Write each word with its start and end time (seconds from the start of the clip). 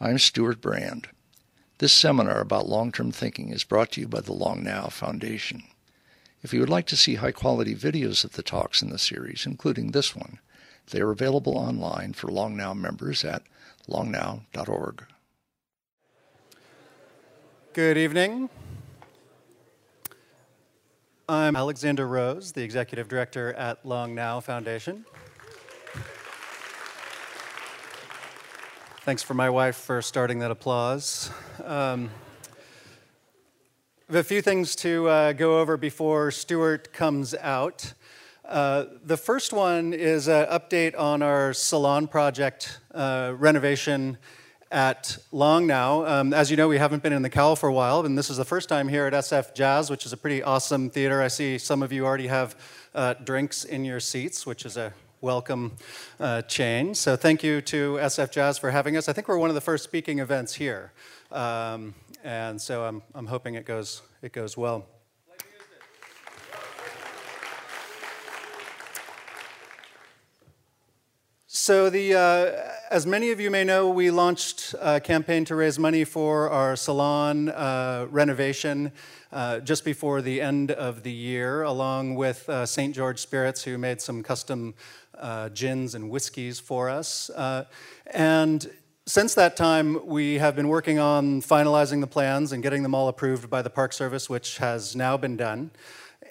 I'm 0.00 0.18
Stewart 0.18 0.60
Brand. 0.60 1.08
This 1.78 1.92
seminar 1.92 2.40
about 2.40 2.68
long 2.68 2.92
term 2.92 3.10
thinking 3.10 3.48
is 3.48 3.64
brought 3.64 3.90
to 3.92 4.00
you 4.00 4.06
by 4.06 4.20
the 4.20 4.32
Long 4.32 4.62
Now 4.62 4.86
Foundation. 4.86 5.64
If 6.40 6.54
you 6.54 6.60
would 6.60 6.68
like 6.70 6.86
to 6.86 6.96
see 6.96 7.16
high 7.16 7.32
quality 7.32 7.74
videos 7.74 8.22
of 8.22 8.34
the 8.34 8.44
talks 8.44 8.80
in 8.80 8.90
the 8.90 8.98
series, 8.98 9.44
including 9.44 9.90
this 9.90 10.14
one, 10.14 10.38
they 10.92 11.00
are 11.00 11.10
available 11.10 11.58
online 11.58 12.12
for 12.12 12.28
Long 12.28 12.56
Now 12.56 12.74
members 12.74 13.24
at 13.24 13.42
longnow.org. 13.88 15.04
Good 17.72 17.98
evening. 17.98 18.50
I'm 21.28 21.56
Alexander 21.56 22.06
Rose, 22.06 22.52
the 22.52 22.62
Executive 22.62 23.08
Director 23.08 23.52
at 23.54 23.84
Long 23.84 24.14
Now 24.14 24.38
Foundation. 24.38 25.04
Thanks 29.08 29.22
for 29.22 29.32
my 29.32 29.48
wife 29.48 29.76
for 29.76 30.02
starting 30.02 30.40
that 30.40 30.50
applause. 30.50 31.30
Um, 31.64 32.10
a 34.10 34.22
few 34.22 34.42
things 34.42 34.76
to 34.76 35.08
uh, 35.08 35.32
go 35.32 35.60
over 35.60 35.78
before 35.78 36.30
Stewart 36.30 36.92
comes 36.92 37.34
out. 37.34 37.94
Uh, 38.46 38.84
the 39.02 39.16
first 39.16 39.54
one 39.54 39.94
is 39.94 40.28
an 40.28 40.44
update 40.48 40.94
on 40.98 41.22
our 41.22 41.54
salon 41.54 42.06
project 42.06 42.80
uh, 42.92 43.32
renovation 43.34 44.18
at 44.70 45.16
Long 45.32 45.66
Now. 45.66 46.04
Um, 46.04 46.34
as 46.34 46.50
you 46.50 46.58
know, 46.58 46.68
we 46.68 46.76
haven't 46.76 47.02
been 47.02 47.14
in 47.14 47.22
the 47.22 47.30
Cowell 47.30 47.56
for 47.56 47.70
a 47.70 47.72
while, 47.72 48.04
and 48.04 48.18
this 48.18 48.28
is 48.28 48.36
the 48.36 48.44
first 48.44 48.68
time 48.68 48.88
here 48.88 49.06
at 49.06 49.14
SF 49.14 49.54
Jazz, 49.54 49.88
which 49.88 50.04
is 50.04 50.12
a 50.12 50.18
pretty 50.18 50.42
awesome 50.42 50.90
theater. 50.90 51.22
I 51.22 51.28
see 51.28 51.56
some 51.56 51.82
of 51.82 51.92
you 51.92 52.04
already 52.04 52.26
have 52.26 52.54
uh, 52.94 53.14
drinks 53.14 53.64
in 53.64 53.86
your 53.86 54.00
seats, 54.00 54.44
which 54.44 54.66
is 54.66 54.76
a 54.76 54.92
welcome 55.20 55.76
uh, 56.20 56.42
change. 56.42 56.96
So 56.96 57.16
thank 57.16 57.42
you 57.42 57.60
to 57.62 57.94
SF 57.94 58.30
Jazz 58.30 58.58
for 58.58 58.70
having 58.70 58.96
us. 58.96 59.08
I 59.08 59.12
think 59.12 59.28
we're 59.28 59.38
one 59.38 59.48
of 59.48 59.54
the 59.54 59.60
first 59.60 59.84
speaking 59.84 60.20
events 60.20 60.54
here, 60.54 60.92
um, 61.32 61.94
and 62.22 62.60
so 62.60 62.84
I'm, 62.84 63.02
I'm 63.14 63.26
hoping 63.26 63.54
it 63.54 63.64
goes 63.64 64.02
it 64.22 64.32
goes 64.32 64.56
well. 64.56 64.86
So, 71.50 71.88
the, 71.88 72.12
uh, 72.12 72.74
as 72.90 73.06
many 73.06 73.30
of 73.30 73.40
you 73.40 73.50
may 73.50 73.64
know, 73.64 73.88
we 73.88 74.10
launched 74.10 74.74
a 74.82 75.00
campaign 75.00 75.46
to 75.46 75.54
raise 75.54 75.78
money 75.78 76.04
for 76.04 76.50
our 76.50 76.76
salon 76.76 77.48
uh, 77.48 78.06
renovation 78.10 78.92
uh, 79.32 79.60
just 79.60 79.82
before 79.82 80.20
the 80.20 80.42
end 80.42 80.72
of 80.72 81.04
the 81.04 81.10
year, 81.10 81.62
along 81.62 82.16
with 82.16 82.46
uh, 82.50 82.66
St. 82.66 82.94
George 82.94 83.18
Spirits, 83.18 83.64
who 83.64 83.78
made 83.78 84.02
some 84.02 84.22
custom 84.22 84.74
uh, 85.16 85.48
gins 85.48 85.94
and 85.94 86.10
whiskeys 86.10 86.60
for 86.60 86.90
us. 86.90 87.30
Uh, 87.30 87.64
and 88.12 88.70
since 89.06 89.32
that 89.32 89.56
time, 89.56 90.06
we 90.06 90.34
have 90.34 90.54
been 90.54 90.68
working 90.68 90.98
on 90.98 91.40
finalizing 91.40 92.02
the 92.02 92.06
plans 92.06 92.52
and 92.52 92.62
getting 92.62 92.82
them 92.82 92.94
all 92.94 93.08
approved 93.08 93.48
by 93.48 93.62
the 93.62 93.70
Park 93.70 93.94
Service, 93.94 94.28
which 94.28 94.58
has 94.58 94.94
now 94.94 95.16
been 95.16 95.38
done. 95.38 95.70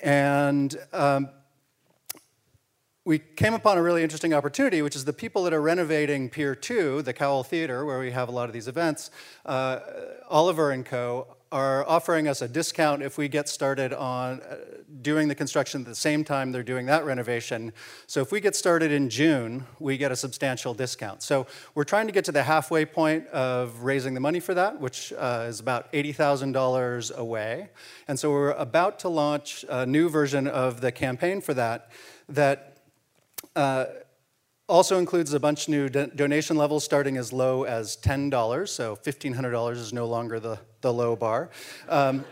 And 0.04 0.76
um, 0.94 1.30
we 3.08 3.20
came 3.20 3.54
upon 3.54 3.78
a 3.78 3.82
really 3.82 4.04
interesting 4.04 4.34
opportunity, 4.34 4.82
which 4.82 4.94
is 4.94 5.06
the 5.06 5.14
people 5.14 5.42
that 5.46 5.54
are 5.54 5.62
renovating 5.62 6.30
Pier 6.30 6.54
2, 6.54 7.04
the 7.04 7.14
Cowell 7.14 7.42
Theater, 7.42 7.86
where 7.86 8.00
we 8.00 8.12
have 8.12 8.28
a 8.28 8.34
lot 8.34 8.50
of 8.50 8.54
these 8.54 8.68
events, 8.68 9.12
uh, 9.46 9.80
Oliver 10.30 10.72
and 10.72 10.86
Co 10.86 11.26
are 11.50 11.88
offering 11.88 12.28
us 12.28 12.42
a 12.42 12.50
discount 12.50 13.02
if 13.02 13.18
we 13.18 13.30
get 13.30 13.48
started 13.48 13.94
on 13.94 14.42
uh, 14.42 14.58
doing 15.02 15.30
the 15.30 15.36
construction 15.36 15.80
at 15.80 15.88
the 15.88 15.96
same 15.96 16.26
time 16.26 16.52
they're 16.52 16.64
doing 16.64 16.86
that 16.88 17.06
renovation. 17.06 17.72
So 18.08 18.20
if 18.20 18.34
we 18.34 18.42
get 18.42 18.58
started 18.58 18.92
in 18.92 19.10
June, 19.10 19.66
we 19.80 19.96
get 19.96 20.12
a 20.12 20.16
substantial 20.18 20.74
discount. 20.74 21.24
So 21.24 21.48
we're 21.76 21.86
trying 21.86 22.08
to 22.08 22.14
get 22.14 22.26
to 22.26 22.34
the 22.34 22.44
halfway 22.44 22.84
point 22.84 23.26
of 23.28 23.84
raising 23.84 24.16
the 24.16 24.20
money 24.20 24.42
for 24.42 24.54
that, 24.56 24.82
which 24.82 25.14
uh, 25.18 25.46
is 25.48 25.62
about 25.62 25.94
$80,000 25.94 27.16
away. 27.16 27.70
And 28.10 28.20
so 28.20 28.32
we're 28.32 28.52
about 28.52 29.00
to 29.00 29.08
launch 29.08 29.64
a 29.70 29.86
new 29.86 30.10
version 30.10 30.46
of 30.46 30.82
the 30.82 30.92
campaign 30.92 31.40
for 31.40 31.54
that 31.54 31.90
that 32.28 32.77
uh, 33.58 33.88
also 34.70 35.00
includes 35.00 35.34
a 35.34 35.40
bunch 35.40 35.64
of 35.64 35.70
new 35.70 35.90
do- 35.90 36.12
donation 36.16 36.58
levels 36.58 36.84
starting 36.84 37.18
as 37.18 37.34
low 37.34 37.64
as 37.64 37.98
$10, 37.98 38.70
so 38.70 38.96
$1,500 38.96 39.72
is 39.72 39.92
no 39.92 40.06
longer 40.06 40.40
the, 40.40 40.60
the 40.82 40.94
low 40.94 41.16
bar. 41.16 41.50
Um, 41.90 42.24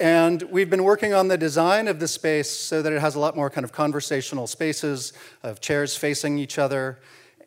and 0.00 0.42
we've 0.42 0.68
been 0.68 0.82
working 0.82 1.14
on 1.14 1.28
the 1.28 1.38
design 1.38 1.86
of 1.86 2.00
the 2.00 2.08
space 2.08 2.50
so 2.50 2.82
that 2.82 2.92
it 2.92 3.00
has 3.00 3.14
a 3.14 3.20
lot 3.20 3.36
more 3.36 3.50
kind 3.50 3.64
of 3.64 3.72
conversational 3.72 4.46
spaces 4.48 5.12
of 5.44 5.60
chairs 5.60 5.96
facing 5.96 6.38
each 6.38 6.58
other, 6.58 6.98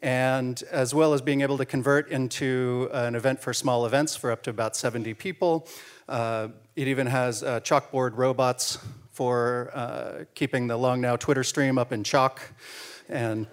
and 0.02 0.64
as 0.72 0.94
well 0.94 1.14
as 1.14 1.22
being 1.22 1.42
able 1.42 1.58
to 1.58 1.66
convert 1.66 2.10
into 2.10 2.90
an 2.94 3.16
event 3.16 3.42
for 3.42 3.54
small 3.54 3.86
events 3.86 4.16
for 4.16 4.32
up 4.32 4.44
to 4.44 4.50
about 4.50 4.76
70 4.76 5.14
people. 5.16 5.68
Uh, 6.08 6.48
it 6.78 6.88
even 6.88 7.08
has 7.08 7.44
uh, 7.44 7.60
chalkboard 7.60 8.16
robots 8.16 8.78
for 9.12 9.70
uh, 9.74 10.24
keeping 10.34 10.68
the 10.68 10.78
Long 10.78 11.02
Now 11.02 11.16
Twitter 11.16 11.44
stream 11.44 11.78
up 11.78 11.92
in 11.92 12.04
chalk. 12.04 12.42
And 13.12 13.46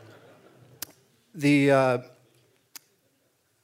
the 1.34 1.72
uh, 1.72 1.98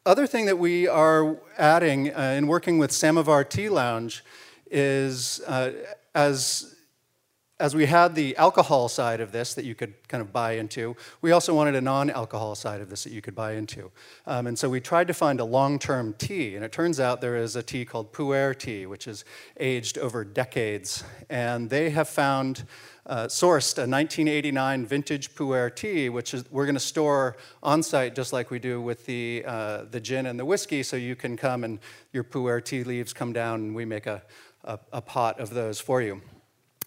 other 0.05 0.27
thing 0.27 0.47
that 0.47 0.59
we 0.59 0.89
are 0.89 1.37
adding 1.57 2.13
uh, 2.13 2.35
in 2.37 2.49
working 2.49 2.79
with 2.79 2.91
Samovar 2.91 3.45
Tea 3.45 3.69
Lounge 3.69 4.25
is 4.69 5.41
uh, 5.47 5.71
as 6.13 6.74
as 7.61 7.73
we 7.75 7.87
had 7.87 8.17
the 8.17 8.37
alcohol 8.37 8.89
side 8.89 9.21
of 9.21 9.31
this 9.31 9.55
that 9.55 9.65
you 9.65 9.77
could 9.77 9.95
kind 10.09 10.21
of 10.21 10.33
buy 10.33 10.53
into, 10.53 10.97
we 11.23 11.31
also 11.31 11.55
wanted 11.55 11.77
a 11.77 11.81
non 11.81 12.11
alcohol 12.11 12.57
side 12.57 12.81
of 12.81 12.91
this 12.91 13.05
that 13.05 13.13
you 13.13 13.23
could 13.23 13.35
buy 13.35 13.53
into. 13.53 13.93
Um, 14.27 14.49
and 14.49 14.59
so 14.59 14.69
we 14.69 14.81
tried 14.81 15.07
to 15.07 15.15
find 15.15 15.39
a 15.39 15.45
long 15.45 15.79
term 15.79 16.15
tea. 16.19 16.57
And 16.57 16.65
it 16.65 16.73
turns 16.73 16.99
out 16.99 17.21
there 17.21 17.37
is 17.37 17.55
a 17.55 17.63
tea 17.63 17.85
called 17.85 18.13
Pu'er 18.13 18.59
tea, 18.59 18.87
which 18.87 19.07
is 19.07 19.25
aged 19.61 19.99
over 19.99 20.25
decades. 20.25 21.05
And 21.31 21.71
they 21.71 21.91
have 21.91 22.09
found 22.09 22.65
uh, 23.07 23.27
sourced 23.27 23.79
a 23.79 23.87
1989 23.87 24.85
vintage 24.85 25.33
Pu'er 25.37 25.73
tea, 25.73 26.09
which 26.09 26.35
is, 26.35 26.51
we're 26.51 26.67
going 26.67 26.75
to 26.75 26.81
store 26.81 27.37
on 27.63 27.85
site 27.85 28.17
just 28.17 28.33
like 28.33 28.51
we 28.51 28.59
do 28.59 28.81
with 28.81 29.07
the, 29.07 29.45
uh, 29.47 29.85
the 29.93 30.01
gin 30.01 30.27
and 30.27 30.41
the 30.41 30.45
whiskey. 30.45 30.83
So 30.83 30.97
you 30.97 31.15
can 31.15 31.37
come 31.37 31.63
and 31.63 31.79
your 32.13 32.25
Pu'er 32.25 32.65
tea 32.65 32.83
leaves 32.83 33.13
come 33.13 33.33
down 33.33 33.61
and 33.61 33.75
we 33.77 33.85
make 33.85 34.09
a, 34.09 34.23
a, 34.65 34.81
a 34.93 35.01
pot 35.01 35.39
of 35.39 35.51
those 35.51 35.79
for 35.79 36.03
you. 36.03 36.21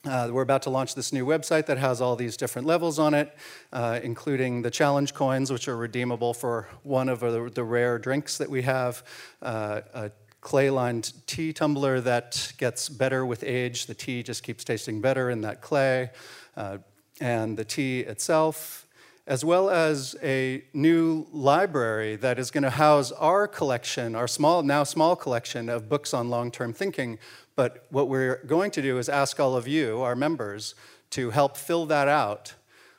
Uh, 0.08 0.30
we're 0.32 0.42
about 0.42 0.62
to 0.62 0.70
launch 0.70 0.96
this 0.96 1.12
new 1.12 1.26
website 1.26 1.66
that 1.66 1.78
has 1.78 2.00
all 2.00 2.16
these 2.16 2.38
different 2.38 2.66
levels 2.66 2.98
on 2.98 3.14
it, 3.14 3.36
uh, 3.74 4.00
including 4.02 4.62
the 4.62 4.72
challenge 4.72 5.14
coins, 5.14 5.52
which 5.52 5.68
are 5.68 5.76
redeemable 5.76 6.34
for 6.34 6.70
one 6.84 7.10
of 7.10 7.20
the, 7.20 7.52
the 7.54 7.64
rare 7.64 8.00
drinks 8.00 8.38
that 8.38 8.50
we 8.50 8.62
have, 8.62 9.04
uh, 9.42 9.82
a 9.94 10.12
clay 10.40 10.70
lined 10.70 11.12
tea 11.28 11.52
tumbler 11.52 12.00
that 12.00 12.54
gets 12.58 12.88
better 12.88 13.26
with 13.26 13.44
age. 13.44 13.88
The 13.88 13.94
tea 13.94 14.24
just 14.24 14.44
keeps 14.44 14.64
tasting 14.64 15.02
better 15.02 15.30
in 15.30 15.42
that 15.42 15.62
clay. 15.62 16.12
Uh, 16.56 16.78
and 17.20 17.58
the 17.58 17.66
tea 17.66 18.00
itself, 18.00 18.88
as 19.26 19.44
well 19.44 19.70
as 19.70 20.16
a 20.24 20.64
new 20.74 21.28
library 21.34 22.16
that 22.16 22.40
is 22.40 22.50
going 22.50 22.64
to 22.64 22.70
house 22.70 23.12
our 23.12 23.46
collection, 23.46 24.16
our 24.16 24.28
small, 24.28 24.64
now 24.64 24.86
small 24.86 25.18
collection 25.18 25.68
of 25.68 25.90
books 25.90 26.14
on 26.14 26.30
long 26.30 26.50
term 26.50 26.72
thinking. 26.72 27.20
But 27.58 27.88
what 27.90 28.08
we're 28.08 28.44
going 28.46 28.70
to 28.72 28.84
do 28.84 29.00
is 29.00 29.10
ask 29.10 29.40
all 29.40 29.56
of 29.56 29.68
you, 29.68 30.02
our 30.04 30.16
members, 30.16 30.76
to 31.10 31.32
help 31.32 31.58
fill 31.58 31.88
that 31.88 32.08
out 32.08 32.54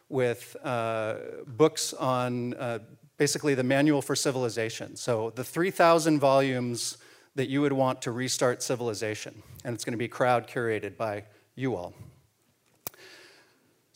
with 0.08 0.56
uh, 0.64 1.14
books 1.46 1.94
on 1.94 2.54
uh, 2.54 2.80
basically 3.18 3.54
the 3.54 3.62
Manual 3.62 4.02
for 4.02 4.16
Civilization. 4.16 4.96
So 4.96 5.30
the 5.36 5.44
3,000 5.44 6.18
volumes 6.18 6.98
that 7.36 7.48
you 7.48 7.60
would 7.60 7.72
want 7.72 8.02
to 8.02 8.10
restart 8.10 8.60
civilization. 8.60 9.42
And 9.64 9.74
it's 9.74 9.84
going 9.84 9.92
to 9.92 9.98
be 9.98 10.08
crowd 10.08 10.48
curated 10.48 10.96
by 10.96 11.22
you 11.54 11.76
all. 11.76 11.94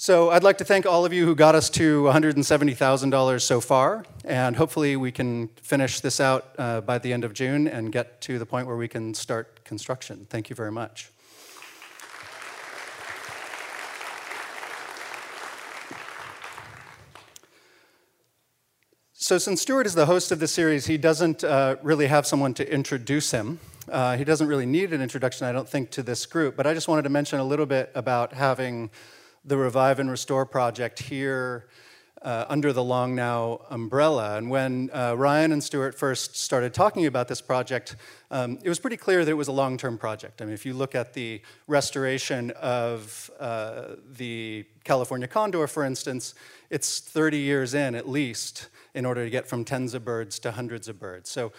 So 0.02 0.30
I'd 0.30 0.42
like 0.42 0.58
to 0.58 0.64
thank 0.64 0.84
all 0.84 1.04
of 1.04 1.12
you 1.12 1.24
who 1.24 1.36
got 1.36 1.54
us 1.54 1.70
to 1.70 2.02
$170,000 2.02 3.40
so 3.40 3.60
far, 3.60 4.04
and 4.24 4.56
hopefully 4.56 4.96
we 4.96 5.12
can 5.12 5.46
finish 5.62 6.00
this 6.00 6.18
out 6.18 6.56
uh, 6.58 6.80
by 6.80 6.98
the 6.98 7.12
end 7.12 7.22
of 7.22 7.34
June 7.34 7.68
and 7.68 7.92
get 7.92 8.20
to 8.22 8.36
the 8.40 8.44
point 8.44 8.66
where 8.66 8.76
we 8.76 8.88
can 8.88 9.14
start 9.14 9.64
construction. 9.64 10.26
Thank 10.28 10.50
you 10.50 10.56
very 10.56 10.72
much. 10.72 11.12
So, 19.12 19.38
since 19.38 19.62
Stewart 19.62 19.86
is 19.86 19.94
the 19.94 20.06
host 20.06 20.32
of 20.32 20.40
the 20.40 20.48
series, 20.48 20.86
he 20.86 20.98
doesn't 20.98 21.44
uh, 21.44 21.76
really 21.80 22.08
have 22.08 22.26
someone 22.26 22.54
to 22.54 22.68
introduce 22.68 23.30
him. 23.30 23.60
Uh, 23.88 24.16
he 24.16 24.24
doesn't 24.24 24.48
really 24.48 24.66
need 24.66 24.92
an 24.92 25.00
introduction, 25.00 25.46
I 25.46 25.52
don't 25.52 25.68
think, 25.68 25.90
to 25.90 26.02
this 26.02 26.26
group, 26.26 26.56
but 26.56 26.66
I 26.66 26.74
just 26.74 26.88
wanted 26.88 27.02
to 27.02 27.08
mention 27.08 27.38
a 27.38 27.44
little 27.44 27.66
bit 27.66 27.92
about 27.94 28.32
having 28.32 28.90
the 29.44 29.56
Revive 29.56 29.98
and 29.98 30.10
Restore 30.10 30.46
project 30.46 31.00
here 31.00 31.66
uh, 32.22 32.46
under 32.48 32.72
the 32.72 32.82
Long 32.82 33.14
Now 33.14 33.62
umbrella. 33.70 34.36
And 34.36 34.48
when 34.48 34.90
uh, 34.92 35.14
Ryan 35.16 35.52
and 35.52 35.62
Stewart 35.62 35.94
first 35.94 36.36
started 36.36 36.72
talking 36.72 37.06
about 37.06 37.28
this 37.28 37.40
project, 37.40 37.96
um, 38.30 38.58
it 38.62 38.68
was 38.68 38.78
pretty 38.78 38.96
clear 38.96 39.24
that 39.24 39.30
it 39.30 39.34
was 39.34 39.48
a 39.48 39.52
long 39.52 39.76
term 39.76 39.98
project. 39.98 40.40
I 40.40 40.44
mean, 40.44 40.54
if 40.54 40.64
you 40.64 40.74
look 40.74 40.94
at 40.94 41.14
the 41.14 41.42
restoration 41.66 42.52
of 42.52 43.30
uh, 43.40 43.96
the 44.16 44.64
California 44.84 45.26
condor, 45.26 45.66
for 45.66 45.84
instance, 45.84 46.34
it's 46.70 47.00
30 47.00 47.38
years 47.38 47.74
in 47.74 47.94
at 47.94 48.08
least 48.08 48.68
in 48.94 49.04
order 49.04 49.24
to 49.24 49.30
get 49.30 49.48
from 49.48 49.64
tens 49.64 49.94
of 49.94 50.04
birds 50.04 50.38
to 50.40 50.52
hundreds 50.52 50.88
of 50.88 51.00
birds. 51.00 51.30
So 51.30 51.52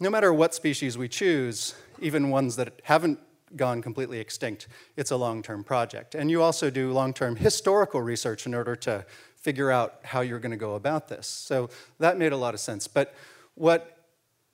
no 0.00 0.10
matter 0.10 0.32
what 0.32 0.54
species 0.54 0.98
we 0.98 1.08
choose, 1.08 1.74
even 2.00 2.30
ones 2.30 2.56
that 2.56 2.80
haven't 2.84 3.20
gone 3.56 3.82
completely 3.82 4.18
extinct, 4.18 4.68
it's 4.96 5.10
a 5.10 5.16
long 5.16 5.42
term 5.42 5.64
project. 5.64 6.14
And 6.14 6.30
you 6.30 6.42
also 6.42 6.70
do 6.70 6.92
long 6.92 7.12
term 7.12 7.36
historical 7.36 8.00
research 8.00 8.46
in 8.46 8.54
order 8.54 8.76
to 8.76 9.04
figure 9.36 9.70
out 9.70 10.00
how 10.02 10.20
you're 10.20 10.40
going 10.40 10.50
to 10.50 10.56
go 10.56 10.74
about 10.74 11.08
this. 11.08 11.26
So 11.26 11.70
that 11.98 12.18
made 12.18 12.32
a 12.32 12.36
lot 12.36 12.54
of 12.54 12.60
sense. 12.60 12.88
But 12.88 13.14
what 13.54 13.98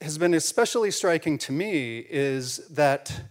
has 0.00 0.18
been 0.18 0.34
especially 0.34 0.90
striking 0.90 1.38
to 1.38 1.52
me 1.52 1.98
is 1.98 2.58
that 2.68 3.22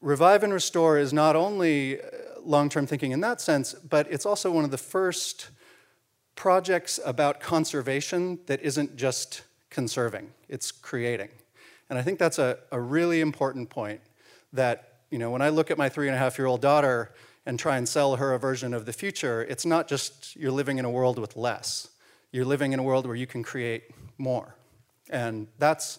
Revive 0.00 0.42
and 0.42 0.52
Restore 0.52 0.98
is 0.98 1.12
not 1.12 1.36
only 1.36 2.00
uh, 2.00 2.06
long 2.42 2.68
term 2.68 2.86
thinking 2.86 3.12
in 3.12 3.20
that 3.20 3.40
sense, 3.40 3.74
but 3.74 4.10
it's 4.10 4.24
also 4.24 4.50
one 4.50 4.64
of 4.64 4.70
the 4.70 4.78
first 4.78 5.50
projects 6.36 6.98
about 7.04 7.40
conservation 7.40 8.38
that 8.46 8.62
isn't 8.62 8.96
just 8.96 9.42
conserving, 9.68 10.30
it's 10.48 10.72
creating. 10.72 11.28
And 11.90 11.98
I 11.98 12.02
think 12.02 12.18
that's 12.18 12.38
a, 12.38 12.58
a 12.70 12.80
really 12.80 13.20
important 13.20 13.68
point 13.68 14.00
that, 14.52 15.00
you 15.10 15.18
know, 15.18 15.30
when 15.30 15.42
I 15.42 15.48
look 15.48 15.70
at 15.70 15.78
my 15.78 15.88
three 15.88 16.08
and 16.08 16.14
a 16.14 16.18
half 16.18 16.38
year 16.38 16.46
old 16.46 16.60
daughter 16.60 17.12
and 17.46 17.58
try 17.58 17.76
and 17.76 17.88
sell 17.88 18.16
her 18.16 18.32
a 18.34 18.38
version 18.38 18.74
of 18.74 18.86
the 18.86 18.92
future, 18.92 19.42
it's 19.42 19.66
not 19.66 19.88
just 19.88 20.36
you're 20.36 20.52
living 20.52 20.78
in 20.78 20.84
a 20.84 20.90
world 20.90 21.18
with 21.18 21.36
less. 21.36 21.88
You're 22.32 22.44
living 22.44 22.72
in 22.72 22.78
a 22.78 22.82
world 22.82 23.06
where 23.06 23.16
you 23.16 23.26
can 23.26 23.42
create 23.42 23.84
more. 24.18 24.54
And 25.08 25.48
that's 25.58 25.98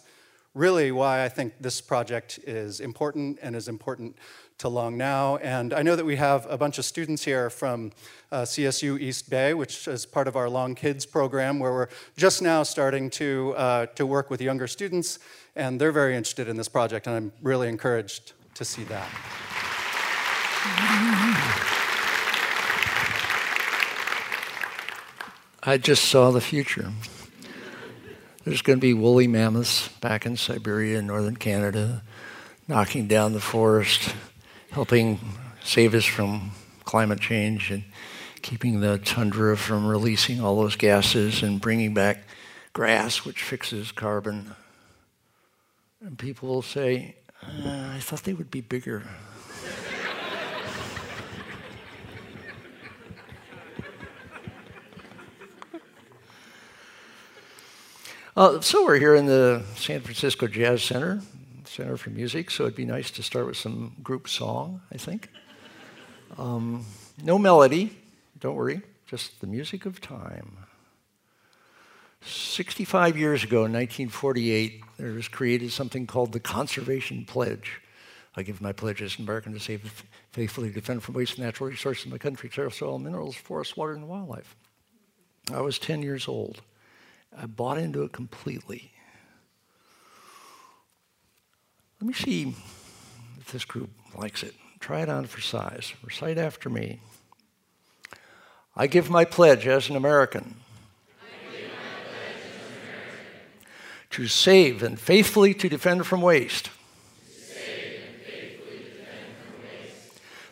really 0.54 0.92
why 0.92 1.24
I 1.24 1.28
think 1.28 1.54
this 1.60 1.80
project 1.80 2.38
is 2.46 2.80
important 2.80 3.38
and 3.42 3.56
is 3.56 3.68
important 3.68 4.16
to 4.58 4.68
Long 4.68 4.96
Now. 4.96 5.38
And 5.38 5.72
I 5.72 5.82
know 5.82 5.96
that 5.96 6.04
we 6.04 6.16
have 6.16 6.46
a 6.48 6.56
bunch 6.56 6.78
of 6.78 6.84
students 6.84 7.24
here 7.24 7.50
from 7.50 7.90
uh, 8.30 8.42
CSU 8.42 9.00
East 9.00 9.28
Bay, 9.30 9.54
which 9.54 9.88
is 9.88 10.06
part 10.06 10.28
of 10.28 10.36
our 10.36 10.48
Long 10.48 10.74
Kids 10.74 11.04
program, 11.04 11.58
where 11.58 11.72
we're 11.72 11.88
just 12.16 12.42
now 12.42 12.62
starting 12.62 13.10
to, 13.10 13.54
uh, 13.56 13.86
to 13.86 14.06
work 14.06 14.30
with 14.30 14.40
younger 14.40 14.66
students. 14.66 15.18
And 15.56 15.80
they're 15.80 15.92
very 15.92 16.16
interested 16.16 16.48
in 16.48 16.56
this 16.56 16.68
project, 16.68 17.06
and 17.06 17.16
I'm 17.16 17.32
really 17.42 17.68
encouraged 17.68 18.34
to 18.54 18.64
see 18.64 18.84
that. 18.84 19.08
I 25.64 25.78
just 25.78 26.04
saw 26.06 26.30
the 26.30 26.40
future. 26.40 26.92
There's 28.44 28.62
going 28.62 28.78
to 28.78 28.80
be 28.80 28.94
woolly 28.94 29.28
mammoths 29.28 29.88
back 30.00 30.26
in 30.26 30.36
Siberia 30.36 30.98
and 30.98 31.06
northern 31.06 31.36
Canada, 31.36 32.02
knocking 32.66 33.06
down 33.06 33.32
the 33.32 33.40
forest, 33.40 34.14
helping 34.72 35.20
save 35.62 35.94
us 35.94 36.04
from 36.04 36.50
climate 36.84 37.20
change 37.20 37.70
and 37.70 37.84
keeping 38.42 38.80
the 38.80 38.98
tundra 38.98 39.56
from 39.56 39.86
releasing 39.86 40.40
all 40.40 40.56
those 40.56 40.74
gases 40.74 41.42
and 41.42 41.60
bringing 41.60 41.94
back 41.94 42.24
grass, 42.72 43.24
which 43.24 43.42
fixes 43.42 43.92
carbon. 43.92 44.56
And 46.04 46.18
people 46.18 46.48
will 46.48 46.62
say, 46.62 47.14
uh, 47.42 47.92
I 47.94 47.98
thought 48.00 48.22
they 48.22 48.34
would 48.34 48.50
be 48.50 48.60
bigger. 48.60 49.02
uh, 58.36 58.60
so 58.60 58.84
we're 58.84 58.98
here 58.98 59.14
in 59.14 59.26
the 59.26 59.62
San 59.76 60.00
Francisco 60.00 60.46
Jazz 60.46 60.82
Center, 60.82 61.20
Center 61.64 61.96
for 61.96 62.10
Music, 62.10 62.50
so 62.50 62.64
it'd 62.64 62.76
be 62.76 62.84
nice 62.84 63.10
to 63.12 63.22
start 63.22 63.46
with 63.46 63.56
some 63.56 63.94
group 64.02 64.28
song, 64.28 64.80
I 64.92 64.98
think. 64.98 65.30
Um, 66.38 66.84
no 67.22 67.38
melody, 67.38 67.96
don't 68.40 68.56
worry, 68.56 68.82
just 69.06 69.40
the 69.40 69.46
music 69.46 69.84
of 69.86 70.00
time. 70.00 70.56
65 72.24 73.16
years 73.16 73.42
ago, 73.42 73.64
in 73.64 73.72
1948, 73.72 74.82
there 75.02 75.12
was 75.14 75.26
created 75.26 75.72
something 75.72 76.06
called 76.06 76.30
the 76.30 76.38
Conservation 76.38 77.24
Pledge. 77.24 77.80
I 78.36 78.44
give 78.44 78.60
my 78.60 78.70
pledge 78.70 79.02
as 79.02 79.18
an 79.18 79.24
American 79.24 79.52
to 79.52 79.58
save, 79.58 80.04
faithfully 80.30 80.70
defend 80.70 81.02
from 81.02 81.16
waste 81.16 81.40
natural 81.40 81.68
resources 81.68 82.04
in 82.04 82.12
my 82.12 82.18
country, 82.18 82.48
soil, 82.70 83.00
minerals, 83.00 83.34
forests, 83.34 83.76
water, 83.76 83.94
and 83.94 84.06
wildlife. 84.06 84.54
I 85.52 85.60
was 85.60 85.80
10 85.80 86.02
years 86.02 86.28
old. 86.28 86.62
I 87.36 87.46
bought 87.46 87.78
into 87.78 88.04
it 88.04 88.12
completely. 88.12 88.92
Let 92.00 92.06
me 92.06 92.14
see 92.14 92.54
if 93.40 93.50
this 93.50 93.64
group 93.64 93.90
likes 94.16 94.44
it. 94.44 94.54
Try 94.78 95.00
it 95.00 95.08
on 95.08 95.26
for 95.26 95.40
size. 95.40 95.94
Recite 96.04 96.38
after 96.38 96.70
me. 96.70 97.00
I 98.76 98.86
give 98.86 99.10
my 99.10 99.24
pledge 99.24 99.66
as 99.66 99.90
an 99.90 99.96
American 99.96 100.54
to 104.12 104.28
save 104.28 104.82
and 104.82 104.98
faithfully 104.98 105.54
to 105.54 105.68
defend 105.68 106.06
from 106.06 106.22
waste. 106.22 106.70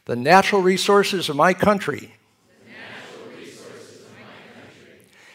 The 0.07 0.17
natural 0.17 0.63
resources 0.63 1.29
of 1.29 1.37
my 1.37 1.55
country. 1.55 2.15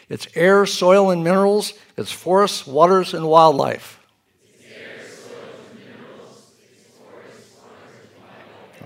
Its 0.08 0.28
air, 0.34 0.66
soil, 0.66 1.10
and 1.10 1.24
minerals, 1.24 1.72
its 1.96 2.12
forests, 2.12 2.66
waters, 2.66 3.14
and 3.14 3.26
wildlife. 3.26 3.98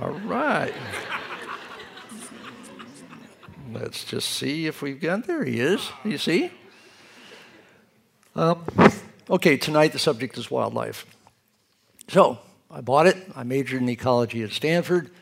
All 0.01 0.13
right. 0.13 0.73
Let's 3.73 4.05
just 4.05 4.31
see 4.31 4.67
if 4.67 4.81
we've 4.81 5.01
got. 5.01 5.27
There 5.27 5.45
he 5.45 5.61
is. 5.61 5.91
You 6.05 6.17
see? 6.17 6.51
Um, 8.35 8.65
Okay, 9.31 9.57
tonight 9.57 9.93
the 9.93 9.99
subject 10.01 10.37
is 10.39 10.51
wildlife. 10.51 11.07
So 12.09 12.41
I 12.69 12.81
bought 12.81 13.07
it. 13.07 13.17
I 13.37 13.45
majored 13.45 13.81
in 13.81 13.89
ecology 13.89 14.43
at 14.43 14.51
Stanford. 14.51 15.13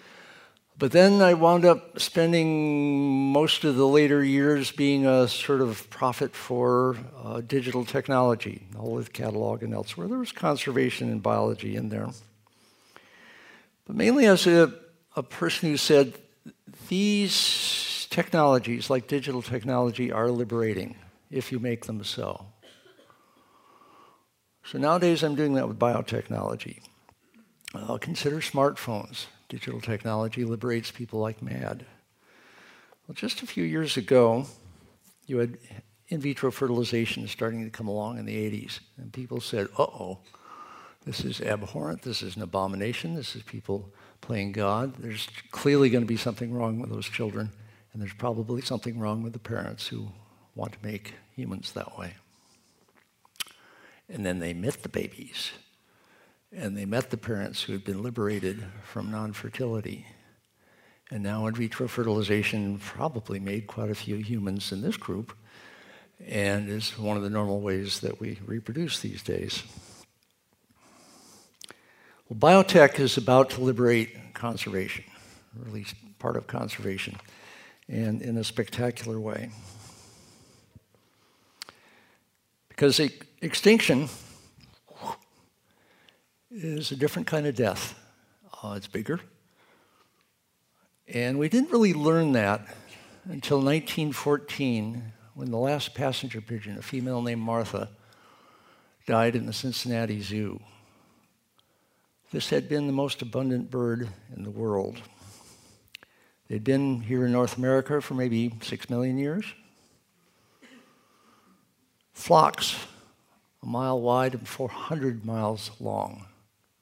But 0.78 0.92
then 0.92 1.20
I 1.20 1.34
wound 1.34 1.66
up 1.66 2.00
spending 2.00 3.30
most 3.32 3.64
of 3.64 3.76
the 3.76 3.86
later 3.86 4.24
years 4.24 4.72
being 4.72 5.04
a 5.04 5.28
sort 5.28 5.60
of 5.60 5.90
prophet 5.90 6.34
for 6.34 6.96
uh, 7.22 7.42
digital 7.42 7.84
technology, 7.84 8.66
the 8.72 8.78
Whole 8.78 8.98
Earth 8.98 9.12
Catalog 9.12 9.62
and 9.62 9.74
elsewhere. 9.74 10.08
There 10.08 10.16
was 10.16 10.32
conservation 10.32 11.10
and 11.10 11.22
biology 11.22 11.76
in 11.76 11.90
there. 11.90 12.08
But 13.86 13.94
mainly 13.94 14.24
as 14.24 14.46
a, 14.46 14.72
a 15.16 15.22
person 15.22 15.68
who 15.68 15.76
said, 15.76 16.14
these 16.88 18.06
technologies, 18.08 18.88
like 18.88 19.06
digital 19.06 19.42
technology, 19.42 20.10
are 20.10 20.30
liberating 20.30 20.96
if 21.30 21.52
you 21.52 21.58
make 21.58 21.84
them 21.84 22.02
so. 22.04 22.46
So 24.70 24.76
nowadays 24.76 25.22
I'm 25.22 25.34
doing 25.34 25.54
that 25.54 25.66
with 25.66 25.78
biotechnology. 25.78 26.80
Consider 28.00 28.36
smartphones. 28.40 29.24
Digital 29.48 29.80
technology 29.80 30.44
liberates 30.44 30.90
people 30.90 31.20
like 31.20 31.40
mad. 31.40 31.86
Well, 33.06 33.14
just 33.14 33.40
a 33.40 33.46
few 33.46 33.64
years 33.64 33.96
ago, 33.96 34.44
you 35.26 35.38
had 35.38 35.56
in 36.08 36.20
vitro 36.20 36.50
fertilization 36.50 37.26
starting 37.28 37.64
to 37.64 37.70
come 37.70 37.88
along 37.88 38.18
in 38.18 38.26
the 38.26 38.36
80s, 38.36 38.80
and 38.98 39.10
people 39.10 39.40
said, 39.40 39.68
uh 39.78 39.84
oh, 39.84 40.18
this 41.06 41.24
is 41.24 41.40
abhorrent, 41.40 42.02
this 42.02 42.22
is 42.22 42.36
an 42.36 42.42
abomination, 42.42 43.14
this 43.14 43.34
is 43.34 43.42
people 43.44 43.90
playing 44.20 44.52
God. 44.52 44.96
There's 44.98 45.28
clearly 45.50 45.88
going 45.88 46.04
to 46.04 46.08
be 46.08 46.18
something 46.18 46.52
wrong 46.52 46.78
with 46.78 46.90
those 46.90 47.08
children, 47.08 47.52
and 47.94 48.02
there's 48.02 48.12
probably 48.12 48.60
something 48.60 48.98
wrong 48.98 49.22
with 49.22 49.32
the 49.32 49.38
parents 49.38 49.86
who 49.86 50.10
want 50.54 50.72
to 50.72 50.78
make 50.82 51.14
humans 51.34 51.72
that 51.72 51.98
way. 51.98 52.12
And 54.08 54.24
then 54.24 54.38
they 54.38 54.54
met 54.54 54.82
the 54.82 54.88
babies. 54.88 55.52
And 56.50 56.76
they 56.76 56.86
met 56.86 57.10
the 57.10 57.16
parents 57.16 57.62
who 57.62 57.72
had 57.72 57.84
been 57.84 58.02
liberated 58.02 58.64
from 58.82 59.10
non 59.10 59.32
fertility. 59.32 60.06
And 61.10 61.22
now 61.22 61.46
in 61.46 61.54
vitro 61.54 61.88
fertilization 61.88 62.78
probably 62.78 63.38
made 63.38 63.66
quite 63.66 63.90
a 63.90 63.94
few 63.94 64.16
humans 64.16 64.72
in 64.72 64.82
this 64.82 64.96
group 64.96 65.34
and 66.26 66.68
is 66.68 66.98
one 66.98 67.16
of 67.16 67.22
the 67.22 67.30
normal 67.30 67.60
ways 67.60 68.00
that 68.00 68.20
we 68.20 68.38
reproduce 68.44 69.00
these 69.00 69.22
days. 69.22 69.62
Well, 72.28 72.38
biotech 72.38 72.98
is 72.98 73.16
about 73.16 73.50
to 73.50 73.60
liberate 73.60 74.34
conservation, 74.34 75.04
or 75.58 75.66
at 75.66 75.72
least 75.72 75.94
part 76.18 76.36
of 76.36 76.46
conservation, 76.46 77.16
and 77.88 78.20
in 78.20 78.36
a 78.36 78.44
spectacular 78.44 79.18
way. 79.18 79.50
Because 82.78 83.00
extinction 83.42 84.08
is 86.48 86.92
a 86.92 86.96
different 86.96 87.26
kind 87.26 87.44
of 87.44 87.56
death. 87.56 87.98
Uh, 88.62 88.74
it's 88.76 88.86
bigger. 88.86 89.18
And 91.08 91.40
we 91.40 91.48
didn't 91.48 91.72
really 91.72 91.92
learn 91.92 92.34
that 92.34 92.60
until 93.24 93.56
1914 93.56 95.12
when 95.34 95.50
the 95.50 95.56
last 95.56 95.92
passenger 95.92 96.40
pigeon, 96.40 96.78
a 96.78 96.82
female 96.82 97.20
named 97.20 97.40
Martha, 97.40 97.90
died 99.08 99.34
in 99.34 99.46
the 99.46 99.52
Cincinnati 99.52 100.20
Zoo. 100.20 100.60
This 102.30 102.48
had 102.50 102.68
been 102.68 102.86
the 102.86 102.92
most 102.92 103.22
abundant 103.22 103.72
bird 103.72 104.08
in 104.36 104.44
the 104.44 104.50
world. 104.50 105.02
They'd 106.46 106.62
been 106.62 107.00
here 107.00 107.26
in 107.26 107.32
North 107.32 107.58
America 107.58 108.00
for 108.00 108.14
maybe 108.14 108.54
six 108.62 108.88
million 108.88 109.18
years. 109.18 109.44
Flocks 112.18 112.74
a 113.62 113.66
mile 113.66 114.00
wide 114.00 114.34
and 114.34 114.46
400 114.46 115.24
miles 115.24 115.70
long. 115.78 116.26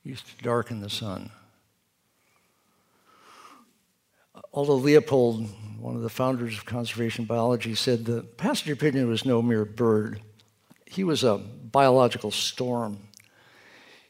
Used 0.02 0.26
to 0.26 0.42
darken 0.42 0.80
the 0.80 0.88
sun. 0.88 1.30
Aldo 4.52 4.72
Leopold, 4.72 5.46
one 5.78 5.94
of 5.94 6.00
the 6.00 6.08
founders 6.08 6.56
of 6.56 6.64
conservation 6.64 7.26
biology, 7.26 7.74
said 7.74 8.06
the 8.06 8.22
passenger 8.22 8.74
pigeon 8.74 9.08
was 9.08 9.26
no 9.26 9.42
mere 9.42 9.66
bird, 9.66 10.22
he 10.86 11.04
was 11.04 11.22
a 11.22 11.36
biological 11.36 12.30
storm. 12.30 12.98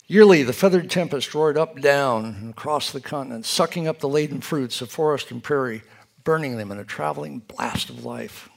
Yearly, 0.06 0.44
the 0.44 0.52
feathered 0.52 0.88
tempest 0.88 1.34
roared 1.34 1.58
up, 1.58 1.80
down, 1.80 2.24
and 2.24 2.50
across 2.50 2.92
the 2.92 3.00
continent, 3.00 3.46
sucking 3.46 3.88
up 3.88 3.98
the 3.98 4.08
laden 4.08 4.40
fruits 4.40 4.80
of 4.80 4.90
forest 4.92 5.32
and 5.32 5.42
prairie, 5.42 5.82
burning 6.22 6.56
them 6.56 6.70
in 6.70 6.78
a 6.78 6.84
traveling 6.84 7.40
blast 7.40 7.90
of 7.90 8.04
life. 8.04 8.48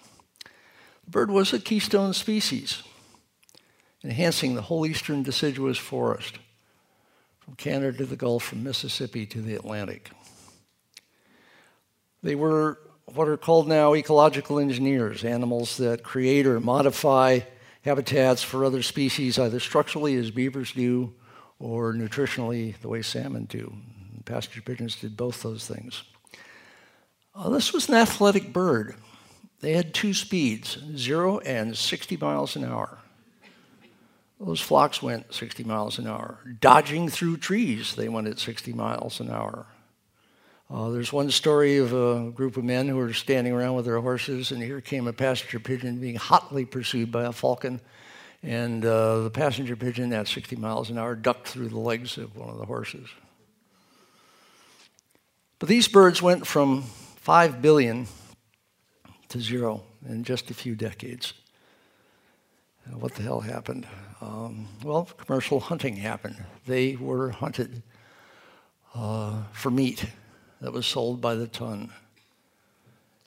Bird 1.10 1.32
was 1.32 1.54
a 1.54 1.60
keystone 1.60 2.13
species, 2.13 2.84
enhancing 4.04 4.54
the 4.54 4.62
whole 4.62 4.86
eastern 4.86 5.24
deciduous 5.24 5.80
forest, 5.80 6.38
from 7.39 7.56
Canada 7.56 7.98
to 7.98 8.06
the 8.06 8.16
Gulf, 8.16 8.44
from 8.44 8.63
Mississippi 8.63 9.25
to 9.25 9.42
the 9.42 9.56
Atlantic. 9.56 10.12
They 12.22 12.36
were 12.36 12.78
what 13.06 13.28
are 13.28 13.38
called 13.38 13.68
now 13.68 13.96
ecological 13.96 14.60
engineers, 14.60 15.24
animals 15.24 15.78
that 15.78 16.04
create 16.04 16.46
or 16.46 16.60
modify 16.60 17.39
habitats 17.82 18.44
for 18.44 18.63
other 18.63 18.84
species, 18.84 19.39
either 19.39 19.60
structurally, 19.60 20.16
as 20.16 20.30
beavers 20.30 20.74
do, 20.74 21.16
or 21.58 21.92
nutritionally, 21.94 22.80
the 22.82 22.88
way 22.88 23.01
salmon 23.01 23.46
do. 23.46 23.74
Passenger 24.25 24.62
pigeons 24.62 24.96
did 24.96 25.18
both 25.18 25.42
those 25.42 25.66
things. 25.66 26.04
Uh, 27.34 27.50
this 27.50 27.74
was 27.74 27.89
an 27.89 27.96
athletic 27.96 28.54
bird. 28.54 28.94
They 29.62 29.74
had 29.74 29.94
two 29.94 30.13
speeds, 30.13 30.78
zero 30.96 31.39
and 31.39 31.78
60 31.78 32.18
miles 32.18 32.56
an 32.56 32.63
hour. 32.63 32.98
Those 34.39 34.62
flocks 34.62 35.01
went 35.01 35.34
60 35.34 35.66
miles 35.66 36.00
an 36.00 36.08
hour. 36.08 36.39
Dodging 36.62 37.10
through 37.10 37.38
trees, 37.38 37.96
they 37.96 38.08
went 38.08 38.28
at 38.28 38.39
60 38.39 38.72
miles 38.72 39.20
an 39.20 39.30
hour. 39.30 39.66
Uh, 40.72 40.89
there's 40.89 41.12
one 41.12 41.30
story 41.30 41.78
of 41.78 41.92
a 41.94 42.32
group 42.32 42.56
of 42.56 42.63
men 42.63 42.88
who 42.88 42.96
were 42.96 43.12
standing 43.12 43.51
around 43.51 43.75
with 43.75 43.86
their 43.86 44.00
horses, 44.00 44.51
and 44.51 44.62
here 44.62 44.80
came 44.80 45.08
a 45.08 45.13
passenger 45.13 45.60
pigeon 45.60 46.00
being 46.00 46.16
hotly 46.16 46.63
pursued 46.63 47.12
by 47.12 47.25
a 47.25 47.34
falcon. 47.34 47.82
And 48.42 48.86
uh, 48.86 49.22
the 49.22 49.30
passenger 49.30 49.75
pigeon, 49.75 50.13
at 50.13 50.30
60 50.30 50.56
miles 50.56 50.89
an 50.89 50.98
hour, 50.98 51.16
ducked 51.16 51.48
through 51.48 51.70
the 51.70 51.80
legs 51.80 52.18
of 52.18 52.38
one 52.38 52.50
of 52.50 52.60
the 52.60 52.66
horses. 52.66 53.10
But 55.58 55.68
these 55.68 55.89
birds 55.89 56.22
went 56.22 56.48
from 56.48 56.84
5 57.18 57.62
billion 57.62 58.08
to 59.30 59.40
zero 59.40 59.84
in 60.08 60.24
just 60.24 60.50
a 60.52 60.54
few 60.54 60.76
decades. 60.76 61.34
Uh, 62.86 62.98
what 62.98 63.14
the 63.16 63.24
hell 63.24 63.42
happened? 63.42 63.88
Um, 64.22 64.68
well, 64.84 65.06
commercial 65.06 65.60
hunting 65.60 65.96
happened. 65.96 66.44
They 66.66 66.96
were 66.96 67.30
hunted 67.30 67.84
uh, 68.94 69.44
for 69.54 69.70
meat 69.70 70.06
that 70.62 70.74
was 70.74 70.86
sold 70.86 71.22
by 71.22 71.36
the 71.36 71.48
ton. 71.48 71.92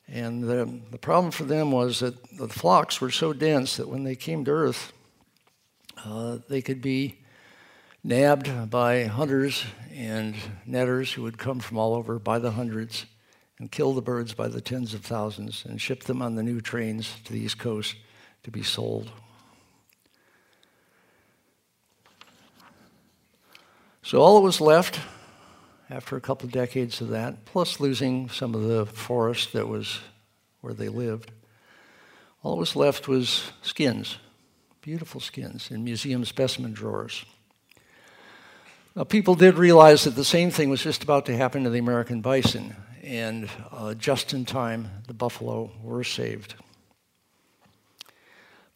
And 0.08 0.42
the, 0.42 0.80
the 0.90 0.98
problem 0.98 1.30
for 1.30 1.44
them 1.44 1.70
was 1.70 2.00
that 2.00 2.36
the 2.36 2.48
flocks 2.48 3.00
were 3.00 3.10
so 3.10 3.32
dense 3.32 3.76
that 3.76 3.88
when 3.88 4.04
they 4.04 4.16
came 4.16 4.44
to 4.44 4.50
Earth, 4.50 4.92
uh, 6.04 6.38
they 6.48 6.60
could 6.60 6.82
be 6.82 7.18
nabbed 8.04 8.70
by 8.70 9.04
hunters 9.04 9.64
and 9.94 10.34
netters 10.66 11.12
who 11.12 11.22
would 11.22 11.38
come 11.38 11.60
from 11.60 11.78
all 11.78 11.94
over 11.94 12.18
by 12.18 12.38
the 12.38 12.50
hundreds 12.50 13.06
and 13.62 13.70
kill 13.70 13.94
the 13.94 14.02
birds 14.02 14.34
by 14.34 14.48
the 14.48 14.60
tens 14.60 14.92
of 14.92 15.02
thousands 15.02 15.64
and 15.64 15.80
ship 15.80 16.02
them 16.02 16.20
on 16.20 16.34
the 16.34 16.42
new 16.42 16.60
trains 16.60 17.14
to 17.22 17.32
the 17.32 17.38
East 17.38 17.60
Coast 17.60 17.94
to 18.42 18.50
be 18.50 18.64
sold. 18.64 19.08
So 24.02 24.20
all 24.20 24.34
that 24.34 24.40
was 24.40 24.60
left 24.60 24.98
after 25.88 26.16
a 26.16 26.20
couple 26.20 26.46
of 26.46 26.52
decades 26.52 27.00
of 27.00 27.10
that, 27.10 27.44
plus 27.44 27.78
losing 27.78 28.28
some 28.30 28.56
of 28.56 28.64
the 28.64 28.84
forest 28.84 29.52
that 29.52 29.68
was 29.68 30.00
where 30.60 30.74
they 30.74 30.88
lived, 30.88 31.30
all 32.42 32.56
that 32.56 32.60
was 32.60 32.74
left 32.74 33.06
was 33.06 33.52
skins, 33.62 34.18
beautiful 34.80 35.20
skins 35.20 35.70
in 35.70 35.84
museum 35.84 36.24
specimen 36.24 36.72
drawers. 36.72 37.24
Now, 38.96 39.04
people 39.04 39.36
did 39.36 39.54
realize 39.54 40.02
that 40.02 40.16
the 40.16 40.24
same 40.24 40.50
thing 40.50 40.68
was 40.68 40.82
just 40.82 41.04
about 41.04 41.26
to 41.26 41.36
happen 41.36 41.62
to 41.62 41.70
the 41.70 41.78
American 41.78 42.22
bison, 42.22 42.74
and 43.02 43.48
uh, 43.70 43.94
just 43.94 44.32
in 44.32 44.44
time, 44.44 44.88
the 45.06 45.14
buffalo 45.14 45.70
were 45.82 46.04
saved. 46.04 46.54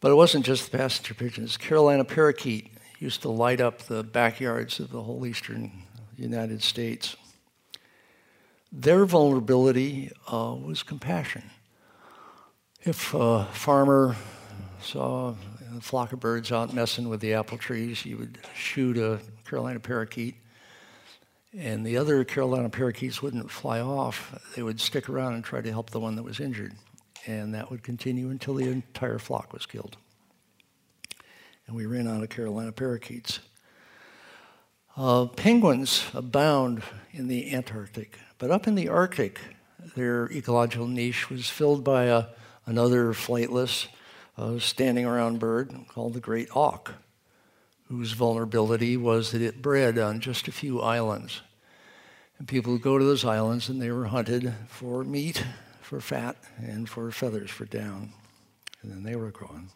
But 0.01 0.11
it 0.11 0.15
wasn't 0.15 0.45
just 0.45 0.71
the 0.71 0.79
passenger 0.79 1.15
pigeons. 1.15 1.57
Carolina 1.57 2.05
parakeet 2.05 2.73
used 2.99 3.23
to 3.23 3.29
light 3.29 3.61
up 3.61 3.83
the 3.83 4.03
backyards 4.03 4.81
of 4.81 4.91
the 4.91 5.03
whole 5.03 5.27
eastern 5.27 5.71
United 6.17 6.63
States. 6.63 7.17
Their 8.73 9.07
vulnerability 9.07 10.11
uh, 10.31 10.57
was 10.61 10.83
compassion. 10.83 11.45
If 12.83 13.15
a 13.15 13.47
farmer 13.53 14.17
saw 14.81 15.35
a 15.77 15.81
flock 15.81 16.13
of 16.13 16.21
birds 16.21 16.53
out 16.53 16.75
messing 16.75 17.09
with 17.09 17.21
the 17.21 17.35
apple 17.35 17.59
trees, 17.59 18.01
he 18.01 18.15
would 18.15 18.39
shoot 18.55 18.97
a 18.97 19.21
Carolina 19.45 19.81
parakeet, 19.81 20.37
and 21.59 21.87
the 21.87 21.97
other 21.97 22.23
Carolina 22.25 22.69
parakeets 22.69 23.23
wouldn't 23.23 23.51
fly 23.51 23.81
off. 23.81 24.39
They 24.55 24.63
would 24.63 24.81
stick 24.81 25.09
around 25.09 25.35
and 25.35 25.45
try 25.45 25.63
to 25.63 25.71
help 25.71 25.91
the 25.91 26.01
one 26.01 26.17
that 26.17 26.23
was 26.23 26.39
injured, 26.39 26.75
and 27.27 27.55
that 27.55 27.71
would 27.71 27.83
continue 27.83 28.29
until 28.29 28.55
the 28.55 28.69
entire 28.69 29.19
flock 29.19 29.53
was 29.53 29.65
killed. 29.65 29.97
And 31.67 31.75
we 31.75 31.87
ran 31.87 32.07
out 32.07 32.23
of 32.23 32.29
Carolina 32.29 32.73
parakeets. 32.73 33.41
Uh, 34.97 35.27
penguins 35.27 36.05
abound 36.15 36.83
in 37.13 37.29
the 37.29 37.53
Antarctic, 37.55 38.19
but 38.39 38.51
up 38.51 38.67
in 38.67 38.75
the 38.75 38.89
Arctic, 38.89 39.41
their 39.95 40.31
ecological 40.33 40.87
niche 40.87 41.31
was 41.31 41.49
filled 41.49 41.85
by 41.85 42.05
a, 42.05 42.27
another 42.67 43.13
flightless, 43.13 43.89
uh, 44.39 44.59
standing 44.59 45.07
around 45.07 45.39
bird 45.39 45.75
called 45.89 46.13
the 46.13 46.21
great 46.21 46.49
auk, 46.55 46.95
whose 47.89 48.13
vulnerability 48.13 48.97
was 48.97 49.33
that 49.33 49.43
it 49.43 49.63
bred 49.63 49.99
on 49.99 50.21
just 50.21 50.49
a 50.49 50.53
few 50.53 50.81
islands. 50.81 51.41
And 52.39 52.47
people 52.47 52.73
would 52.73 52.83
go 52.83 52.99
to 52.99 53.05
those 53.05 53.25
islands 53.25 53.69
and 53.69 53.81
they 53.81 53.91
were 53.91 54.07
hunted 54.07 54.53
for 54.69 55.05
meat, 55.05 55.45
for 55.81 56.01
fat, 56.01 56.37
and 56.59 56.89
for 56.89 57.11
feathers 57.11 57.51
for 57.51 57.65
down. 57.65 58.13
And 58.83 58.93
then 58.93 59.03
they 59.03 59.17
were 59.17 59.31
gone. 59.31 59.71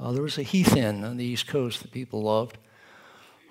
Uh, 0.00 0.12
there 0.12 0.22
was 0.22 0.38
a 0.38 0.42
heath 0.42 0.74
hen 0.74 1.04
on 1.04 1.16
the 1.16 1.24
east 1.24 1.46
coast 1.46 1.82
that 1.82 1.90
people 1.90 2.22
loved. 2.22 2.56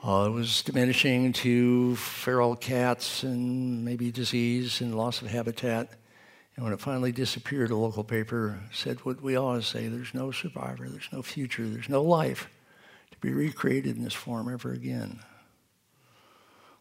Uh, 0.03 0.25
it 0.27 0.31
was 0.31 0.61
diminishing 0.61 1.33
to 1.33 1.95
feral 1.95 2.55
cats 2.55 3.23
and 3.23 3.83
maybe 3.83 4.11
disease 4.11 4.79
and 4.79 4.95
loss 4.95 5.21
of 5.21 5.27
habitat. 5.27 5.89
And 6.55 6.63
when 6.63 6.73
it 6.73 6.79
finally 6.79 7.11
disappeared, 7.11 7.69
a 7.69 7.75
local 7.75 8.03
paper 8.03 8.59
said 8.71 8.99
what 9.05 9.21
we 9.21 9.35
always 9.35 9.67
say 9.67 9.87
there's 9.87 10.13
no 10.13 10.31
survivor, 10.31 10.87
there's 10.87 11.09
no 11.11 11.21
future, 11.21 11.67
there's 11.67 11.89
no 11.89 12.01
life 12.01 12.49
to 13.11 13.17
be 13.19 13.33
recreated 13.33 13.97
in 13.97 14.03
this 14.03 14.13
form 14.13 14.51
ever 14.51 14.71
again. 14.71 15.19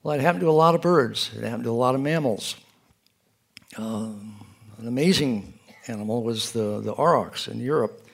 Well, 0.06 0.14
it 0.14 0.20
happened 0.20 0.42
to 0.42 0.50
a 0.50 0.52
lot 0.52 0.76
of 0.76 0.82
birds, 0.82 1.32
it 1.36 1.42
happened 1.42 1.64
to 1.64 1.70
a 1.70 1.72
lot 1.72 1.96
of 1.96 2.00
mammals. 2.00 2.54
Uh, 3.76 4.10
an 4.78 4.86
amazing 4.86 5.58
animal 5.88 6.22
was 6.22 6.52
the, 6.52 6.80
the 6.80 6.92
aurochs 6.92 7.48
in 7.48 7.58
Europe, 7.58 8.06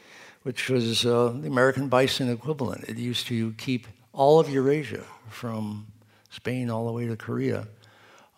which 0.43 0.71
was 0.71 1.05
uh, 1.05 1.35
the 1.39 1.49
American 1.49 1.89
bison 1.89 2.31
equivalent. 2.31 2.85
It 2.89 2.97
used 2.97 3.27
to 3.27 3.53
keep 3.59 3.87
all 4.15 4.41
of 4.41 4.49
Eurasia, 4.49 5.05
from 5.29 5.87
Spain 6.31 6.71
all 6.71 6.87
the 6.87 6.93
way 6.93 7.07
to 7.07 7.15
Korea, 7.15 7.69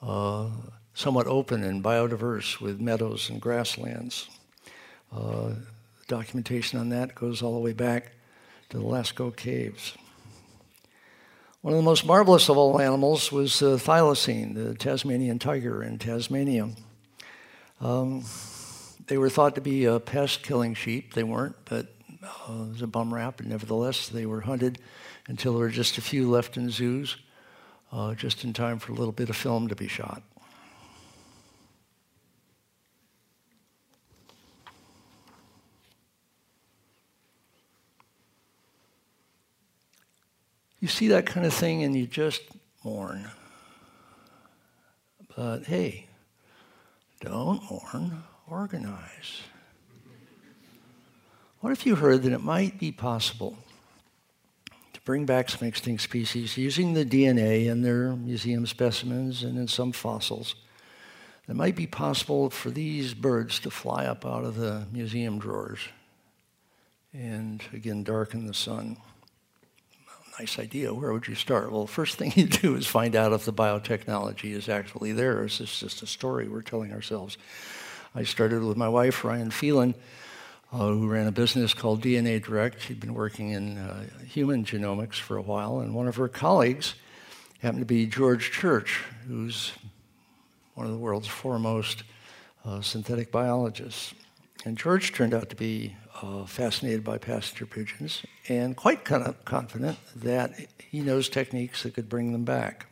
uh, 0.02 0.48
somewhat 0.94 1.28
open 1.28 1.62
and 1.62 1.80
biodiverse 1.80 2.60
with 2.60 2.80
meadows 2.80 3.30
and 3.30 3.40
grasslands. 3.40 4.28
Uh, 5.12 5.52
documentation 6.08 6.80
on 6.80 6.88
that 6.88 7.14
goes 7.14 7.40
all 7.40 7.54
the 7.54 7.60
way 7.60 7.72
back 7.72 8.14
to 8.70 8.78
the 8.78 8.84
Lascaux 8.84 9.36
caves. 9.36 9.96
One 11.64 11.72
of 11.72 11.78
the 11.78 11.82
most 11.82 12.04
marvelous 12.04 12.50
of 12.50 12.58
all 12.58 12.78
animals 12.78 13.32
was 13.32 13.58
the 13.58 13.78
thylacine, 13.78 14.54
the 14.54 14.74
Tasmanian 14.74 15.38
tiger 15.38 15.82
in 15.82 15.98
Tasmania. 15.98 16.68
Um, 17.80 18.22
they 19.06 19.16
were 19.16 19.30
thought 19.30 19.54
to 19.54 19.62
be 19.62 19.86
a 19.86 19.98
pest 19.98 20.42
killing 20.42 20.74
sheep. 20.74 21.14
They 21.14 21.22
weren't, 21.22 21.56
but 21.64 21.86
uh, 22.22 22.64
it 22.64 22.72
was 22.72 22.82
a 22.82 22.86
bum 22.86 23.14
rap, 23.14 23.40
and 23.40 23.48
nevertheless, 23.48 24.10
they 24.10 24.26
were 24.26 24.42
hunted 24.42 24.78
until 25.26 25.54
there 25.54 25.62
were 25.62 25.70
just 25.70 25.96
a 25.96 26.02
few 26.02 26.28
left 26.30 26.58
in 26.58 26.68
zoos, 26.68 27.16
uh, 27.90 28.14
just 28.14 28.44
in 28.44 28.52
time 28.52 28.78
for 28.78 28.92
a 28.92 28.94
little 28.94 29.10
bit 29.10 29.30
of 29.30 29.36
film 29.36 29.68
to 29.68 29.74
be 29.74 29.88
shot. 29.88 30.22
You 40.84 40.88
see 40.88 41.08
that 41.08 41.24
kind 41.24 41.46
of 41.46 41.54
thing 41.54 41.82
and 41.82 41.96
you 41.96 42.06
just 42.06 42.42
mourn. 42.84 43.30
But 45.34 45.64
hey, 45.64 46.08
don't 47.22 47.62
mourn, 47.70 48.22
organize. 48.46 49.40
What 51.60 51.72
if 51.72 51.86
you 51.86 51.94
heard 51.94 52.22
that 52.24 52.34
it 52.34 52.42
might 52.42 52.78
be 52.78 52.92
possible 52.92 53.56
to 54.92 55.00
bring 55.06 55.24
back 55.24 55.48
some 55.48 55.66
extinct 55.66 56.02
species 56.02 56.58
using 56.58 56.92
the 56.92 57.06
DNA 57.06 57.64
in 57.64 57.80
their 57.80 58.14
museum 58.14 58.66
specimens 58.66 59.42
and 59.42 59.56
in 59.56 59.68
some 59.68 59.90
fossils. 59.90 60.54
It 61.48 61.56
might 61.56 61.76
be 61.76 61.86
possible 61.86 62.50
for 62.50 62.68
these 62.68 63.14
birds 63.14 63.58
to 63.60 63.70
fly 63.70 64.04
up 64.04 64.26
out 64.26 64.44
of 64.44 64.56
the 64.56 64.86
museum 64.92 65.38
drawers 65.38 65.80
and 67.14 67.62
again 67.72 68.04
darken 68.04 68.46
the 68.46 68.52
sun. 68.52 68.98
Nice 70.38 70.58
idea. 70.58 70.92
Where 70.92 71.12
would 71.12 71.28
you 71.28 71.36
start? 71.36 71.70
Well, 71.70 71.86
first 71.86 72.16
thing 72.16 72.32
you 72.36 72.46
do 72.46 72.74
is 72.74 72.86
find 72.86 73.14
out 73.14 73.32
if 73.32 73.44
the 73.44 73.52
biotechnology 73.52 74.52
is 74.52 74.68
actually 74.68 75.12
there. 75.12 75.38
Or 75.38 75.44
is 75.44 75.58
this 75.58 75.80
just 75.80 76.02
a 76.02 76.06
story 76.06 76.48
we're 76.48 76.62
telling 76.62 76.92
ourselves? 76.92 77.38
I 78.16 78.24
started 78.24 78.62
with 78.62 78.76
my 78.76 78.88
wife, 78.88 79.24
Ryan 79.24 79.50
Phelan, 79.50 79.94
uh, 80.72 80.88
who 80.88 81.08
ran 81.08 81.28
a 81.28 81.32
business 81.32 81.72
called 81.72 82.02
DNA 82.02 82.42
Direct. 82.42 82.80
She'd 82.80 83.00
been 83.00 83.14
working 83.14 83.50
in 83.50 83.78
uh, 83.78 84.06
human 84.24 84.64
genomics 84.64 85.14
for 85.14 85.36
a 85.36 85.42
while, 85.42 85.78
and 85.78 85.94
one 85.94 86.08
of 86.08 86.16
her 86.16 86.28
colleagues 86.28 86.94
happened 87.60 87.82
to 87.82 87.86
be 87.86 88.06
George 88.06 88.50
Church, 88.50 89.02
who's 89.26 89.72
one 90.74 90.86
of 90.86 90.92
the 90.92 90.98
world's 90.98 91.28
foremost 91.28 92.02
uh, 92.64 92.80
synthetic 92.80 93.30
biologists. 93.30 94.14
And 94.64 94.76
George 94.76 95.12
turned 95.12 95.34
out 95.34 95.50
to 95.50 95.56
be 95.56 95.96
uh, 96.22 96.44
fascinated 96.44 97.02
by 97.02 97.18
passenger 97.18 97.66
pigeons 97.66 98.22
and 98.48 98.76
quite 98.76 99.04
kind 99.04 99.24
of 99.24 99.44
confident 99.44 99.98
that 100.14 100.52
he 100.90 101.00
knows 101.00 101.28
techniques 101.28 101.82
that 101.82 101.94
could 101.94 102.08
bring 102.08 102.32
them 102.32 102.44
back. 102.44 102.86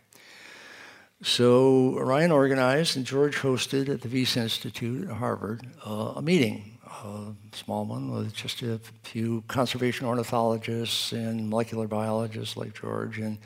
So 1.23 1.97
Ryan 2.01 2.33
organized 2.33 2.97
and 2.97 3.07
George 3.07 3.37
hosted 3.37 3.89
at 3.89 4.01
the 4.01 4.09
Wyss 4.09 4.37
Institute 4.37 5.09
at 5.09 5.17
Harvard 5.17 5.65
uh, 5.87 6.15
a 6.17 6.23
meeting, 6.23 6.79
a 6.85 7.33
small 7.53 7.85
one 7.85 8.11
with 8.11 8.35
just 8.35 8.61
a 8.63 8.81
few 9.05 9.45
conservation 9.47 10.07
ornithologists 10.07 11.13
and 11.13 11.49
molecular 11.49 11.87
biologists 11.87 12.57
like 12.57 12.75
George 12.75 13.19
and 13.19 13.39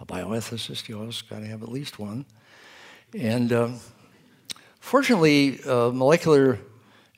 a 0.00 0.06
bioethicist. 0.06 0.88
You 0.88 1.00
always 1.00 1.20
got 1.22 1.40
to 1.40 1.46
have 1.46 1.64
at 1.64 1.68
least 1.68 1.98
one. 1.98 2.26
And 3.12 3.52
um, 3.52 3.80
fortunately, 4.78 5.60
uh, 5.64 5.90
molecular 5.90 6.60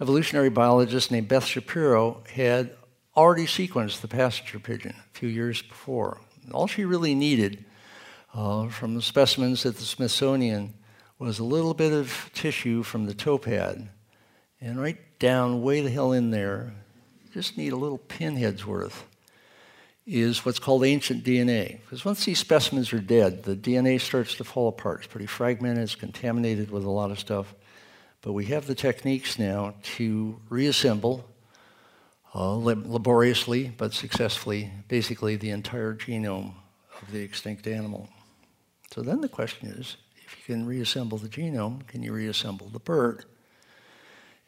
evolutionary 0.01 0.51
biologist 0.51 1.11
named 1.11 1.29
Beth 1.29 1.45
Shapiro 1.45 2.23
had 2.33 2.71
already 3.17 3.47
sequenced 3.47 4.01
the 4.01 4.09
passenger 4.09 4.59
pigeon 4.59 4.95
a 4.97 5.19
few 5.19 5.29
years 5.29 5.61
before. 5.61 6.21
All 6.53 6.67
she 6.67 6.85
really 6.85 7.15
needed 7.15 7.65
uh, 8.33 8.69
from 8.69 8.95
the 8.95 9.03
specimens 9.03 9.67
at 9.67 9.77
the 9.77 9.83
Smithsonian 9.83 10.75
was 11.19 11.41
a 11.41 11.45
little 11.45 11.75
bit 11.75 11.93
of 11.93 12.31
tissue 12.33 12.83
from 12.85 13.07
the 13.07 13.15
toe 13.15 13.39
pad. 13.39 13.89
And 14.61 14.81
right 14.81 14.99
down, 15.19 15.63
way 15.63 15.81
the 15.81 15.91
hell 15.91 16.13
in 16.13 16.31
there, 16.31 16.75
just 17.35 17.59
need 17.59 17.73
a 17.73 17.77
little 17.77 17.99
pinhead's 17.99 18.65
worth, 18.65 19.05
is 20.07 20.45
what's 20.45 20.61
called 20.61 20.85
ancient 20.85 21.25
DNA. 21.25 21.81
Because 21.81 22.05
once 22.05 22.25
these 22.25 22.39
specimens 22.39 22.93
are 22.93 23.01
dead, 23.01 23.43
the 23.43 23.57
DNA 23.57 24.01
starts 24.01 24.37
to 24.37 24.45
fall 24.45 24.69
apart. 24.69 25.01
It's 25.01 25.09
pretty 25.09 25.27
fragmented, 25.27 25.83
it's 25.83 25.97
contaminated 25.97 26.71
with 26.71 26.85
a 26.85 26.91
lot 26.91 27.11
of 27.11 27.19
stuff. 27.19 27.53
But 28.23 28.33
we 28.33 28.47
have 28.47 28.67
the 28.67 28.75
techniques 28.75 29.39
now 29.39 29.75
to 29.97 30.41
reassemble 30.49 31.29
uh, 32.35 32.55
laboriously 32.57 33.73
but 33.77 33.95
successfully 33.95 34.71
basically 34.89 35.37
the 35.37 35.51
entire 35.51 35.95
genome 35.95 36.53
of 37.01 37.11
the 37.13 37.21
extinct 37.21 37.67
animal. 37.67 38.09
So 38.93 39.03
then 39.03 39.21
the 39.21 39.29
question 39.29 39.69
is 39.69 39.97
if 40.17 40.37
you 40.37 40.55
can 40.55 40.67
reassemble 40.67 41.19
the 41.19 41.29
genome, 41.29 41.87
can 41.87 42.03
you 42.03 42.13
reassemble 42.13 42.69
the 42.69 42.81
bird? 42.81 43.25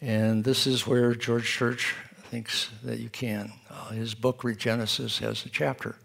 And 0.00 0.44
this 0.44 0.66
is 0.66 0.86
where 0.86 1.14
George 1.14 1.46
Church 1.46 1.94
thinks 2.30 2.70
that 2.82 3.00
you 3.00 3.08
can. 3.08 3.52
Uh, 3.68 3.90
his 3.90 4.14
book, 4.14 4.42
Regenesis, 4.42 5.18
has 5.20 5.44
a 5.44 5.48
chapter 5.48 5.96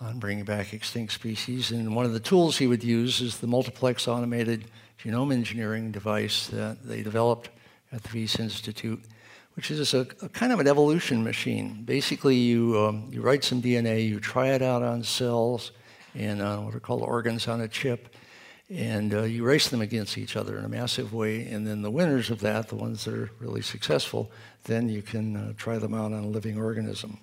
on 0.00 0.18
bringing 0.18 0.44
back 0.44 0.72
extinct 0.74 1.12
species. 1.12 1.70
And 1.70 1.94
one 1.96 2.04
of 2.04 2.12
the 2.12 2.20
tools 2.20 2.58
he 2.58 2.66
would 2.66 2.84
use 2.84 3.20
is 3.20 3.38
the 3.38 3.46
multiplex 3.46 4.06
automated 4.06 4.66
genome 5.02 5.32
engineering 5.32 5.90
device 5.90 6.48
that 6.48 6.82
they 6.82 7.02
developed 7.02 7.50
at 7.92 8.02
the 8.02 8.20
Wyss 8.20 8.38
Institute, 8.38 9.02
which 9.54 9.70
is 9.70 9.94
a, 9.94 10.00
a 10.22 10.28
kind 10.28 10.52
of 10.52 10.60
an 10.60 10.68
evolution 10.68 11.24
machine. 11.24 11.82
Basically, 11.84 12.36
you, 12.36 12.78
um, 12.78 13.08
you 13.10 13.22
write 13.22 13.44
some 13.44 13.62
DNA, 13.62 14.06
you 14.06 14.20
try 14.20 14.48
it 14.48 14.62
out 14.62 14.82
on 14.82 15.02
cells 15.02 15.72
and 16.14 16.40
uh, 16.40 16.58
what 16.58 16.74
are 16.74 16.80
called 16.80 17.02
organs 17.02 17.46
on 17.46 17.60
a 17.60 17.68
chip, 17.68 18.14
and 18.68 19.14
uh, 19.14 19.22
you 19.22 19.44
race 19.44 19.68
them 19.68 19.80
against 19.80 20.18
each 20.18 20.34
other 20.34 20.58
in 20.58 20.64
a 20.64 20.68
massive 20.68 21.12
way. 21.12 21.46
And 21.46 21.66
then 21.66 21.82
the 21.82 21.90
winners 21.90 22.30
of 22.30 22.40
that, 22.40 22.68
the 22.68 22.74
ones 22.74 23.04
that 23.04 23.14
are 23.14 23.30
really 23.38 23.62
successful, 23.62 24.30
then 24.64 24.88
you 24.88 25.02
can 25.02 25.36
uh, 25.36 25.52
try 25.56 25.78
them 25.78 25.94
out 25.94 26.12
on 26.12 26.24
a 26.24 26.26
living 26.26 26.58
organism. 26.58 27.18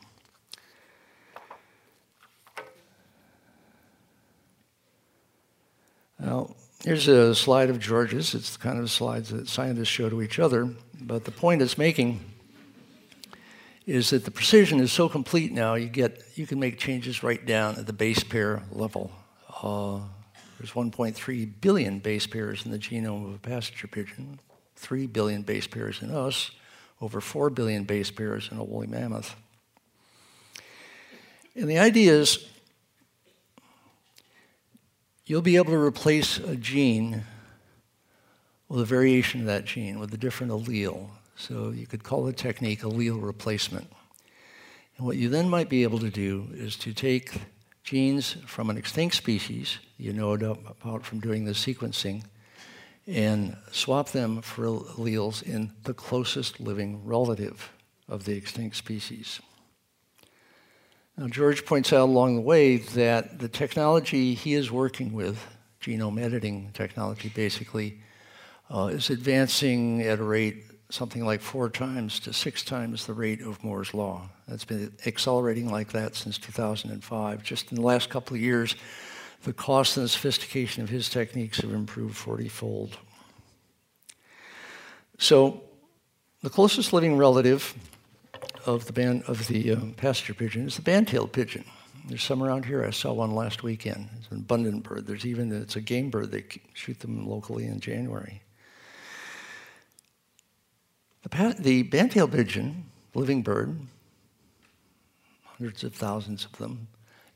Now, 6.19 6.56
Here's 6.84 7.08
a 7.08 7.34
slide 7.34 7.69
of 7.69 7.80
George's. 7.80 8.36
It's 8.36 8.58
the 8.58 8.60
kind 8.62 8.78
of 8.78 8.91
slides 8.91 9.30
that 9.30 9.47
scientists 9.47 9.88
show 9.88 10.10
to 10.10 10.21
each 10.21 10.38
other. 10.38 10.67
But 10.99 11.23
the 11.23 11.32
point 11.32 11.62
it's 11.62 11.78
making 11.78 12.19
is 13.86 14.10
that 14.10 14.26
the 14.26 14.32
precision 14.32 14.82
is 14.82 14.91
so 14.91 15.08
complete 15.08 15.54
now, 15.54 15.76
you, 15.76 15.88
get, 15.88 16.21
you 16.36 16.45
can 16.45 16.60
make 16.60 16.78
changes 16.78 17.23
right 17.23 17.45
down 17.45 17.78
at 17.78 17.88
the 17.88 17.93
base 17.93 18.21
pair 18.21 18.63
level. 18.69 19.12
Uh, 19.62 20.02
there's 20.60 20.73
1.3 20.73 21.54
billion 21.62 21.99
base 21.99 22.28
pairs 22.28 22.65
in 22.65 22.71
the 22.71 22.80
genome 22.80 23.30
of 23.30 23.36
a 23.36 23.39
passenger 23.39 23.88
pigeon, 23.88 24.41
3 24.76 25.08
billion 25.08 25.41
base 25.41 25.67
pairs 25.67 26.02
in 26.02 26.12
us, 26.12 26.52
over 26.99 27.21
4 27.21 27.49
billion 27.49 27.86
base 27.86 28.12
pairs 28.12 28.49
in 28.52 28.58
a 28.58 28.63
woolly 28.63 28.88
mammoth. 28.88 29.38
And 31.56 31.69
the 31.69 31.80
idea 31.80 32.12
is 32.12 32.45
you'll 35.26 35.42
be 35.42 35.56
able 35.56 35.72
to 35.72 35.78
replace 35.78 36.38
a 36.38 36.56
gene 36.56 37.24
with 38.68 38.82
a 38.82 38.86
variation 38.86 39.42
of 39.42 39.46
that 39.48 39.66
gene, 39.66 40.00
with 40.00 40.14
a 40.14 40.18
different 40.18 40.52
allele. 40.52 41.10
So 41.36 41.72
you 41.72 41.88
could 41.88 42.04
call 42.04 42.24
the 42.24 42.34
technique 42.34 42.82
allele 42.82 43.24
replacement. 43.24 43.92
And 44.98 45.06
what 45.06 45.18
you 45.18 45.30
then 45.30 45.50
might 45.50 45.70
be 45.70 45.84
able 45.84 46.00
to 46.00 46.10
do 46.10 46.48
is 46.54 46.76
to 46.78 46.94
take 46.94 47.42
genes 47.84 48.38
from 48.46 48.70
an 48.70 48.78
extinct 48.78 49.16
species, 49.16 49.80
you 49.98 50.14
know 50.14 50.34
about 50.34 51.04
from 51.06 51.20
doing 51.20 51.46
the 51.46 51.52
sequencing, 51.52 52.24
and 53.06 53.58
swap 53.72 54.10
them 54.10 54.42
for 54.42 54.66
alleles 54.66 55.44
in 55.44 55.72
the 55.84 55.94
closest 55.94 56.60
living 56.60 57.06
relative 57.06 57.72
of 58.08 58.26
the 58.26 58.36
extinct 58.36 58.76
species. 58.76 59.42
Now, 61.17 61.28
George 61.28 61.65
points 61.65 61.93
out 61.93 62.10
along 62.10 62.36
the 62.36 62.41
way 62.41 62.78
that 62.78 63.38
the 63.38 63.47
technology 63.47 64.34
he 64.34 64.56
is 64.56 64.71
working 64.71 65.13
with, 65.13 65.45
genome 65.80 66.19
editing 66.19 66.71
technology 66.73 67.30
basically, 67.30 68.02
uh, 68.73 68.88
is 68.91 69.12
advancing 69.12 70.02
at 70.02 70.19
a 70.19 70.23
rate 70.23 70.63
something 70.89 71.26
like 71.26 71.41
four 71.41 71.69
times 71.69 72.19
to 72.19 72.34
six 72.34 72.63
times 72.63 73.06
the 73.06 73.13
rate 73.13 73.41
of 73.41 73.63
Moore's 73.63 73.93
Law. 73.93 74.30
That's 74.47 74.65
been 74.65 74.91
accelerating 75.06 75.71
like 75.71 75.91
that 75.91 76.15
since 76.15 76.38
2005. 76.38 77.43
Just 77.43 77.71
in 77.71 77.76
the 77.78 77.82
last 77.82 78.10
couple 78.10 78.36
of 78.36 78.41
years, 78.41 78.76
the 79.43 79.54
cost 79.54 79.97
and 79.97 80.06
the 80.06 80.10
sophistication 80.10 80.84
of 80.84 80.89
his 80.89 81.10
techniques 81.10 81.62
have 81.62 81.73
improved 81.73 82.15
40 82.15 82.47
fold. 82.47 82.97
So, 85.17 85.62
the 86.41 86.49
closest 86.49 86.91
living 86.91 87.17
relative 87.17 87.73
of 88.65 88.86
the 88.86 88.93
band 88.93 89.23
of 89.28 89.47
the 89.47 89.71
um, 89.73 89.93
passenger 89.93 90.34
pigeon 90.34 90.67
is 90.67 90.76
the 90.76 90.82
band-tailed 90.82 91.32
pigeon. 91.32 91.65
There's 92.08 92.23
some 92.23 92.43
around 92.43 92.65
here. 92.65 92.84
I 92.84 92.89
saw 92.89 93.13
one 93.13 93.34
last 93.34 93.63
weekend. 93.63 94.10
It's 94.17 94.30
an 94.30 94.38
abundant 94.38 94.84
bird. 94.84 95.08
There's 95.08 95.26
even 95.26 95.52
it's 95.52 95.76
a 95.76 95.82
game 95.82 96.10
bird. 96.10 96.32
They 96.32 96.43
shoot 96.73 96.99
them 96.99 97.28
locally 97.28 97.65
in 97.65 97.80
January. 97.80 98.41
The, 101.23 101.30
pa- 101.30 101.56
the 101.58 101.84
band-tailed 101.84 102.34
pigeon, 102.34 102.86
living 103.13 103.41
bird, 103.41 103.80
hundreds 105.45 105.84
of 105.84 105.95
thousands 105.95 106.43
of 106.45 106.58
them, 106.58 106.88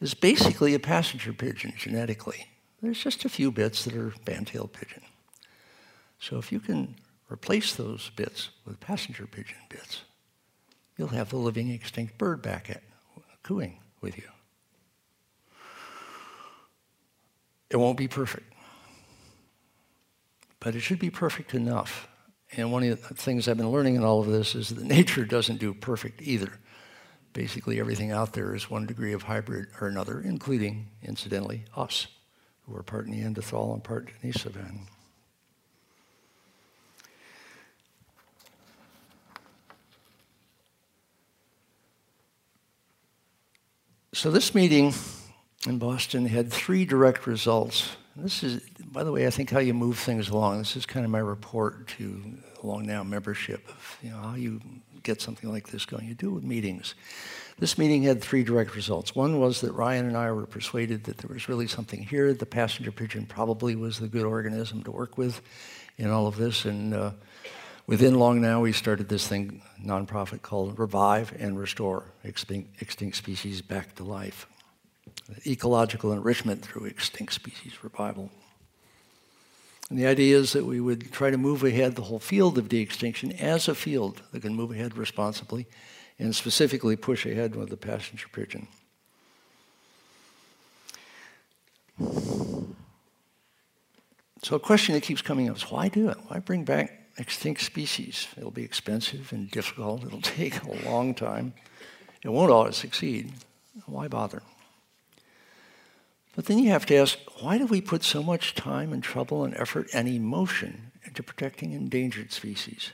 is 0.02 0.14
basically 0.14 0.74
a 0.74 0.80
passenger 0.80 1.32
pigeon 1.32 1.74
genetically. 1.78 2.48
There's 2.82 3.02
just 3.02 3.24
a 3.26 3.30
few 3.30 3.52
bits 3.52 3.86
that 3.86 3.96
are 3.96 4.14
band-tailed 4.26 4.74
pigeon. 4.74 5.04
So 6.20 6.38
if 6.38 6.52
you 6.52 6.60
can 6.60 6.96
replace 7.32 7.74
those 7.74 8.12
bits 8.16 8.50
with 8.66 8.80
passenger 8.80 9.26
pigeon 9.26 9.58
bits, 9.70 10.02
you'll 10.98 11.10
have 11.10 11.30
the 11.30 11.38
living 11.38 11.70
extinct 11.70 12.18
bird 12.18 12.42
back 12.42 12.70
at 12.70 12.84
cooing 13.44 13.80
with 14.02 14.18
you. 14.18 14.24
It 17.70 17.78
won't 17.78 17.98
be 17.98 18.08
perfect, 18.08 18.54
but 20.60 20.76
it 20.76 20.80
should 20.80 21.00
be 21.00 21.10
perfect 21.10 21.54
enough. 21.54 22.08
And 22.56 22.72
one 22.72 22.84
of 22.84 23.08
the 23.08 23.14
things 23.14 23.48
I've 23.48 23.58
been 23.58 23.72
learning 23.72 23.96
in 23.96 24.04
all 24.04 24.22
of 24.22 24.28
this 24.28 24.56
is 24.56 24.70
that 24.70 24.84
nature 24.86 25.26
doesn't 25.26 25.58
do 25.58 25.74
perfect 25.74 26.22
either. 26.22 26.52
Basically, 27.34 27.80
everything 27.80 28.12
out 28.12 28.34
there 28.34 28.56
is 28.56 28.70
one 28.70 28.86
degree 28.86 29.14
of 29.14 29.24
hybrid 29.24 29.68
or 29.80 29.88
another, 29.88 30.22
including, 30.22 30.88
incidentally, 31.04 31.66
us, 31.76 32.08
who 32.62 32.76
are 32.76 32.84
part 32.84 33.08
Neanderthal 33.08 33.74
and 33.74 33.84
part 33.84 34.10
Denisovan. 34.22 34.88
So 44.18 44.32
this 44.32 44.56
meeting 44.56 44.96
in 45.68 45.78
Boston 45.78 46.26
had 46.26 46.52
three 46.52 46.86
direct 46.86 47.28
results. 47.28 47.96
This 48.16 48.42
is, 48.42 48.64
by 48.84 49.04
the 49.04 49.12
way, 49.12 49.28
I 49.28 49.30
think 49.30 49.52
how 49.52 49.60
you 49.60 49.76
move 49.76 50.00
things 50.00 50.30
along. 50.30 50.58
This 50.58 50.76
is 50.76 50.88
kind 50.88 51.06
of 51.06 51.12
my 51.12 51.20
report 51.20 51.88
to 52.00 52.24
Long 52.64 52.88
Now 52.88 53.04
membership 53.04 53.70
of 53.70 53.98
you 54.02 54.10
know 54.10 54.18
how 54.18 54.34
you 54.34 54.60
get 55.04 55.22
something 55.22 55.52
like 55.52 55.68
this 55.68 55.86
going. 55.86 56.08
You 56.08 56.16
do 56.16 56.30
it 56.30 56.34
with 56.34 56.44
meetings. 56.44 56.96
This 57.60 57.78
meeting 57.78 58.02
had 58.02 58.20
three 58.20 58.44
direct 58.44 58.76
results. 58.76 59.14
One 59.14 59.40
was 59.40 59.62
that 59.62 59.74
Ryan 59.74 60.08
and 60.08 60.18
I 60.18 60.32
were 60.32 60.48
persuaded 60.48 61.04
that 61.04 61.20
there 61.20 61.32
was 61.32 61.48
really 61.48 61.68
something 61.68 62.02
here. 62.02 62.34
The 62.34 62.48
passenger 62.48 62.92
pigeon 62.92 63.28
probably 63.28 63.76
was 63.76 64.00
the 64.00 64.08
good 64.08 64.26
organism 64.26 64.84
to 64.86 64.92
work 64.92 65.20
with 65.20 65.42
in 66.00 66.10
all 66.10 66.26
of 66.26 66.38
this. 66.38 66.66
And 66.66 66.96
uh, 66.96 67.12
within 67.88 68.20
Long 68.20 68.42
Now, 68.42 68.60
we 68.60 68.74
started 68.74 69.10
this 69.10 69.28
thing, 69.28 69.62
nonprofit 69.84 70.42
called 70.42 70.78
Revive 70.78 71.34
and 71.40 71.58
Restore 71.58 72.04
Extinct, 72.24 73.16
Species 73.16 73.62
Back 73.62 73.96
to 73.96 74.04
Life. 74.04 74.46
Ecological 75.46 76.12
enrichment 76.12 76.62
through 76.62 76.86
extinct 76.86 77.34
species 77.34 77.84
revival. 77.84 78.30
And 79.90 79.98
the 79.98 80.06
idea 80.06 80.38
is 80.38 80.52
that 80.54 80.66
we 80.66 80.82
would 80.82 81.12
try 81.12 81.32
to 81.32 81.38
move 81.38 81.64
ahead 81.64 81.96
the 81.96 82.04
whole 82.04 82.20
field 82.20 82.58
of 82.58 82.68
de-extinction 82.68 83.32
as 83.34 83.68
a 83.68 83.76
field 83.76 84.22
that 84.32 84.42
can 84.42 84.54
move 84.54 84.72
ahead 84.72 84.98
responsibly 84.98 85.66
and 86.20 86.36
specifically 86.36 86.98
push 86.98 87.26
ahead 87.26 87.56
with 87.56 87.70
the 87.70 87.78
passenger 87.78 88.28
pigeon. 88.32 88.68
So 94.44 94.56
a 94.56 94.60
question 94.60 94.94
that 94.96 95.04
keeps 95.04 95.22
coming 95.22 95.50
up 95.50 95.58
is 95.58 95.64
why 95.64 95.88
do 95.88 96.10
it? 96.10 96.18
Why 96.28 96.40
bring 96.40 96.64
back 96.64 96.97
extinct 97.18 97.62
species? 97.62 98.28
It'll 98.38 98.52
be 98.52 98.64
expensive 98.64 99.32
and 99.32 99.50
difficult. 99.50 100.04
It'll 100.04 100.22
take 100.22 100.64
a 100.64 100.90
long 100.90 101.14
time. 101.14 101.54
It 102.24 102.30
won't 102.30 102.52
always 102.52 102.76
succeed. 102.76 103.34
Why 103.86 104.08
bother? 104.08 104.42
But 106.36 106.46
then 106.46 106.60
you 106.60 106.70
have 106.70 106.86
to 106.88 106.96
ask, 106.96 107.18
why 107.40 107.58
do 107.58 107.66
we 107.66 107.82
put 107.82 108.04
so 108.04 108.22
much 108.22 108.54
time 108.54 108.94
and 108.94 109.02
trouble 109.02 109.44
and 109.44 109.56
effort 109.56 109.88
and 109.92 110.08
emotion 110.08 110.92
into 111.04 111.24
protecting 111.24 111.74
endangered 111.74 112.32
species? 112.32 112.92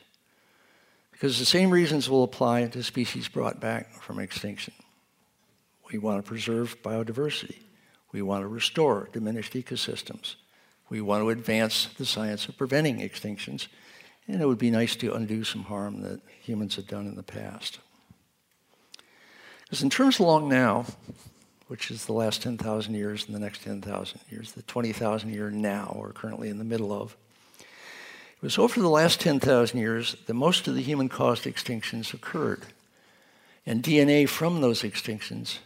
Because 1.11 1.39
the 1.39 1.45
same 1.45 1.69
reasons 1.69 2.09
will 2.09 2.23
apply 2.23 2.65
to 2.65 2.83
species 2.83 3.27
brought 3.27 3.59
back 3.59 4.01
from 4.01 4.19
extinction. 4.19 4.73
We 5.91 5.99
want 5.99 6.23
to 6.23 6.27
preserve 6.27 6.81
biodiversity. 6.81 7.59
We 8.13 8.21
want 8.21 8.43
to 8.43 8.47
restore 8.47 9.09
diminished 9.11 9.53
ecosystems. 9.53 10.35
We 10.89 11.01
want 11.01 11.23
to 11.23 11.29
advance 11.29 11.87
the 11.97 12.05
science 12.05 12.47
of 12.47 12.57
preventing 12.57 12.99
extinctions. 12.99 13.67
And 14.27 14.41
it 14.41 14.47
would 14.47 14.57
be 14.57 14.71
nice 14.71 14.95
to 14.97 15.13
undo 15.13 15.43
some 15.43 15.63
harm 15.63 16.01
that 16.01 16.21
humans 16.41 16.75
have 16.77 16.87
done 16.87 17.07
in 17.07 17.15
the 17.15 17.23
past. 17.23 17.79
Because 19.63 19.83
in 19.83 19.89
terms 19.89 20.15
of 20.15 20.21
long 20.25 20.47
now, 20.47 20.85
which 21.67 21.89
is 21.91 22.05
the 22.05 22.13
last 22.13 22.41
10,000 22.41 22.93
years 22.93 23.25
and 23.25 23.35
the 23.35 23.39
next 23.39 23.63
10,000 23.63 24.19
years, 24.29 24.51
the 24.51 24.61
20,000 24.61 25.33
year 25.33 25.49
now 25.49 25.95
we're 25.99 26.11
currently 26.11 26.49
in 26.49 26.57
the 26.57 26.63
middle 26.63 26.93
of. 26.93 27.17
It 27.59 28.43
was 28.43 28.57
over 28.57 28.79
the 28.79 28.89
last 28.89 29.19
10,000 29.21 29.79
years 29.79 30.15
that 30.27 30.33
most 30.33 30.67
of 30.67 30.75
the 30.75 30.81
human 30.81 31.09
caused 31.09 31.45
extinctions 31.45 32.13
occurred. 32.13 32.61
And 33.65 33.81
DNA 33.81 34.27
from 34.27 34.61
those 34.61 34.83
extinctions, 34.83 35.59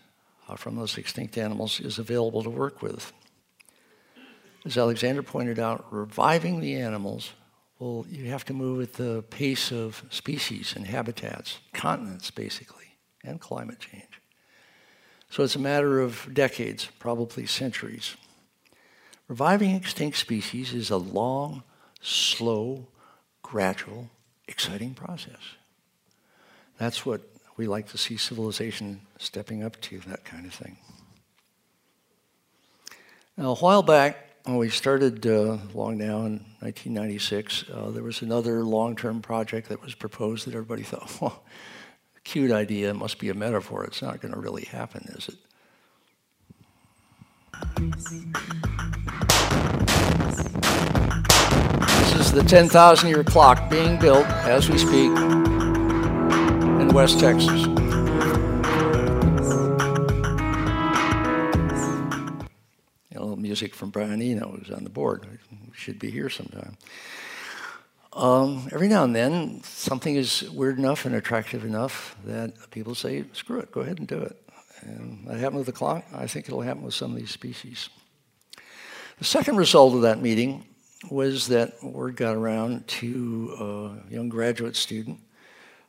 uh, 0.48 0.56
from 0.56 0.76
those 0.76 0.98
extinct 0.98 1.38
animals, 1.38 1.80
is 1.80 1.98
available 1.98 2.44
to 2.44 2.50
work 2.50 2.82
with. 2.82 3.12
As 4.64 4.78
Alexander 4.78 5.24
pointed 5.24 5.60
out, 5.60 5.92
reviving 5.92 6.60
the 6.60 6.76
animals, 6.76 7.32
well, 7.80 8.06
you 8.10 8.30
have 8.32 8.46
to 8.46 8.54
move 8.54 8.82
at 8.82 8.94
the 8.94 9.24
pace 9.30 9.72
of 9.72 10.04
species 10.10 10.74
and 10.76 10.88
habitats, 10.88 11.60
continents 11.74 12.32
basically, 12.32 12.98
and 13.24 13.40
climate 13.40 13.80
change. 13.80 14.22
So 15.30 15.44
it's 15.44 15.56
a 15.56 15.60
matter 15.60 16.00
of 16.00 16.34
decades, 16.34 16.88
probably 17.00 17.46
centuries. 17.46 18.16
Reviving 19.28 19.76
extinct 19.76 20.18
species 20.18 20.74
is 20.74 20.90
a 20.90 20.98
long, 20.98 21.64
slow, 22.02 22.88
gradual, 23.42 24.10
exciting 24.48 24.94
process. 24.94 25.56
That's 26.78 27.06
what 27.06 27.22
we 27.58 27.68
like 27.68 27.90
to 27.90 27.98
see 27.98 28.18
civilization 28.18 29.02
stepping 29.18 29.64
up 29.64 29.80
to, 29.82 30.00
that 30.08 30.24
kind 30.24 30.46
of 30.46 30.54
thing. 30.54 30.78
Now, 33.36 33.52
a 33.52 33.56
while 33.56 33.84
back, 33.84 34.27
when 34.48 34.58
we 34.58 34.70
started 34.70 35.28
uh, 35.28 35.58
Long 35.74 35.98
Now 35.98 36.20
in 36.20 36.40
1996, 36.62 37.66
uh, 37.70 37.90
there 37.92 38.02
was 38.02 38.22
another 38.22 38.64
long 38.64 38.96
term 38.96 39.22
project 39.22 39.68
that 39.68 39.82
was 39.82 39.94
proposed 39.94 40.48
that 40.48 40.54
everybody 40.54 40.84
thought, 40.84 41.12
well, 41.22 41.44
cute 42.24 42.52
idea, 42.52 42.92
it 42.92 42.96
must 42.96 43.20
be 43.20 43.28
a 43.30 43.34
metaphor. 43.34 43.84
It's 43.84 44.02
not 44.02 44.22
going 44.22 44.34
to 44.34 44.40
really 44.40 44.64
happen, 44.64 45.06
is 45.18 45.28
it? 45.28 45.36
This 51.90 52.16
is 52.16 52.32
the 52.32 52.44
10,000 52.48 53.10
year 53.10 53.26
clock 53.26 53.70
being 53.70 54.00
built 54.00 54.26
as 54.28 54.70
we 54.70 54.78
speak 54.78 55.12
in 56.80 56.88
West 56.94 57.20
Texas. 57.20 57.77
Music 63.58 63.74
from 63.74 63.90
Brian 63.90 64.22
Eno, 64.22 64.52
who's 64.52 64.70
on 64.70 64.84
the 64.84 64.90
board. 64.92 65.26
We 65.52 65.76
should 65.76 65.98
be 65.98 66.12
here 66.12 66.30
sometime. 66.30 66.78
Um, 68.14 68.70
every 68.72 68.88
now 68.88 69.04
and 69.04 69.16
then, 69.16 69.64
something 69.64 70.16
is 70.16 70.48
weird 70.52 70.78
enough 70.78 71.06
and 71.06 71.16
attractive 71.16 71.66
enough 71.66 72.16
that 72.26 72.70
people 72.70 72.94
say, 72.94 73.24
screw 73.34 73.58
it, 73.58 73.72
go 73.72 73.82
ahead 73.82 73.98
and 73.98 74.08
do 74.08 74.22
it. 74.22 74.38
And 74.82 75.28
that 75.28 75.40
happened 75.40 75.58
with 75.58 75.66
the 75.66 75.72
clock. 75.72 76.06
I 76.14 76.28
think 76.28 76.48
it'll 76.48 76.62
happen 76.62 76.84
with 76.84 76.94
some 76.94 77.10
of 77.10 77.18
these 77.18 77.32
species. 77.32 77.90
The 79.18 79.26
second 79.26 79.56
result 79.56 79.96
of 79.96 80.04
that 80.04 80.22
meeting 80.22 80.64
was 81.10 81.48
that 81.48 81.84
word 81.84 82.16
got 82.16 82.36
around 82.36 82.88
to 83.00 83.56
a 83.60 84.14
young 84.14 84.30
graduate 84.30 84.76
student, 84.76 85.20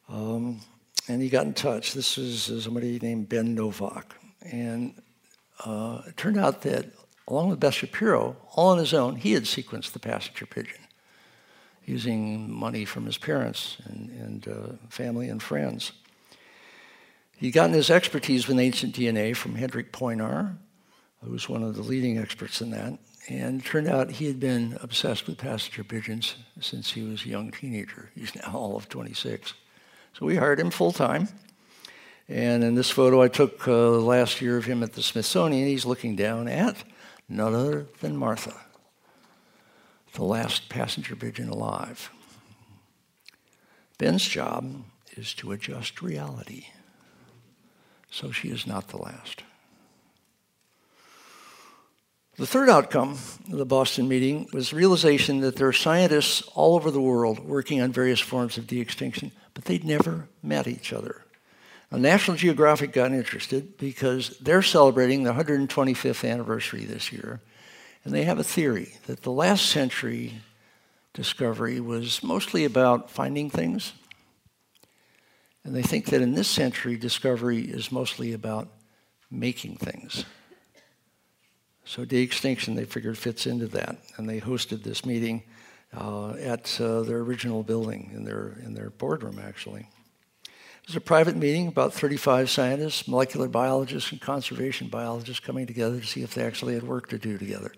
um, 0.08 0.62
and 1.06 1.20
he 1.20 1.28
got 1.28 1.44
in 1.44 1.52
touch. 1.52 1.92
This 1.92 2.16
was 2.16 2.50
somebody 2.64 2.98
named 2.98 3.28
Ben 3.28 3.54
Novak. 3.54 4.14
And 4.40 4.94
uh, 5.66 6.00
it 6.06 6.16
turned 6.16 6.38
out 6.38 6.62
that, 6.62 6.86
along 7.28 7.50
with 7.50 7.60
Beth 7.60 7.74
Shapiro, 7.74 8.36
all 8.54 8.70
on 8.70 8.78
his 8.78 8.94
own, 8.94 9.16
he 9.16 9.32
had 9.32 9.44
sequenced 9.44 9.92
the 9.92 9.98
passenger 9.98 10.46
pigeon 10.46 10.80
using 11.84 12.50
money 12.52 12.84
from 12.84 13.06
his 13.06 13.16
parents 13.16 13.76
and, 13.84 14.10
and 14.10 14.48
uh, 14.48 14.72
family 14.88 15.28
and 15.28 15.42
friends. 15.42 15.92
He'd 17.36 17.52
gotten 17.52 17.74
his 17.74 17.90
expertise 17.90 18.48
with 18.48 18.58
ancient 18.58 18.94
DNA 18.94 19.36
from 19.36 19.54
Hendrik 19.54 19.92
Poinar, 19.92 20.56
who 21.22 21.30
was 21.30 21.48
one 21.48 21.62
of 21.62 21.76
the 21.76 21.82
leading 21.82 22.18
experts 22.18 22.60
in 22.60 22.70
that. 22.70 22.98
And 23.28 23.60
it 23.60 23.64
turned 23.64 23.88
out 23.88 24.10
he 24.10 24.26
had 24.26 24.40
been 24.40 24.78
obsessed 24.82 25.26
with 25.26 25.38
passenger 25.38 25.84
pigeons 25.84 26.34
since 26.60 26.92
he 26.92 27.02
was 27.02 27.24
a 27.24 27.28
young 27.28 27.50
teenager. 27.50 28.10
He's 28.14 28.34
now 28.34 28.52
all 28.54 28.76
of 28.76 28.88
26. 28.88 29.54
So 30.18 30.26
we 30.26 30.36
hired 30.36 30.60
him 30.60 30.70
full 30.70 30.92
time. 30.92 31.28
And 32.28 32.64
in 32.64 32.74
this 32.74 32.90
photo 32.90 33.22
I 33.22 33.28
took 33.28 33.66
uh, 33.68 33.90
last 33.90 34.40
year 34.40 34.56
of 34.56 34.64
him 34.64 34.82
at 34.82 34.94
the 34.94 35.02
Smithsonian, 35.02 35.68
he's 35.68 35.86
looking 35.86 36.16
down 36.16 36.48
at 36.48 36.82
none 37.28 37.54
other 37.54 37.86
than 38.00 38.16
Martha 38.16 38.54
the 40.14 40.24
last 40.24 40.68
passenger 40.68 41.14
pigeon 41.14 41.48
alive. 41.48 42.10
Ben's 43.98 44.26
job 44.26 44.82
is 45.16 45.34
to 45.34 45.52
adjust 45.52 46.02
reality 46.02 46.66
so 48.10 48.30
she 48.30 48.48
is 48.48 48.66
not 48.66 48.88
the 48.88 48.98
last. 48.98 49.42
The 52.36 52.46
third 52.46 52.68
outcome 52.68 53.12
of 53.50 53.58
the 53.58 53.66
Boston 53.66 54.08
meeting 54.08 54.48
was 54.52 54.72
realization 54.72 55.40
that 55.40 55.56
there 55.56 55.66
are 55.66 55.72
scientists 55.72 56.42
all 56.54 56.76
over 56.76 56.90
the 56.90 57.00
world 57.00 57.40
working 57.40 57.80
on 57.80 57.92
various 57.92 58.20
forms 58.20 58.56
of 58.56 58.66
de-extinction, 58.66 59.32
but 59.54 59.64
they'd 59.64 59.84
never 59.84 60.28
met 60.42 60.68
each 60.68 60.92
other. 60.92 61.24
Now, 61.90 61.98
National 61.98 62.36
Geographic 62.36 62.92
got 62.92 63.12
interested 63.12 63.78
because 63.78 64.38
they're 64.38 64.62
celebrating 64.62 65.22
the 65.22 65.32
125th 65.32 66.28
anniversary 66.28 66.84
this 66.84 67.12
year, 67.12 67.40
and 68.04 68.12
they 68.12 68.24
have 68.24 68.38
a 68.38 68.44
theory 68.44 68.94
that 69.06 69.22
the 69.22 69.32
last 69.32 69.66
century 69.66 70.34
discovery 71.14 71.80
was 71.80 72.22
mostly 72.22 72.64
about 72.64 73.10
finding 73.10 73.48
things. 73.48 73.92
And 75.64 75.74
they 75.74 75.82
think 75.82 76.06
that 76.06 76.22
in 76.22 76.34
this 76.34 76.48
century, 76.48 76.96
discovery 76.96 77.60
is 77.60 77.90
mostly 77.90 78.32
about 78.32 78.68
making 79.30 79.76
things. 79.76 80.24
So 81.84 82.04
de-extinction, 82.04 82.74
they 82.74 82.84
figured, 82.84 83.16
fits 83.16 83.46
into 83.46 83.66
that. 83.68 83.96
And 84.16 84.28
they 84.28 84.40
hosted 84.40 84.82
this 84.82 85.04
meeting 85.04 85.42
uh, 85.96 86.34
at 86.34 86.78
uh, 86.80 87.00
their 87.02 87.18
original 87.18 87.62
building, 87.62 88.10
in 88.14 88.24
their, 88.24 88.58
in 88.62 88.74
their 88.74 88.90
boardroom, 88.90 89.40
actually. 89.42 89.88
It 90.88 90.92
was 90.92 90.96
a 90.96 91.00
private 91.02 91.36
meeting, 91.36 91.68
about 91.68 91.92
35 91.92 92.48
scientists, 92.48 93.06
molecular 93.06 93.46
biologists, 93.46 94.10
and 94.10 94.18
conservation 94.18 94.88
biologists 94.88 95.38
coming 95.38 95.66
together 95.66 96.00
to 96.00 96.06
see 96.06 96.22
if 96.22 96.32
they 96.32 96.42
actually 96.42 96.72
had 96.72 96.82
work 96.82 97.10
to 97.10 97.18
do 97.18 97.36
together. 97.36 97.74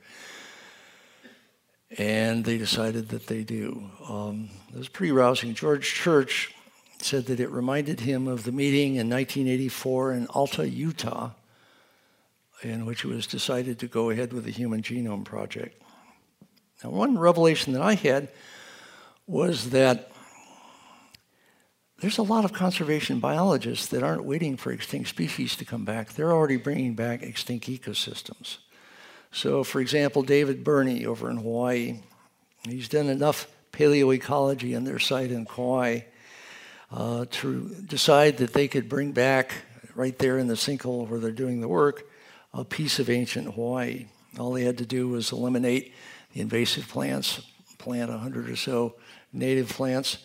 And 1.99 2.45
they 2.45 2.57
decided 2.57 3.09
that 3.09 3.27
they 3.27 3.43
do. 3.43 3.91
Um, 4.09 4.49
it 4.73 4.79
was 4.79 4.89
pretty 4.89 5.11
rousing. 5.11 5.55
George 5.55 5.93
Church 5.93 6.55
said 6.99 7.27
that 7.27 7.41
it 7.41 7.51
reminded 7.51 7.99
him 7.99 8.29
of 8.29 8.45
the 8.45 8.53
meeting 8.53 8.95
in 8.95 9.11
1984 9.11 10.13
in 10.13 10.27
Alta, 10.29 10.71
Utah, 10.71 11.33
in 12.63 12.87
which 12.87 13.05
it 13.05 13.09
was 13.09 13.27
decided 13.27 13.81
to 13.81 13.89
go 13.89 14.11
ahead 14.11 14.33
with 14.33 14.45
the 14.45 14.53
Human 14.53 14.83
Genome 14.83 15.25
Project. 15.25 15.83
Now, 16.85 16.91
one 16.91 17.19
revelation 17.19 17.73
that 17.73 17.83
I 17.83 17.95
had 17.95 18.29
was 19.27 19.71
that 19.71 20.10
there's 22.01 22.19
a 22.19 22.23
lot 22.23 22.45
of 22.45 22.53
conservation 22.53 23.21
biologists 23.21 23.87
that 23.89 24.03
aren't 24.03 24.25
waiting 24.25 24.57
for 24.57 24.73
extinct 24.73 25.11
species 25.11 25.55
to 25.57 25.65
come 25.65 25.85
back. 25.85 26.13
They're 26.13 26.33
already 26.33 26.57
bringing 26.57 26.95
back 26.95 27.23
extinct 27.23 27.69
ecosystems. 27.69 28.59
So, 29.33 29.63
for 29.63 29.81
example, 29.81 30.23
David 30.23 30.65
Burney 30.65 31.05
over 31.05 31.31
in 31.31 31.37
Hawaii, 31.37 32.01
he's 32.65 32.89
done 32.89 33.09
enough 33.09 33.47
paleoecology 33.73 34.75
on 34.75 34.85
their 34.85 34.99
site 34.99 35.31
in 35.31 35.45
Kauai 35.45 36.01
uh, 36.91 37.27
to 37.31 37.69
decide 37.87 38.39
that 38.39 38.55
they 38.55 38.67
could 38.67 38.89
bring 38.89 39.13
back, 39.13 39.53
right 39.95 40.19
there 40.19 40.39
in 40.39 40.47
the 40.47 40.55
sinkhole 40.55 41.07
where 41.07 41.21
they're 41.21 41.31
doing 41.31 41.61
the 41.61 41.69
work, 41.69 42.09
a 42.55 42.65
piece 42.65 42.99
of 42.99 43.11
ancient 43.11 43.55
Hawaii. 43.55 44.07
All 44.39 44.53
they 44.53 44.65
had 44.65 44.79
to 44.79 44.87
do 44.87 45.09
was 45.09 45.33
eliminate 45.33 45.93
the 46.33 46.41
invasive 46.41 46.89
plants, 46.89 47.43
plant 47.79 48.11
100 48.11 48.49
or 48.49 48.57
so 48.57 48.95
native 49.33 49.69
plants, 49.69 50.19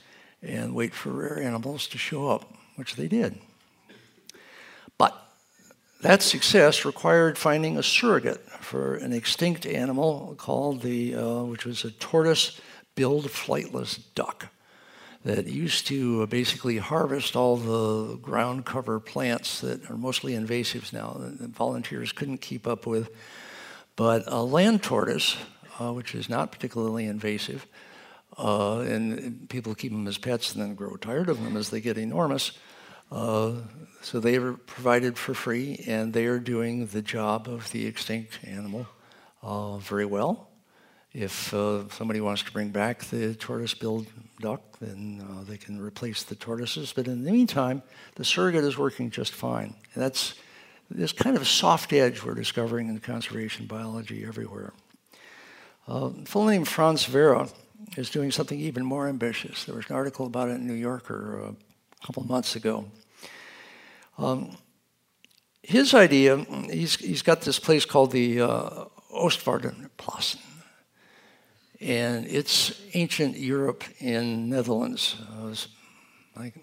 and 0.45 0.73
wait 0.73 0.93
for 0.93 1.09
rare 1.09 1.41
animals 1.41 1.87
to 1.87 1.97
show 1.97 2.29
up, 2.29 2.53
which 2.75 2.95
they 2.95 3.07
did. 3.07 3.39
But 4.97 5.13
that 6.01 6.21
success 6.21 6.85
required 6.85 7.37
finding 7.37 7.77
a 7.77 7.83
surrogate 7.83 8.41
for 8.61 8.95
an 8.95 9.13
extinct 9.13 9.65
animal 9.65 10.35
called 10.37 10.81
the, 10.81 11.15
uh, 11.15 11.43
which 11.43 11.65
was 11.65 11.83
a 11.83 11.91
tortoise-billed 11.91 13.25
flightless 13.25 13.99
duck 14.13 14.47
that 15.23 15.47
used 15.47 15.87
to 15.87 16.27
basically 16.27 16.77
harvest 16.77 17.35
all 17.35 17.57
the 17.57 18.15
ground 18.17 18.63
cover 18.63 18.99
plants 18.99 19.61
that 19.61 19.89
are 19.89 19.97
mostly 19.97 20.33
invasives 20.33 20.93
now 20.93 21.17
that 21.17 21.49
volunteers 21.49 22.11
couldn't 22.11 22.37
keep 22.37 22.67
up 22.67 22.85
with. 22.85 23.09
But 23.95 24.23
a 24.27 24.43
land 24.43 24.83
tortoise, 24.83 25.35
uh, 25.79 25.91
which 25.93 26.13
is 26.13 26.29
not 26.29 26.51
particularly 26.51 27.05
invasive, 27.05 27.65
uh, 28.37 28.79
and 28.79 29.47
people 29.49 29.75
keep 29.75 29.91
them 29.91 30.07
as 30.07 30.17
pets 30.17 30.53
and 30.53 30.61
then 30.61 30.75
grow 30.75 30.95
tired 30.95 31.29
of 31.29 31.41
them 31.43 31.57
as 31.57 31.69
they 31.69 31.81
get 31.81 31.97
enormous. 31.97 32.51
Uh, 33.11 33.53
so 34.01 34.19
they 34.19 34.35
are 34.37 34.53
provided 34.53 35.17
for 35.17 35.33
free, 35.33 35.83
and 35.87 36.13
they 36.13 36.25
are 36.25 36.39
doing 36.39 36.87
the 36.87 37.01
job 37.01 37.47
of 37.47 37.71
the 37.71 37.85
extinct 37.85 38.39
animal 38.43 38.87
uh, 39.41 39.77
very 39.77 40.05
well. 40.05 40.49
If 41.13 41.53
uh, 41.53 41.87
somebody 41.89 42.19
wants 42.19 42.43
to 42.43 42.51
bring 42.51 42.69
back 42.69 43.05
the 43.05 43.35
tortoise-billed 43.35 44.07
duck, 44.41 44.61
then 44.79 45.25
uh, 45.25 45.43
they 45.43 45.57
can 45.57 45.79
replace 45.79 46.23
the 46.23 46.35
tortoises. 46.35 46.91
But 46.93 47.07
in 47.07 47.23
the 47.23 47.31
meantime, 47.31 47.83
the 48.15 48.25
surrogate 48.25 48.65
is 48.65 48.77
working 48.77 49.11
just 49.11 49.33
fine. 49.33 49.75
And 49.93 50.03
that's 50.03 50.33
this 50.89 51.13
kind 51.13 51.37
of 51.37 51.47
soft 51.47 51.93
edge 51.93 52.21
we're 52.21 52.33
discovering 52.33 52.89
in 52.89 52.99
conservation 52.99 53.65
biology 53.65 54.25
everywhere. 54.25 54.73
Uh, 55.87 56.09
a 56.21 56.25
fellow 56.25 56.65
Frans 56.65 57.05
Vera 57.05 57.47
is 57.97 58.09
doing 58.09 58.31
something 58.31 58.59
even 58.59 58.85
more 58.85 59.07
ambitious. 59.07 59.65
There 59.65 59.75
was 59.75 59.89
an 59.89 59.95
article 59.95 60.25
about 60.25 60.49
it 60.49 60.53
in 60.53 60.67
New 60.67 60.73
Yorker 60.73 61.41
uh, 61.43 61.51
a 61.51 62.05
couple 62.05 62.23
months 62.23 62.55
ago. 62.55 62.85
Um, 64.17 64.57
his 65.61 65.93
idea, 65.93 66.37
he's, 66.69 66.95
he's 66.95 67.21
got 67.21 67.41
this 67.41 67.59
place 67.59 67.85
called 67.85 68.11
the 68.11 68.41
uh, 68.41 68.85
Oostvaardersplassen. 69.13 70.39
And 71.81 72.25
it's 72.27 72.81
ancient 72.93 73.37
Europe 73.37 73.83
in 73.99 74.49
Netherlands. 74.49 75.15
Uh, 75.31 75.55
like 76.35 76.53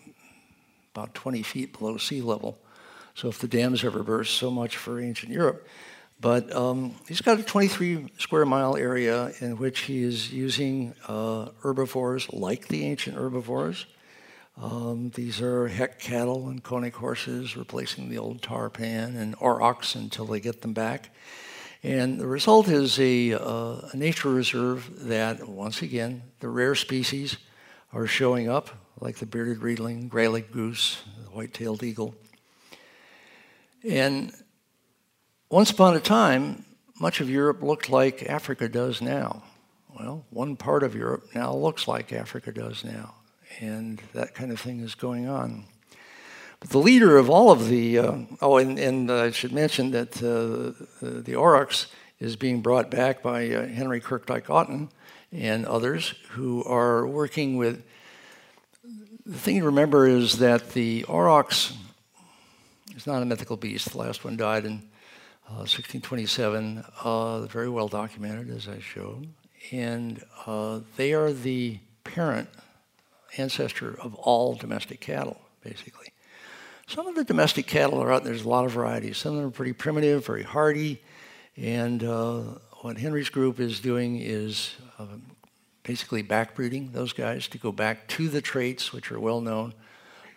about 0.95 1.15
20 1.15 1.43
feet 1.43 1.79
below 1.79 1.97
sea 1.97 2.21
level. 2.21 2.59
So 3.15 3.29
if 3.29 3.39
the 3.39 3.49
dams 3.49 3.85
ever 3.85 4.03
burst, 4.03 4.35
so 4.35 4.51
much 4.51 4.77
for 4.77 5.01
ancient 5.01 5.33
Europe. 5.33 5.67
But 6.23 6.55
um, 6.55 6.95
he's 7.09 7.21
got 7.21 7.41
a 7.41 7.43
23 7.43 8.13
square 8.17 8.47
mile 8.47 8.77
area 8.77 9.33
in 9.41 9.57
which 9.57 9.81
he 9.81 10.05
is 10.05 10.33
using 10.33 10.95
uh, 11.09 11.49
herbivores 11.63 12.33
like 12.33 12.69
the 12.69 12.85
ancient 12.87 13.17
herbivores. 13.17 13.87
Um, 14.57 15.11
these 15.11 15.43
are 15.43 15.67
heck 15.67 15.99
cattle 15.99 16.47
and 16.47 16.63
konik 16.63 16.93
horses 16.93 17.57
replacing 17.57 18.09
the 18.09 18.19
old 18.19 18.41
tarpan 18.41 19.17
and 19.17 19.35
aurochs 19.41 19.97
until 19.97 20.25
they 20.27 20.39
get 20.39 20.63
them 20.63 20.73
back. 20.73 21.11
And 21.83 22.21
the 22.21 22.29
result 22.29 22.69
is 22.69 23.01
a, 23.01 23.33
uh, 23.33 23.89
a 23.93 23.97
nature 23.97 24.31
reserve 24.31 25.09
that, 25.09 25.49
once 25.49 25.83
again, 25.83 26.23
the 26.39 26.49
rare 26.49 26.77
species 26.77 27.37
are 27.93 28.07
showing 28.07 28.49
up, 28.49 28.71
like 29.01 29.17
the 29.17 29.27
bearded 29.27 29.59
reedling, 29.59 30.07
gray-legged 30.07 30.53
goose, 30.53 31.03
the 31.25 31.31
white-tailed 31.31 31.83
eagle. 31.83 32.15
And 33.83 34.33
once 35.53 35.71
upon 35.71 35.95
a 35.95 36.01
time, 36.01 36.65
much 36.99 37.21
of 37.21 37.29
Europe 37.29 37.63
looked 37.63 37.91
like 37.91 38.23
Africa 38.23 38.71
does 38.71 39.03
now. 39.03 39.43
Well, 39.95 40.25
one 40.31 40.57
part 40.57 40.83
of 40.83 40.95
Europe 40.95 41.27
now 41.35 41.53
looks 41.53 41.87
like 41.87 42.11
Africa 42.11 42.51
does 42.53 42.83
now, 42.83 43.17
and 43.61 44.01
that 44.15 44.35
kind 44.35 44.51
of 44.51 44.59
thing 44.59 44.81
is 44.81 44.95
going 44.95 45.29
on. 45.29 45.65
But 46.59 46.71
the 46.71 46.79
leader 46.79 47.19
of 47.19 47.29
all 47.29 47.51
of 47.51 47.69
the, 47.69 47.99
uh, 47.99 48.17
oh, 48.41 48.57
and, 48.57 48.79
and 48.79 49.13
I 49.13 49.31
should 49.31 49.53
mention 49.53 49.91
that 49.91 50.17
uh, 50.23 50.73
the, 51.03 51.21
the 51.21 51.35
aurochs 51.35 51.89
is 52.19 52.35
being 52.35 52.63
brought 52.63 52.91
back 52.91 53.23
by 53.23 53.51
uh, 53.51 53.67
Henry 53.67 54.01
Kerkdijk 54.01 54.49
Otten 54.49 54.89
and 55.33 55.67
others 55.67 56.15
who 56.31 56.65
are 56.65 57.07
working 57.07 57.59
with. 57.59 57.85
The 59.27 59.39
thing 59.39 59.59
to 59.59 59.67
remember 59.67 60.07
is 60.07 60.39
that 60.39 60.71
the 60.71 61.05
aurochs 61.09 61.77
is 62.97 63.07
not 63.07 63.21
a 63.21 63.27
mythical 63.27 63.59
beast. 63.59 63.91
The 63.91 63.99
last 63.99 64.25
one 64.25 64.39
died 64.39 64.65
in 64.65 64.91
1627, 65.49 66.79
uh, 66.79 66.83
uh, 67.05 67.41
very 67.47 67.69
well 67.69 67.89
documented, 67.89 68.51
as 68.51 68.69
I 68.69 68.81
showed. 68.81 69.29
And 69.71 70.23
uh, 70.47 70.81
they 70.97 71.13
are 71.13 71.33
the 71.33 71.79
parent 72.05 72.49
ancestor 73.37 73.99
of 74.01 74.15
all 74.15 74.55
domestic 74.55 75.01
cattle, 75.01 75.41
basically. 75.63 76.09
Some 76.87 77.07
of 77.07 77.15
the 77.15 77.25
domestic 77.25 77.67
cattle 77.67 78.03
are 78.03 78.13
out 78.13 78.25
there's 78.25 78.45
a 78.45 78.49
lot 78.49 78.65
of 78.65 78.73
varieties. 78.73 79.19
Some 79.19 79.33
of 79.33 79.39
them 79.39 79.49
are 79.49 79.51
pretty 79.53 79.73
primitive, 79.73 80.27
very 80.27 80.43
hardy. 80.43 81.01
And 81.57 82.03
uh, 82.03 82.41
what 82.81 82.99
Henry's 82.99 83.29
group 83.29 83.61
is 83.61 83.79
doing 83.79 84.21
is 84.21 84.75
uh, 84.99 85.07
basically 85.83 86.23
backbreeding 86.23 86.93
those 86.93 87.13
guys 87.13 87.47
to 87.49 87.59
go 87.59 87.73
back 87.73 88.09
to 88.09 88.29
the 88.29 88.41
traits 88.41 88.93
which 88.93 89.13
are 89.13 89.21
well 89.21 89.41
known, 89.41 89.75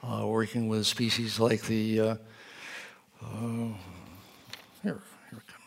working 0.04 0.68
with 0.68 0.86
species 0.86 1.39
like 1.39 1.63
the 1.63 2.18
here, 4.86 5.02
here 5.32 5.39
we 5.39 5.39
come. 5.39 5.62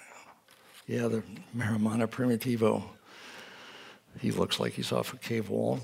Yeah, 0.87 1.09
the 1.09 1.23
Maremma 1.57 2.07
primitivo. 2.07 2.83
He 4.21 4.31
looks 4.31 4.61
like 4.61 4.75
he's 4.75 4.93
off 4.93 5.13
a 5.13 5.17
cave 5.17 5.51
wall. 5.51 5.81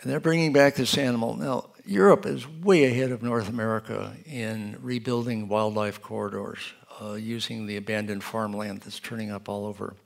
And 0.00 0.10
they're 0.12 0.20
bringing 0.20 0.52
back 0.52 0.76
this 0.76 0.96
animal. 0.96 1.36
Now, 1.36 1.70
Europe 1.84 2.24
is 2.24 2.48
way 2.48 2.84
ahead 2.84 3.10
of 3.10 3.22
North 3.22 3.48
America 3.48 4.14
in 4.24 4.76
rebuilding 4.80 5.48
wildlife 5.48 6.00
corridors, 6.00 6.60
uh, 7.02 7.14
using 7.14 7.66
the 7.66 7.76
abandoned 7.76 8.22
farmland 8.22 8.82
that's 8.82 9.00
turning 9.00 9.30
up 9.30 9.48
all 9.48 9.66
over. 9.66 9.96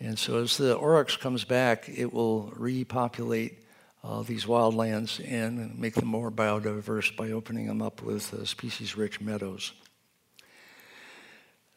And 0.00 0.18
so 0.18 0.38
as 0.38 0.56
the 0.56 0.78
aurochs 0.78 1.18
comes 1.18 1.44
back, 1.44 1.88
it 1.88 2.12
will 2.12 2.52
repopulate 2.56 3.63
uh, 4.04 4.22
these 4.22 4.44
wildlands 4.44 5.18
and 5.26 5.78
make 5.78 5.94
them 5.94 6.06
more 6.06 6.30
biodiverse 6.30 7.16
by 7.16 7.30
opening 7.30 7.66
them 7.66 7.80
up 7.80 8.02
with 8.02 8.34
uh, 8.34 8.44
species-rich 8.44 9.20
meadows. 9.20 9.72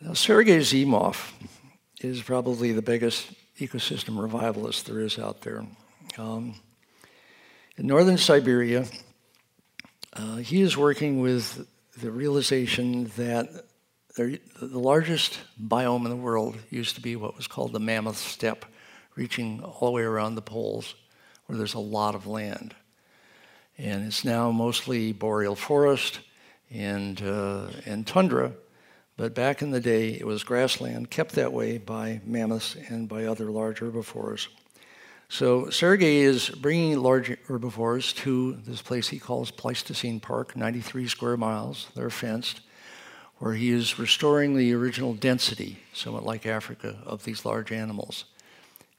Now, 0.01 0.13
Sergei 0.13 0.59
Zimov 0.59 1.31
is 2.01 2.21
probably 2.21 2.73
the 2.73 2.81
biggest 2.81 3.31
ecosystem 3.59 4.21
revivalist 4.21 4.85
there 4.85 4.99
is 4.99 5.17
out 5.17 5.41
there. 5.41 5.65
Um, 6.17 6.55
in 7.77 7.87
northern 7.87 8.17
Siberia, 8.17 8.85
uh, 10.13 10.37
he 10.37 10.61
is 10.61 10.75
working 10.75 11.21
with 11.21 11.65
the 11.97 12.11
realization 12.11 13.09
that 13.15 13.47
the 14.17 14.39
largest 14.61 15.39
biome 15.61 16.03
in 16.03 16.09
the 16.09 16.15
world 16.15 16.57
used 16.69 16.95
to 16.95 17.01
be 17.01 17.15
what 17.15 17.37
was 17.37 17.47
called 17.47 17.71
the 17.71 17.79
Mammoth 17.79 18.17
Steppe, 18.17 18.65
reaching 19.15 19.63
all 19.63 19.87
the 19.87 19.91
way 19.91 20.01
around 20.01 20.35
the 20.35 20.41
poles 20.41 20.95
where 21.47 21.57
there's 21.57 21.73
a 21.73 21.79
lot 21.79 22.13
of 22.13 22.27
land. 22.27 22.75
And 23.77 24.05
it's 24.05 24.23
now 24.23 24.51
mostly 24.51 25.13
boreal 25.13 25.55
forest 25.55 26.19
and, 26.71 27.21
uh, 27.21 27.67
and 27.85 28.05
tundra, 28.05 28.53
but 29.15 29.33
back 29.33 29.61
in 29.61 29.71
the 29.71 29.79
day 29.79 30.09
it 30.11 30.25
was 30.25 30.43
grassland, 30.43 31.09
kept 31.09 31.33
that 31.33 31.53
way 31.53 31.77
by 31.77 32.21
mammoths 32.25 32.75
and 32.75 33.09
by 33.09 33.25
other 33.25 33.49
large 33.49 33.79
herbivores. 33.79 34.47
So 35.29 35.69
Sergey 35.69 36.19
is 36.19 36.49
bringing 36.49 36.97
large 36.99 37.29
herbivores 37.47 38.13
to 38.13 38.53
this 38.65 38.81
place 38.81 39.09
he 39.09 39.19
calls 39.19 39.51
Pleistocene 39.51 40.19
Park, 40.19 40.55
93 40.55 41.07
square 41.07 41.35
miles. 41.35 41.87
They're 41.95 42.09
fenced, 42.09 42.61
where 43.39 43.53
he 43.53 43.69
is 43.69 43.99
restoring 43.99 44.55
the 44.55 44.73
original 44.73 45.13
density, 45.13 45.79
somewhat 45.93 46.25
like 46.25 46.45
Africa, 46.45 46.97
of 47.05 47.23
these 47.23 47.43
large 47.43 47.71
animals. 47.73 48.25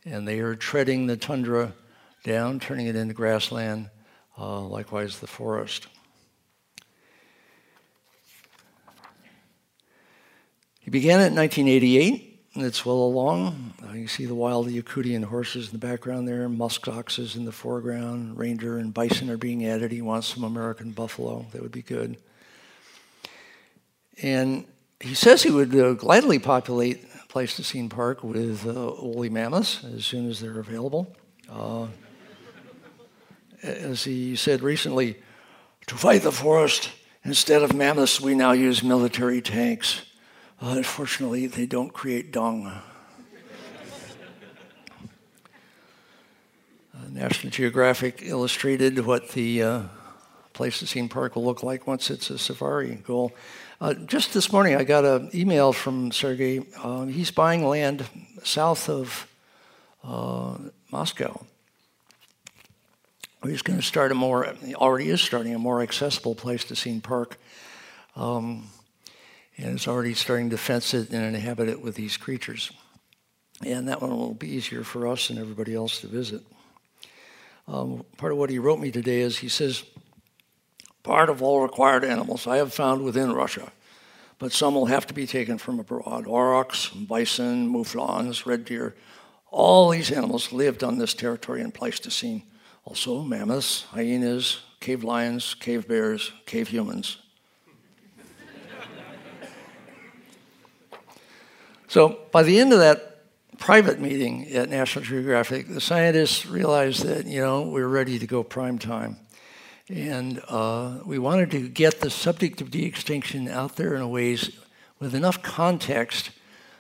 And 0.05 0.29
they 0.29 0.41
are 0.41 0.55
treading 0.55 1.07
the 1.07 1.17
tundra 1.17 1.73
down, 2.25 2.61
turning 2.61 2.87
it 2.87 2.97
into 2.97 3.15
grassland, 3.15 3.91
uh, 4.39 4.61
likewise 4.61 5.19
the 5.19 5.27
forest. 5.27 5.89
He 10.81 10.91
began 10.91 11.21
it 11.21 11.27
in 11.27 11.35
1988, 11.35 12.45
and 12.55 12.65
it's 12.65 12.87
well 12.87 12.97
along. 12.97 13.75
Uh, 13.87 13.93
you 13.93 14.09
see 14.09 14.25
the 14.25 14.35
wild 14.35 14.69
Yakutian 14.69 15.25
horses 15.25 15.67
in 15.67 15.73
the 15.73 15.87
background 15.87 16.27
there, 16.27 16.49
musk 16.49 16.89
oxes 16.89 17.37
in 17.37 17.45
the 17.45 17.53
foreground, 17.53 18.39
reindeer 18.39 18.79
and 18.79 18.95
bison 18.95 19.29
are 19.29 19.37
being 19.37 19.67
added. 19.67 19.93
He 19.93 20.01
wants 20.01 20.29
some 20.29 20.45
American 20.45 20.93
buffalo. 20.93 21.45
That 21.53 21.61
would 21.61 21.73
be 21.73 21.83
good. 21.83 22.17
And 24.23 24.67
he 25.01 25.15
says 25.15 25.43
he 25.43 25.51
would 25.51 25.75
uh, 25.77 25.93
gladly 25.93 26.39
populate 26.39 27.07
Pleistocene 27.29 27.89
Park 27.89 28.25
with 28.25 28.67
uh, 28.67 28.73
woolly 28.73 29.29
mammoths 29.29 29.85
as 29.85 30.07
soon 30.07 30.29
as 30.29 30.41
they're 30.41 30.59
available. 30.59 31.15
Uh, 31.51 31.89
as 33.63 34.05
he 34.05 34.37
said 34.37 34.63
recently, 34.63 35.17
to 35.87 35.95
fight 35.95 36.23
the 36.23 36.33
forest, 36.33 36.91
instead 37.25 37.63
of 37.63 37.75
mammoths, 37.75 38.21
we 38.21 38.35
now 38.35 38.53
use 38.53 38.83
military 38.83 39.41
tanks. 39.41 40.03
Uh, 40.61 40.75
unfortunately, 40.77 41.47
they 41.47 41.67
don't 41.67 41.93
create 41.93 42.33
dung. 42.33 42.67
Uh, 42.67 42.81
National 47.11 47.51
Geographic 47.51 48.21
illustrated 48.23 49.07
what 49.07 49.31
the 49.31 49.63
uh, 49.63 49.83
Park 51.09 51.37
will 51.37 51.45
look 51.45 51.63
like 51.63 51.87
once 51.87 52.11
it's 52.11 52.31
a 52.31 52.39
safari 52.39 52.97
goal. 52.97 53.33
Uh, 53.81 53.95
just 53.95 54.35
this 54.35 54.53
morning, 54.53 54.75
I 54.75 54.83
got 54.83 55.05
an 55.05 55.31
email 55.33 55.73
from 55.73 56.11
Sergey. 56.11 56.67
Uh, 56.83 57.05
he's 57.05 57.31
buying 57.31 57.65
land 57.65 58.05
south 58.43 58.89
of 58.89 59.29
uh, 60.03 60.59
Moscow. 63.49 63.53
He's 63.53 63.63
going 63.63 63.81
to 63.81 63.87
start 63.87 64.13
a 64.13 64.15
more, 64.15 64.55
already 64.75 65.11
is 65.11 65.21
starting 65.21 65.55
a 65.55 65.59
more 65.59 65.83
accessible 65.83 66.35
Pleistocene 66.35 67.01
park. 67.01 67.39
Um, 68.17 68.69
and 69.57 69.75
is 69.75 69.89
already 69.89 70.15
starting 70.15 70.51
to 70.51 70.59
fence 70.59 70.95
it 70.95 71.11
and 71.11 71.35
inhabit 71.35 71.69
it 71.69 71.83
with 71.83 71.97
these 71.97 72.17
creatures. 72.17 72.71
And 73.65 73.89
that 73.89 74.01
one 74.01 74.17
will 74.17 74.35
be 74.35 74.49
easier 74.49 74.85
for 74.85 75.09
us 75.09 75.31
and 75.31 75.39
everybody 75.39 75.75
else 75.75 76.01
to 76.03 76.07
visit. 76.07 76.43
Um, 77.67 78.05
part 78.17 78.33
of 78.33 78.39
what 78.39 78.51
he 78.51 78.59
wrote 78.61 78.79
me 78.79 78.93
today 78.93 79.21
is 79.21 79.39
he 79.39 79.49
says, 79.49 79.83
part 81.03 81.29
of 81.29 81.43
all 81.43 81.61
required 81.61 82.05
animals 82.05 82.47
I 82.47 82.59
have 82.59 82.73
found 82.73 83.03
within 83.03 83.33
Russia, 83.33 83.73
but 84.39 84.53
some 84.53 84.75
will 84.75 84.87
have 84.87 85.09
to 85.09 85.15
be 85.15 85.27
taken 85.27 85.59
from 85.59 85.81
abroad. 85.81 86.27
Aurochs, 86.27 86.91
bison, 87.09 87.69
mouflons, 87.69 88.47
red 88.47 88.65
deer, 88.65 88.95
all 89.51 89.91
these 89.91 90.13
animals 90.13 90.53
lived 90.53 90.85
on 90.85 90.99
this 90.99 91.15
territory 91.15 91.63
in 91.63 91.73
Pleistocene. 91.73 92.43
Also, 92.89 93.21
mammoths, 93.21 93.83
hyenas, 93.91 94.61
cave 94.81 95.05
lions, 95.05 95.53
cave 95.53 95.87
bears, 95.87 96.33
cave 96.47 96.69
humans. 96.69 97.19
so, 101.87 102.21
by 102.33 102.43
the 102.43 102.59
end 102.59 102.73
of 102.73 102.79
that 102.79 103.27
private 103.59 104.01
meeting 104.01 104.49
at 104.53 104.71
National 104.71 105.05
Geographic, 105.05 105.69
the 105.69 105.83
scientists 105.83 106.47
realized 106.47 107.05
that, 107.05 107.27
you 107.27 107.43
know, 107.43 107.61
we 107.61 107.73
we're 107.73 107.89
ready 107.89 108.19
to 108.19 108.27
go 108.27 108.43
prime 108.43 108.79
time. 108.79 109.19
And 109.91 110.41
uh, 110.49 111.01
we 111.05 111.19
wanted 111.19 111.51
to 111.51 111.69
get 111.69 112.01
the 112.01 112.09
subject 112.09 112.63
of 112.63 112.71
de-extinction 112.71 113.49
out 113.49 113.77
there 113.77 113.95
in 113.97 114.01
a 114.01 114.09
ways 114.09 114.51
with 114.99 115.15
enough 115.15 115.43
context 115.43 116.31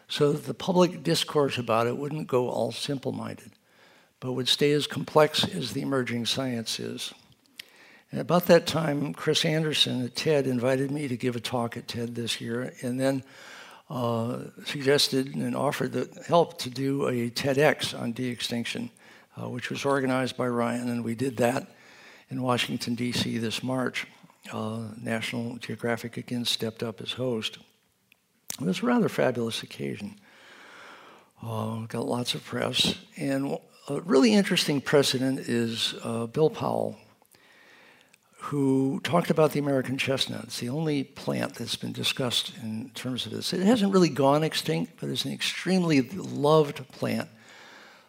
so 0.08 0.32
that 0.32 0.46
the 0.46 0.54
public 0.54 1.02
discourse 1.02 1.58
about 1.58 1.86
it 1.86 1.98
wouldn't 1.98 2.28
go 2.28 2.48
all 2.48 2.72
simple-minded, 2.72 3.50
but 4.20 4.32
would 4.32 4.48
stay 4.48 4.72
as 4.72 4.86
complex 4.86 5.44
as 5.44 5.72
the 5.72 5.82
emerging 5.82 6.26
science 6.26 6.80
is. 6.80 7.12
And 8.10 8.20
about 8.20 8.46
that 8.46 8.66
time, 8.66 9.12
Chris 9.12 9.44
Anderson 9.44 10.04
at 10.04 10.16
TED 10.16 10.46
invited 10.46 10.90
me 10.90 11.08
to 11.08 11.16
give 11.16 11.36
a 11.36 11.40
talk 11.40 11.76
at 11.76 11.88
TED 11.88 12.14
this 12.14 12.40
year, 12.40 12.72
and 12.80 12.98
then 12.98 13.22
uh, 13.90 14.40
suggested 14.64 15.34
and 15.34 15.54
offered 15.54 15.92
the 15.92 16.08
help 16.26 16.58
to 16.58 16.70
do 16.70 17.06
a 17.06 17.30
TEDx 17.30 17.98
on 17.98 18.12
de-extinction, 18.12 18.90
uh, 19.36 19.48
which 19.48 19.70
was 19.70 19.84
organized 19.84 20.36
by 20.36 20.48
Ryan, 20.48 20.88
and 20.88 21.04
we 21.04 21.14
did 21.14 21.36
that 21.38 21.68
in 22.30 22.42
Washington, 22.42 22.94
D.C. 22.94 23.38
this 23.38 23.62
March. 23.62 24.06
Uh, 24.52 24.88
National 25.02 25.56
Geographic 25.58 26.16
again 26.16 26.44
stepped 26.44 26.82
up 26.82 27.02
as 27.02 27.12
host. 27.12 27.58
It 28.58 28.64
was 28.64 28.82
a 28.82 28.86
rather 28.86 29.08
fabulous 29.08 29.62
occasion. 29.62 30.16
Uh, 31.42 31.80
got 31.86 32.06
lots 32.06 32.34
of 32.34 32.44
press. 32.44 32.94
And 33.16 33.58
a 33.88 34.00
really 34.02 34.34
interesting 34.34 34.80
precedent 34.80 35.40
is 35.40 35.94
uh, 36.04 36.26
Bill 36.26 36.50
Powell, 36.50 36.96
who 38.36 39.00
talked 39.02 39.30
about 39.30 39.52
the 39.52 39.60
American 39.60 39.98
chestnut. 39.98 40.44
It's 40.44 40.60
the 40.60 40.68
only 40.68 41.04
plant 41.04 41.54
that's 41.54 41.76
been 41.76 41.92
discussed 41.92 42.52
in 42.62 42.90
terms 42.94 43.26
of 43.26 43.32
this. 43.32 43.52
It 43.52 43.62
hasn't 43.62 43.92
really 43.92 44.08
gone 44.08 44.44
extinct, 44.44 44.94
but 45.00 45.08
it's 45.08 45.24
an 45.24 45.32
extremely 45.32 46.02
loved 46.02 46.86
plant 46.92 47.28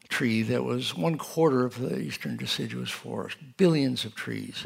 tree 0.10 0.42
that 0.44 0.63
was 0.63 0.96
one 0.96 1.18
quarter 1.18 1.65
of 1.65 1.80
the 1.80 1.98
eastern 2.00 2.36
deciduous 2.36 2.89
forest, 2.89 3.38
billions 3.58 4.06
of 4.06 4.15
trees. 4.15 4.65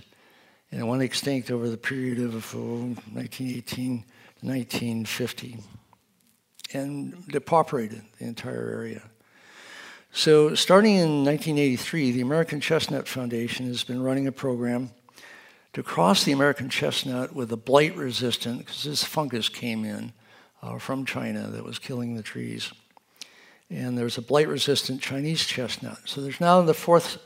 And 0.72 0.82
it 0.82 0.86
went 0.86 1.04
extinct 1.04 1.52
over 1.52 1.70
the 1.70 1.78
period 1.78 2.20
of 2.20 2.56
oh, 2.56 2.96
1918 3.14 4.04
to 4.40 4.46
1950 4.46 5.60
and 6.74 7.14
depauperated 7.28 8.02
the 8.18 8.26
entire 8.26 8.70
area. 8.70 9.04
So, 10.16 10.54
starting 10.56 10.96
in 10.96 11.26
1983, 11.26 12.12
the 12.12 12.22
American 12.22 12.62
Chestnut 12.62 13.08
Foundation 13.08 13.68
has 13.68 13.84
been 13.84 14.02
running 14.02 14.28
a 14.28 14.32
program 14.32 14.92
to 15.74 15.84
cross 15.84 16.24
the 16.24 16.32
American 16.32 16.70
chestnut 16.70 17.34
with 17.34 17.52
a 17.52 17.58
blight 17.58 17.98
resistant, 17.98 18.60
because 18.60 18.84
this 18.84 19.04
fungus 19.04 19.50
came 19.50 19.84
in 19.84 20.14
uh, 20.62 20.78
from 20.78 21.06
China 21.06 21.48
that 21.48 21.64
was 21.64 21.80
killing 21.80 22.16
the 22.16 22.24
trees 22.24 22.72
and 23.74 23.98
there's 23.98 24.18
a 24.18 24.22
blight-resistant 24.22 25.02
Chinese 25.02 25.46
chestnut. 25.46 25.98
So 26.06 26.22
there's 26.22 26.40
now 26.40 26.62
the 26.62 26.74
fourth 26.74 27.18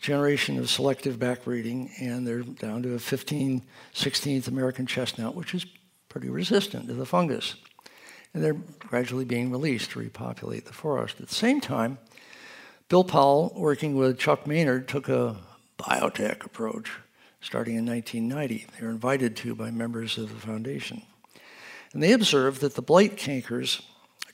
generation 0.00 0.58
of 0.58 0.68
selective 0.68 1.18
backbreeding, 1.18 1.90
and 2.00 2.26
they're 2.26 2.42
down 2.42 2.82
to 2.82 2.94
a 2.94 2.98
15, 2.98 3.62
16th 3.94 4.48
American 4.48 4.86
chestnut, 4.86 5.34
which 5.34 5.54
is 5.54 5.64
pretty 6.08 6.28
resistant 6.28 6.88
to 6.88 6.94
the 6.94 7.06
fungus. 7.06 7.54
And 8.32 8.42
they're 8.42 8.56
gradually 8.80 9.24
being 9.24 9.50
released 9.50 9.92
to 9.92 10.00
repopulate 10.00 10.66
the 10.66 10.72
forest. 10.72 11.20
At 11.20 11.28
the 11.28 11.34
same 11.34 11.60
time, 11.60 11.98
Bill 12.88 13.04
Powell, 13.04 13.50
working 13.56 13.96
with 13.96 14.18
Chuck 14.18 14.46
Maynard, 14.46 14.88
took 14.88 15.08
a 15.08 15.36
biotech 15.78 16.44
approach 16.44 16.90
starting 17.40 17.76
in 17.76 17.86
1990. 17.86 18.66
They 18.78 18.86
were 18.86 18.92
invited 18.92 19.36
to 19.36 19.54
by 19.54 19.70
members 19.70 20.18
of 20.18 20.28
the 20.28 20.46
foundation. 20.46 21.02
And 21.94 22.02
they 22.02 22.12
observed 22.12 22.60
that 22.60 22.74
the 22.74 22.82
blight 22.82 23.16
cankers 23.16 23.82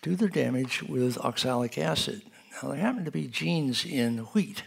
do 0.03 0.17
their 0.17 0.29
damage 0.29 0.83
with 0.83 1.17
oxalic 1.19 1.79
acid. 1.79 2.23
Now, 2.61 2.71
there 2.71 2.79
happen 2.79 3.05
to 3.05 3.13
be 3.13 3.29
genes 3.29 3.85
in 3.85 4.19
wheat 4.19 4.65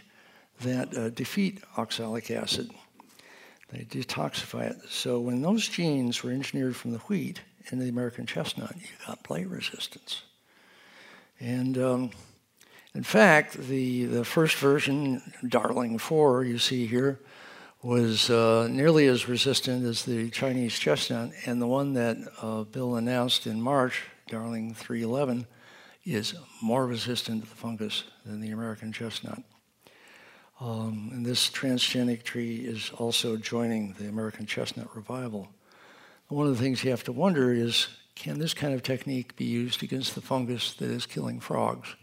that 0.62 0.96
uh, 0.96 1.10
defeat 1.10 1.62
oxalic 1.76 2.30
acid. 2.30 2.70
They 3.70 3.80
detoxify 3.80 4.70
it. 4.70 4.76
So 4.88 5.20
when 5.20 5.42
those 5.42 5.68
genes 5.68 6.22
were 6.22 6.30
engineered 6.30 6.76
from 6.76 6.92
the 6.92 6.98
wheat 6.98 7.42
into 7.70 7.84
the 7.84 7.90
American 7.90 8.24
chestnut, 8.24 8.74
you 8.76 8.88
got 9.06 9.22
blight 9.24 9.48
resistance. 9.48 10.22
And 11.38 11.76
um, 11.76 12.10
in 12.94 13.02
fact, 13.02 13.54
the, 13.54 14.04
the 14.04 14.24
first 14.24 14.56
version, 14.56 15.20
Darling 15.46 15.98
4, 15.98 16.44
you 16.44 16.58
see 16.58 16.86
here, 16.86 17.18
was 17.82 18.30
uh, 18.30 18.68
nearly 18.70 19.06
as 19.08 19.28
resistant 19.28 19.84
as 19.84 20.04
the 20.04 20.30
Chinese 20.30 20.78
chestnut, 20.78 21.32
and 21.44 21.60
the 21.60 21.66
one 21.66 21.94
that 21.94 22.16
uh, 22.40 22.62
Bill 22.62 22.94
announced 22.94 23.48
in 23.48 23.60
March 23.60 24.04
Darling 24.28 24.74
311, 24.74 25.46
is 26.04 26.34
more 26.62 26.86
resistant 26.86 27.42
to 27.42 27.50
the 27.50 27.56
fungus 27.56 28.04
than 28.24 28.40
the 28.40 28.50
American 28.50 28.92
chestnut. 28.92 29.42
Um, 30.60 31.10
and 31.12 31.26
this 31.26 31.50
transgenic 31.50 32.22
tree 32.22 32.58
is 32.58 32.90
also 32.96 33.36
joining 33.36 33.94
the 33.94 34.06
American 34.08 34.46
chestnut 34.46 34.94
revival. 34.94 35.48
One 36.28 36.46
of 36.46 36.56
the 36.56 36.62
things 36.62 36.84
you 36.84 36.90
have 36.90 37.04
to 37.04 37.12
wonder 37.12 37.52
is 37.52 37.88
can 38.14 38.38
this 38.38 38.54
kind 38.54 38.72
of 38.72 38.82
technique 38.82 39.34
be 39.34 39.44
used 39.44 39.82
against 39.82 40.14
the 40.14 40.20
fungus 40.20 40.74
that 40.74 40.90
is 40.90 41.06
killing 41.06 41.40
frogs 41.40 41.96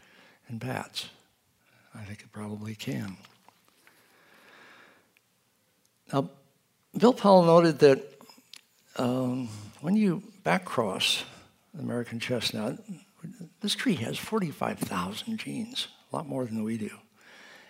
and 0.52 0.60
bats? 0.60 1.10
I 1.96 2.04
think 2.04 2.20
it 2.20 2.32
probably 2.32 2.76
can. 2.76 3.18
Now, 6.14 6.30
Bill 6.96 7.14
Powell 7.14 7.44
noted 7.44 7.80
that 7.80 8.22
um, 8.98 9.48
when 9.80 9.96
you 9.96 10.22
backcross 10.46 11.24
American 11.80 12.20
chestnut, 12.20 12.78
this 13.62 13.76
tree 13.76 13.96
has 13.96 14.18
45,000 14.18 15.38
genes, 15.38 15.88
a 16.12 16.16
lot 16.16 16.28
more 16.28 16.46
than 16.46 16.64
we 16.64 16.78
do. 16.78 16.92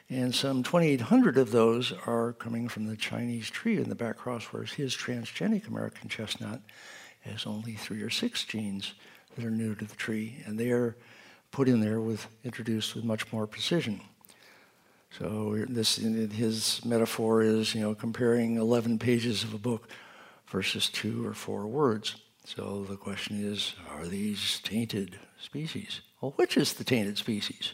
And 0.09 0.33
some 0.33 0.63
2,800 0.63 1.37
of 1.37 1.51
those 1.51 1.93
are 2.05 2.33
coming 2.33 2.67
from 2.67 2.87
the 2.87 2.97
Chinese 2.97 3.49
tree 3.49 3.77
in 3.77 3.89
the 3.89 3.95
back 3.95 4.17
cross, 4.17 4.45
whereas 4.45 4.71
his 4.71 4.95
transgenic 4.95 5.67
American 5.67 6.09
chestnut 6.09 6.61
has 7.21 7.45
only 7.45 7.73
three 7.73 8.01
or 8.01 8.09
six 8.09 8.43
genes 8.43 8.93
that 9.35 9.45
are 9.45 9.51
new 9.51 9.75
to 9.75 9.85
the 9.85 9.95
tree, 9.95 10.43
and 10.45 10.59
they 10.59 10.71
are 10.71 10.97
put 11.51 11.67
in 11.67 11.81
there 11.81 11.99
with 11.99 12.27
introduced 12.43 12.95
with 12.95 13.03
much 13.03 13.31
more 13.31 13.45
precision. 13.45 14.01
So 15.17 15.65
this 15.67 15.97
his 15.97 16.83
metaphor 16.85 17.41
is 17.41 17.75
you 17.75 17.81
know 17.81 17.93
comparing 17.93 18.55
11 18.55 18.99
pages 18.99 19.43
of 19.43 19.53
a 19.53 19.57
book 19.57 19.89
versus 20.47 20.89
two 20.89 21.25
or 21.25 21.33
four 21.33 21.67
words. 21.67 22.15
So 22.45 22.85
the 22.89 22.97
question 22.97 23.43
is, 23.43 23.75
are 23.91 24.07
these 24.07 24.59
tainted 24.63 25.19
species? 25.39 26.01
Well, 26.19 26.33
which 26.37 26.57
is 26.57 26.73
the 26.73 26.83
tainted 26.83 27.17
species? 27.17 27.73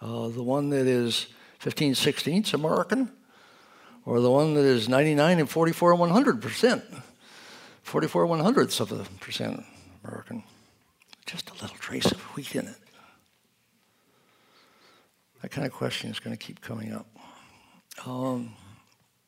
Uh, 0.00 0.28
the 0.28 0.42
one 0.42 0.70
that 0.70 0.86
is 0.86 1.26
15 1.58 1.94
16ths 1.94 2.54
American, 2.54 3.10
or 4.04 4.20
the 4.20 4.30
one 4.30 4.54
that 4.54 4.64
is 4.64 4.88
99 4.88 5.38
and 5.38 5.48
44 5.48 5.94
100 5.94 6.42
percent, 6.42 6.84
44 7.82 8.26
one 8.26 8.40
hundredths 8.40 8.80
of 8.80 8.92
a 8.92 9.04
percent 9.20 9.64
American? 10.04 10.42
Just 11.26 11.50
a 11.50 11.54
little 11.54 11.76
trace 11.78 12.10
of 12.10 12.20
wheat 12.36 12.54
in 12.54 12.66
it. 12.66 12.76
That 15.42 15.50
kind 15.50 15.66
of 15.66 15.72
question 15.72 16.10
is 16.10 16.20
going 16.20 16.36
to 16.36 16.42
keep 16.42 16.60
coming 16.60 16.92
up. 16.92 17.06
Um, 18.06 18.54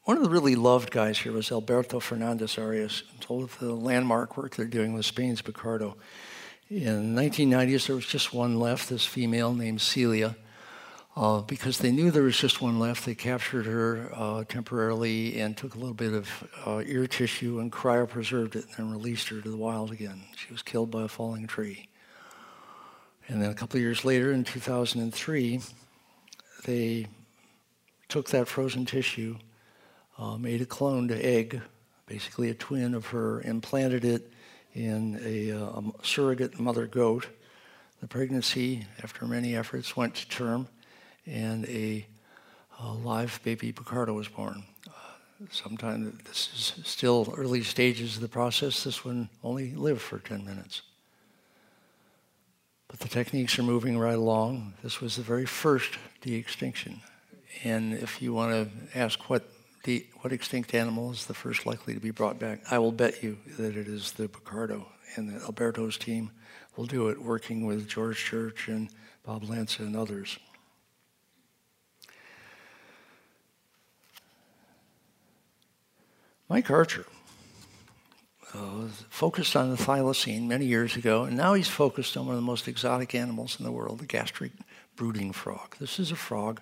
one 0.04 0.16
of 0.16 0.22
the 0.22 0.30
really 0.30 0.56
loved 0.56 0.90
guys 0.90 1.18
here 1.18 1.32
was 1.32 1.50
Alberto 1.52 2.00
Fernandez 2.00 2.58
Arias, 2.58 3.04
told 3.20 3.50
the 3.60 3.72
landmark 3.72 4.36
work 4.36 4.56
they're 4.56 4.66
doing 4.66 4.94
with 4.94 5.06
Spain's 5.06 5.40
bucardo. 5.40 5.94
In 6.68 7.14
the 7.14 7.22
1990s, 7.22 7.86
there 7.86 7.96
was 7.96 8.06
just 8.06 8.32
one 8.32 8.58
left, 8.58 8.88
this 8.88 9.06
female 9.06 9.54
named 9.54 9.80
Celia. 9.80 10.36
Uh, 11.14 11.42
because 11.42 11.78
they 11.78 11.92
knew 11.92 12.10
there 12.10 12.22
was 12.22 12.38
just 12.38 12.62
one 12.62 12.78
left, 12.78 13.04
they 13.04 13.14
captured 13.14 13.66
her 13.66 14.10
uh, 14.14 14.44
temporarily 14.44 15.38
and 15.38 15.56
took 15.56 15.74
a 15.74 15.78
little 15.78 15.92
bit 15.94 16.14
of 16.14 16.28
uh, 16.64 16.82
ear 16.86 17.06
tissue 17.06 17.60
and 17.60 17.70
cryopreserved 17.70 18.56
it 18.56 18.64
and 18.76 18.90
released 18.90 19.28
her 19.28 19.40
to 19.40 19.50
the 19.50 19.56
wild 19.56 19.92
again. 19.92 20.22
She 20.36 20.50
was 20.50 20.62
killed 20.62 20.90
by 20.90 21.02
a 21.02 21.08
falling 21.08 21.46
tree. 21.46 21.88
And 23.28 23.42
then 23.42 23.50
a 23.50 23.54
couple 23.54 23.76
of 23.76 23.82
years 23.82 24.06
later, 24.06 24.32
in 24.32 24.42
2003, 24.42 25.60
they 26.62 27.06
took 28.08 28.28
that 28.30 28.48
frozen 28.48 28.84
tissue 28.84 29.36
uh, 30.18 30.36
made 30.36 30.60
a 30.60 30.66
cloned 30.66 31.10
egg, 31.10 31.60
basically 32.06 32.50
a 32.50 32.54
twin 32.54 32.94
of 32.94 33.06
her, 33.06 33.40
implanted 33.42 34.04
it 34.04 34.30
in 34.74 35.20
a, 35.24 35.52
uh, 35.52 35.80
a 35.80 35.92
surrogate 36.02 36.58
mother 36.60 36.86
goat. 36.86 37.26
The 38.00 38.08
pregnancy, 38.08 38.86
after 39.02 39.26
many 39.26 39.56
efforts, 39.56 39.96
went 39.96 40.14
to 40.16 40.28
term, 40.28 40.68
and 41.26 41.64
a, 41.66 42.06
a 42.80 42.92
live 42.92 43.40
baby 43.44 43.72
bucardo 43.72 44.14
was 44.14 44.28
born. 44.28 44.64
Uh, 44.86 44.90
sometime 45.50 46.18
this 46.24 46.50
is 46.54 46.86
still 46.86 47.32
early 47.36 47.62
stages 47.62 48.16
of 48.16 48.22
the 48.22 48.28
process. 48.28 48.84
This 48.84 49.04
one 49.04 49.28
only 49.42 49.74
lived 49.74 50.00
for 50.00 50.18
10 50.18 50.44
minutes. 50.44 50.82
But 52.88 53.00
the 53.00 53.08
techniques 53.08 53.58
are 53.58 53.62
moving 53.62 53.98
right 53.98 54.16
along. 54.16 54.74
This 54.82 55.00
was 55.00 55.16
the 55.16 55.22
very 55.22 55.46
first 55.46 55.96
de-extinction. 56.22 57.00
And 57.64 57.92
if 57.92 58.22
you 58.22 58.32
want 58.32 58.52
to 58.52 58.98
ask 58.98 59.28
what 59.28 59.44
the, 59.84 60.06
what 60.20 60.32
extinct 60.32 60.74
animal 60.74 61.10
is 61.10 61.26
the 61.26 61.34
first 61.34 61.66
likely 61.66 61.94
to 61.94 62.00
be 62.00 62.10
brought 62.10 62.38
back? 62.38 62.60
I 62.70 62.78
will 62.78 62.92
bet 62.92 63.22
you 63.22 63.38
that 63.58 63.76
it 63.76 63.88
is 63.88 64.12
the 64.12 64.28
bucardo, 64.28 64.86
and 65.16 65.28
that 65.28 65.42
Alberto's 65.42 65.98
team 65.98 66.30
will 66.76 66.86
do 66.86 67.08
it, 67.08 67.20
working 67.20 67.66
with 67.66 67.88
George 67.88 68.18
Church 68.24 68.68
and 68.68 68.88
Bob 69.24 69.44
Lanza 69.44 69.82
and 69.82 69.96
others. 69.96 70.38
Mike 76.48 76.70
Archer 76.70 77.06
uh, 78.54 78.86
focused 79.08 79.56
on 79.56 79.70
the 79.70 79.76
thylacine 79.76 80.46
many 80.46 80.66
years 80.66 80.96
ago, 80.96 81.24
and 81.24 81.36
now 81.36 81.54
he's 81.54 81.68
focused 81.68 82.16
on 82.16 82.26
one 82.26 82.34
of 82.34 82.40
the 82.40 82.46
most 82.46 82.68
exotic 82.68 83.14
animals 83.14 83.58
in 83.58 83.64
the 83.64 83.72
world, 83.72 83.98
the 83.98 84.06
gastric 84.06 84.52
brooding 84.96 85.32
frog. 85.32 85.76
This 85.78 85.98
is 85.98 86.10
a 86.10 86.16
frog 86.16 86.60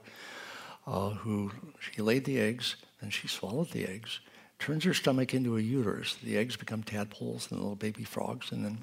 uh, 0.86 1.10
who 1.10 1.52
she 1.78 2.02
laid 2.02 2.24
the 2.24 2.40
eggs 2.40 2.76
then 3.00 3.10
she 3.10 3.28
swallowed 3.28 3.70
the 3.70 3.86
eggs, 3.86 4.20
turns 4.58 4.84
her 4.84 4.94
stomach 4.94 5.32
into 5.32 5.56
a 5.56 5.60
uterus. 5.60 6.16
The 6.22 6.36
eggs 6.36 6.56
become 6.56 6.82
tadpoles 6.82 7.50
and 7.50 7.60
little 7.60 7.76
baby 7.76 8.04
frogs, 8.04 8.52
and 8.52 8.64
then 8.64 8.78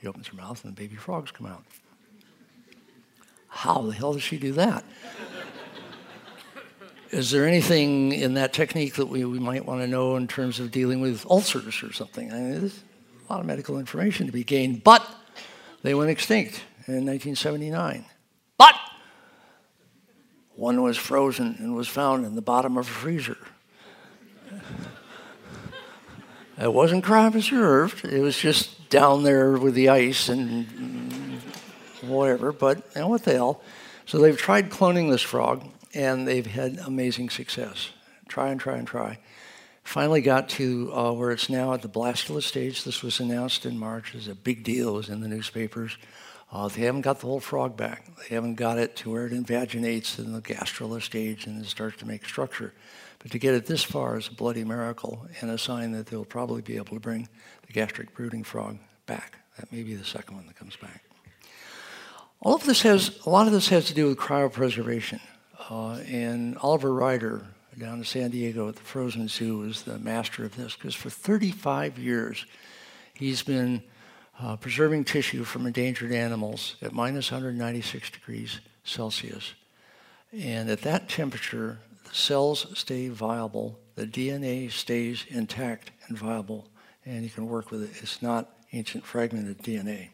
she 0.00 0.06
opens 0.06 0.26
her 0.28 0.36
mouth 0.36 0.64
and 0.64 0.76
the 0.76 0.80
baby 0.80 0.96
frogs 0.96 1.30
come 1.30 1.46
out. 1.46 1.64
How 3.48 3.82
the 3.82 3.92
hell 3.92 4.12
does 4.12 4.22
she 4.22 4.38
do 4.38 4.52
that? 4.52 4.84
Is 7.10 7.30
there 7.32 7.44
anything 7.44 8.12
in 8.12 8.34
that 8.34 8.52
technique 8.52 8.94
that 8.94 9.06
we, 9.06 9.24
we 9.24 9.40
might 9.40 9.66
want 9.66 9.80
to 9.80 9.88
know 9.88 10.14
in 10.14 10.28
terms 10.28 10.60
of 10.60 10.70
dealing 10.70 11.00
with 11.00 11.26
ulcers 11.28 11.82
or 11.82 11.92
something? 11.92 12.32
I 12.32 12.36
mean, 12.36 12.60
there's 12.60 12.80
a 13.28 13.32
lot 13.32 13.40
of 13.40 13.46
medical 13.46 13.78
information 13.78 14.26
to 14.26 14.32
be 14.32 14.44
gained, 14.44 14.84
but 14.84 15.04
they 15.82 15.94
went 15.94 16.10
extinct 16.10 16.62
in 16.86 17.06
1979. 17.06 18.04
One 20.60 20.82
was 20.82 20.98
frozen 20.98 21.56
and 21.58 21.74
was 21.74 21.88
found 21.88 22.26
in 22.26 22.34
the 22.34 22.42
bottom 22.42 22.76
of 22.76 22.86
a 22.86 22.90
freezer. 22.90 23.38
it 26.60 26.70
wasn't 26.70 27.02
cryopreserved. 27.02 28.04
It 28.04 28.20
was 28.20 28.36
just 28.36 28.90
down 28.90 29.22
there 29.22 29.52
with 29.52 29.72
the 29.72 29.88
ice 29.88 30.28
and 30.28 31.40
whatever. 32.02 32.52
But 32.52 32.76
you 32.94 33.00
know, 33.00 33.08
what 33.08 33.24
the 33.24 33.32
hell? 33.32 33.62
So 34.04 34.18
they've 34.18 34.36
tried 34.36 34.68
cloning 34.68 35.10
this 35.10 35.22
frog, 35.22 35.64
and 35.94 36.28
they've 36.28 36.44
had 36.44 36.78
amazing 36.84 37.30
success. 37.30 37.92
Try 38.28 38.50
and 38.50 38.60
try 38.60 38.76
and 38.76 38.86
try. 38.86 39.18
Finally 39.82 40.20
got 40.20 40.50
to 40.50 40.92
uh, 40.92 41.10
where 41.10 41.30
it's 41.30 41.48
now 41.48 41.72
at 41.72 41.80
the 41.80 41.88
blastula 41.88 42.42
stage. 42.42 42.84
This 42.84 43.02
was 43.02 43.18
announced 43.18 43.64
in 43.64 43.78
March. 43.78 44.12
Was 44.12 44.28
a 44.28 44.34
big 44.34 44.62
deal. 44.62 44.90
It 44.90 44.92
was 44.92 45.08
in 45.08 45.22
the 45.22 45.28
newspapers. 45.28 45.96
Uh, 46.52 46.66
they 46.68 46.82
haven't 46.82 47.02
got 47.02 47.20
the 47.20 47.26
whole 47.26 47.40
frog 47.40 47.76
back. 47.76 48.06
They 48.16 48.34
haven't 48.34 48.56
got 48.56 48.78
it 48.78 48.96
to 48.96 49.10
where 49.10 49.26
it 49.26 49.32
invaginates 49.32 50.18
in 50.18 50.32
the 50.32 50.42
gastrula 50.42 51.00
stage 51.00 51.46
and 51.46 51.64
it 51.64 51.68
starts 51.68 51.98
to 51.98 52.06
make 52.06 52.24
structure. 52.26 52.72
But 53.20 53.30
to 53.32 53.38
get 53.38 53.54
it 53.54 53.66
this 53.66 53.84
far 53.84 54.18
is 54.18 54.28
a 54.28 54.34
bloody 54.34 54.64
miracle 54.64 55.26
and 55.40 55.50
a 55.50 55.58
sign 55.58 55.92
that 55.92 56.06
they'll 56.06 56.24
probably 56.24 56.62
be 56.62 56.76
able 56.76 56.96
to 56.96 57.00
bring 57.00 57.28
the 57.66 57.72
gastric 57.72 58.14
brooding 58.14 58.42
frog 58.42 58.78
back. 59.06 59.38
That 59.58 59.70
may 59.70 59.82
be 59.82 59.94
the 59.94 60.04
second 60.04 60.36
one 60.36 60.46
that 60.46 60.56
comes 60.56 60.74
back. 60.76 61.04
All 62.40 62.54
of 62.54 62.64
this 62.64 62.82
has, 62.82 63.18
a 63.26 63.30
lot 63.30 63.46
of 63.46 63.52
this 63.52 63.68
has 63.68 63.84
to 63.86 63.94
do 63.94 64.08
with 64.08 64.18
cryopreservation. 64.18 65.20
Uh, 65.68 65.98
and 66.08 66.56
Oliver 66.58 66.92
Ryder 66.92 67.46
down 67.78 67.98
in 67.98 68.04
San 68.04 68.30
Diego 68.30 68.68
at 68.68 68.76
the 68.76 68.82
Frozen 68.82 69.28
Zoo 69.28 69.62
is 69.62 69.82
the 69.82 69.98
master 69.98 70.44
of 70.44 70.56
this 70.56 70.74
because 70.74 70.94
for 70.94 71.10
35 71.10 71.98
years 71.98 72.46
he's 73.14 73.42
been 73.42 73.82
uh, 74.40 74.56
preserving 74.56 75.04
tissue 75.04 75.44
from 75.44 75.66
endangered 75.66 76.12
animals 76.12 76.76
at 76.82 76.92
minus 76.92 77.30
196 77.30 78.10
degrees 78.10 78.60
Celsius. 78.84 79.54
And 80.32 80.70
at 80.70 80.82
that 80.82 81.08
temperature, 81.08 81.78
the 82.04 82.14
cells 82.14 82.66
stay 82.74 83.08
viable, 83.08 83.78
the 83.96 84.06
DNA 84.06 84.70
stays 84.70 85.24
intact 85.28 85.90
and 86.08 86.16
viable, 86.16 86.68
and 87.04 87.24
you 87.24 87.30
can 87.30 87.48
work 87.48 87.70
with 87.70 87.82
it. 87.82 88.02
It's 88.02 88.22
not 88.22 88.48
ancient 88.72 89.04
fragmented 89.04 89.58
DNA. 89.58 90.08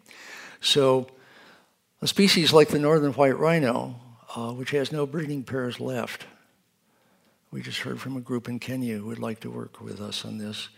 So, 0.61 1.09
a 2.03 2.07
species 2.07 2.53
like 2.53 2.69
the 2.69 2.79
northern 2.79 3.13
white 3.13 3.39
rhino, 3.39 3.97
uh, 4.35 4.53
which 4.53 4.71
has 4.71 4.93
no 4.93 5.07
breeding 5.07 5.45
pairs 5.45 5.81
left, 5.81 6.27
we 7.51 7.63
just 7.63 7.81
heard 7.81 8.01
from 8.01 8.17
a 8.17 8.21
group 8.21 8.49
in 8.49 8.59
Kenya 8.59 8.99
who 8.99 9.07
would 9.07 9.19
like 9.19 9.41
to 9.41 9.51
work 9.51 9.81
with 9.81 10.01
us 10.01 10.25
on 10.25 10.39
this. 10.39 10.69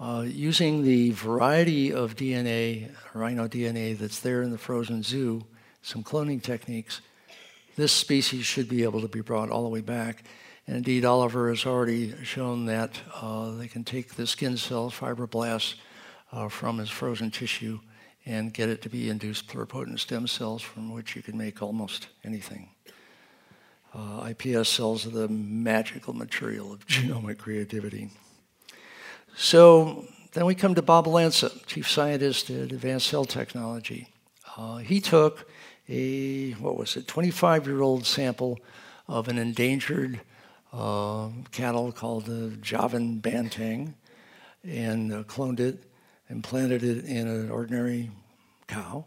Uh, 0.00 0.22
using 0.22 0.82
the 0.82 1.10
variety 1.10 1.92
of 1.92 2.16
DNA, 2.16 2.90
rhino 3.12 3.46
DNA 3.46 3.96
that's 3.98 4.20
there 4.20 4.40
in 4.40 4.50
the 4.50 4.56
frozen 4.56 5.02
zoo, 5.02 5.44
some 5.82 6.02
cloning 6.02 6.42
techniques, 6.42 7.02
this 7.76 7.92
species 7.92 8.46
should 8.46 8.66
be 8.66 8.82
able 8.82 9.02
to 9.02 9.08
be 9.08 9.20
brought 9.20 9.50
all 9.50 9.62
the 9.62 9.68
way 9.68 9.82
back. 9.82 10.24
And 10.66 10.74
indeed, 10.74 11.04
Oliver 11.04 11.50
has 11.50 11.66
already 11.66 12.14
shown 12.24 12.64
that 12.64 12.98
uh, 13.14 13.50
they 13.50 13.68
can 13.68 13.84
take 13.84 14.14
the 14.14 14.26
skin 14.26 14.56
cells, 14.56 14.94
fibroblasts, 14.94 15.74
uh, 16.32 16.48
from 16.48 16.78
his 16.78 16.88
frozen 16.88 17.30
tissue 17.30 17.80
and 18.24 18.54
get 18.54 18.70
it 18.70 18.80
to 18.82 18.88
be 18.88 19.10
induced 19.10 19.48
pluripotent 19.48 19.98
stem 19.98 20.26
cells 20.26 20.62
from 20.62 20.90
which 20.92 21.14
you 21.14 21.20
can 21.20 21.36
make 21.36 21.60
almost 21.60 22.06
anything. 22.24 22.70
Uh, 23.92 24.24
iPS 24.24 24.66
cells 24.66 25.06
are 25.06 25.10
the 25.10 25.28
magical 25.28 26.14
material 26.14 26.72
of 26.72 26.86
genomic 26.86 27.36
creativity. 27.36 28.08
So 29.36 30.04
then 30.32 30.46
we 30.46 30.54
come 30.54 30.74
to 30.74 30.82
Bob 30.82 31.06
Lanza, 31.06 31.50
chief 31.66 31.90
scientist 31.90 32.50
at 32.50 32.72
Advanced 32.72 33.08
Cell 33.08 33.24
Technology. 33.24 34.08
Uh, 34.56 34.76
he 34.78 35.00
took 35.00 35.48
a, 35.88 36.52
what 36.52 36.76
was 36.76 36.96
it, 36.96 37.08
25 37.08 37.66
year 37.66 37.82
old 37.82 38.06
sample 38.06 38.58
of 39.08 39.28
an 39.28 39.38
endangered 39.38 40.20
uh, 40.72 41.28
cattle 41.50 41.90
called 41.90 42.26
the 42.26 42.56
Javan 42.60 43.20
Banteng 43.20 43.94
and 44.62 45.12
uh, 45.12 45.22
cloned 45.24 45.58
it, 45.58 45.84
implanted 46.28 46.84
it 46.84 47.04
in 47.04 47.26
an 47.26 47.50
ordinary 47.50 48.10
cow, 48.68 49.04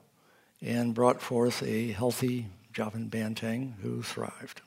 and 0.61 0.93
brought 0.93 1.21
forth 1.21 1.63
a 1.63 1.91
healthy 1.91 2.47
Javan 2.74 3.09
Banteng 3.09 3.80
who 3.82 4.01
thrived. 4.01 4.61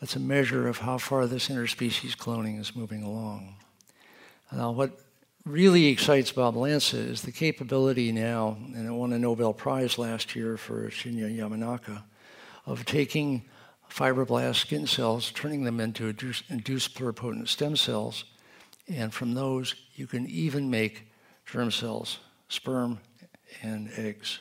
That's 0.00 0.16
a 0.16 0.20
measure 0.20 0.68
of 0.68 0.78
how 0.78 0.98
far 0.98 1.26
this 1.26 1.48
interspecies 1.48 2.16
cloning 2.16 2.60
is 2.60 2.76
moving 2.76 3.02
along. 3.02 3.56
Now, 4.52 4.70
what 4.70 5.00
really 5.44 5.86
excites 5.86 6.30
Bob 6.30 6.56
Lanza 6.56 6.98
is 6.98 7.22
the 7.22 7.32
capability 7.32 8.12
now, 8.12 8.56
and 8.74 8.86
it 8.86 8.92
won 8.92 9.12
a 9.12 9.18
Nobel 9.18 9.52
Prize 9.52 9.98
last 9.98 10.36
year 10.36 10.56
for 10.56 10.88
Shinya 10.88 11.34
Yamanaka, 11.36 12.04
of 12.64 12.84
taking 12.84 13.42
fibroblast 13.90 14.56
skin 14.56 14.86
cells, 14.86 15.32
turning 15.32 15.64
them 15.64 15.80
into 15.80 16.14
induced 16.48 16.94
pluripotent 16.94 17.48
stem 17.48 17.76
cells, 17.76 18.24
And 18.88 19.12
from 19.12 19.34
those, 19.34 19.74
you 19.94 20.06
can 20.06 20.26
even 20.26 20.70
make 20.70 21.08
germ 21.44 21.70
cells, 21.70 22.18
sperm 22.48 23.00
and 23.62 23.90
eggs. 23.96 24.38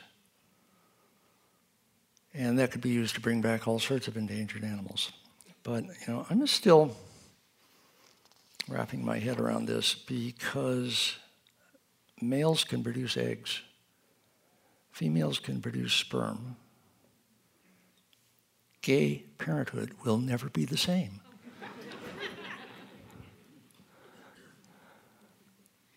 And 2.34 2.58
that 2.60 2.72
could 2.72 2.82
be 2.82 2.90
used 2.90 3.16
to 3.16 3.22
bring 3.22 3.42
back 3.42 3.68
all 3.68 3.80
sorts 3.80 4.08
of 4.08 4.16
endangered 4.16 4.64
animals. 4.64 5.12
But, 5.68 5.84
you 5.84 6.14
know, 6.14 6.26
I'm 6.30 6.48
still 6.48 6.96
wrapping 8.70 9.04
my 9.04 9.20
head 9.20 9.38
around 9.38 9.66
this 9.66 9.96
because 9.96 11.18
males 12.22 12.64
can 12.64 12.82
produce 12.82 13.18
eggs, 13.18 13.60
females 14.94 15.40
can 15.40 15.62
produce 15.62 15.92
sperm. 15.92 16.56
Gay 18.82 19.26
parenthood 19.38 19.92
will 20.06 20.18
never 20.18 20.48
be 20.48 20.64
the 20.64 20.78
same. 20.78 21.20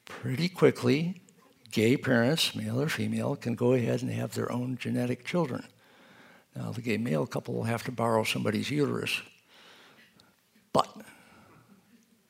Pretty 0.04 0.48
quickly, 0.48 1.22
gay 1.70 1.96
parents, 1.96 2.56
male 2.56 2.80
or 2.80 2.88
female, 2.88 3.36
can 3.36 3.54
go 3.54 3.74
ahead 3.74 4.02
and 4.02 4.10
have 4.10 4.34
their 4.34 4.50
own 4.50 4.76
genetic 4.78 5.24
children. 5.24 5.62
Now, 6.56 6.72
the 6.72 6.82
gay 6.82 6.98
male 6.98 7.24
couple 7.24 7.54
will 7.54 7.62
have 7.62 7.84
to 7.84 7.92
borrow 7.92 8.24
somebody's 8.24 8.68
uterus, 8.68 9.22
but 10.72 10.88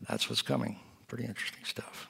that's 0.09 0.29
what's 0.29 0.43
coming. 0.43 0.79
Pretty 1.09 1.25
interesting 1.25 1.65
stuff. 1.65 2.09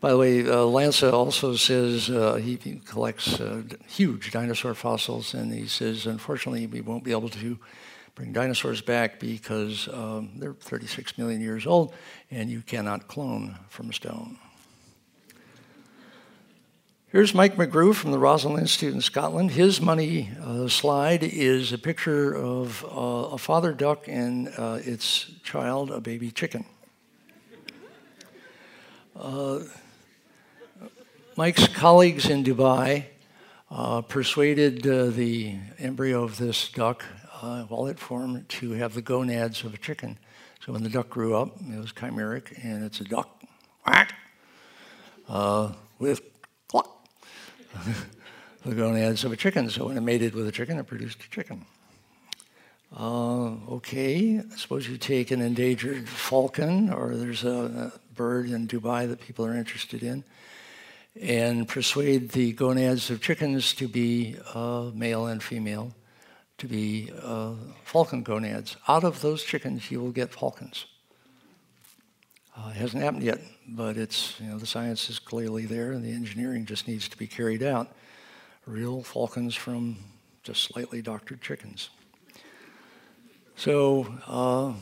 By 0.00 0.10
the 0.10 0.18
way, 0.18 0.46
uh, 0.48 0.64
Lanza 0.64 1.10
also 1.12 1.56
says 1.56 2.10
uh, 2.10 2.34
he, 2.34 2.58
he, 2.62 2.80
collects 2.84 3.40
uh, 3.40 3.62
huge 3.86 4.30
dinosaur 4.30 4.74
fossils, 4.74 5.32
and 5.32 5.52
he 5.52 5.66
says, 5.66 6.06
unfortunately, 6.06 6.66
we 6.66 6.82
won't 6.82 7.02
be 7.02 7.12
able 7.12 7.30
to 7.30 7.58
bring 8.14 8.32
dinosaurs 8.32 8.82
back 8.82 9.18
because 9.18 9.88
um, 9.88 10.32
they're 10.36 10.52
36 10.52 11.16
million 11.16 11.40
years 11.40 11.66
old, 11.66 11.94
and 12.30 12.50
you 12.50 12.60
cannot 12.60 13.08
clone 13.08 13.58
from 13.68 13.92
stone. 13.92 14.38
Here's 17.16 17.34
Mike 17.34 17.56
McGrew 17.56 17.94
from 17.94 18.10
the 18.10 18.18
Roslin 18.18 18.58
Institute 18.58 18.92
in 18.92 19.00
Scotland. 19.00 19.52
His 19.52 19.80
money 19.80 20.28
uh, 20.44 20.68
slide 20.68 21.22
is 21.22 21.72
a 21.72 21.78
picture 21.78 22.36
of 22.36 22.84
uh, 22.84 22.88
a 23.32 23.38
father 23.38 23.72
duck 23.72 24.06
and 24.06 24.48
uh, 24.58 24.80
its 24.82 25.30
child, 25.42 25.90
a 25.90 25.98
baby 25.98 26.30
chicken. 26.30 26.66
Uh, 29.18 29.60
Mike's 31.38 31.66
colleagues 31.68 32.28
in 32.28 32.44
Dubai 32.44 33.06
uh, 33.70 34.02
persuaded 34.02 34.86
uh, 34.86 35.06
the 35.06 35.56
embryo 35.78 36.22
of 36.22 36.36
this 36.36 36.68
duck, 36.68 37.02
while 37.40 37.86
it 37.86 37.98
formed, 37.98 38.46
to 38.50 38.72
have 38.72 38.92
the 38.92 39.00
gonads 39.00 39.64
of 39.64 39.72
a 39.72 39.78
chicken. 39.78 40.18
So 40.62 40.74
when 40.74 40.82
the 40.82 40.90
duck 40.90 41.08
grew 41.08 41.34
up, 41.34 41.56
it 41.66 41.80
was 41.80 41.92
chimeric, 41.92 42.62
and 42.62 42.84
it's 42.84 43.00
a 43.00 43.04
duck, 43.04 43.42
quack, 43.82 44.14
with 45.98 46.35
the 48.64 48.74
gonads 48.74 49.24
of 49.24 49.32
a 49.32 49.36
chicken. 49.36 49.70
So 49.70 49.86
when 49.86 49.96
it 49.96 50.02
mated 50.02 50.34
with 50.34 50.48
a 50.48 50.52
chicken, 50.52 50.78
it 50.78 50.86
produced 50.86 51.22
a 51.24 51.30
chicken. 51.30 51.64
Uh, 52.96 53.50
okay, 53.68 54.38
I 54.38 54.56
suppose 54.56 54.88
you 54.88 54.96
take 54.96 55.30
an 55.30 55.40
endangered 55.40 56.08
falcon, 56.08 56.92
or 56.92 57.16
there's 57.16 57.44
a, 57.44 57.92
a, 57.94 58.14
bird 58.14 58.48
in 58.48 58.66
Dubai 58.66 59.06
that 59.06 59.20
people 59.20 59.44
are 59.44 59.54
interested 59.54 60.02
in, 60.02 60.24
and 61.20 61.68
persuade 61.68 62.30
the 62.30 62.52
gonads 62.52 63.10
of 63.10 63.20
chickens 63.20 63.74
to 63.74 63.86
be 63.86 64.36
uh, 64.54 64.90
male 64.94 65.26
and 65.26 65.42
female, 65.42 65.94
to 66.56 66.66
be 66.66 67.10
uh, 67.22 67.52
falcon 67.84 68.22
gonads. 68.22 68.76
Out 68.88 69.04
of 69.04 69.20
those 69.20 69.44
chickens, 69.44 69.90
you 69.90 70.00
will 70.00 70.12
get 70.12 70.32
falcons. 70.32 70.86
Uh, 72.56 72.70
it 72.70 72.76
hasn't 72.76 73.02
happened 73.02 73.24
yet, 73.24 73.40
but 73.68 73.96
it's 73.96 74.38
you 74.40 74.46
know 74.48 74.58
the 74.58 74.66
science 74.66 75.10
is 75.10 75.18
clearly 75.18 75.66
there, 75.66 75.92
and 75.92 76.04
the 76.04 76.12
engineering 76.12 76.66
just 76.66 76.86
needs 76.86 77.08
to 77.08 77.16
be 77.16 77.26
carried 77.26 77.62
out. 77.62 77.94
Real 78.66 79.02
falcons 79.02 79.54
from 79.54 79.96
just 80.42 80.62
slightly 80.62 81.02
doctored 81.02 81.40
chickens. 81.40 81.90
So 83.56 84.06
uh, 84.26 84.72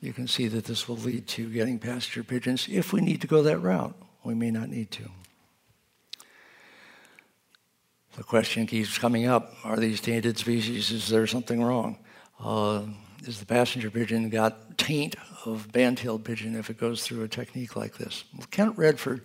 you 0.00 0.12
can 0.12 0.26
see 0.26 0.48
that 0.48 0.64
this 0.64 0.88
will 0.88 0.96
lead 0.96 1.26
to 1.28 1.48
getting 1.50 1.78
passenger 1.78 2.24
pigeons 2.24 2.66
if 2.70 2.92
we 2.92 3.00
need 3.00 3.20
to 3.20 3.26
go 3.26 3.42
that 3.42 3.58
route. 3.58 3.94
We 4.24 4.34
may 4.34 4.50
not 4.50 4.68
need 4.68 4.90
to. 4.92 5.04
The 8.16 8.24
question 8.24 8.66
keeps 8.66 8.98
coming 8.98 9.26
up: 9.26 9.54
Are 9.64 9.76
these 9.76 10.00
tainted 10.00 10.38
species? 10.38 10.90
Is 10.90 11.08
there 11.08 11.26
something 11.26 11.62
wrong? 11.62 11.98
Uh, 12.40 12.82
is 13.26 13.38
the 13.38 13.46
passenger 13.46 13.90
pigeon 13.90 14.28
got 14.28 14.76
taint 14.78 15.16
of 15.44 15.70
band-tailed 15.72 16.24
pigeon 16.24 16.54
if 16.56 16.70
it 16.70 16.78
goes 16.78 17.02
through 17.02 17.22
a 17.22 17.28
technique 17.28 17.76
like 17.76 17.96
this? 17.96 18.24
Well, 18.36 18.46
Kent 18.50 18.76
Redford 18.76 19.22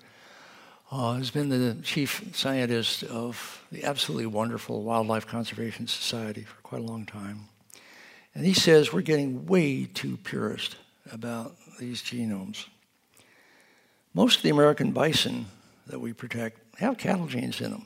uh, 0.91 1.15
has 1.15 1.31
been 1.31 1.49
the 1.49 1.77
chief 1.81 2.23
scientist 2.33 3.03
of 3.03 3.65
the 3.71 3.83
absolutely 3.83 4.27
wonderful 4.27 4.83
Wildlife 4.83 5.27
Conservation 5.27 5.87
Society 5.87 6.43
for 6.43 6.61
quite 6.61 6.81
a 6.81 6.85
long 6.85 7.05
time. 7.05 7.49
And 8.33 8.45
he 8.45 8.53
says 8.53 8.93
we're 8.93 9.01
getting 9.01 9.45
way 9.47 9.85
too 9.85 10.17
purist 10.17 10.75
about 11.11 11.55
these 11.79 12.01
genomes. 12.01 12.65
Most 14.13 14.37
of 14.37 14.43
the 14.43 14.49
American 14.49 14.91
bison 14.91 15.47
that 15.87 15.99
we 15.99 16.13
protect 16.13 16.59
have 16.79 16.97
cattle 16.97 17.27
genes 17.27 17.61
in 17.61 17.71
them. 17.71 17.85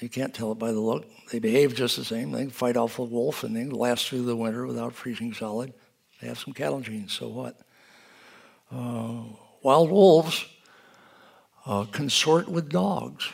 You 0.00 0.10
can't 0.10 0.34
tell 0.34 0.52
it 0.52 0.58
by 0.58 0.72
the 0.72 0.80
look. 0.80 1.06
They 1.32 1.38
behave 1.38 1.74
just 1.74 1.96
the 1.96 2.04
same. 2.04 2.30
They 2.30 2.46
fight 2.46 2.76
off 2.76 2.98
a 2.98 3.04
wolf 3.04 3.44
and 3.44 3.56
they 3.56 3.64
last 3.64 4.08
through 4.08 4.26
the 4.26 4.36
winter 4.36 4.66
without 4.66 4.92
freezing 4.92 5.32
solid. 5.32 5.72
They 6.20 6.28
have 6.28 6.38
some 6.38 6.52
cattle 6.52 6.80
genes, 6.80 7.12
so 7.12 7.28
what? 7.28 7.58
Uh, 8.70 9.22
wild 9.62 9.90
wolves 9.90 10.46
uh, 11.64 11.84
consort 11.84 12.48
with 12.48 12.68
dogs 12.68 13.28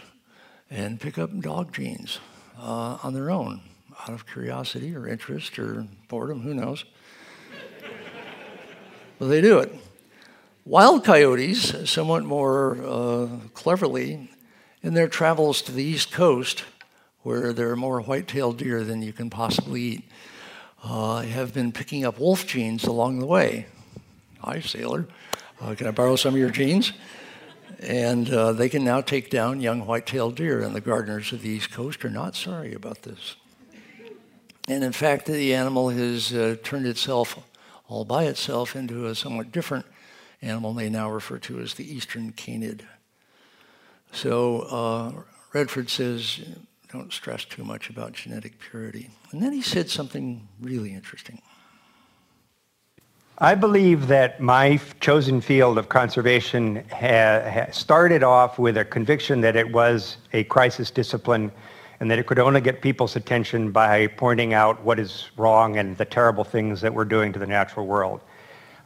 and 0.71 1.01
pick 1.01 1.19
up 1.19 1.39
dog 1.41 1.73
genes 1.73 2.21
uh, 2.59 2.99
on 3.03 3.13
their 3.13 3.31
own 3.31 3.61
out 4.01 4.15
of 4.15 4.27
curiosity 4.27 4.95
or 4.95 5.07
interest 5.07 5.59
or 5.59 5.87
boredom, 6.09 6.41
who 6.43 6.55
knows. 6.55 6.85
but 9.19 9.27
they 9.27 9.41
do 9.41 9.59
it. 9.59 9.73
Wild 10.65 11.05
coyotes, 11.05 11.91
somewhat 11.91 12.25
more 12.25 12.79
uh, 12.85 13.29
cleverly, 13.53 14.31
in 14.83 14.95
their 14.95 15.09
travels 15.09 15.63
to 15.63 15.73
the 15.73 15.85
East 15.85 16.11
Coast, 16.11 16.65
where 17.23 17.53
there 17.53 17.71
are 17.71 17.77
more 17.77 18.01
white-tailed 18.01 18.59
deer 18.59 18.83
than 18.83 19.01
you 19.01 19.13
can 19.13 19.31
possibly 19.31 19.81
eat, 19.81 20.05
uh, 20.83 21.21
have 21.21 21.55
been 21.55 21.71
picking 21.71 22.05
up 22.05 22.19
wolf 22.19 22.47
genes 22.47 22.85
along 22.85 23.21
the 23.21 23.27
way. 23.27 23.67
Hi, 24.41 24.59
sailor. 24.61 25.07
Uh, 25.61 25.77
can 25.77 25.87
I 25.87 25.93
borrow 25.93 26.17
some 26.17 26.35
of 26.35 26.41
your 26.41 26.51
genes? 26.51 26.93
And 27.79 28.29
uh, 28.31 28.53
they 28.53 28.69
can 28.69 28.85
now 28.85 29.01
take 29.01 29.31
down 29.31 29.61
young 29.61 29.87
white-tailed 29.87 30.35
deer, 30.35 30.61
and 30.63 30.75
the 30.75 30.81
gardeners 30.81 31.33
of 31.33 31.43
the 31.43 31.51
East 31.51 31.71
Coast 31.71 32.05
are 32.05 32.11
not 32.11 32.35
sorry 32.35 32.75
about 32.75 33.03
this. 33.03 33.37
And 34.69 34.83
in 34.83 34.93
fact, 34.93 35.27
the 35.27 35.55
animal 35.55 35.91
has 35.91 36.33
uh, 36.33 36.57
turned 36.63 36.87
itself 36.87 37.39
all 37.89 38.05
by 38.05 38.25
itself 38.25 38.75
into 38.75 39.07
a 39.07 39.15
somewhat 39.15 39.53
different 39.53 39.87
animal 40.41 40.73
they 40.73 40.89
now 40.89 41.11
refer 41.11 41.39
to 41.39 41.61
as 41.61 41.75
the 41.75 41.95
eastern 41.95 42.33
canid. 42.33 42.87
So 44.13 44.61
uh, 44.61 45.23
Redford 45.53 45.91
says, 45.91 46.41
don't 46.91 47.13
stress 47.13 47.45
too 47.45 47.65
much 47.65 47.89
about 47.89 48.13
genetic 48.13 48.59
purity. 48.59 49.11
And 49.33 49.43
then 49.43 49.53
he 49.53 49.63
said 49.63 49.89
something 49.89 50.47
really 50.61 50.93
interesting. 50.93 51.41
I 53.39 53.55
believe 53.55 54.09
that 54.09 54.41
my 54.41 54.79
chosen 55.01 55.41
field 55.41 55.79
of 55.79 55.89
conservation 55.89 56.85
ha- 56.93 57.51
ha 57.51 57.67
started 57.73 58.23
off 58.23 58.59
with 58.59 58.77
a 58.77 58.85
conviction 58.85 59.41
that 59.41 59.57
it 59.57 59.73
was 59.73 60.19
a 60.33 60.45
crisis 60.45 60.91
discipline 60.91 61.51
and 61.99 62.11
that 62.11 62.19
it 62.19 62.27
could 62.27 62.39
only 62.39 62.61
get 62.61 62.83
people's 62.83 63.17
attention 63.17 63.73
by 63.73 64.07
pointing 64.07 64.53
out 64.53 64.83
what 64.83 64.99
is 64.99 65.31
wrong 65.37 65.79
and 65.79 65.97
the 65.97 66.05
terrible 66.05 66.45
things 66.45 66.81
that 66.83 66.93
we're 66.93 67.07
doing 67.07 67.33
to 67.33 67.39
the 67.39 67.47
natural 67.47 67.87
world. 67.87 68.21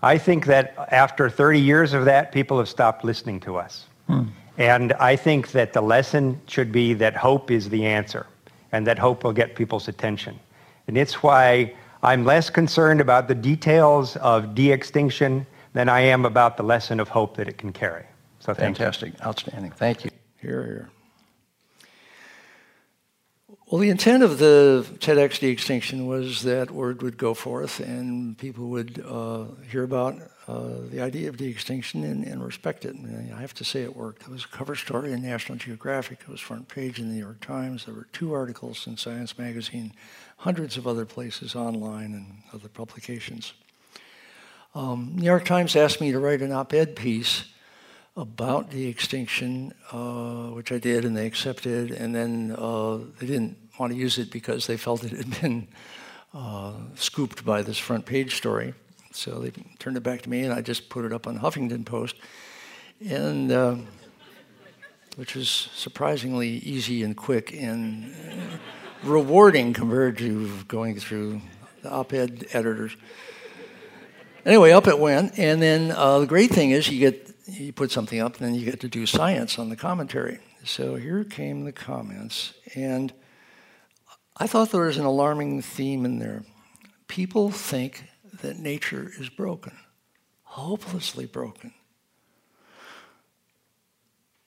I 0.02 0.16
think 0.16 0.46
that 0.46 0.74
after 0.92 1.28
30 1.28 1.60
years 1.60 1.92
of 1.92 2.04
that, 2.04 2.30
people 2.30 2.58
have 2.58 2.68
stopped 2.68 3.04
listening 3.04 3.40
to 3.40 3.56
us. 3.56 3.86
Hmm. 4.06 4.24
And 4.58 4.92
I 4.94 5.16
think 5.16 5.52
that 5.52 5.72
the 5.72 5.82
lesson 5.82 6.40
should 6.46 6.72
be 6.72 6.94
that 6.94 7.14
hope 7.14 7.50
is 7.50 7.68
the 7.68 7.84
answer 7.84 8.26
and 8.72 8.86
that 8.86 8.98
hope 8.98 9.24
will 9.24 9.32
get 9.32 9.54
people's 9.54 9.88
attention. 9.88 10.38
And 10.86 10.96
it's 10.96 11.22
why 11.22 11.74
I'm 12.02 12.24
less 12.24 12.50
concerned 12.50 13.00
about 13.00 13.28
the 13.28 13.34
details 13.34 14.16
of 14.16 14.54
de-extinction 14.54 15.46
than 15.72 15.88
I 15.88 16.00
am 16.00 16.24
about 16.24 16.56
the 16.56 16.62
lesson 16.62 17.00
of 17.00 17.08
hope 17.08 17.36
that 17.36 17.48
it 17.48 17.58
can 17.58 17.72
carry. 17.72 18.04
So 18.40 18.54
Fantastic. 18.54 19.12
Outstanding. 19.24 19.72
Thank 19.72 20.04
you. 20.04 20.10
Here, 20.40 20.64
here. 20.64 20.88
Well, 23.68 23.80
the 23.80 23.90
intent 23.90 24.22
of 24.22 24.38
the 24.38 24.86
TEDx 25.00 25.40
de-extinction 25.40 26.06
was 26.06 26.44
that 26.44 26.70
word 26.70 27.02
would 27.02 27.18
go 27.18 27.34
forth 27.34 27.80
and 27.80 28.38
people 28.38 28.68
would 28.68 29.04
uh, 29.04 29.46
hear 29.68 29.82
about 29.82 30.18
uh, 30.46 30.74
the 30.88 31.00
idea 31.00 31.28
of 31.28 31.36
de-extinction 31.36 32.04
and, 32.04 32.24
and, 32.24 32.44
respect 32.44 32.84
it. 32.84 32.94
And 32.94 33.34
I 33.34 33.40
have 33.40 33.54
to 33.54 33.64
say 33.64 33.82
it 33.82 33.96
worked. 33.96 34.22
It 34.22 34.28
was 34.28 34.44
a 34.44 34.48
cover 34.56 34.76
story 34.76 35.12
in 35.12 35.20
National 35.20 35.58
Geographic. 35.58 36.20
It 36.20 36.28
was 36.28 36.40
front 36.40 36.68
page 36.68 37.00
in 37.00 37.08
the 37.08 37.14
New 37.14 37.20
York 37.20 37.40
Times. 37.40 37.86
There 37.86 37.94
were 37.94 38.06
two 38.12 38.32
articles 38.32 38.86
in 38.86 38.96
Science 38.96 39.36
Magazine, 39.36 39.92
hundreds 40.36 40.76
of 40.76 40.86
other 40.86 41.04
places 41.04 41.56
online 41.56 42.14
and 42.14 42.42
other 42.54 42.68
publications. 42.68 43.52
Um, 44.76 45.14
New 45.16 45.24
York 45.24 45.44
Times 45.44 45.74
asked 45.74 46.00
me 46.00 46.12
to 46.12 46.20
write 46.20 46.40
an 46.40 46.52
op-ed 46.52 46.94
piece 46.94 47.46
about 48.16 48.70
the 48.70 48.88
extinction, 48.88 49.74
uh, 49.92 50.48
which 50.48 50.72
I 50.72 50.78
did, 50.78 51.04
and 51.04 51.16
they 51.16 51.26
accepted, 51.26 51.90
and 51.90 52.14
then 52.14 52.54
uh, 52.56 52.98
they 53.18 53.26
didn't 53.26 53.58
want 53.78 53.92
to 53.92 53.98
use 53.98 54.18
it 54.18 54.30
because 54.30 54.66
they 54.66 54.78
felt 54.78 55.04
it 55.04 55.12
had 55.12 55.40
been 55.40 55.68
uh, 56.32 56.72
scooped 56.94 57.44
by 57.44 57.62
this 57.62 57.78
front 57.78 58.06
page 58.06 58.34
story. 58.34 58.74
So 59.12 59.38
they 59.40 59.52
turned 59.78 59.96
it 59.96 60.02
back 60.02 60.22
to 60.22 60.30
me, 60.30 60.42
and 60.42 60.52
I 60.52 60.62
just 60.62 60.88
put 60.88 61.04
it 61.04 61.12
up 61.12 61.26
on 61.26 61.38
Huffington 61.38 61.84
Post, 61.84 62.16
and 63.06 63.52
uh, 63.52 63.76
which 65.16 65.34
was 65.34 65.48
surprisingly 65.74 66.48
easy 66.48 67.02
and 67.02 67.16
quick 67.16 67.52
and 67.52 68.14
uh, 68.14 68.56
rewarding 69.02 69.74
compared 69.74 70.16
to 70.18 70.50
going 70.68 70.98
through 70.98 71.40
the 71.82 71.90
op-ed 71.90 72.46
editors. 72.52 72.96
Anyway, 74.46 74.70
up 74.70 74.86
it 74.86 74.98
went, 74.98 75.38
and 75.38 75.60
then 75.60 75.90
uh, 75.90 76.20
the 76.20 76.26
great 76.26 76.50
thing 76.50 76.70
is 76.70 76.88
you 76.88 76.98
get 76.98 77.25
you 77.46 77.72
put 77.72 77.90
something 77.90 78.20
up, 78.20 78.36
and 78.36 78.46
then 78.46 78.54
you 78.54 78.64
get 78.64 78.80
to 78.80 78.88
do 78.88 79.06
science 79.06 79.58
on 79.58 79.68
the 79.68 79.76
commentary. 79.76 80.40
So 80.64 80.96
here 80.96 81.24
came 81.24 81.64
the 81.64 81.72
comments, 81.72 82.54
and 82.74 83.12
I 84.36 84.46
thought 84.46 84.70
there 84.70 84.82
was 84.82 84.98
an 84.98 85.04
alarming 85.04 85.62
theme 85.62 86.04
in 86.04 86.18
there. 86.18 86.44
People 87.08 87.50
think 87.50 88.04
that 88.40 88.58
nature 88.58 89.10
is 89.18 89.28
broken, 89.28 89.76
hopelessly 90.42 91.26
broken. 91.26 91.72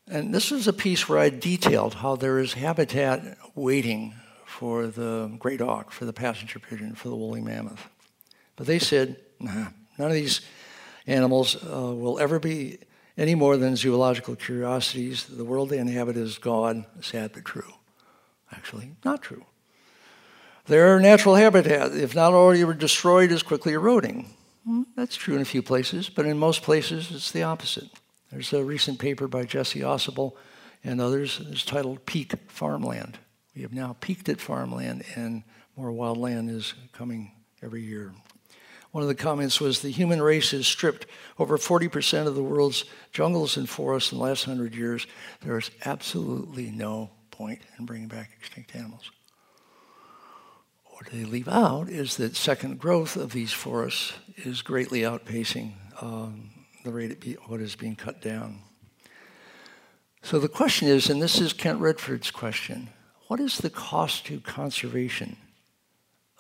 And 0.08 0.34
this 0.34 0.52
is 0.52 0.68
a 0.68 0.74
piece 0.74 1.08
where 1.08 1.20
I 1.20 1.30
detailed 1.30 1.96
how 1.96 2.16
there 2.16 2.40
is 2.40 2.54
habitat 2.54 3.38
waiting 3.56 4.16
for 4.46 4.88
the 4.88 5.32
great 5.40 5.62
auk, 5.62 5.92
for 5.92 6.06
the 6.06 6.14
passenger 6.14 6.60
pigeon, 6.60 6.96
for 6.96 7.10
the 7.10 7.16
woolly 7.16 7.42
mammoth. 7.42 7.88
But 8.56 8.68
they 8.68 8.80
said, 8.80 9.18
nah, 9.40 9.68
none 9.98 10.08
of 10.10 10.14
these 10.14 10.42
animals 11.08 11.56
uh, 11.56 11.94
will 11.96 12.20
ever 12.20 12.40
be 12.40 12.80
any 13.20 13.36
more 13.36 13.58
than 13.58 13.76
zoological 13.76 14.36
curiosities. 14.36 15.26
The 15.26 15.44
world 15.44 15.70
they 15.70 15.78
inhabit 15.78 16.16
is 16.16 16.38
gone, 16.38 16.86
sad 17.02 17.34
but 17.34 17.44
true. 17.44 17.74
Actually, 18.52 18.94
not 19.04 19.22
true. 19.22 19.46
Their 20.68 21.00
natural 21.00 21.36
habitat, 21.36 21.92
if 21.92 22.16
not 22.16 22.34
already 22.34 22.64
destroyed, 22.78 23.32
is 23.32 23.44
quickly 23.44 23.74
eroding. 23.74 24.30
Hmm, 24.66 24.84
that's 24.96 25.18
true 25.18 25.36
in 25.36 25.42
a 25.42 25.46
few 25.46 25.62
places, 25.62 26.10
but 26.10 26.26
in 26.26 26.38
most 26.38 26.64
places 26.64 27.12
it's 27.12 27.32
the 27.32 27.44
opposite. 27.44 27.90
There's 28.32 28.54
a 28.54 28.64
recent 28.64 29.00
paper 29.00 29.28
by 29.28 29.44
Jesse 29.44 29.82
Ausubel 29.82 30.34
and 30.84 31.02
others. 31.02 31.42
It's 31.52 31.66
titled 31.66 32.06
Peak 32.06 32.34
Farmland. 32.48 33.18
We 33.56 33.64
have 33.64 33.74
now 33.74 33.98
peaked 34.00 34.30
at 34.30 34.40
farmland, 34.40 35.04
and 35.16 35.44
more 35.76 35.92
wild 35.92 36.18
land 36.18 36.50
is 36.50 36.74
coming 36.94 37.32
every 37.62 37.82
year. 37.82 38.14
One 38.92 39.04
of 39.04 39.08
the 39.08 39.16
comments 39.16 39.62
was 39.62 39.82
the 39.82 39.92
human 39.92 40.22
race 40.22 40.52
has 40.52 40.66
stripped 40.66 41.06
over 41.38 41.58
40% 41.58 42.26
of 42.26 42.36
the 42.36 42.44
world's 42.44 42.86
jungles 43.12 43.56
and 43.56 43.70
forests 43.70 44.12
in 44.12 44.18
the 44.18 44.24
last 44.24 44.46
hundred 44.46 44.74
years. 44.74 45.06
There 45.42 45.58
is 45.58 45.70
absolutely 45.86 46.72
no 46.72 47.12
point 47.30 47.62
in 47.78 47.86
bringing 47.86 48.08
back 48.08 48.32
extinct 48.40 48.76
animals. 48.76 49.12
What 50.86 51.12
they 51.12 51.24
leave 51.24 51.48
out 51.48 51.88
is 51.88 52.18
that 52.18 52.36
second 52.36 52.80
growth 52.80 53.16
of 53.16 53.32
these 53.32 53.54
forests 53.54 54.14
is 54.38 54.62
greatly 54.62 55.02
outpacing 55.02 55.74
um, 56.02 56.50
the 56.84 56.92
rate 56.92 57.12
at 57.12 57.50
what 57.50 57.62
is 57.62 57.76
being 57.76 57.96
cut 57.96 58.22
down. 58.22 58.60
So 60.24 60.40
the 60.40 60.50
question 60.50 60.88
is, 60.88 61.10
and 61.10 61.22
this 61.22 61.40
is 61.40 61.54
Kent 61.54 61.80
Redford's 61.80 62.32
question, 62.32 62.90
what 63.28 63.40
is 63.40 63.60
the 63.60 63.70
cost 63.70 64.26
to 64.26 64.40
conservation 64.42 65.38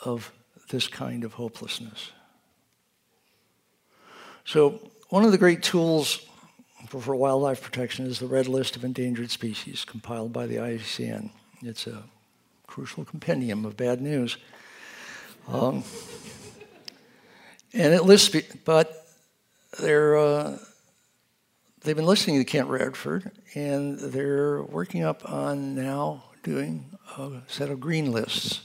of 0.04 0.34
this 0.70 0.88
kind 0.88 1.24
of 1.24 1.34
hopelessness? 1.34 2.12
So, 4.50 4.80
one 5.10 5.24
of 5.24 5.32
the 5.32 5.38
great 5.38 5.62
tools 5.62 6.26
for, 6.88 7.00
for, 7.00 7.16
wildlife 7.16 7.62
protection 7.62 8.08
is 8.08 8.18
the 8.18 8.26
Red 8.26 8.47
List 8.47 8.76
of 8.76 8.84
Endangered 8.84 9.30
Species, 9.30 9.86
compiled 9.86 10.34
by 10.34 10.47
the 10.47 10.56
IUCN. 10.56 11.30
It's 11.62 11.86
a 11.86 12.02
crucial 12.66 13.06
compendium 13.06 13.64
of 13.64 13.78
bad 13.78 14.02
news. 14.02 14.38
Um, 15.47 15.84
and 17.74 17.93
it 17.93 18.06
lists, 18.06 18.36
but 18.66 19.06
they're, 19.80 20.18
uh, 20.18 20.58
they've 21.82 21.95
been 21.95 22.08
listening 22.08 22.39
to 22.39 22.43
Kent 22.43 22.70
Redford, 22.70 23.30
and 23.54 24.00
they're 24.00 24.64
working 24.64 25.04
up 25.04 25.32
on 25.32 25.76
now 25.76 26.24
doing 26.41 26.97
a 27.20 27.43
set 27.45 27.70
of 27.70 27.80
green 27.80 28.12
lists. 28.12 28.62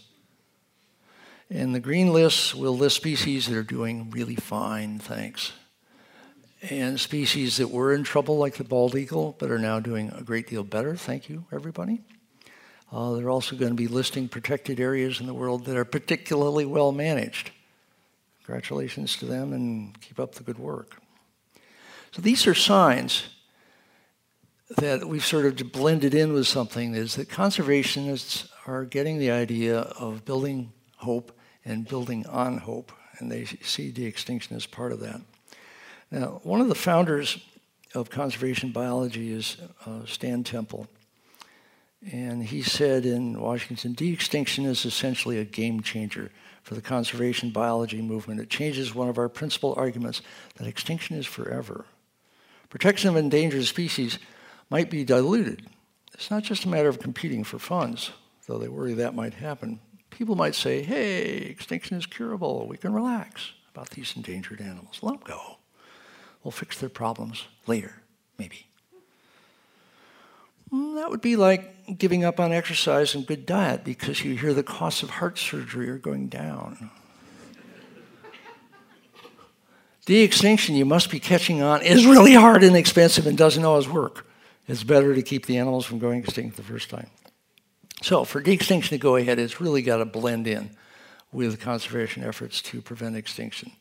And 1.50 1.74
the 1.74 1.80
green 1.80 2.10
lists 2.10 2.54
will 2.54 2.74
list 2.74 2.96
species 2.96 3.48
that 3.48 3.58
are 3.58 3.62
doing 3.62 4.08
really 4.08 4.36
fine, 4.36 4.98
thanks 4.98 5.52
and 6.70 6.98
species 6.98 7.58
that 7.58 7.70
were 7.70 7.92
in 7.92 8.04
trouble, 8.04 8.38
like 8.38 8.54
the 8.54 8.64
bald 8.64 8.94
eagle, 8.96 9.36
but 9.38 9.50
are 9.50 9.58
now 9.58 9.80
doing 9.80 10.10
a 10.10 10.22
great 10.22 10.48
deal 10.48 10.64
better. 10.64 10.96
Thank 10.96 11.28
you, 11.28 11.44
everybody. 11.52 12.00
Uh, 12.92 13.12
they're 13.12 13.30
also 13.30 13.56
going 13.56 13.72
to 13.72 13.76
be 13.76 13.88
listing 13.88 14.28
protected 14.28 14.78
areas 14.80 15.20
in 15.20 15.26
the 15.26 15.34
world 15.34 15.64
that 15.64 15.76
are 15.76 15.84
particularly 15.84 16.64
well 16.64 16.92
managed. 16.92 17.50
Congratulations 18.44 19.16
to 19.16 19.26
them 19.26 19.52
and 19.52 20.00
keep 20.00 20.20
up 20.20 20.34
the 20.34 20.42
good 20.42 20.58
work. 20.58 21.00
So 22.12 22.22
these 22.22 22.46
are 22.46 22.54
signs 22.54 23.24
that 24.76 25.08
we've 25.08 25.24
sort 25.24 25.46
of 25.46 25.72
blended 25.72 26.14
in 26.14 26.32
with 26.32 26.46
something 26.46 26.94
is 26.94 27.16
that 27.16 27.28
conservationists 27.28 28.48
are 28.66 28.84
getting 28.84 29.18
the 29.18 29.30
idea 29.30 29.80
of 29.80 30.24
building 30.24 30.72
hope 30.96 31.36
and 31.64 31.86
building 31.88 32.26
on 32.26 32.58
hope, 32.58 32.92
and 33.18 33.30
they 33.30 33.44
see 33.44 33.90
de-extinction 33.90 34.56
as 34.56 34.66
part 34.66 34.92
of 34.92 35.00
that. 35.00 35.20
Now, 36.14 36.40
one 36.44 36.60
of 36.60 36.68
the 36.68 36.76
founders 36.76 37.38
of 37.92 38.08
conservation 38.08 38.70
biology 38.70 39.32
is 39.32 39.56
uh, 39.84 40.06
Stan 40.06 40.44
Temple. 40.44 40.86
And 42.08 42.44
he 42.44 42.62
said 42.62 43.04
in 43.04 43.40
Washington, 43.40 43.94
de-extinction 43.94 44.64
is 44.64 44.84
essentially 44.84 45.40
a 45.40 45.44
game 45.44 45.80
changer 45.82 46.30
for 46.62 46.76
the 46.76 46.80
conservation 46.80 47.50
biology 47.50 48.00
movement. 48.00 48.40
It 48.40 48.48
changes 48.48 48.94
one 48.94 49.08
of 49.08 49.18
our 49.18 49.28
principal 49.28 49.74
arguments 49.76 50.22
that 50.54 50.68
extinction 50.68 51.16
is 51.16 51.26
forever. 51.26 51.84
Protection 52.68 53.10
of 53.10 53.16
endangered 53.16 53.64
species 53.64 54.20
might 54.70 54.90
be 54.90 55.04
diluted. 55.04 55.66
It's 56.12 56.30
not 56.30 56.44
just 56.44 56.64
a 56.64 56.68
matter 56.68 56.88
of 56.88 57.00
competing 57.00 57.42
for 57.42 57.58
funds, 57.58 58.12
though 58.46 58.58
they 58.58 58.68
worry 58.68 58.94
that 58.94 59.16
might 59.16 59.34
happen. 59.34 59.80
People 60.10 60.36
might 60.36 60.54
say, 60.54 60.82
hey, 60.82 61.38
extinction 61.38 61.96
is 61.96 62.06
curable. 62.06 62.68
We 62.68 62.76
can 62.76 62.92
relax 62.92 63.50
about 63.72 63.90
these 63.90 64.12
endangered 64.14 64.60
animals. 64.60 65.00
Let 65.02 65.14
them 65.14 65.22
go. 65.24 65.56
We'll 66.44 66.52
fix 66.52 66.78
their 66.78 66.90
problems 66.90 67.46
later, 67.66 68.02
maybe. 68.38 68.66
Mm, 70.70 70.96
that 70.96 71.10
would 71.10 71.22
be 71.22 71.36
like 71.36 71.98
giving 71.98 72.24
up 72.24 72.38
on 72.38 72.52
exercise 72.52 73.14
and 73.14 73.26
good 73.26 73.46
diet 73.46 73.82
because 73.82 74.24
you 74.24 74.36
hear 74.36 74.52
the 74.52 74.62
costs 74.62 75.02
of 75.02 75.10
heart 75.10 75.38
surgery 75.38 75.88
are 75.88 75.98
going 75.98 76.28
down. 76.28 76.90
De 80.06 80.22
extinction, 80.22 80.74
you 80.74 80.84
must 80.84 81.10
be 81.10 81.18
catching 81.18 81.62
on, 81.62 81.80
is 81.80 82.04
really 82.04 82.34
hard 82.34 82.62
and 82.62 82.76
expensive 82.76 83.26
and 83.26 83.38
doesn't 83.38 83.64
always 83.64 83.88
work. 83.88 84.26
It's 84.68 84.84
better 84.84 85.14
to 85.14 85.22
keep 85.22 85.46
the 85.46 85.56
animals 85.56 85.86
from 85.86 85.98
going 85.98 86.20
extinct 86.20 86.58
the 86.58 86.62
first 86.62 86.90
time. 86.90 87.08
So, 88.02 88.24
for 88.24 88.42
de 88.42 88.52
extinction 88.52 88.98
to 88.98 89.02
go 89.02 89.16
ahead, 89.16 89.38
it's 89.38 89.62
really 89.62 89.80
got 89.80 89.98
to 89.98 90.04
blend 90.04 90.46
in 90.46 90.70
with 91.32 91.58
conservation 91.58 92.22
efforts 92.22 92.60
to 92.62 92.82
prevent 92.82 93.16
extinction. 93.16 93.72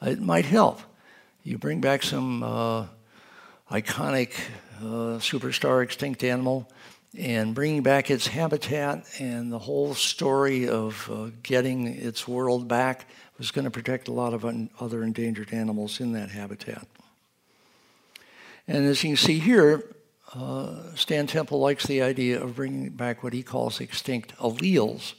It 0.00 0.20
might 0.20 0.46
help 0.46 0.80
you 1.44 1.58
bring 1.58 1.80
back 1.80 2.02
some 2.02 2.42
uh, 2.42 2.86
iconic 3.70 4.32
uh, 4.78 5.18
superstar 5.18 5.82
extinct 5.82 6.22
animal 6.22 6.70
and 7.18 7.54
bringing 7.54 7.82
back 7.82 8.10
its 8.10 8.26
habitat 8.26 9.04
and 9.18 9.52
the 9.52 9.58
whole 9.58 9.94
story 9.94 10.68
of 10.68 11.10
uh, 11.10 11.30
getting 11.42 11.86
its 11.86 12.26
world 12.26 12.68
back 12.68 13.06
was 13.38 13.50
going 13.50 13.64
to 13.64 13.70
protect 13.70 14.08
a 14.08 14.12
lot 14.12 14.32
of 14.32 14.44
other 14.80 15.02
endangered 15.02 15.52
animals 15.52 16.00
in 16.00 16.12
that 16.12 16.30
habitat. 16.30 16.86
And 18.68 18.86
as 18.86 19.02
you 19.02 19.10
can 19.10 19.16
see 19.16 19.40
here, 19.40 19.82
uh, 20.34 20.94
Stan 20.94 21.26
Temple 21.26 21.58
likes 21.58 21.86
the 21.86 22.02
idea 22.02 22.42
of 22.42 22.56
bringing 22.56 22.90
back 22.90 23.22
what 23.22 23.32
he 23.32 23.42
calls 23.42 23.80
extinct 23.80 24.34
alleles 24.36 25.14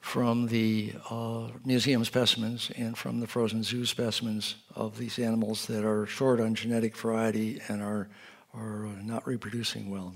from 0.00 0.46
the 0.46 0.94
uh, 1.10 1.48
museum 1.64 2.04
specimens 2.04 2.70
and 2.76 2.96
from 2.96 3.20
the 3.20 3.26
frozen 3.26 3.62
zoo 3.62 3.84
specimens 3.84 4.56
of 4.74 4.98
these 4.98 5.18
animals 5.18 5.66
that 5.66 5.84
are 5.84 6.06
short 6.06 6.40
on 6.40 6.54
genetic 6.54 6.96
variety 6.96 7.60
and 7.68 7.82
are, 7.82 8.08
are 8.54 8.88
not 9.02 9.26
reproducing 9.26 9.90
well. 9.90 10.14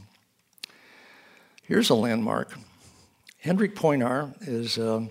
Here's 1.62 1.90
a 1.90 1.94
landmark. 1.94 2.54
Hendrik 3.38 3.74
Poinar 3.76 4.34
is 4.40 4.78
an 4.78 5.10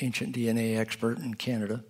ancient 0.00 0.34
DNA 0.34 0.78
expert 0.78 1.18
in 1.18 1.34
Canada. 1.34 1.84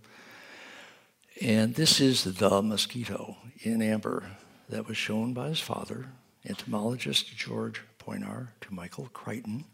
And 1.40 1.74
this 1.74 2.00
is 2.00 2.24
the 2.24 2.62
mosquito 2.62 3.36
in 3.60 3.82
amber 3.82 4.24
that 4.68 4.86
was 4.86 4.96
shown 4.96 5.34
by 5.34 5.48
his 5.48 5.60
father, 5.60 6.06
entomologist 6.46 7.36
George 7.36 7.82
Poinar, 7.98 8.48
to 8.62 8.72
Michael 8.72 9.08
Crichton 9.12 9.64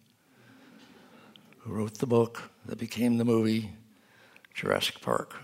who 1.70 1.76
wrote 1.76 1.98
the 1.98 2.06
book 2.06 2.50
that 2.66 2.78
became 2.78 3.18
the 3.18 3.24
movie 3.24 3.70
Jurassic 4.54 5.00
Park, 5.00 5.34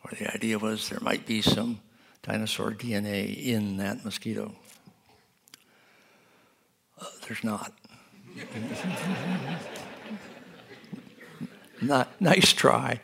where 0.00 0.18
the 0.18 0.32
idea 0.32 0.58
was 0.58 0.88
there 0.88 1.00
might 1.00 1.26
be 1.26 1.42
some 1.42 1.80
dinosaur 2.22 2.70
DNA 2.70 3.36
in 3.44 3.76
that 3.76 4.04
mosquito. 4.04 4.54
Uh, 6.98 7.06
there's 7.26 7.44
not. 7.44 7.72
not 11.82 12.18
nice 12.20 12.52
try. 12.54 13.00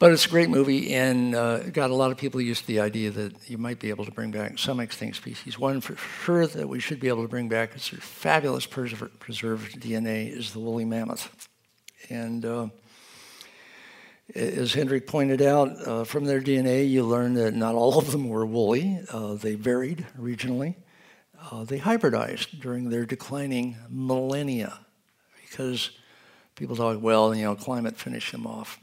But 0.00 0.12
it's 0.12 0.24
a 0.24 0.30
great 0.30 0.48
movie 0.48 0.94
and 0.94 1.34
uh, 1.34 1.58
got 1.58 1.90
a 1.90 1.94
lot 1.94 2.10
of 2.10 2.16
people 2.16 2.40
used 2.40 2.62
to 2.62 2.66
the 2.68 2.80
idea 2.80 3.10
that 3.10 3.50
you 3.50 3.58
might 3.58 3.78
be 3.78 3.90
able 3.90 4.06
to 4.06 4.10
bring 4.10 4.30
back 4.30 4.58
some 4.58 4.80
extinct 4.80 5.18
species. 5.18 5.58
One 5.58 5.82
for 5.82 5.94
sure 5.94 6.46
that 6.46 6.66
we 6.66 6.80
should 6.80 7.00
be 7.00 7.08
able 7.08 7.20
to 7.20 7.28
bring 7.28 7.50
back, 7.50 7.72
it's 7.74 7.88
fabulous 7.88 8.64
preserved 8.64 9.78
DNA, 9.78 10.34
is 10.34 10.54
the 10.54 10.58
woolly 10.58 10.86
mammoth. 10.86 11.46
And 12.08 12.46
uh, 12.46 12.68
as 14.34 14.72
Hendrik 14.72 15.06
pointed 15.06 15.42
out, 15.42 15.68
uh, 15.86 16.04
from 16.04 16.24
their 16.24 16.40
DNA, 16.40 16.88
you 16.88 17.04
learn 17.04 17.34
that 17.34 17.52
not 17.52 17.74
all 17.74 17.98
of 17.98 18.10
them 18.10 18.26
were 18.26 18.46
woolly. 18.46 19.00
Uh, 19.10 19.34
they 19.34 19.54
varied 19.54 20.06
regionally. 20.18 20.76
Uh, 21.50 21.64
they 21.64 21.78
hybridized 21.78 22.58
during 22.62 22.88
their 22.88 23.04
declining 23.04 23.76
millennia 23.90 24.78
because 25.42 25.90
people 26.54 26.74
thought, 26.74 27.02
well, 27.02 27.34
you 27.34 27.44
know, 27.44 27.54
climate 27.54 27.98
finished 27.98 28.32
them 28.32 28.46
off 28.46 28.78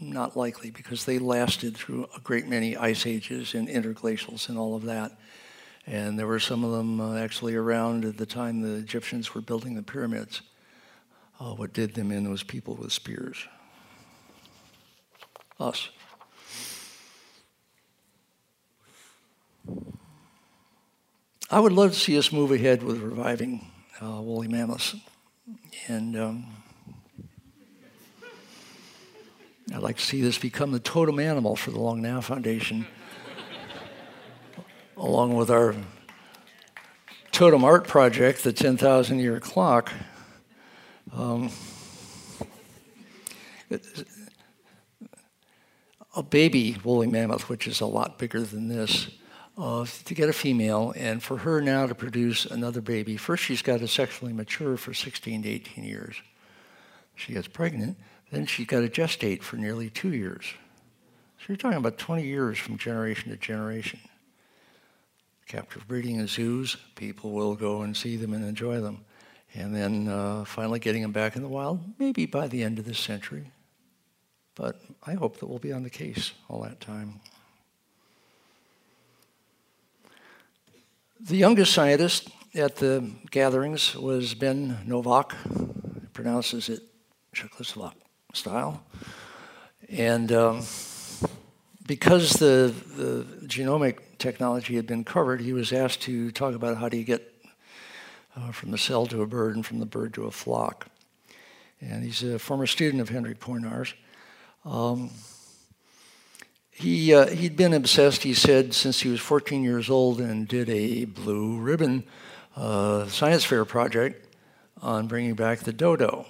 not 0.00 0.36
likely 0.36 0.70
because 0.70 1.04
they 1.04 1.18
lasted 1.18 1.76
through 1.76 2.08
a 2.16 2.20
great 2.20 2.46
many 2.46 2.76
ice 2.76 3.06
ages 3.06 3.54
and 3.54 3.68
interglacials 3.68 4.48
and 4.48 4.58
all 4.58 4.74
of 4.74 4.82
that. 4.84 5.18
And 5.86 6.18
there 6.18 6.26
were 6.26 6.40
some 6.40 6.64
of 6.64 6.72
them 6.72 7.00
uh, 7.00 7.16
actually 7.16 7.54
around 7.54 8.04
at 8.04 8.16
the 8.16 8.26
time 8.26 8.62
the 8.62 8.74
Egyptians 8.74 9.34
were 9.34 9.40
building 9.40 9.74
the 9.74 9.82
pyramids. 9.82 10.42
Uh, 11.38 11.54
what 11.54 11.72
did 11.72 11.94
them 11.94 12.10
in 12.10 12.30
was 12.30 12.42
people 12.42 12.74
with 12.74 12.92
spears. 12.92 13.46
Us. 15.60 15.90
I 21.50 21.60
would 21.60 21.72
love 21.72 21.92
to 21.92 21.98
see 21.98 22.18
us 22.18 22.32
move 22.32 22.50
ahead 22.50 22.82
with 22.82 23.00
reviving 23.00 23.70
uh, 24.02 24.20
woolly 24.20 24.48
mammoths. 24.48 24.96
And 25.86 26.16
um, 26.16 26.46
I'd 29.72 29.80
like 29.80 29.96
to 29.96 30.02
see 30.02 30.20
this 30.20 30.38
become 30.38 30.72
the 30.72 30.80
totem 30.80 31.18
animal 31.18 31.56
for 31.56 31.70
the 31.70 31.80
Long 31.80 32.02
Now 32.02 32.20
Foundation, 32.20 32.86
along 34.96 35.34
with 35.34 35.50
our 35.50 35.74
totem 37.32 37.64
art 37.64 37.88
project, 37.88 38.44
the 38.44 38.52
10,000 38.52 39.18
year 39.18 39.40
clock. 39.40 39.90
Um, 41.12 41.50
a 46.14 46.22
baby 46.22 46.76
woolly 46.84 47.06
mammoth, 47.06 47.48
which 47.48 47.66
is 47.66 47.80
a 47.80 47.86
lot 47.86 48.18
bigger 48.18 48.40
than 48.40 48.68
this, 48.68 49.08
uh, 49.56 49.86
to 50.04 50.14
get 50.14 50.28
a 50.28 50.32
female, 50.32 50.92
and 50.96 51.22
for 51.22 51.38
her 51.38 51.60
now 51.60 51.86
to 51.86 51.94
produce 51.94 52.44
another 52.44 52.80
baby. 52.80 53.16
First, 53.16 53.44
she's 53.44 53.62
got 53.62 53.80
to 53.80 53.88
sexually 53.88 54.32
mature 54.32 54.76
for 54.76 54.92
16 54.92 55.42
to 55.42 55.48
18 55.48 55.84
years. 55.84 56.16
She 57.16 57.32
gets 57.32 57.48
pregnant. 57.48 57.96
Then 58.30 58.46
she 58.46 58.64
got 58.64 58.80
to 58.80 58.88
gestate 58.88 59.42
for 59.42 59.56
nearly 59.56 59.90
two 59.90 60.12
years. 60.12 60.44
So 61.38 61.44
you're 61.48 61.56
talking 61.56 61.78
about 61.78 61.98
20 61.98 62.24
years 62.24 62.58
from 62.58 62.78
generation 62.78 63.30
to 63.30 63.36
generation. 63.36 64.00
Captive 65.46 65.86
breeding 65.86 66.16
in 66.16 66.26
zoos, 66.26 66.76
people 66.94 67.32
will 67.32 67.54
go 67.54 67.82
and 67.82 67.94
see 67.94 68.16
them 68.16 68.32
and 68.32 68.44
enjoy 68.44 68.80
them. 68.80 69.04
And 69.54 69.76
then 69.76 70.08
uh, 70.08 70.44
finally 70.44 70.78
getting 70.78 71.02
them 71.02 71.12
back 71.12 71.36
in 71.36 71.42
the 71.42 71.48
wild, 71.48 71.80
maybe 71.98 72.26
by 72.26 72.48
the 72.48 72.62
end 72.62 72.78
of 72.78 72.86
this 72.86 72.98
century. 72.98 73.52
But 74.54 74.80
I 75.06 75.14
hope 75.14 75.38
that 75.38 75.46
we'll 75.46 75.58
be 75.58 75.72
on 75.72 75.82
the 75.82 75.90
case 75.90 76.32
all 76.48 76.62
that 76.62 76.80
time. 76.80 77.20
The 81.20 81.36
youngest 81.36 81.72
scientist 81.72 82.30
at 82.54 82.76
the 82.76 83.10
gatherings 83.30 83.94
was 83.94 84.34
Ben 84.34 84.78
Novak, 84.86 85.34
pronounces 86.12 86.68
it 86.68 86.82
Czechoslovak 87.34 88.03
style. 88.36 88.84
And 89.88 90.32
um, 90.32 90.62
because 91.86 92.32
the, 92.34 92.74
the 92.96 93.26
genomic 93.46 93.98
technology 94.18 94.76
had 94.76 94.86
been 94.86 95.04
covered, 95.04 95.40
he 95.40 95.52
was 95.52 95.72
asked 95.72 96.02
to 96.02 96.30
talk 96.30 96.54
about 96.54 96.78
how 96.78 96.88
do 96.88 96.96
you 96.96 97.04
get 97.04 97.30
uh, 98.36 98.52
from 98.52 98.70
the 98.70 98.78
cell 98.78 99.06
to 99.06 99.22
a 99.22 99.26
bird 99.26 99.54
and 99.54 99.64
from 99.64 99.78
the 99.78 99.86
bird 99.86 100.14
to 100.14 100.24
a 100.24 100.30
flock. 100.30 100.86
And 101.80 102.02
he's 102.02 102.22
a 102.22 102.38
former 102.38 102.66
student 102.66 103.02
of 103.02 103.10
Henry 103.10 103.34
Poinar's. 103.34 103.94
Um, 104.64 105.10
he, 106.70 107.14
uh, 107.14 107.28
he'd 107.28 107.56
been 107.56 107.72
obsessed, 107.72 108.22
he 108.22 108.34
said, 108.34 108.74
since 108.74 109.00
he 109.00 109.08
was 109.08 109.20
14 109.20 109.62
years 109.62 109.88
old 109.88 110.20
and 110.20 110.48
did 110.48 110.68
a 110.68 111.04
blue 111.04 111.58
ribbon 111.58 112.04
uh, 112.56 113.06
science 113.06 113.44
fair 113.44 113.64
project 113.64 114.26
on 114.82 115.06
bringing 115.06 115.34
back 115.34 115.60
the 115.60 115.72
dodo. 115.72 116.26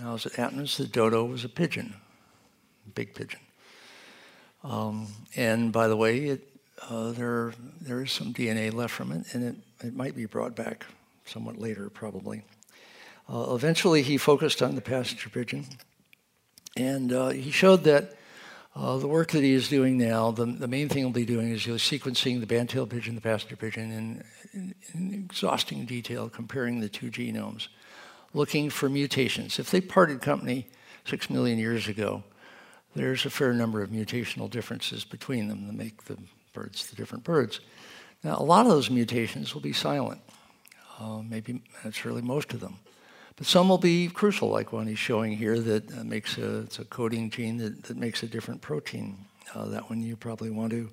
Now, 0.00 0.14
as 0.14 0.24
happens, 0.24 0.76
the 0.78 0.86
dodo 0.86 1.24
was 1.24 1.44
a 1.44 1.48
pigeon, 1.48 1.94
big 2.94 3.14
pigeon. 3.14 3.40
Um, 4.64 5.08
and 5.36 5.72
by 5.72 5.88
the 5.88 5.96
way, 5.96 6.18
it, 6.26 6.48
uh, 6.88 7.12
there, 7.12 7.52
there 7.80 8.02
is 8.02 8.10
some 8.10 8.32
DNA 8.32 8.72
left 8.72 8.94
from 8.94 9.12
it, 9.12 9.34
and 9.34 9.44
it, 9.44 9.86
it 9.86 9.94
might 9.94 10.16
be 10.16 10.24
brought 10.24 10.56
back 10.56 10.86
somewhat 11.26 11.58
later, 11.58 11.90
probably. 11.90 12.42
Uh, 13.28 13.54
eventually, 13.54 14.02
he 14.02 14.16
focused 14.16 14.62
on 14.62 14.74
the 14.74 14.80
passenger 14.80 15.28
pigeon, 15.28 15.66
and 16.76 17.12
uh, 17.12 17.28
he 17.28 17.50
showed 17.50 17.84
that 17.84 18.14
uh, 18.74 18.96
the 18.96 19.08
work 19.08 19.32
that 19.32 19.42
he 19.42 19.52
is 19.52 19.68
doing 19.68 19.98
now, 19.98 20.30
the, 20.30 20.46
the 20.46 20.68
main 20.68 20.88
thing 20.88 20.98
he'll 20.98 21.10
be 21.10 21.26
doing 21.26 21.50
is 21.50 21.64
he'll 21.64 21.74
sequencing 21.76 22.40
the 22.40 22.46
band-tailed 22.46 22.88
pigeon, 22.88 23.14
the 23.14 23.20
passenger 23.20 23.56
pigeon, 23.56 23.92
in, 23.92 24.24
in, 24.54 24.74
in 24.94 25.14
exhausting 25.14 25.84
detail, 25.84 26.30
comparing 26.30 26.80
the 26.80 26.88
two 26.88 27.10
genomes 27.10 27.68
looking 28.34 28.70
for 28.70 28.88
mutations. 28.88 29.58
If 29.58 29.70
they 29.70 29.80
parted 29.80 30.20
company 30.20 30.66
six 31.04 31.28
million 31.30 31.58
years 31.58 31.88
ago, 31.88 32.22
there's 32.94 33.24
a 33.24 33.30
fair 33.30 33.52
number 33.52 33.82
of 33.82 33.90
mutational 33.90 34.50
differences 34.50 35.04
between 35.04 35.48
them 35.48 35.66
that 35.66 35.74
make 35.74 36.04
the 36.04 36.16
birds 36.52 36.88
the 36.90 36.96
different 36.96 37.24
birds. 37.24 37.60
Now, 38.22 38.36
a 38.38 38.42
lot 38.44 38.66
of 38.66 38.72
those 38.72 38.90
mutations 38.90 39.54
will 39.54 39.62
be 39.62 39.72
silent. 39.72 40.20
Uh, 40.98 41.22
maybe 41.22 41.62
that's 41.82 42.04
really 42.04 42.22
most 42.22 42.52
of 42.52 42.60
them. 42.60 42.78
But 43.36 43.46
some 43.46 43.68
will 43.68 43.78
be 43.78 44.08
crucial, 44.08 44.48
like 44.48 44.72
one 44.72 44.86
he's 44.86 44.98
showing 44.98 45.36
here 45.36 45.58
that 45.58 45.98
uh, 45.98 46.04
makes 46.04 46.36
a, 46.38 46.60
it's 46.60 46.78
a 46.78 46.84
coding 46.84 47.30
gene 47.30 47.56
that, 47.58 47.84
that 47.84 47.96
makes 47.96 48.22
a 48.22 48.26
different 48.26 48.60
protein. 48.60 49.16
Uh, 49.54 49.66
that 49.66 49.88
one 49.88 50.02
you 50.02 50.16
probably 50.16 50.50
want 50.50 50.70
to 50.70 50.90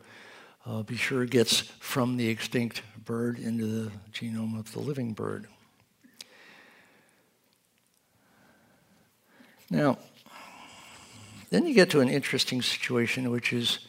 uh, 0.65 0.83
be 0.83 0.95
sure 0.95 1.25
gets 1.25 1.59
from 1.59 2.17
the 2.17 2.27
extinct 2.27 2.81
bird 3.05 3.39
into 3.39 3.65
the 3.65 3.91
genome 4.11 4.57
of 4.57 4.71
the 4.71 4.79
living 4.79 5.13
bird. 5.13 5.47
Now, 9.69 9.97
then 11.49 11.65
you 11.65 11.73
get 11.73 11.89
to 11.91 11.99
an 11.99 12.09
interesting 12.09 12.61
situation, 12.61 13.29
which 13.29 13.53
is 13.53 13.79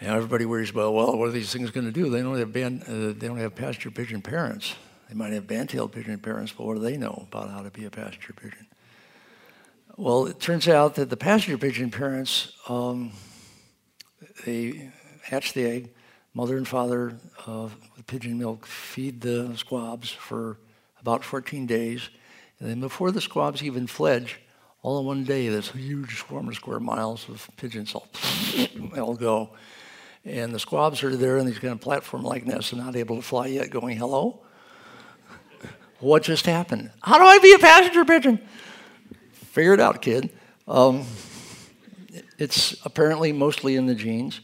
you 0.00 0.08
know, 0.08 0.16
everybody 0.16 0.44
worries 0.44 0.70
about, 0.70 0.92
well, 0.92 1.16
what 1.16 1.28
are 1.28 1.32
these 1.32 1.52
things 1.52 1.70
going 1.70 1.86
to 1.86 1.92
do? 1.92 2.10
They 2.10 2.20
don't 2.20 2.36
have 2.38 2.52
band, 2.52 2.82
uh, 2.82 3.18
they 3.18 3.26
don't 3.26 3.38
have 3.38 3.54
passenger 3.54 3.90
pigeon 3.90 4.20
parents. 4.20 4.74
They 5.08 5.14
might 5.14 5.32
have 5.32 5.46
band-tailed 5.46 5.92
pigeon 5.92 6.18
parents, 6.18 6.52
but 6.52 6.66
what 6.66 6.74
do 6.74 6.80
they 6.80 6.96
know 6.96 7.26
about 7.30 7.50
how 7.50 7.62
to 7.62 7.70
be 7.70 7.84
a 7.84 7.90
passenger 7.90 8.32
pigeon? 8.32 8.66
Well, 9.96 10.26
it 10.26 10.40
turns 10.40 10.66
out 10.66 10.96
that 10.96 11.10
the 11.10 11.16
passenger 11.16 11.56
pigeon 11.56 11.90
parents, 11.90 12.52
um, 12.68 13.12
they 14.44 14.90
hatch 15.22 15.52
the 15.52 15.64
egg, 15.64 15.94
mother 16.34 16.56
and 16.56 16.66
father 16.66 17.16
uh, 17.46 17.68
with 17.96 18.06
pigeon 18.06 18.38
milk 18.38 18.66
feed 18.66 19.20
the 19.20 19.56
squabs 19.56 20.10
for 20.10 20.58
about 21.00 21.22
14 21.22 21.66
days, 21.66 22.10
and 22.58 22.68
then 22.68 22.80
before 22.80 23.12
the 23.12 23.20
squabs 23.20 23.62
even 23.62 23.86
fledge, 23.86 24.40
all 24.84 25.00
in 25.00 25.06
one 25.06 25.24
day, 25.24 25.48
this 25.48 25.70
huge 25.70 26.18
swarm 26.18 26.46
of 26.46 26.54
square 26.54 26.78
miles 26.78 27.26
of 27.30 27.48
pigeons 27.56 27.94
all, 27.94 28.06
all 29.00 29.14
go. 29.14 29.48
And 30.26 30.54
the 30.54 30.58
squabs 30.58 31.02
are 31.02 31.16
there 31.16 31.38
in 31.38 31.46
these 31.46 31.58
kind 31.58 31.72
of 31.72 31.80
platform-like 31.80 32.44
nests 32.44 32.70
and 32.72 32.82
not 32.82 32.94
able 32.94 33.16
to 33.16 33.22
fly 33.22 33.46
yet, 33.46 33.70
going, 33.70 33.96
hello? 33.96 34.40
What 36.00 36.22
just 36.22 36.44
happened? 36.44 36.90
How 37.02 37.16
do 37.16 37.24
I 37.24 37.38
be 37.38 37.54
a 37.54 37.58
passenger 37.58 38.04
pigeon? 38.04 38.38
Figure 39.32 39.72
it 39.72 39.80
out, 39.80 40.02
kid. 40.02 40.28
Um, 40.68 41.06
it's 42.38 42.76
apparently 42.84 43.32
mostly 43.32 43.76
in 43.76 43.86
the 43.86 43.94
genes. 43.94 44.42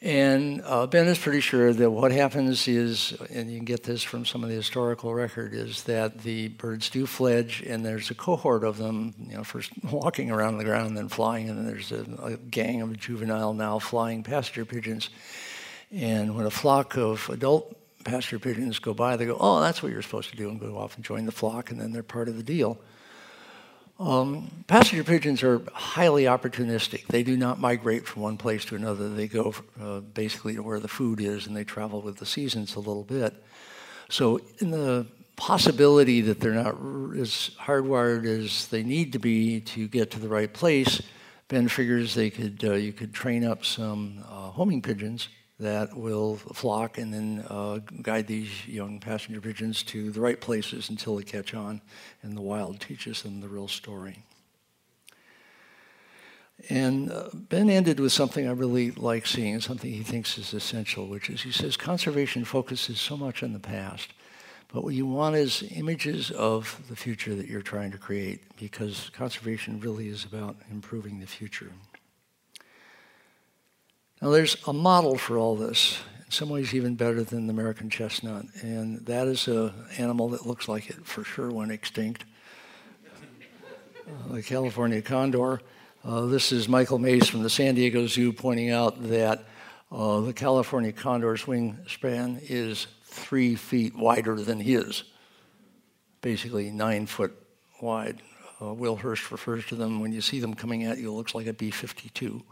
And 0.00 0.62
uh, 0.64 0.86
Ben 0.86 1.08
is 1.08 1.18
pretty 1.18 1.40
sure 1.40 1.72
that 1.72 1.90
what 1.90 2.12
happens 2.12 2.68
is, 2.68 3.16
and 3.30 3.50
you 3.50 3.58
can 3.58 3.64
get 3.64 3.82
this 3.82 4.04
from 4.04 4.24
some 4.24 4.44
of 4.44 4.48
the 4.48 4.54
historical 4.54 5.12
record, 5.12 5.52
is 5.52 5.82
that 5.84 6.18
the 6.22 6.48
birds 6.48 6.88
do 6.88 7.04
fledge, 7.04 7.64
and 7.66 7.84
there's 7.84 8.08
a 8.08 8.14
cohort 8.14 8.62
of 8.62 8.76
them, 8.76 9.14
you 9.18 9.36
know, 9.36 9.42
first 9.42 9.72
walking 9.90 10.30
around 10.30 10.58
the 10.58 10.64
ground, 10.64 10.96
then 10.96 11.08
flying, 11.08 11.48
and 11.48 11.58
then 11.58 11.66
there's 11.66 11.90
a, 11.90 12.06
a 12.22 12.36
gang 12.36 12.80
of 12.80 12.96
juvenile 12.96 13.54
now 13.54 13.80
flying 13.80 14.22
passenger 14.22 14.64
pigeons. 14.64 15.10
And 15.90 16.36
when 16.36 16.46
a 16.46 16.50
flock 16.50 16.96
of 16.96 17.28
adult 17.28 17.76
passenger 18.04 18.38
pigeons 18.38 18.78
go 18.78 18.94
by, 18.94 19.16
they 19.16 19.26
go, 19.26 19.36
"Oh, 19.40 19.60
that's 19.60 19.82
what 19.82 19.90
you're 19.90 20.02
supposed 20.02 20.30
to 20.30 20.36
do," 20.36 20.48
and 20.48 20.60
go 20.60 20.78
off 20.78 20.94
and 20.94 21.04
join 21.04 21.26
the 21.26 21.32
flock, 21.32 21.72
and 21.72 21.80
then 21.80 21.92
they're 21.92 22.04
part 22.04 22.28
of 22.28 22.36
the 22.36 22.44
deal. 22.44 22.78
Um, 23.98 24.64
passenger 24.68 25.02
pigeons 25.02 25.42
are 25.42 25.60
highly 25.72 26.24
opportunistic. 26.24 27.06
They 27.06 27.24
do 27.24 27.36
not 27.36 27.58
migrate 27.58 28.06
from 28.06 28.22
one 28.22 28.36
place 28.36 28.64
to 28.66 28.76
another. 28.76 29.08
They 29.08 29.26
go 29.26 29.54
uh, 29.80 30.00
basically 30.00 30.54
to 30.54 30.62
where 30.62 30.78
the 30.78 30.88
food 30.88 31.20
is 31.20 31.46
and 31.46 31.56
they 31.56 31.64
travel 31.64 32.00
with 32.00 32.18
the 32.18 32.26
seasons 32.26 32.76
a 32.76 32.78
little 32.78 33.02
bit. 33.02 33.34
So, 34.08 34.40
in 34.58 34.70
the 34.70 35.06
possibility 35.36 36.20
that 36.22 36.40
they're 36.40 36.52
not 36.52 36.76
as 37.18 37.50
hardwired 37.60 38.24
as 38.24 38.68
they 38.68 38.82
need 38.82 39.12
to 39.12 39.18
be 39.18 39.60
to 39.60 39.88
get 39.88 40.10
to 40.12 40.20
the 40.20 40.28
right 40.28 40.52
place, 40.52 41.02
Ben 41.48 41.68
figures 41.68 42.14
they 42.14 42.30
could 42.30 42.62
uh, 42.64 42.74
you 42.74 42.92
could 42.92 43.12
train 43.12 43.44
up 43.44 43.64
some 43.64 44.24
uh, 44.28 44.50
homing 44.50 44.82
pigeons 44.82 45.28
that 45.60 45.96
will 45.96 46.36
flock 46.36 46.98
and 46.98 47.12
then 47.12 47.44
uh, 47.48 47.78
guide 48.02 48.26
these 48.28 48.66
young 48.66 49.00
passenger 49.00 49.40
pigeons 49.40 49.82
to 49.82 50.10
the 50.10 50.20
right 50.20 50.40
places 50.40 50.88
until 50.88 51.16
they 51.16 51.24
catch 51.24 51.52
on, 51.52 51.80
and 52.22 52.36
the 52.36 52.40
wild 52.40 52.80
teaches 52.80 53.22
them 53.22 53.40
the 53.40 53.48
real 53.48 53.68
story. 53.68 54.24
And 56.68 57.10
uh, 57.10 57.30
Ben 57.32 57.70
ended 57.70 58.00
with 58.00 58.12
something 58.12 58.46
I 58.46 58.52
really 58.52 58.90
like 58.92 59.26
seeing, 59.26 59.60
something 59.60 59.92
he 59.92 60.02
thinks 60.02 60.38
is 60.38 60.52
essential, 60.52 61.06
which 61.06 61.30
is 61.30 61.42
he 61.42 61.52
says 61.52 61.76
conservation 61.76 62.44
focuses 62.44 63.00
so 63.00 63.16
much 63.16 63.42
on 63.42 63.52
the 63.52 63.60
past, 63.60 64.12
but 64.72 64.84
what 64.84 64.94
you 64.94 65.06
want 65.06 65.34
is 65.34 65.64
images 65.74 66.30
of 66.32 66.82
the 66.88 66.96
future 66.96 67.34
that 67.34 67.46
you're 67.46 67.62
trying 67.62 67.90
to 67.92 67.98
create, 67.98 68.42
because 68.58 69.10
conservation 69.10 69.80
really 69.80 70.08
is 70.08 70.24
about 70.24 70.56
improving 70.70 71.20
the 71.20 71.26
future. 71.26 71.72
Now, 74.20 74.30
there's 74.30 74.56
a 74.66 74.72
model 74.72 75.16
for 75.16 75.38
all 75.38 75.54
this, 75.54 75.96
in 76.24 76.32
some 76.32 76.48
ways 76.48 76.74
even 76.74 76.96
better 76.96 77.22
than 77.22 77.46
the 77.46 77.52
American 77.52 77.88
chestnut, 77.88 78.46
and 78.62 79.06
that 79.06 79.28
is 79.28 79.46
an 79.46 79.72
animal 79.96 80.30
that 80.30 80.44
looks 80.44 80.66
like 80.66 80.90
it 80.90 81.06
for 81.06 81.22
sure 81.22 81.52
went 81.52 81.70
extinct. 81.70 82.24
Uh, 84.08 84.32
the 84.32 84.42
California 84.42 85.00
condor. 85.02 85.60
Uh, 86.04 86.22
this 86.22 86.50
is 86.50 86.68
Michael 86.68 86.98
Mace 86.98 87.28
from 87.28 87.44
the 87.44 87.50
San 87.50 87.76
Diego 87.76 88.08
Zoo 88.08 88.32
pointing 88.32 88.70
out 88.70 89.00
that 89.04 89.44
uh, 89.92 90.18
the 90.20 90.32
California 90.32 90.90
condor's 90.90 91.44
wingspan 91.44 92.40
is 92.42 92.88
three 93.04 93.54
feet 93.54 93.94
wider 93.94 94.34
than 94.34 94.58
his, 94.58 95.04
basically 96.22 96.72
nine 96.72 97.06
foot 97.06 97.36
wide. 97.80 98.20
Uh, 98.60 98.74
Will 98.74 98.96
Hurst 98.96 99.30
refers 99.30 99.64
to 99.66 99.76
them 99.76 100.00
when 100.00 100.10
you 100.10 100.20
see 100.20 100.40
them 100.40 100.54
coming 100.54 100.82
at 100.82 100.98
you, 100.98 101.08
it 101.08 101.16
looks 101.16 101.36
like 101.36 101.46
a 101.46 101.52
B 101.52 101.70
52 101.70 102.42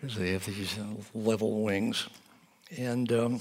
because 0.00 0.16
they 0.16 0.32
have 0.32 0.46
these 0.46 0.78
level 1.14 1.62
wings. 1.62 2.08
And 2.76 3.12
um, 3.12 3.40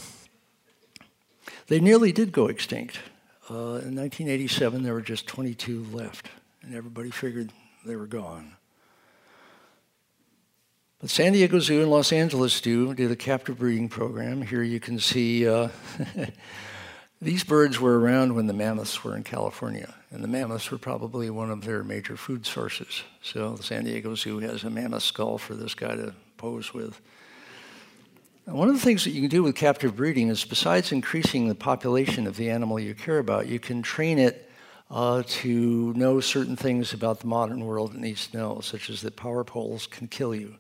they 1.68 1.80
nearly 1.80 2.12
did 2.12 2.32
go 2.32 2.48
extinct. 2.48 3.00
Uh, 3.50 3.82
in 3.82 3.96
1987, 3.96 4.84
there 4.84 4.94
were 4.94 5.02
just 5.02 5.28
22 5.28 5.86
left, 5.92 6.30
and 6.62 6.76
everybody 6.76 7.12
figured 7.12 7.52
they 7.86 7.96
were 7.96 8.08
gone. 8.08 8.56
But 11.00 11.10
San 11.10 11.32
Diego 11.32 11.60
Zoo 11.60 11.82
and 11.82 11.90
Los 11.90 12.12
Angeles 12.12 12.54
Zoo 12.54 12.94
did 12.94 13.10
a 13.10 13.16
captive 13.16 13.60
breeding 13.60 13.88
program. 13.88 14.42
Here 14.42 14.62
you 14.62 14.82
can 14.82 15.00
see 15.00 15.48
uh, 15.48 15.70
these 17.22 17.44
birds 17.44 17.80
were 17.80 17.98
around 17.98 18.36
when 18.36 18.48
the 18.48 18.54
mammoths 18.54 19.02
were 19.04 19.16
in 19.16 19.24
California, 19.24 19.94
and 20.12 20.22
the 20.22 20.28
mammoths 20.28 20.70
were 20.70 20.78
probably 20.78 21.30
one 21.30 21.50
of 21.50 21.64
their 21.64 21.84
major 21.84 22.18
food 22.18 22.46
sources. 22.46 23.04
So 23.22 23.56
the 23.56 23.64
San 23.64 23.86
Diego 23.86 24.14
Zoo 24.16 24.40
has 24.40 24.64
a 24.66 24.70
mammoth 24.70 25.04
skull 25.04 25.38
for 25.38 25.56
this 25.56 25.74
guy 25.74 25.96
to 25.96 26.14
pose 26.40 26.74
with. 26.74 27.00
One 28.46 28.68
of 28.68 28.74
the 28.74 28.82
things 28.82 29.04
that 29.04 29.12
you 29.12 29.22
can 29.22 29.30
do 29.30 29.44
with 29.44 29.56
captive 29.56 29.96
breeding 29.96 30.30
is 30.30 30.44
besides 30.44 30.92
increasing 30.92 31.48
the 31.48 31.54
population 31.54 32.26
of 32.26 32.36
the 32.36 32.50
animal 32.50 32.80
you 32.80 32.96
care 32.96 33.20
about, 33.20 33.48
you 33.48 33.60
can 33.60 33.84
train 33.84 34.18
it 34.18 34.50
uh, 34.90 35.22
to 35.28 35.94
know 35.94 36.20
certain 36.20 36.56
things 36.56 36.94
about 36.94 37.20
the 37.20 37.28
modern 37.28 37.64
world 37.64 37.94
it 37.94 38.00
needs 38.00 38.26
to 38.28 38.38
know, 38.38 38.60
such 38.62 38.90
as 38.90 39.02
that 39.02 39.16
power 39.16 39.44
poles 39.44 39.86
can 39.86 40.08
kill 40.08 40.34
you. 40.34 40.56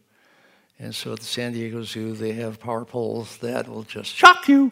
And 0.77 0.93
so 0.93 1.13
at 1.13 1.19
the 1.19 1.25
San 1.25 1.53
Diego 1.53 1.81
Zoo, 1.81 2.13
they 2.13 2.33
have 2.33 2.59
power 2.59 2.85
poles 2.85 3.37
that 3.37 3.67
will 3.67 3.83
just 3.83 4.13
shock 4.13 4.47
you 4.47 4.71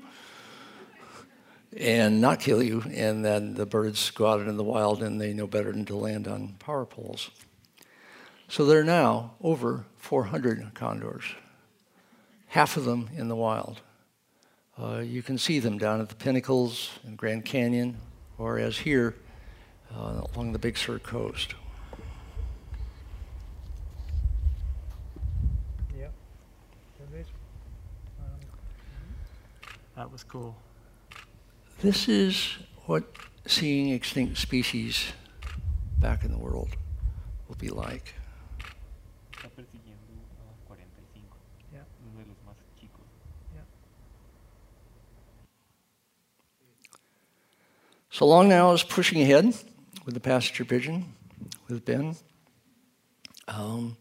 and 1.76 2.22
not 2.22 2.40
kill 2.40 2.62
you. 2.62 2.84
And 2.94 3.26
then 3.26 3.56
the 3.56 3.66
birds 3.66 4.12
go 4.12 4.28
out 4.28 4.42
in 4.42 4.58
the 4.58 4.64
wild 4.64 5.02
and 5.02 5.20
they 5.20 5.34
know 5.34 5.48
better 5.48 5.72
than 5.72 5.86
to 5.86 5.96
land 5.96 6.28
on 6.28 6.56
power 6.60 6.86
poles. 6.86 7.32
So 8.50 8.66
there 8.66 8.80
are 8.80 8.86
now 8.86 9.34
over 9.42 9.86
400 9.98 10.74
condors, 10.74 11.24
half 12.48 12.78
of 12.78 12.86
them 12.86 13.10
in 13.16 13.28
the 13.28 13.36
wild. 13.36 13.82
Uh, 14.82 15.00
you 15.00 15.22
can 15.22 15.38
see 15.38 15.60
them 15.60 15.78
down 15.78 16.00
at 16.00 16.08
the 16.08 16.16
pinnacles 16.16 16.92
in 17.06 17.18
Grand 17.18 17.44
Canyon, 17.44 17.98
or 18.38 18.58
as 18.58 18.78
here 18.78 19.16
uh, 19.94 20.22
along 20.34 20.54
the 20.54 20.60
Big 20.60 20.78
Sur 20.78 21.00
coast. 21.00 21.56
Yep. 25.98 26.14
That 29.96 30.12
was 30.12 30.24
cool. 30.24 30.56
This 31.82 32.08
is 32.08 32.58
what 32.86 33.04
seeing 33.46 33.90
extinct 33.90 34.38
species 34.38 35.12
back 36.00 36.24
in 36.24 36.32
the 36.32 36.38
world 36.38 36.70
will 37.50 37.56
be 37.56 37.70
like. 37.70 38.14
So 48.18 48.26
Long 48.26 48.50
Now 48.50 48.72
is 48.72 48.82
pushing 48.82 49.22
ahead 49.22 49.54
with 50.04 50.16
the 50.16 50.20
passenger 50.20 50.66
pigeon, 50.66 51.14
with 51.70 51.86
Ben. 51.86 52.16
Um, 53.48 53.96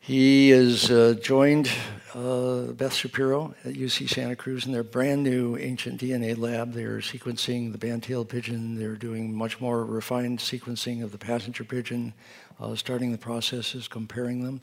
he 0.00 0.48
has 0.48 0.90
uh, 0.90 1.16
joined 1.20 1.70
uh, 2.14 2.72
Beth 2.72 2.94
Shapiro 2.94 3.54
at 3.66 3.74
UC 3.74 4.08
Santa 4.08 4.36
Cruz 4.36 4.64
in 4.64 4.72
their 4.72 4.82
brand 4.82 5.22
new 5.22 5.58
ancient 5.58 6.00
DNA 6.00 6.34
lab. 6.38 6.72
They're 6.72 7.00
sequencing 7.00 7.72
the 7.72 7.78
band-tailed 7.78 8.30
pigeon. 8.30 8.76
They're 8.76 8.96
doing 8.96 9.34
much 9.34 9.60
more 9.60 9.84
refined 9.84 10.38
sequencing 10.38 11.04
of 11.04 11.12
the 11.12 11.18
passenger 11.18 11.64
pigeon, 11.64 12.14
uh, 12.58 12.74
starting 12.74 13.12
the 13.12 13.18
processes, 13.18 13.86
comparing 13.86 14.42
them. 14.42 14.62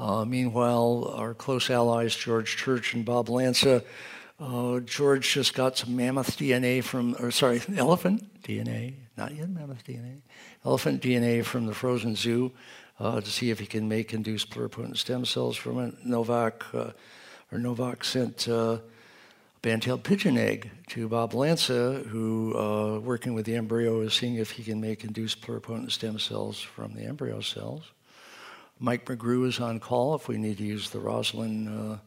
Uh, 0.00 0.24
meanwhile, 0.24 1.12
our 1.14 1.32
close 1.32 1.70
allies, 1.70 2.16
George 2.16 2.56
Church 2.56 2.92
and 2.92 3.04
Bob 3.04 3.28
Lanza, 3.28 3.84
uh, 4.40 4.80
George 4.80 5.32
just 5.32 5.54
got 5.54 5.76
some 5.76 5.96
mammoth 5.96 6.36
DNA 6.38 6.82
from, 6.82 7.16
or 7.18 7.30
sorry, 7.30 7.60
elephant 7.76 8.42
DNA, 8.42 8.94
not 9.16 9.34
yet 9.34 9.48
mammoth 9.48 9.84
DNA, 9.84 10.20
elephant 10.64 11.02
DNA 11.02 11.44
from 11.44 11.66
the 11.66 11.74
frozen 11.74 12.14
zoo 12.14 12.52
uh, 13.00 13.20
to 13.20 13.30
see 13.30 13.50
if 13.50 13.58
he 13.58 13.66
can 13.66 13.88
make 13.88 14.14
induced 14.14 14.50
pluripotent 14.50 14.96
stem 14.96 15.24
cells 15.24 15.56
from 15.56 15.78
it. 15.80 15.94
Novak, 16.04 16.64
uh, 16.72 16.90
or 17.50 17.58
Novak 17.58 18.04
sent 18.04 18.48
uh, 18.48 18.52
a 18.52 18.80
band-tailed 19.62 20.04
pigeon 20.04 20.38
egg 20.38 20.70
to 20.88 21.08
Bob 21.08 21.34
Lanza, 21.34 22.04
who, 22.08 22.56
uh, 22.56 22.98
working 23.00 23.34
with 23.34 23.44
the 23.44 23.56
embryo, 23.56 24.00
is 24.00 24.14
seeing 24.14 24.36
if 24.36 24.52
he 24.52 24.62
can 24.62 24.80
make 24.80 25.04
induced 25.04 25.42
pluripotent 25.42 25.90
stem 25.90 26.18
cells 26.18 26.60
from 26.60 26.94
the 26.94 27.02
embryo 27.02 27.40
cells. 27.40 27.90
Mike 28.78 29.04
McGrew 29.06 29.48
is 29.48 29.58
on 29.58 29.80
call 29.80 30.14
if 30.14 30.28
we 30.28 30.38
need 30.38 30.58
to 30.58 30.64
use 30.64 30.90
the 30.90 31.00
Roslin 31.00 31.66
uh, 31.66 31.98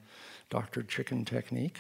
doctored 0.50 0.88
chicken 0.88 1.26
technique. 1.26 1.80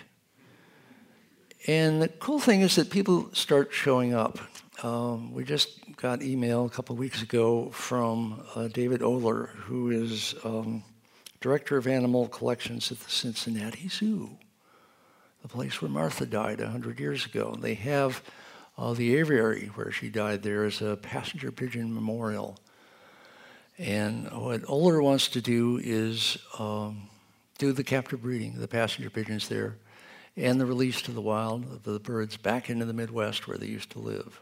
And 1.68 2.01
the 2.01 2.07
cool 2.07 2.39
thing 2.39 2.62
is 2.62 2.76
that 2.76 2.89
people 2.89 3.30
start 3.34 3.72
showing 3.72 4.16
up. 4.16 4.39
Um, 4.82 5.32
we 5.32 5.43
just 5.43 5.95
got 5.95 6.24
email 6.24 6.66
a 6.66 6.70
couple 6.70 6.95
weeks 6.95 7.22
ago 7.22 7.70
from 7.70 8.41
uh, 8.55 8.68
David 8.68 9.01
Oehler, 9.01 9.49
who 9.49 9.91
is 9.91 10.34
um, 10.43 10.84
director 11.39 11.78
of 11.78 11.86
animal 11.86 12.28
collections 12.30 12.91
at 12.91 12.99
the 12.99 13.09
Cincinnati 13.12 13.89
Zoo, 13.89 14.32
the 15.43 15.47
place 15.47 15.84
where 15.84 15.91
Martha 15.91 16.26
died 16.26 16.59
100 16.59 16.99
years 16.99 17.28
ago. 17.28 17.51
And 17.53 17.62
They 17.62 17.76
have 17.76 18.24
uh, 18.76 18.93
the 18.93 19.16
aviary 19.18 19.68
where 19.76 19.91
she 19.91 20.09
died 20.09 20.41
there 20.41 20.66
is 20.66 20.82
a 20.82 20.95
passenger 20.95 21.51
pigeon 21.51 21.93
memorial. 21.93 22.57
And 23.78 24.32
what 24.32 24.64
Oehler 24.64 25.03
wants 25.03 25.28
to 25.30 25.41
do 25.41 25.80
is 25.84 26.39
um, 26.57 27.03
do 27.59 27.72
the 27.72 27.84
captive 27.84 28.24
breeding, 28.24 28.55
of 28.55 28.62
the 28.62 28.68
passenger 28.68 29.12
pigeons 29.12 29.47
there 29.47 29.76
and 30.38 30.59
the 30.59 30.65
release 30.65 31.01
to 31.03 31.11
the 31.11 31.21
wild 31.21 31.65
of 31.65 31.84
the 31.84 31.99
birds 31.99 32.38
back 32.38 32.69
into 32.69 32.86
the 32.86 32.93
Midwest 32.93 33.47
where 33.47 33.57
they 33.57 33.67
used 33.67 33.91
to 33.91 33.99
live. 33.99 34.39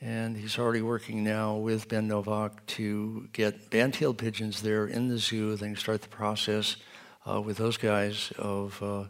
And 0.00 0.36
he's 0.36 0.58
already 0.58 0.82
working 0.82 1.24
now 1.24 1.56
with 1.56 1.88
Ben 1.88 2.06
Novak 2.06 2.64
to 2.66 3.28
get 3.32 3.70
band-tailed 3.70 4.18
pigeons 4.18 4.62
there 4.62 4.86
in 4.86 5.08
the 5.08 5.18
zoo, 5.18 5.56
then 5.56 5.76
start 5.76 6.02
the 6.02 6.08
process 6.08 6.76
uh, 7.28 7.40
with 7.40 7.56
those 7.56 7.76
guys 7.76 8.32
of 8.38 8.82
uh, 8.82 9.04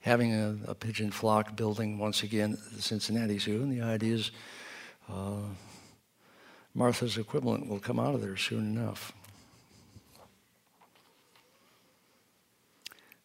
having 0.00 0.32
a, 0.32 0.56
a, 0.68 0.74
pigeon 0.74 1.10
flock 1.10 1.56
building 1.56 1.98
once 1.98 2.22
again 2.22 2.52
at 2.52 2.76
the 2.76 2.82
Cincinnati 2.82 3.38
Zoo. 3.38 3.62
And 3.62 3.72
the 3.72 3.82
idea 3.82 4.14
is 4.14 4.30
uh, 5.12 5.42
Martha's 6.72 7.18
equivalent 7.18 7.66
will 7.66 7.80
come 7.80 7.98
out 7.98 8.14
of 8.14 8.20
there 8.20 8.36
soon 8.36 8.76
enough. 8.76 9.12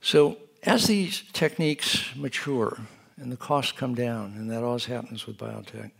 So 0.01 0.38
as 0.66 0.88
these 0.88 1.24
techniques 1.34 2.16
mature 2.16 2.78
and 3.18 3.32
the 3.32 3.38
costs 3.38 3.72
come 3.72 3.95
down, 3.95 4.34
and 4.38 4.49
that 4.49 4.64
always 4.64 4.86
happens 4.86 5.28
with 5.28 5.38
biotech, 5.38 5.91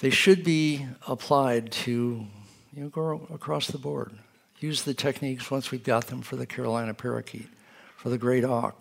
They 0.00 0.10
should 0.10 0.42
be 0.42 0.86
applied 1.06 1.70
to 1.72 2.26
you 2.72 2.82
know, 2.82 2.88
go 2.88 3.26
across 3.32 3.66
the 3.66 3.78
board. 3.78 4.12
Use 4.58 4.82
the 4.82 4.94
techniques 4.94 5.50
once 5.50 5.70
we've 5.70 5.84
got 5.84 6.06
them 6.06 6.22
for 6.22 6.36
the 6.36 6.46
Carolina 6.46 6.94
parakeet, 6.94 7.48
for 7.96 8.08
the 8.08 8.18
great 8.18 8.44
auk, 8.44 8.80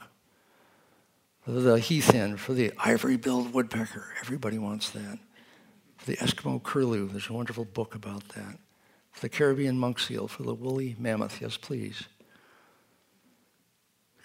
for 1.41 1.51
the 1.51 1.79
heath 1.79 2.11
hen, 2.11 2.37
for 2.37 2.53
the 2.53 2.71
ivory-billed 2.77 3.53
woodpecker. 3.53 4.13
Everybody 4.21 4.57
wants 4.57 4.89
that. 4.91 5.19
For 5.97 6.11
the 6.11 6.17
Eskimo 6.17 6.63
curlew, 6.63 7.09
there's 7.09 7.29
a 7.29 7.33
wonderful 7.33 7.65
book 7.65 7.95
about 7.95 8.27
that. 8.29 8.57
For 9.11 9.21
the 9.21 9.29
Caribbean 9.29 9.77
monk 9.77 9.99
seal, 9.99 10.27
for 10.27 10.43
the 10.43 10.53
woolly 10.53 10.95
mammoth, 10.97 11.41
yes, 11.41 11.57
please. 11.57 12.03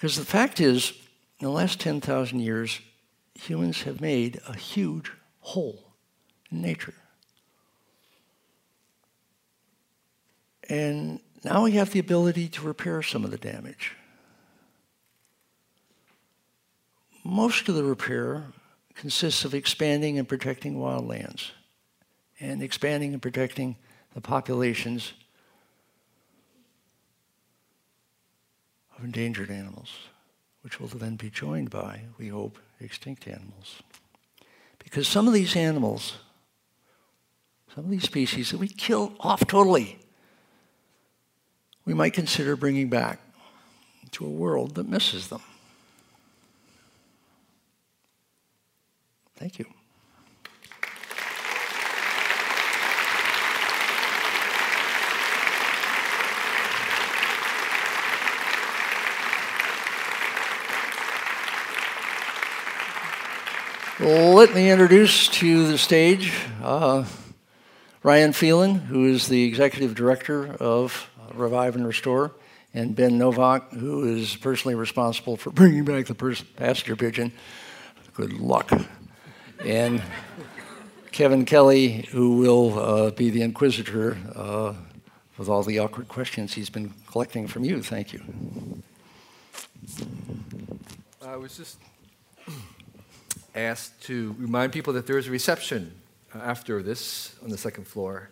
Because 0.05 0.18
the 0.18 0.26
fact 0.26 0.61
is, 0.61 0.92
in 1.38 1.46
the 1.46 1.50
last 1.50 1.80
10,000 1.80 2.38
years, 2.38 2.78
humans 3.34 3.84
have 3.84 4.02
made 4.02 4.38
a 4.46 4.55
huge 4.55 5.11
hole 5.40 5.94
in 6.50 6.61
nature. 6.61 6.92
And 10.68 11.20
now 11.42 11.64
we 11.64 11.72
have 11.72 11.92
the 11.92 12.00
ability 12.00 12.48
to 12.48 12.66
repair 12.66 13.02
some 13.02 13.24
of 13.24 13.30
the 13.30 13.38
damage. 13.38 13.92
Most 17.24 17.70
of 17.70 17.74
the 17.74 17.84
repair 17.84 18.48
consists 18.94 19.46
of 19.46 19.55
expanding 19.55 20.18
and 20.18 20.28
protecting 20.28 20.74
wildlands 20.74 21.52
and 22.38 22.62
expanding 22.62 23.14
and 23.14 23.22
protecting 23.22 23.76
the 24.12 24.20
populations 24.20 25.14
endangered 29.05 29.50
animals, 29.50 29.90
which 30.62 30.80
will 30.80 30.88
then 30.88 31.16
be 31.16 31.30
joined 31.30 31.70
by, 31.70 32.00
we 32.18 32.28
hope, 32.28 32.59
extinct 32.80 33.28
animals. 33.28 33.82
Because 34.78 35.07
some 35.07 35.28
of 35.28 35.34
these 35.34 35.57
animals, 35.57 36.14
some 37.74 37.84
of 37.84 37.90
these 37.90 38.05
species 38.05 38.50
that 38.50 38.59
we 38.59 38.68
kill 38.68 39.12
off 39.20 39.46
totally, 39.46 39.98
we 41.84 41.94
might 41.94 42.14
consider 42.14 42.57
bringing 42.57 42.88
back 42.88 43.20
to 44.12 44.24
a 44.24 44.30
world 44.30 44.74
that 44.76 44.88
misses 44.88 45.28
them. 45.28 45.42
Thank 49.36 49.59
you. 49.59 49.66
Let 64.01 64.57
me 64.57 64.72
introduce 64.72 65.28
to 65.28 65.68
the 65.68 65.78
stage 65.78 66.32
uh, 66.61 67.05
Ryan 68.03 68.32
Phelan, 68.32 68.74
who 68.74 69.05
is 69.05 69.28
the 69.28 69.45
executive 69.45 69.95
director 69.95 70.53
of 70.57 71.09
Revive 71.32 71.76
and 71.76 71.86
Restore, 71.86 72.32
and 72.74 72.97
Ben 72.97 73.18
Novak, 73.18 73.70
who 73.70 74.16
is 74.16 74.34
personally 74.34 74.74
responsible 74.74 75.36
for 75.36 75.51
bringing 75.51 75.84
back 75.84 76.07
the 76.07 76.14
pers- 76.16 76.42
passenger 76.42 76.97
pigeon. 76.97 77.30
Good 78.14 78.32
luck. 78.32 78.72
And 79.64 80.03
Kevin 81.12 81.45
Kelly, 81.45 82.09
who 82.11 82.38
will 82.38 82.76
uh, 82.76 83.11
be 83.12 83.30
the 83.30 83.42
inquisitor 83.42 84.18
uh, 84.34 84.74
with 85.38 85.49
all 85.49 85.62
the 85.62 85.78
awkward 85.78 86.09
questions 86.09 86.55
he's 86.55 86.68
been 86.68 86.92
collecting 87.07 87.47
from 87.47 87.62
you. 87.62 87.80
Thank 87.80 88.12
you. 88.12 88.20
I 91.24 91.36
was 91.36 91.57
just 91.57 91.78
asked 93.55 94.02
to 94.05 94.34
remind 94.38 94.72
people 94.72 94.92
that 94.94 95.07
there 95.07 95.18
is 95.18 95.28
a 95.28 95.30
reception 95.30 95.92
after 96.34 96.82
this 96.82 97.34
on 97.42 97.50
the 97.50 97.59
second 97.59 97.86
floor, 97.86 98.28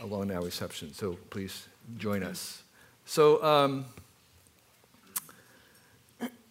along 0.00 0.30
our 0.30 0.42
reception. 0.42 0.94
So 0.94 1.18
please 1.30 1.66
join 1.98 2.22
us. 2.22 2.62
So 3.06 3.42
um, 3.42 3.84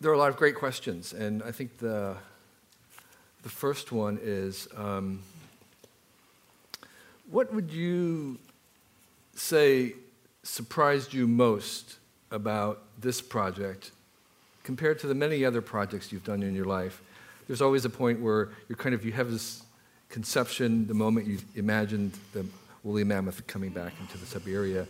there 0.00 0.10
are 0.10 0.14
a 0.14 0.18
lot 0.18 0.30
of 0.30 0.36
great 0.36 0.54
questions, 0.54 1.12
and 1.12 1.42
I 1.42 1.52
think 1.52 1.78
the 1.78 2.16
the 3.42 3.48
first 3.48 3.90
one 3.90 4.18
is 4.22 4.68
um, 4.76 5.22
what 7.30 7.54
would 7.54 7.70
you 7.70 8.38
say 9.34 9.94
surprised 10.42 11.14
you 11.14 11.26
most 11.26 11.96
about 12.30 12.82
this 13.00 13.20
project 13.22 13.92
compared 14.62 14.98
to 15.00 15.06
the 15.06 15.14
many 15.14 15.44
other 15.44 15.60
projects 15.60 16.12
you've 16.12 16.24
done 16.24 16.42
in 16.42 16.54
your 16.54 16.64
life? 16.64 17.02
There's 17.46 17.62
always 17.62 17.84
a 17.84 17.90
point 17.90 18.20
where 18.20 18.50
you're 18.68 18.76
kind 18.76 18.94
of 18.94 19.04
you 19.04 19.12
have 19.12 19.30
this 19.30 19.62
conception 20.08 20.86
the 20.86 20.94
moment 20.94 21.26
you 21.26 21.38
imagined 21.54 22.12
the 22.32 22.44
woolly 22.82 23.04
mammoth 23.04 23.46
coming 23.46 23.70
back 23.70 23.92
into 24.00 24.18
the 24.18 24.26
Siberia 24.26 24.86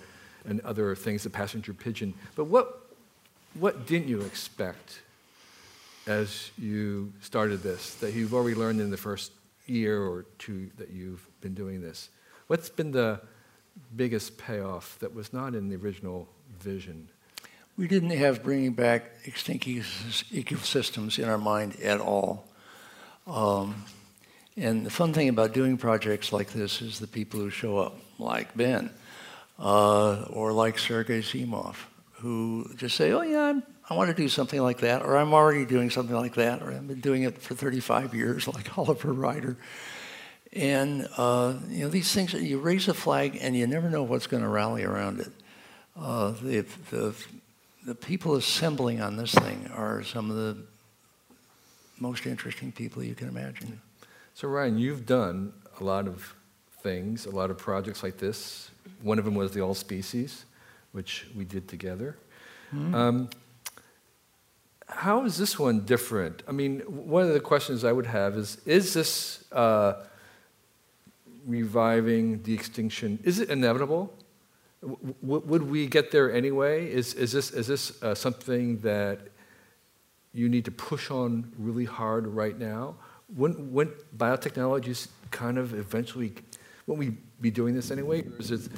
and 0.46 0.60
other 0.62 0.94
things, 0.94 1.22
the 1.22 1.30
passenger 1.30 1.74
pigeon. 1.74 2.14
But 2.34 2.44
what, 2.44 2.86
what 3.54 3.86
didn't 3.86 4.08
you 4.08 4.22
expect 4.22 5.00
as 6.06 6.50
you 6.58 7.12
started 7.20 7.62
this 7.62 7.94
that 7.96 8.14
you've 8.14 8.34
already 8.34 8.56
learned 8.56 8.80
in 8.80 8.90
the 8.90 8.96
first 8.96 9.32
year 9.66 10.02
or 10.02 10.24
two 10.38 10.70
that 10.78 10.90
you've 10.90 11.26
been 11.40 11.54
doing 11.54 11.80
this? 11.80 12.08
What's 12.46 12.68
been 12.68 12.90
the 12.90 13.20
biggest 13.96 14.38
payoff 14.38 14.98
that 15.00 15.14
was 15.14 15.32
not 15.32 15.54
in 15.54 15.68
the 15.68 15.76
original 15.76 16.28
vision? 16.58 17.08
We 17.76 17.88
didn't 17.88 18.10
have 18.10 18.42
bringing 18.42 18.72
back 18.72 19.10
extinct 19.24 19.66
ecosystems 19.66 21.18
in 21.18 21.28
our 21.28 21.38
mind 21.38 21.80
at 21.80 22.00
all. 22.00 22.46
Um, 23.26 23.84
and 24.56 24.84
the 24.84 24.90
fun 24.90 25.12
thing 25.12 25.28
about 25.28 25.54
doing 25.54 25.76
projects 25.78 26.32
like 26.32 26.52
this 26.52 26.82
is 26.82 26.98
the 26.98 27.06
people 27.06 27.40
who 27.40 27.50
show 27.50 27.78
up, 27.78 27.96
like 28.18 28.54
Ben 28.56 28.90
uh, 29.60 30.22
or 30.30 30.52
like 30.52 30.78
Sergei 30.78 31.20
Zimov, 31.20 31.76
who 32.12 32.68
just 32.76 32.96
say, 32.96 33.12
oh, 33.12 33.22
yeah, 33.22 33.42
I'm, 33.42 33.62
i 33.88 33.94
want 33.94 34.08
to 34.08 34.16
do 34.16 34.28
something 34.28 34.60
like 34.60 34.78
that, 34.78 35.02
or 35.02 35.16
I'm 35.16 35.34
already 35.34 35.64
doing 35.64 35.90
something 35.90 36.14
like 36.14 36.34
that, 36.34 36.62
or 36.62 36.72
I've 36.72 36.86
been 36.86 37.00
doing 37.00 37.24
it 37.24 37.38
for 37.38 37.54
35 37.54 38.14
years, 38.14 38.48
like 38.54 38.76
Oliver 38.78 39.12
Ryder. 39.12 39.56
And 40.52 41.08
uh, 41.16 41.54
you 41.68 41.84
know 41.84 41.90
these 41.90 42.12
things, 42.12 42.32
you 42.32 42.58
raise 42.58 42.88
a 42.88 42.94
flag 42.94 43.38
and 43.40 43.54
you 43.54 43.68
never 43.68 43.88
know 43.88 44.02
what's 44.02 44.26
going 44.26 44.42
to 44.42 44.48
rally 44.48 44.82
around 44.82 45.20
it. 45.20 45.30
Uh, 45.96 46.32
the, 46.42 46.64
the, 46.90 47.14
the 47.84 47.94
people 47.94 48.36
assembling 48.36 49.00
on 49.00 49.16
this 49.16 49.32
thing 49.32 49.70
are 49.74 50.02
some 50.02 50.30
of 50.30 50.36
the 50.36 50.56
most 51.98 52.26
interesting 52.26 52.72
people 52.72 53.02
you 53.02 53.14
can 53.14 53.28
imagine. 53.28 53.80
So, 54.34 54.48
Ryan, 54.48 54.78
you've 54.78 55.06
done 55.06 55.52
a 55.80 55.84
lot 55.84 56.06
of 56.06 56.34
things, 56.82 57.26
a 57.26 57.30
lot 57.30 57.50
of 57.50 57.58
projects 57.58 58.02
like 58.02 58.18
this. 58.18 58.70
One 59.02 59.18
of 59.18 59.24
them 59.24 59.34
was 59.34 59.52
the 59.52 59.60
All 59.60 59.74
Species, 59.74 60.44
which 60.92 61.26
we 61.36 61.44
did 61.44 61.68
together. 61.68 62.16
Mm-hmm. 62.74 62.94
Um, 62.94 63.30
how 64.88 65.24
is 65.24 65.36
this 65.38 65.58
one 65.58 65.80
different? 65.80 66.42
I 66.48 66.52
mean, 66.52 66.80
one 66.80 67.22
of 67.22 67.32
the 67.32 67.40
questions 67.40 67.84
I 67.84 67.92
would 67.92 68.06
have 68.06 68.36
is 68.36 68.58
Is 68.66 68.94
this 68.94 69.44
uh, 69.52 69.94
reviving 71.46 72.42
the 72.42 72.54
extinction? 72.54 73.18
Is 73.24 73.38
it 73.38 73.50
inevitable? 73.50 74.12
Would 74.82 75.62
we 75.62 75.86
get 75.86 76.10
there 76.10 76.32
anyway? 76.32 76.90
Is, 76.90 77.14
is 77.14 77.32
this, 77.32 77.50
is 77.50 77.66
this 77.66 78.02
uh, 78.02 78.14
something 78.14 78.78
that 78.78 79.20
you 80.32 80.48
need 80.48 80.64
to 80.64 80.70
push 80.70 81.10
on 81.10 81.52
really 81.58 81.84
hard 81.84 82.26
right 82.26 82.58
now? 82.58 82.96
wouldn't, 83.36 83.60
wouldn't 83.72 84.18
biotechnologies 84.18 85.08
kind 85.30 85.58
of 85.58 85.74
eventually, 85.74 86.32
wouldn't 86.86 87.10
we 87.10 87.16
be 87.40 87.50
doing 87.50 87.74
this 87.74 87.90
anyway? 87.90 88.22
Or 88.22 88.38
is 88.38 88.50
it 88.50 88.70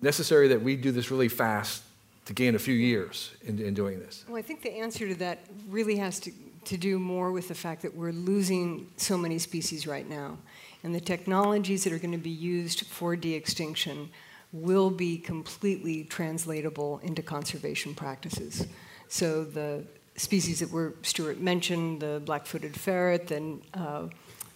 necessary 0.00 0.48
that 0.48 0.62
we 0.62 0.76
do 0.76 0.92
this 0.92 1.10
really 1.10 1.28
fast 1.28 1.82
to 2.26 2.32
gain 2.32 2.54
a 2.54 2.58
few 2.58 2.74
years 2.74 3.32
in, 3.42 3.58
in 3.58 3.74
doing 3.74 3.98
this? 3.98 4.24
Well, 4.28 4.36
I 4.36 4.42
think 4.42 4.62
the 4.62 4.72
answer 4.72 5.08
to 5.08 5.14
that 5.16 5.40
really 5.68 5.96
has 5.96 6.20
to, 6.20 6.32
to 6.66 6.76
do 6.76 6.98
more 6.98 7.32
with 7.32 7.48
the 7.48 7.54
fact 7.54 7.82
that 7.82 7.94
we're 7.94 8.12
losing 8.12 8.88
so 8.96 9.16
many 9.18 9.38
species 9.38 9.86
right 9.86 10.08
now. 10.08 10.38
And 10.82 10.94
the 10.94 11.00
technologies 11.00 11.84
that 11.84 11.92
are 11.92 11.98
going 11.98 12.12
to 12.12 12.18
be 12.18 12.30
used 12.30 12.86
for 12.86 13.16
de 13.16 13.34
extinction 13.34 14.08
will 14.52 14.90
be 14.90 15.18
completely 15.18 16.04
translatable 16.04 16.98
into 17.02 17.22
conservation 17.22 17.94
practices. 17.94 18.66
So 19.08 19.44
the 19.44 19.84
species 20.16 20.60
that 20.60 20.70
were 20.70 20.94
Stewart 21.02 21.40
mentioned, 21.40 22.00
the 22.00 22.20
black-footed 22.24 22.76
ferret, 22.76 23.30
and 23.30 23.62
uh, 23.74 24.08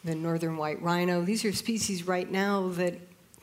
the 0.04 0.14
northern 0.14 0.56
white 0.56 0.80
rhino. 0.82 1.22
These 1.22 1.44
are 1.44 1.52
species 1.52 2.06
right 2.06 2.30
now 2.30 2.68
that 2.70 2.94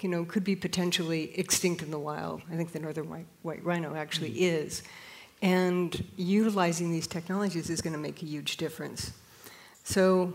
you 0.02 0.10
know 0.10 0.26
could 0.26 0.44
be 0.44 0.56
potentially 0.56 1.38
extinct 1.38 1.82
in 1.82 1.92
the 1.92 2.00
wild. 2.00 2.42
I 2.52 2.56
think 2.56 2.72
the 2.72 2.80
northern 2.80 3.10
white, 3.10 3.28
white 3.42 3.64
rhino 3.64 3.96
actually 3.96 4.32
mm-hmm. 4.32 4.66
is, 4.66 4.84
and 5.42 6.04
utilizing 6.18 6.92
these 6.92 7.08
technologies 7.08 7.70
is 7.70 7.82
going 7.82 7.94
to 7.94 8.00
make 8.00 8.22
a 8.22 8.26
huge 8.26 8.58
difference. 8.58 9.14
So 9.84 10.34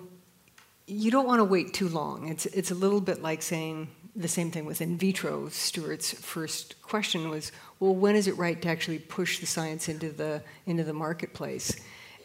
you 0.87 1.11
don't 1.11 1.27
want 1.27 1.41
to 1.41 1.45
wait 1.45 1.75
too 1.75 1.89
long. 1.89 2.29
It's 2.29 2.47
it's 2.47 2.71
a 2.71 2.75
little 2.75 3.01
bit 3.01 3.23
like 3.23 3.43
saying 3.43 3.89
the 4.17 4.29
same 4.29 4.51
thing 4.51 4.64
with 4.64 4.81
in 4.81 4.97
vitro. 4.97 5.49
Stewart's 5.51 6.12
first 6.12 6.81
question 6.83 7.29
was, 7.29 7.53
well, 7.79 7.95
when 7.95 8.17
is 8.17 8.27
it 8.27 8.37
right 8.39 8.61
to 8.62 8.69
actually 8.69 8.99
push 8.99 9.39
the 9.39 9.47
science 9.47 9.89
into 9.89 10.11
the 10.11 10.43
into 10.67 10.83
the 10.85 10.95
marketplace? 10.95 11.77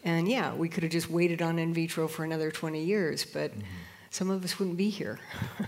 And 0.04 0.28
yeah, 0.28 0.54
we 0.54 0.70
could 0.70 0.84
have 0.84 0.92
just 0.92 1.10
waited 1.10 1.42
on 1.42 1.60
in 1.60 1.74
vitro 1.74 2.08
for 2.08 2.24
another 2.24 2.50
20 2.50 2.84
years, 2.84 3.24
but 3.24 3.52
mm-hmm. 3.52 3.62
some 4.10 4.32
of 4.32 4.44
us 4.44 4.58
wouldn't 4.58 4.78
be 4.78 4.90
here. 4.90 5.20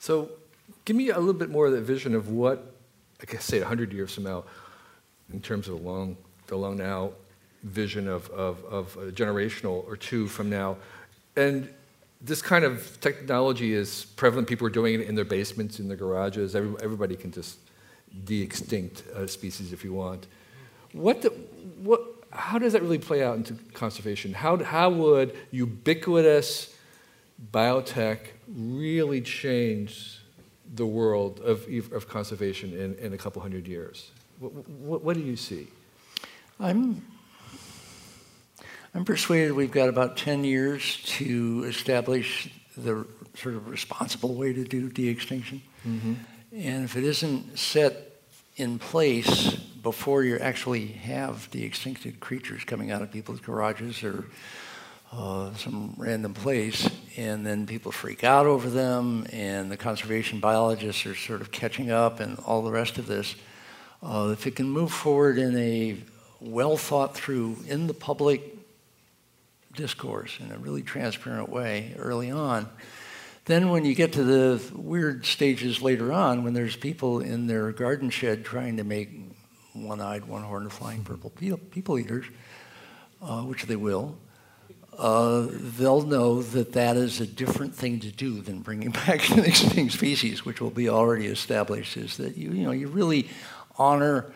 So, 0.00 0.30
give 0.86 0.96
me 0.96 1.10
a 1.10 1.18
little 1.18 1.34
bit 1.34 1.50
more 1.50 1.66
of 1.66 1.72
the 1.72 1.82
vision 1.82 2.14
of 2.14 2.30
what, 2.30 2.72
I 3.20 3.30
guess, 3.30 3.44
say, 3.44 3.58
100 3.58 3.92
years 3.92 4.14
from 4.14 4.24
now, 4.24 4.44
in 5.30 5.42
terms 5.42 5.68
of 5.68 5.74
the 5.74 5.86
long, 5.86 6.16
the 6.46 6.56
long 6.56 6.78
now 6.78 7.12
vision 7.64 8.08
of, 8.08 8.30
of, 8.30 8.64
of 8.64 8.96
a 8.96 9.12
generational 9.12 9.86
or 9.86 9.98
two 9.98 10.26
from 10.26 10.48
now. 10.48 10.78
And 11.36 11.68
this 12.20 12.42
kind 12.42 12.64
of 12.64 13.00
technology 13.00 13.72
is 13.72 14.04
prevalent. 14.16 14.48
People 14.48 14.66
are 14.66 14.70
doing 14.70 15.00
it 15.00 15.08
in 15.08 15.14
their 15.14 15.24
basements, 15.24 15.80
in 15.80 15.88
their 15.88 15.96
garages. 15.96 16.54
Every, 16.54 16.74
everybody 16.82 17.16
can 17.16 17.32
just 17.32 17.58
de-extinct 18.24 19.04
species 19.30 19.72
if 19.72 19.84
you 19.84 19.92
want. 19.92 20.26
What, 20.92 21.22
the, 21.22 21.30
what, 21.82 22.02
how 22.30 22.58
does 22.58 22.72
that 22.72 22.82
really 22.82 22.98
play 22.98 23.22
out 23.22 23.36
into 23.36 23.54
conservation? 23.72 24.34
How, 24.34 24.56
how 24.62 24.90
would 24.90 25.36
ubiquitous 25.50 26.74
biotech 27.52 28.18
really 28.48 29.20
change 29.20 30.20
the 30.74 30.86
world 30.86 31.40
of, 31.40 31.66
of 31.92 32.08
conservation 32.08 32.72
in, 32.72 32.94
in 32.96 33.12
a 33.12 33.18
couple 33.18 33.40
hundred 33.40 33.66
years? 33.66 34.10
What, 34.38 34.68
what, 34.68 35.04
what 35.04 35.16
do 35.16 35.22
you 35.22 35.36
see? 35.36 35.68
I'm, 36.58 37.06
I'm 38.92 39.04
persuaded 39.04 39.52
we've 39.52 39.70
got 39.70 39.88
about 39.88 40.16
10 40.16 40.42
years 40.42 41.00
to 41.04 41.64
establish 41.68 42.52
the 42.76 43.06
sort 43.36 43.54
of 43.54 43.68
responsible 43.68 44.34
way 44.34 44.52
to 44.52 44.64
do 44.64 44.88
de-extinction. 44.88 45.62
Mm-hmm. 45.86 46.14
And 46.52 46.84
if 46.84 46.96
it 46.96 47.04
isn't 47.04 47.56
set 47.56 48.16
in 48.56 48.80
place 48.80 49.54
before 49.54 50.24
you 50.24 50.38
actually 50.38 50.86
have 50.88 51.48
de-extincted 51.52 52.18
creatures 52.18 52.64
coming 52.64 52.90
out 52.90 53.00
of 53.00 53.12
people's 53.12 53.38
garages 53.38 54.02
or 54.02 54.24
uh, 55.12 55.54
some 55.54 55.94
random 55.96 56.34
place, 56.34 56.88
and 57.16 57.46
then 57.46 57.66
people 57.66 57.92
freak 57.92 58.24
out 58.24 58.46
over 58.46 58.68
them, 58.68 59.26
and 59.32 59.70
the 59.70 59.76
conservation 59.76 60.40
biologists 60.40 61.06
are 61.06 61.14
sort 61.14 61.40
of 61.40 61.52
catching 61.52 61.90
up, 61.90 62.20
and 62.20 62.38
all 62.40 62.62
the 62.62 62.70
rest 62.70 62.98
of 62.98 63.06
this. 63.06 63.36
Uh, 64.02 64.30
if 64.32 64.46
it 64.46 64.56
can 64.56 64.68
move 64.68 64.92
forward 64.92 65.38
in 65.38 65.56
a 65.56 65.96
well 66.40 66.76
thought 66.76 67.14
through, 67.14 67.56
in 67.66 67.86
the 67.86 67.94
public 67.94 68.59
discourse, 69.74 70.38
in 70.40 70.52
a 70.52 70.58
really 70.58 70.82
transparent 70.82 71.48
way 71.48 71.94
early 71.98 72.30
on, 72.30 72.68
then 73.46 73.70
when 73.70 73.84
you 73.84 73.94
get 73.94 74.12
to 74.12 74.24
the 74.24 74.62
weird 74.74 75.26
stages 75.26 75.82
later 75.82 76.12
on, 76.12 76.44
when 76.44 76.54
there's 76.54 76.76
people 76.76 77.20
in 77.20 77.46
their 77.46 77.72
garden 77.72 78.10
shed 78.10 78.44
trying 78.44 78.76
to 78.76 78.84
make 78.84 79.10
one-eyed, 79.72 80.26
one-horned, 80.26 80.72
flying 80.72 81.02
purple 81.02 81.30
people 81.30 81.98
eaters, 81.98 82.26
uh, 83.22 83.42
which 83.42 83.64
they 83.64 83.76
will, 83.76 84.18
uh, 84.98 85.46
they'll 85.50 86.02
know 86.02 86.42
that 86.42 86.72
that 86.72 86.96
is 86.96 87.20
a 87.20 87.26
different 87.26 87.74
thing 87.74 88.00
to 88.00 88.10
do 88.10 88.40
than 88.42 88.60
bringing 88.60 88.90
back 89.06 89.30
an 89.30 89.44
extinct 89.44 89.94
species, 89.94 90.44
which 90.44 90.60
will 90.60 90.70
be 90.70 90.88
already 90.88 91.26
established. 91.26 91.96
Is 91.96 92.18
that 92.18 92.36
you 92.36 92.50
you 92.50 92.64
know 92.64 92.72
you 92.72 92.88
really 92.88 93.28
honor 93.78 94.32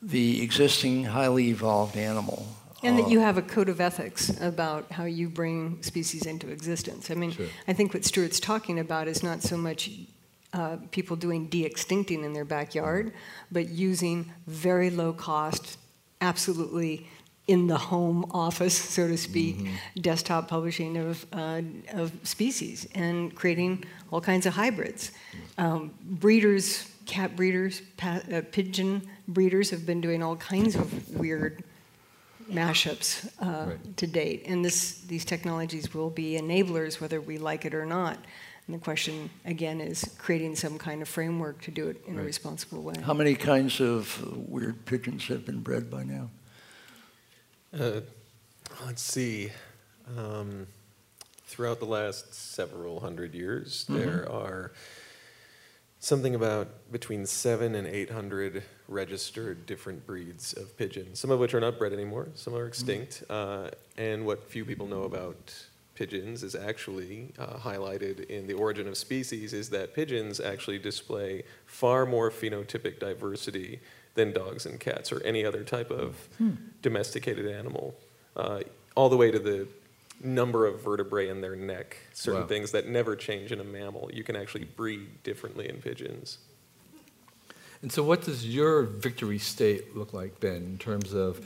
the 0.00 0.42
existing 0.42 1.04
highly 1.04 1.48
evolved 1.48 1.96
animal. 1.96 2.46
And 2.82 2.98
that 2.98 3.10
you 3.10 3.20
have 3.20 3.36
a 3.36 3.42
code 3.42 3.68
of 3.68 3.80
ethics 3.80 4.30
about 4.40 4.90
how 4.92 5.04
you 5.04 5.28
bring 5.28 5.82
species 5.82 6.26
into 6.26 6.48
existence. 6.48 7.10
I 7.10 7.14
mean, 7.14 7.32
sure. 7.32 7.46
I 7.68 7.72
think 7.72 7.92
what 7.92 8.04
Stewart's 8.04 8.40
talking 8.40 8.78
about 8.78 9.06
is 9.08 9.22
not 9.22 9.42
so 9.42 9.56
much 9.56 9.90
uh, 10.52 10.78
people 10.90 11.16
doing 11.16 11.46
de-extincting 11.46 12.24
in 12.24 12.32
their 12.32 12.44
backyard, 12.44 13.12
but 13.52 13.68
using 13.68 14.32
very 14.46 14.90
low 14.90 15.12
cost, 15.12 15.78
absolutely 16.20 17.06
in 17.46 17.66
the 17.66 17.76
home 17.76 18.24
office, 18.30 18.76
so 18.76 19.08
to 19.08 19.16
speak, 19.16 19.58
mm-hmm. 19.58 20.00
desktop 20.00 20.48
publishing 20.48 20.96
of, 20.96 21.26
uh, 21.32 21.60
of 21.92 22.12
species 22.22 22.86
and 22.94 23.34
creating 23.34 23.84
all 24.12 24.20
kinds 24.20 24.46
of 24.46 24.54
hybrids. 24.54 25.10
Um, 25.58 25.92
breeders, 26.00 26.90
cat 27.06 27.34
breeders, 27.34 27.82
pa- 27.96 28.22
uh, 28.32 28.42
pigeon 28.52 29.02
breeders 29.26 29.70
have 29.70 29.84
been 29.84 30.00
doing 30.00 30.22
all 30.22 30.36
kinds 30.36 30.76
of 30.76 31.16
weird 31.16 31.64
mashups 32.50 33.28
uh, 33.40 33.70
right. 33.70 33.96
to 33.96 34.06
date. 34.06 34.44
And 34.46 34.64
this, 34.64 35.00
these 35.02 35.24
technologies 35.24 35.94
will 35.94 36.10
be 36.10 36.38
enablers 36.38 37.00
whether 37.00 37.20
we 37.20 37.38
like 37.38 37.64
it 37.64 37.74
or 37.74 37.86
not. 37.86 38.18
And 38.66 38.74
the 38.78 38.84
question, 38.84 39.30
again, 39.44 39.80
is 39.80 40.04
creating 40.18 40.56
some 40.56 40.78
kind 40.78 41.02
of 41.02 41.08
framework 41.08 41.60
to 41.62 41.70
do 41.70 41.88
it 41.88 42.02
in 42.06 42.16
right. 42.16 42.22
a 42.22 42.26
responsible 42.26 42.82
way. 42.82 42.94
How 43.02 43.14
many 43.14 43.34
kinds 43.34 43.80
of 43.80 44.22
weird 44.48 44.84
pigeons 44.86 45.26
have 45.26 45.44
been 45.44 45.60
bred 45.60 45.90
by 45.90 46.04
now? 46.04 46.30
Uh, 47.76 48.00
let's 48.86 49.02
see. 49.02 49.50
Um, 50.16 50.66
throughout 51.46 51.80
the 51.80 51.86
last 51.86 52.34
several 52.34 53.00
hundred 53.00 53.34
years, 53.34 53.84
mm-hmm. 53.84 53.98
there 53.98 54.30
are 54.30 54.72
something 56.00 56.34
about 56.34 56.90
between 56.90 57.26
seven 57.26 57.74
and 57.74 57.86
eight 57.86 58.10
hundred 58.10 58.62
registered 58.88 59.66
different 59.66 60.06
breeds 60.06 60.52
of 60.54 60.76
pigeons. 60.76 61.20
Some 61.20 61.30
of 61.30 61.38
which 61.38 61.54
are 61.54 61.60
not 61.60 61.78
bred 61.78 61.92
anymore. 61.92 62.28
Some 62.34 62.54
are 62.54 62.66
extinct. 62.66 63.22
Mm-hmm. 63.28 63.66
Uh, 63.66 63.70
and 63.96 64.26
what 64.26 64.50
few 64.50 64.64
people 64.64 64.86
know 64.86 65.04
about 65.04 65.54
pigeons 65.94 66.42
is 66.42 66.54
actually 66.54 67.32
uh, 67.38 67.58
highlighted 67.58 68.24
in 68.30 68.46
the 68.46 68.54
origin 68.54 68.88
of 68.88 68.96
species 68.96 69.52
is 69.52 69.68
that 69.68 69.94
pigeons 69.94 70.40
actually 70.40 70.78
display 70.78 71.44
far 71.66 72.06
more 72.06 72.30
phenotypic 72.30 72.98
diversity 72.98 73.80
than 74.14 74.32
dogs 74.32 74.64
and 74.64 74.80
cats 74.80 75.12
or 75.12 75.22
any 75.24 75.44
other 75.44 75.62
type 75.62 75.90
of 75.90 76.16
hmm. 76.38 76.52
domesticated 76.80 77.46
animal, 77.46 77.94
uh, 78.34 78.60
all 78.96 79.10
the 79.10 79.16
way 79.16 79.30
to 79.30 79.38
the 79.38 79.68
number 80.22 80.66
of 80.66 80.82
vertebrae 80.82 81.28
in 81.28 81.40
their 81.40 81.56
neck, 81.56 81.96
certain 82.12 82.42
wow. 82.42 82.46
things 82.46 82.72
that 82.72 82.88
never 82.88 83.16
change 83.16 83.52
in 83.52 83.60
a 83.60 83.64
mammal. 83.64 84.10
You 84.12 84.22
can 84.22 84.36
actually 84.36 84.64
breed 84.64 85.22
differently 85.22 85.68
in 85.68 85.76
pigeons. 85.76 86.38
And 87.82 87.90
so, 87.90 88.02
what 88.02 88.22
does 88.22 88.46
your 88.46 88.82
victory 88.82 89.38
state 89.38 89.96
look 89.96 90.12
like, 90.12 90.38
Ben, 90.40 90.56
in 90.56 90.78
terms 90.78 91.14
of 91.14 91.44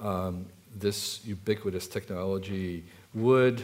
um, 0.00 0.46
this 0.76 1.24
ubiquitous 1.24 1.86
technology? 1.88 2.84
Would 3.14 3.62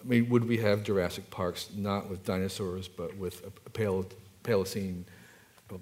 I 0.00 0.08
mean, 0.08 0.28
would 0.30 0.46
we 0.46 0.58
have 0.58 0.82
Jurassic 0.82 1.30
Parks 1.30 1.68
not 1.74 2.10
with 2.10 2.24
dinosaurs, 2.24 2.88
but 2.88 3.16
with 3.16 3.46
a, 3.46 3.70
pale, 3.70 4.04
Paleocene 4.42 5.04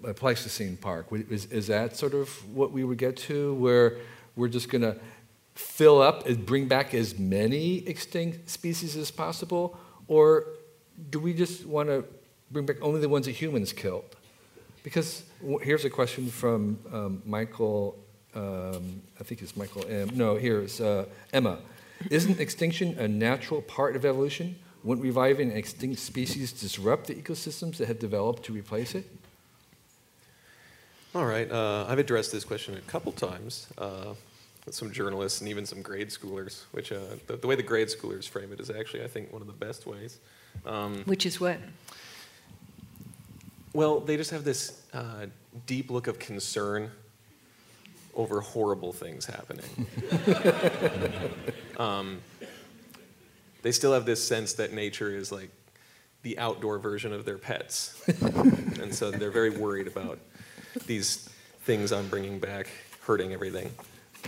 a 0.04 0.14
Pleistocene 0.14 0.76
park. 0.76 1.06
Is, 1.10 1.46
is 1.46 1.66
that 1.66 1.96
sort 1.96 2.14
of 2.14 2.28
what 2.54 2.72
we 2.72 2.84
would 2.84 2.98
get 2.98 3.16
to, 3.16 3.54
where 3.54 3.96
we're 4.36 4.48
just 4.48 4.68
going 4.68 4.82
to 4.82 4.96
fill 5.60 6.00
up 6.00 6.26
and 6.26 6.44
bring 6.44 6.66
back 6.66 6.94
as 6.94 7.18
many 7.18 7.86
extinct 7.86 8.48
species 8.48 8.96
as 8.96 9.10
possible? 9.10 9.76
Or 10.08 10.46
do 11.10 11.20
we 11.20 11.34
just 11.34 11.66
want 11.66 11.88
to 11.88 12.04
bring 12.50 12.66
back 12.66 12.76
only 12.82 13.00
the 13.00 13.08
ones 13.08 13.26
that 13.26 13.32
humans 13.32 13.72
killed? 13.72 14.16
Because 14.82 15.22
here's 15.62 15.84
a 15.84 15.90
question 15.90 16.28
from 16.28 16.78
um, 16.92 17.22
Michael, 17.26 17.98
um, 18.34 19.02
I 19.20 19.24
think 19.24 19.42
it's 19.42 19.56
Michael 19.56 19.84
M. 19.88 20.10
No, 20.14 20.36
here's 20.36 20.80
uh, 20.80 21.04
Emma. 21.32 21.58
Isn't 22.10 22.40
extinction 22.40 22.98
a 22.98 23.06
natural 23.06 23.60
part 23.60 23.94
of 23.94 24.04
evolution? 24.04 24.56
Wouldn't 24.82 25.04
reviving 25.04 25.50
extinct 25.52 26.00
species 26.00 26.52
disrupt 26.52 27.08
the 27.08 27.14
ecosystems 27.14 27.76
that 27.76 27.88
have 27.88 27.98
developed 27.98 28.44
to 28.44 28.52
replace 28.54 28.94
it? 28.94 29.04
All 31.14 31.26
right. 31.26 31.50
Uh, 31.50 31.86
I've 31.88 31.98
addressed 31.98 32.32
this 32.32 32.44
question 32.44 32.74
a 32.76 32.80
couple 32.90 33.12
times 33.12 33.66
uh, 33.76 34.14
some 34.70 34.92
journalists 34.92 35.40
and 35.40 35.48
even 35.48 35.66
some 35.66 35.82
grade 35.82 36.08
schoolers, 36.08 36.64
which 36.72 36.92
uh, 36.92 36.98
the, 37.26 37.36
the, 37.36 37.46
way 37.46 37.54
the 37.54 37.62
grade 37.62 37.88
schoolers 37.88 38.28
frame 38.28 38.52
it 38.52 38.60
is 38.60 38.70
actually, 38.70 39.02
I 39.02 39.08
think, 39.08 39.32
one 39.32 39.40
of 39.42 39.48
the 39.48 39.54
best 39.54 39.86
ways. 39.86 40.18
Um, 40.66 41.02
which 41.06 41.26
is 41.26 41.40
what? 41.40 41.58
Well, 43.72 44.00
they 44.00 44.16
just 44.16 44.30
have 44.32 44.44
this 44.44 44.82
uh, 44.92 45.26
deep 45.66 45.90
look 45.90 46.06
of 46.06 46.18
concern 46.18 46.90
over 48.14 48.40
horrible 48.40 48.92
things 48.92 49.26
happening. 49.26 49.86
um, 51.78 52.20
they 53.62 53.72
still 53.72 53.92
have 53.92 54.04
this 54.04 54.26
sense 54.26 54.54
that 54.54 54.72
nature 54.72 55.14
is 55.14 55.30
like 55.30 55.50
the 56.22 56.38
outdoor 56.38 56.78
version 56.78 57.12
of 57.12 57.24
their 57.24 57.38
pets. 57.38 58.02
and 58.80 58.94
so 58.94 59.10
they're 59.10 59.30
very 59.30 59.50
worried 59.50 59.86
about 59.86 60.18
these 60.86 61.28
things 61.62 61.92
I'm 61.92 62.08
bringing 62.08 62.38
back 62.38 62.68
hurting 63.02 63.32
everything. 63.32 63.72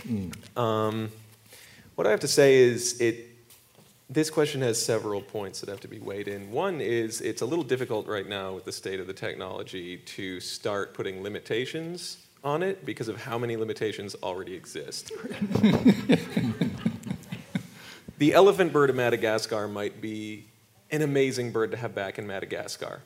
Mm. 0.01 0.57
Um, 0.57 1.11
what 1.95 2.07
I 2.07 2.11
have 2.11 2.21
to 2.21 2.27
say 2.27 2.55
is 2.55 2.99
it. 2.99 3.29
This 4.09 4.29
question 4.29 4.61
has 4.61 4.83
several 4.83 5.21
points 5.21 5.61
that 5.61 5.69
have 5.69 5.79
to 5.79 5.87
be 5.87 5.97
weighed 5.97 6.27
in. 6.27 6.51
One 6.51 6.81
is 6.81 7.21
it's 7.21 7.41
a 7.41 7.45
little 7.45 7.63
difficult 7.63 8.05
right 8.05 8.27
now 8.27 8.53
with 8.53 8.65
the 8.65 8.71
state 8.71 8.99
of 8.99 9.07
the 9.07 9.13
technology 9.13 9.97
to 9.97 10.39
start 10.39 10.93
putting 10.93 11.23
limitations 11.23 12.17
on 12.43 12.61
it 12.61 12.85
because 12.85 13.07
of 13.07 13.21
how 13.21 13.37
many 13.37 13.55
limitations 13.55 14.15
already 14.21 14.53
exist. 14.53 15.11
the 18.17 18.33
elephant 18.33 18.73
bird 18.73 18.89
of 18.89 18.95
Madagascar 18.95 19.67
might 19.67 20.01
be 20.01 20.45
an 20.91 21.01
amazing 21.01 21.51
bird 21.51 21.71
to 21.71 21.77
have 21.77 21.95
back 21.95 22.19
in 22.19 22.27
Madagascar. 22.27 23.01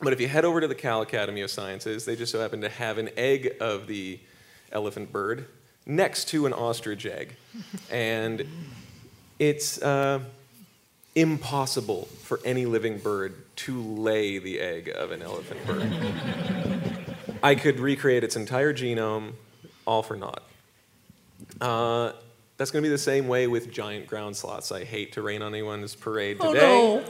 But 0.00 0.12
if 0.12 0.20
you 0.20 0.28
head 0.28 0.44
over 0.44 0.60
to 0.60 0.68
the 0.68 0.74
Cal 0.74 1.02
Academy 1.02 1.42
of 1.42 1.50
Sciences, 1.50 2.04
they 2.04 2.16
just 2.16 2.32
so 2.32 2.40
happen 2.40 2.60
to 2.62 2.68
have 2.68 2.98
an 2.98 3.10
egg 3.16 3.56
of 3.60 3.86
the 3.86 4.18
elephant 4.72 5.12
bird 5.12 5.46
next 5.86 6.26
to 6.28 6.46
an 6.46 6.52
ostrich 6.52 7.06
egg. 7.06 7.36
and 7.90 8.44
it's, 9.38 9.80
uh, 9.80 10.20
impossible 11.14 12.04
for 12.22 12.38
any 12.44 12.66
living 12.66 12.98
bird 12.98 13.34
to 13.56 13.80
lay 13.80 14.38
the 14.38 14.60
egg 14.60 14.88
of 14.94 15.10
an 15.12 15.22
elephant 15.22 15.66
bird. 15.66 17.06
I 17.42 17.54
could 17.54 17.80
recreate 17.80 18.22
its 18.22 18.36
entire 18.36 18.74
genome, 18.74 19.32
all 19.86 20.02
for 20.02 20.14
naught. 20.14 20.42
Uh, 21.60 22.12
that's 22.58 22.70
going 22.70 22.82
to 22.82 22.86
be 22.86 22.92
the 22.92 22.98
same 22.98 23.28
way 23.28 23.46
with 23.46 23.70
giant 23.70 24.06
ground 24.06 24.36
sloths. 24.36 24.70
I 24.72 24.84
hate 24.84 25.12
to 25.12 25.22
rain 25.22 25.40
on 25.42 25.54
anyone's 25.54 25.94
parade 25.94 26.38
today. 26.40 27.02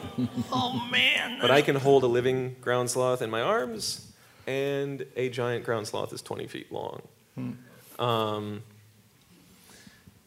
oh 0.52 0.88
man. 0.90 1.38
But 1.40 1.50
I 1.50 1.62
can 1.62 1.76
hold 1.76 2.04
a 2.04 2.08
living 2.08 2.56
ground 2.60 2.90
sloth 2.90 3.22
in 3.22 3.30
my 3.30 3.42
arms, 3.42 4.12
and 4.46 5.04
a 5.16 5.28
giant 5.30 5.64
ground 5.64 5.88
sloth 5.88 6.12
is 6.12 6.22
20 6.22 6.46
feet 6.46 6.70
long. 6.72 7.02
Um, 7.98 8.62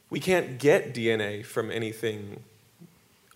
we 0.09 0.19
can't 0.19 0.57
get 0.57 0.93
DNA 0.93 1.45
from 1.45 1.71
anything 1.71 2.41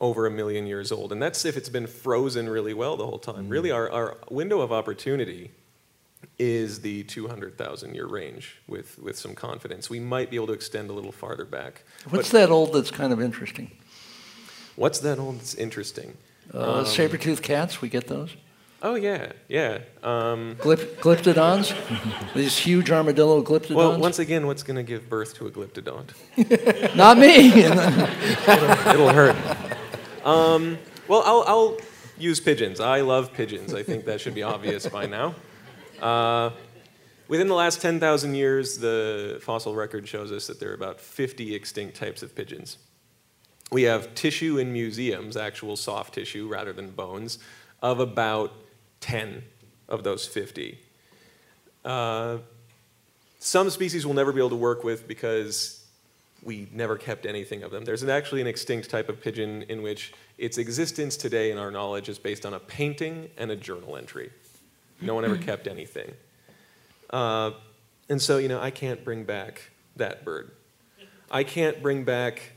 over 0.02 0.26
a 0.26 0.32
million 0.32 0.66
years 0.66 0.92
old, 0.92 1.12
and 1.12 1.22
that's 1.22 1.46
if 1.46 1.56
it's 1.56 1.70
been 1.70 1.88
frozen 1.88 2.50
really 2.50 2.74
well 2.74 2.98
the 2.98 3.06
whole 3.06 3.20
time. 3.20 3.48
Really, 3.48 3.72
our, 3.72 3.90
our 3.90 4.18
window 4.30 4.62
of 4.62 4.72
opportunity 4.72 5.52
is 6.40 6.82
the 6.82 7.04
200,000 7.04 7.94
year 7.94 8.08
range 8.08 8.58
with, 8.68 8.98
with 9.00 9.18
some 9.18 9.36
confidence. 9.36 9.90
We 9.90 10.00
might 10.00 10.30
be 10.30 10.36
able 10.36 10.48
to 10.48 10.54
extend 10.54 10.90
a 10.90 10.94
little 10.94 11.12
farther 11.12 11.46
back. 11.46 11.84
What's 12.10 12.32
that 12.32 12.50
old 12.50 12.74
that's 12.74 12.92
kind 12.92 13.14
of 13.14 13.22
interesting? 13.22 13.72
what's 14.76 15.00
that 15.00 15.20
old 15.20 15.40
that's 15.40 15.56
interesting? 15.56 16.18
Uh, 16.54 16.84
saber-toothed 16.84 17.44
cats, 17.44 17.82
we 17.82 17.90
get 17.90 18.08
those? 18.08 18.36
Oh, 18.86 18.96
yeah, 18.96 19.32
yeah. 19.48 19.80
Um, 20.04 20.58
Glyp- 20.60 20.96
glyptodons? 20.96 21.74
These 22.36 22.58
huge 22.58 22.92
armadillo 22.92 23.42
glyptodons? 23.42 23.76
well, 23.76 23.98
once 23.98 24.20
again, 24.20 24.46
what's 24.46 24.62
going 24.62 24.76
to 24.76 24.84
give 24.84 25.10
birth 25.10 25.34
to 25.36 25.48
a 25.48 25.52
glyptodont? 25.52 26.12
Not 26.96 27.18
me! 27.18 27.48
It'll 28.94 29.14
hurt. 29.14 29.38
Um, 30.26 30.78
well, 31.08 31.24
I'll, 31.26 31.44
I'll 31.48 31.78
use 32.18 32.42
pigeons. 32.42 32.82
I 32.82 33.00
love 33.00 33.32
pigeons. 33.32 33.74
I 33.74 33.84
think 33.84 34.04
that 34.04 34.20
should 34.20 34.36
be 34.36 34.44
obvious 34.44 34.86
by 34.86 35.06
now. 35.06 35.36
Uh, 36.02 36.50
within 37.30 37.48
the 37.48 37.56
last 37.56 37.82
10,000 37.82 38.36
years, 38.36 38.80
the 38.80 39.40
fossil 39.42 39.76
record 39.76 40.10
shows 40.10 40.30
us 40.30 40.48
that 40.48 40.60
there 40.60 40.72
are 40.72 40.76
about 40.76 41.00
50 41.00 41.56
extinct 41.56 41.96
types 41.96 42.22
of 42.22 42.36
pigeons. 42.36 42.80
We 43.72 43.84
have 43.84 44.14
tissue 44.14 44.58
in 44.58 44.74
museums, 44.74 45.38
actual 45.38 45.78
soft 45.78 46.16
tissue 46.16 46.50
rather 46.50 46.74
than 46.74 46.92
bones, 46.92 47.40
of 47.82 48.02
about 48.02 48.52
10 49.04 49.44
of 49.90 50.04
those 50.04 50.26
50. 50.26 50.80
Uh, 51.84 52.38
some 53.40 53.70
species 53.70 54.06
we'll 54.06 54.16
never 54.16 54.32
be 54.32 54.40
able 54.40 54.52
to 54.52 54.56
work 54.56 54.86
with 54.86 55.10
because 55.10 55.86
we 56.42 56.70
never 56.72 56.98
kept 56.98 57.26
anything 57.26 57.64
of 57.64 57.72
them. 57.72 57.84
There's 57.84 58.02
an, 58.02 58.10
actually 58.10 58.40
an 58.40 58.48
extinct 58.48 58.90
type 58.90 59.10
of 59.10 59.22
pigeon 59.22 59.64
in 59.64 59.84
which 59.84 60.14
its 60.38 60.58
existence 60.58 61.18
today 61.18 61.52
in 61.52 61.58
our 61.58 61.70
knowledge 61.70 62.08
is 62.08 62.18
based 62.18 62.46
on 62.46 62.54
a 62.54 62.60
painting 62.60 63.30
and 63.38 63.52
a 63.52 63.58
journal 63.58 63.98
entry. 63.98 64.32
No 65.02 65.16
one 65.16 65.26
ever 65.26 65.38
kept 65.50 65.68
anything. 65.68 66.14
Uh, 67.10 67.52
and 68.08 68.22
so, 68.22 68.38
you 68.38 68.48
know, 68.48 68.62
I 68.62 68.72
can't 68.72 69.04
bring 69.04 69.26
back 69.26 69.72
that 69.98 70.24
bird. 70.24 70.52
I 71.30 71.44
can't 71.44 71.84
bring 71.84 72.06
back 72.06 72.54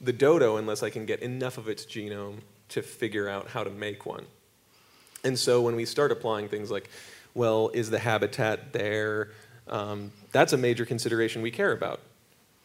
the 0.00 0.12
dodo 0.12 0.56
unless 0.56 0.84
I 0.84 0.90
can 0.90 1.04
get 1.04 1.20
enough 1.20 1.58
of 1.58 1.68
its 1.68 1.84
genome 1.84 2.42
to 2.68 2.80
figure 2.80 3.28
out 3.28 3.48
how 3.48 3.64
to 3.64 3.70
make 3.70 4.06
one. 4.06 4.26
And 5.24 5.38
so 5.38 5.60
when 5.62 5.76
we 5.76 5.84
start 5.84 6.12
applying 6.12 6.48
things 6.48 6.70
like, 6.70 6.88
well, 7.34 7.70
is 7.74 7.90
the 7.90 7.98
habitat 7.98 8.72
there? 8.72 9.30
Um, 9.68 10.12
that's 10.32 10.52
a 10.52 10.56
major 10.56 10.84
consideration 10.84 11.42
we 11.42 11.50
care 11.50 11.72
about. 11.72 12.00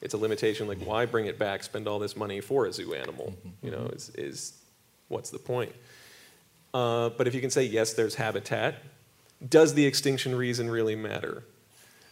It's 0.01 0.13
a 0.13 0.17
limitation 0.17 0.67
like, 0.67 0.79
why 0.79 1.05
bring 1.05 1.25
it 1.25 1.39
back, 1.39 1.63
spend 1.63 1.87
all 1.87 1.99
this 1.99 2.15
money 2.15 2.41
for 2.41 2.65
a 2.65 2.73
zoo 2.73 2.93
animal? 2.93 3.33
You 3.61 3.71
know, 3.71 3.87
is, 3.87 4.11
is 4.15 4.53
what's 5.07 5.29
the 5.29 5.39
point? 5.39 5.73
Uh, 6.73 7.09
but 7.09 7.27
if 7.27 7.33
you 7.33 7.41
can 7.41 7.49
say, 7.49 7.63
yes, 7.63 7.93
there's 7.93 8.15
habitat, 8.15 8.75
does 9.47 9.73
the 9.73 9.85
extinction 9.85 10.35
reason 10.35 10.69
really 10.69 10.95
matter? 10.95 11.43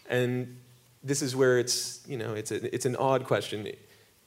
And 0.09 0.57
this 1.03 1.21
is 1.21 1.35
where 1.35 1.59
it's, 1.59 2.01
you 2.07 2.17
know, 2.17 2.33
it's, 2.33 2.51
a, 2.51 2.73
it's 2.73 2.85
an 2.85 2.95
odd 2.95 3.25
question 3.25 3.67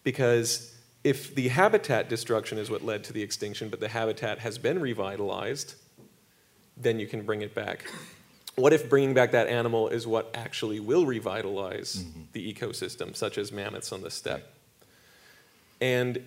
because 0.03 0.75
if 1.05 1.35
the 1.35 1.49
habitat 1.49 2.09
destruction 2.09 2.59
is 2.59 2.71
what 2.71 2.85
led 2.85 3.05
to 3.05 3.13
the 3.13 3.23
extinction, 3.23 3.69
but 3.69 3.81
the 3.81 3.89
habitat 3.89 4.41
has 4.41 4.59
been 4.59 4.81
revitalized, 4.81 5.75
then 6.77 6.99
you 6.99 7.07
can 7.07 7.23
bring 7.23 7.43
it 7.43 7.55
back. 7.55 7.91
What 8.57 8.73
if 8.73 8.89
bringing 8.89 9.15
back 9.15 9.33
that 9.33 9.49
animal 9.49 9.89
is 9.89 10.07
what 10.07 10.31
actually 10.35 10.81
will 10.81 11.05
revitalize 11.05 11.97
mm-hmm. 11.97 12.23
the 12.33 12.53
ecosystem, 12.53 13.15
such 13.15 13.39
as 13.39 13.53
mammoths 13.53 13.93
on 13.93 14.01
the 14.01 14.11
steppe? 14.11 14.51
And 15.81 16.25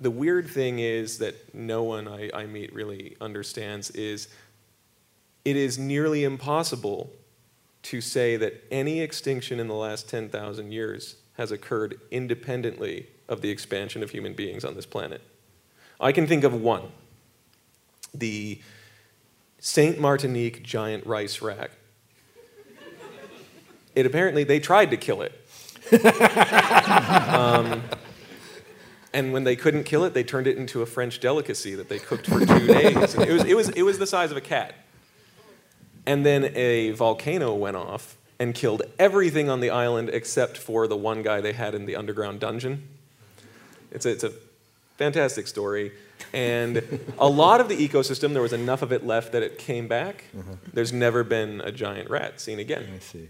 the 0.00 0.10
weird 0.10 0.48
thing 0.48 0.78
is 0.78 1.18
that 1.18 1.54
no 1.54 1.82
one 1.82 2.08
I, 2.08 2.30
I 2.34 2.46
meet 2.46 2.74
really 2.74 3.16
understands 3.20 3.90
is 3.90 4.28
it 5.44 5.56
is 5.56 5.78
nearly 5.78 6.24
impossible 6.24 7.12
to 7.82 8.00
say 8.00 8.36
that 8.36 8.64
any 8.70 9.00
extinction 9.00 9.60
in 9.60 9.68
the 9.68 9.74
last 9.74 10.08
10,000 10.08 10.72
years 10.72 11.16
has 11.34 11.50
occurred 11.50 12.00
independently 12.10 13.06
of 13.28 13.40
the 13.40 13.50
expansion 13.50 14.02
of 14.02 14.10
human 14.10 14.34
beings 14.34 14.64
on 14.64 14.74
this 14.74 14.86
planet. 14.86 15.22
I 16.00 16.12
can 16.12 16.26
think 16.26 16.44
of 16.44 16.52
one 16.52 16.90
the 18.12 18.60
Saint 19.60 20.00
Martinique 20.00 20.62
giant 20.62 21.06
rice 21.06 21.42
rat. 21.42 21.70
It 23.94 24.06
apparently, 24.06 24.44
they 24.44 24.58
tried 24.58 24.90
to 24.90 24.96
kill 24.96 25.22
it. 25.22 25.32
um, 27.28 27.82
and 29.12 29.32
when 29.32 29.44
they 29.44 29.56
couldn't 29.56 29.84
kill 29.84 30.04
it, 30.04 30.14
they 30.14 30.24
turned 30.24 30.46
it 30.46 30.56
into 30.56 30.82
a 30.82 30.86
French 30.86 31.20
delicacy 31.20 31.74
that 31.74 31.88
they 31.88 31.98
cooked 31.98 32.26
for 32.26 32.40
two 32.40 32.66
days. 32.66 33.14
And 33.14 33.24
it, 33.24 33.32
was, 33.32 33.44
it, 33.44 33.54
was, 33.54 33.68
it 33.70 33.82
was 33.82 33.98
the 33.98 34.06
size 34.06 34.30
of 34.30 34.36
a 34.36 34.40
cat. 34.40 34.74
And 36.06 36.24
then 36.24 36.52
a 36.56 36.92
volcano 36.92 37.54
went 37.54 37.76
off 37.76 38.16
and 38.38 38.54
killed 38.54 38.82
everything 38.98 39.50
on 39.50 39.60
the 39.60 39.68
island 39.68 40.08
except 40.08 40.56
for 40.56 40.86
the 40.86 40.96
one 40.96 41.22
guy 41.22 41.40
they 41.40 41.52
had 41.52 41.74
in 41.74 41.84
the 41.84 41.96
underground 41.96 42.40
dungeon. 42.40 42.88
It's 43.90 44.06
a, 44.06 44.10
it's 44.10 44.24
a 44.24 44.32
fantastic 44.96 45.46
story. 45.46 45.92
And 46.32 47.00
a 47.18 47.28
lot 47.28 47.60
of 47.60 47.68
the 47.68 47.88
ecosystem, 47.88 48.32
there 48.32 48.42
was 48.42 48.52
enough 48.52 48.82
of 48.82 48.92
it 48.92 49.04
left 49.04 49.32
that 49.32 49.42
it 49.42 49.58
came 49.58 49.88
back. 49.88 50.24
There's 50.72 50.92
never 50.92 51.24
been 51.24 51.60
a 51.60 51.72
giant 51.72 52.08
rat 52.10 52.40
seen 52.40 52.58
again. 52.58 52.86
I 52.94 52.98
see. 53.00 53.28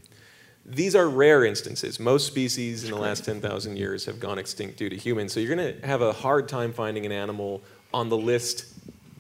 These 0.67 0.95
are 0.95 1.09
rare 1.09 1.45
instances. 1.45 1.99
Most 1.99 2.27
species 2.27 2.85
in 2.85 2.91
the 2.91 2.99
last 2.99 3.25
10,000 3.25 3.77
years 3.77 4.05
have 4.05 4.21
gone 4.21 4.39
extinct 4.39 4.77
due 4.77 4.91
to 4.91 4.97
humans. 4.97 5.33
So 5.33 5.41
you're 5.41 5.55
going 5.55 5.81
to 5.81 5.87
have 5.87 6.03
a 6.03 6.13
hard 6.13 6.49
time 6.49 6.73
finding 6.73 7.07
an 7.07 7.13
animal 7.13 7.63
on 7.93 8.09
the 8.09 8.17
list 8.17 8.67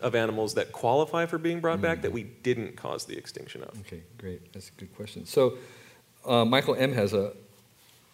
of 0.00 0.14
animals 0.14 0.54
that 0.54 0.72
qualify 0.72 1.26
for 1.26 1.38
being 1.38 1.60
brought 1.60 1.80
back 1.80 2.02
that 2.02 2.12
we 2.12 2.24
didn't 2.24 2.76
cause 2.76 3.04
the 3.04 3.16
extinction 3.16 3.62
of. 3.62 3.78
Okay, 3.80 4.02
great. 4.18 4.52
That's 4.52 4.68
a 4.68 4.72
good 4.72 4.94
question. 4.94 5.26
So, 5.26 5.58
uh, 6.24 6.44
Michael 6.44 6.74
M. 6.74 6.92
has 6.92 7.12
a 7.12 7.32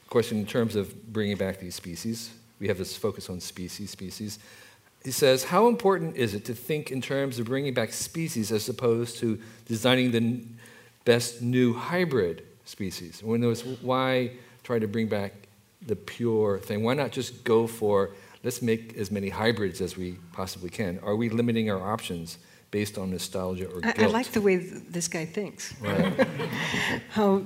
question 0.08 0.38
in 0.38 0.46
terms 0.46 0.76
of 0.76 1.12
bringing 1.12 1.36
back 1.36 1.60
these 1.60 1.74
species. 1.74 2.30
We 2.58 2.68
have 2.68 2.78
this 2.78 2.96
focus 2.96 3.28
on 3.28 3.40
species, 3.40 3.90
species. 3.90 4.38
He 5.06 5.12
says, 5.12 5.44
How 5.44 5.68
important 5.68 6.16
is 6.16 6.34
it 6.34 6.44
to 6.46 6.54
think 6.54 6.90
in 6.90 7.00
terms 7.00 7.38
of 7.38 7.46
bringing 7.46 7.72
back 7.72 7.92
species 7.92 8.50
as 8.50 8.68
opposed 8.68 9.18
to 9.18 9.40
designing 9.64 10.10
the 10.10 10.42
best 11.04 11.40
new 11.40 11.74
hybrid 11.74 12.42
species? 12.64 13.22
When 13.22 13.40
there 13.40 13.48
was, 13.48 13.64
why 13.64 14.32
try 14.64 14.80
to 14.80 14.88
bring 14.88 15.06
back 15.06 15.32
the 15.80 15.94
pure 15.94 16.58
thing? 16.58 16.82
Why 16.82 16.94
not 16.94 17.12
just 17.12 17.44
go 17.44 17.68
for 17.68 18.16
let's 18.42 18.60
make 18.62 18.96
as 18.96 19.12
many 19.12 19.28
hybrids 19.28 19.80
as 19.80 19.96
we 19.96 20.16
possibly 20.32 20.70
can? 20.70 20.98
Are 21.04 21.14
we 21.14 21.28
limiting 21.28 21.70
our 21.70 21.80
options 21.80 22.38
based 22.72 22.98
on 22.98 23.12
nostalgia 23.12 23.68
or 23.68 23.78
I, 23.84 23.92
guilt? 23.92 24.08
I 24.08 24.12
like 24.12 24.32
the 24.32 24.40
way 24.40 24.58
th- 24.58 24.82
this 24.90 25.06
guy 25.06 25.24
thinks. 25.24 25.72
Right. 25.80 26.26
How, 27.10 27.42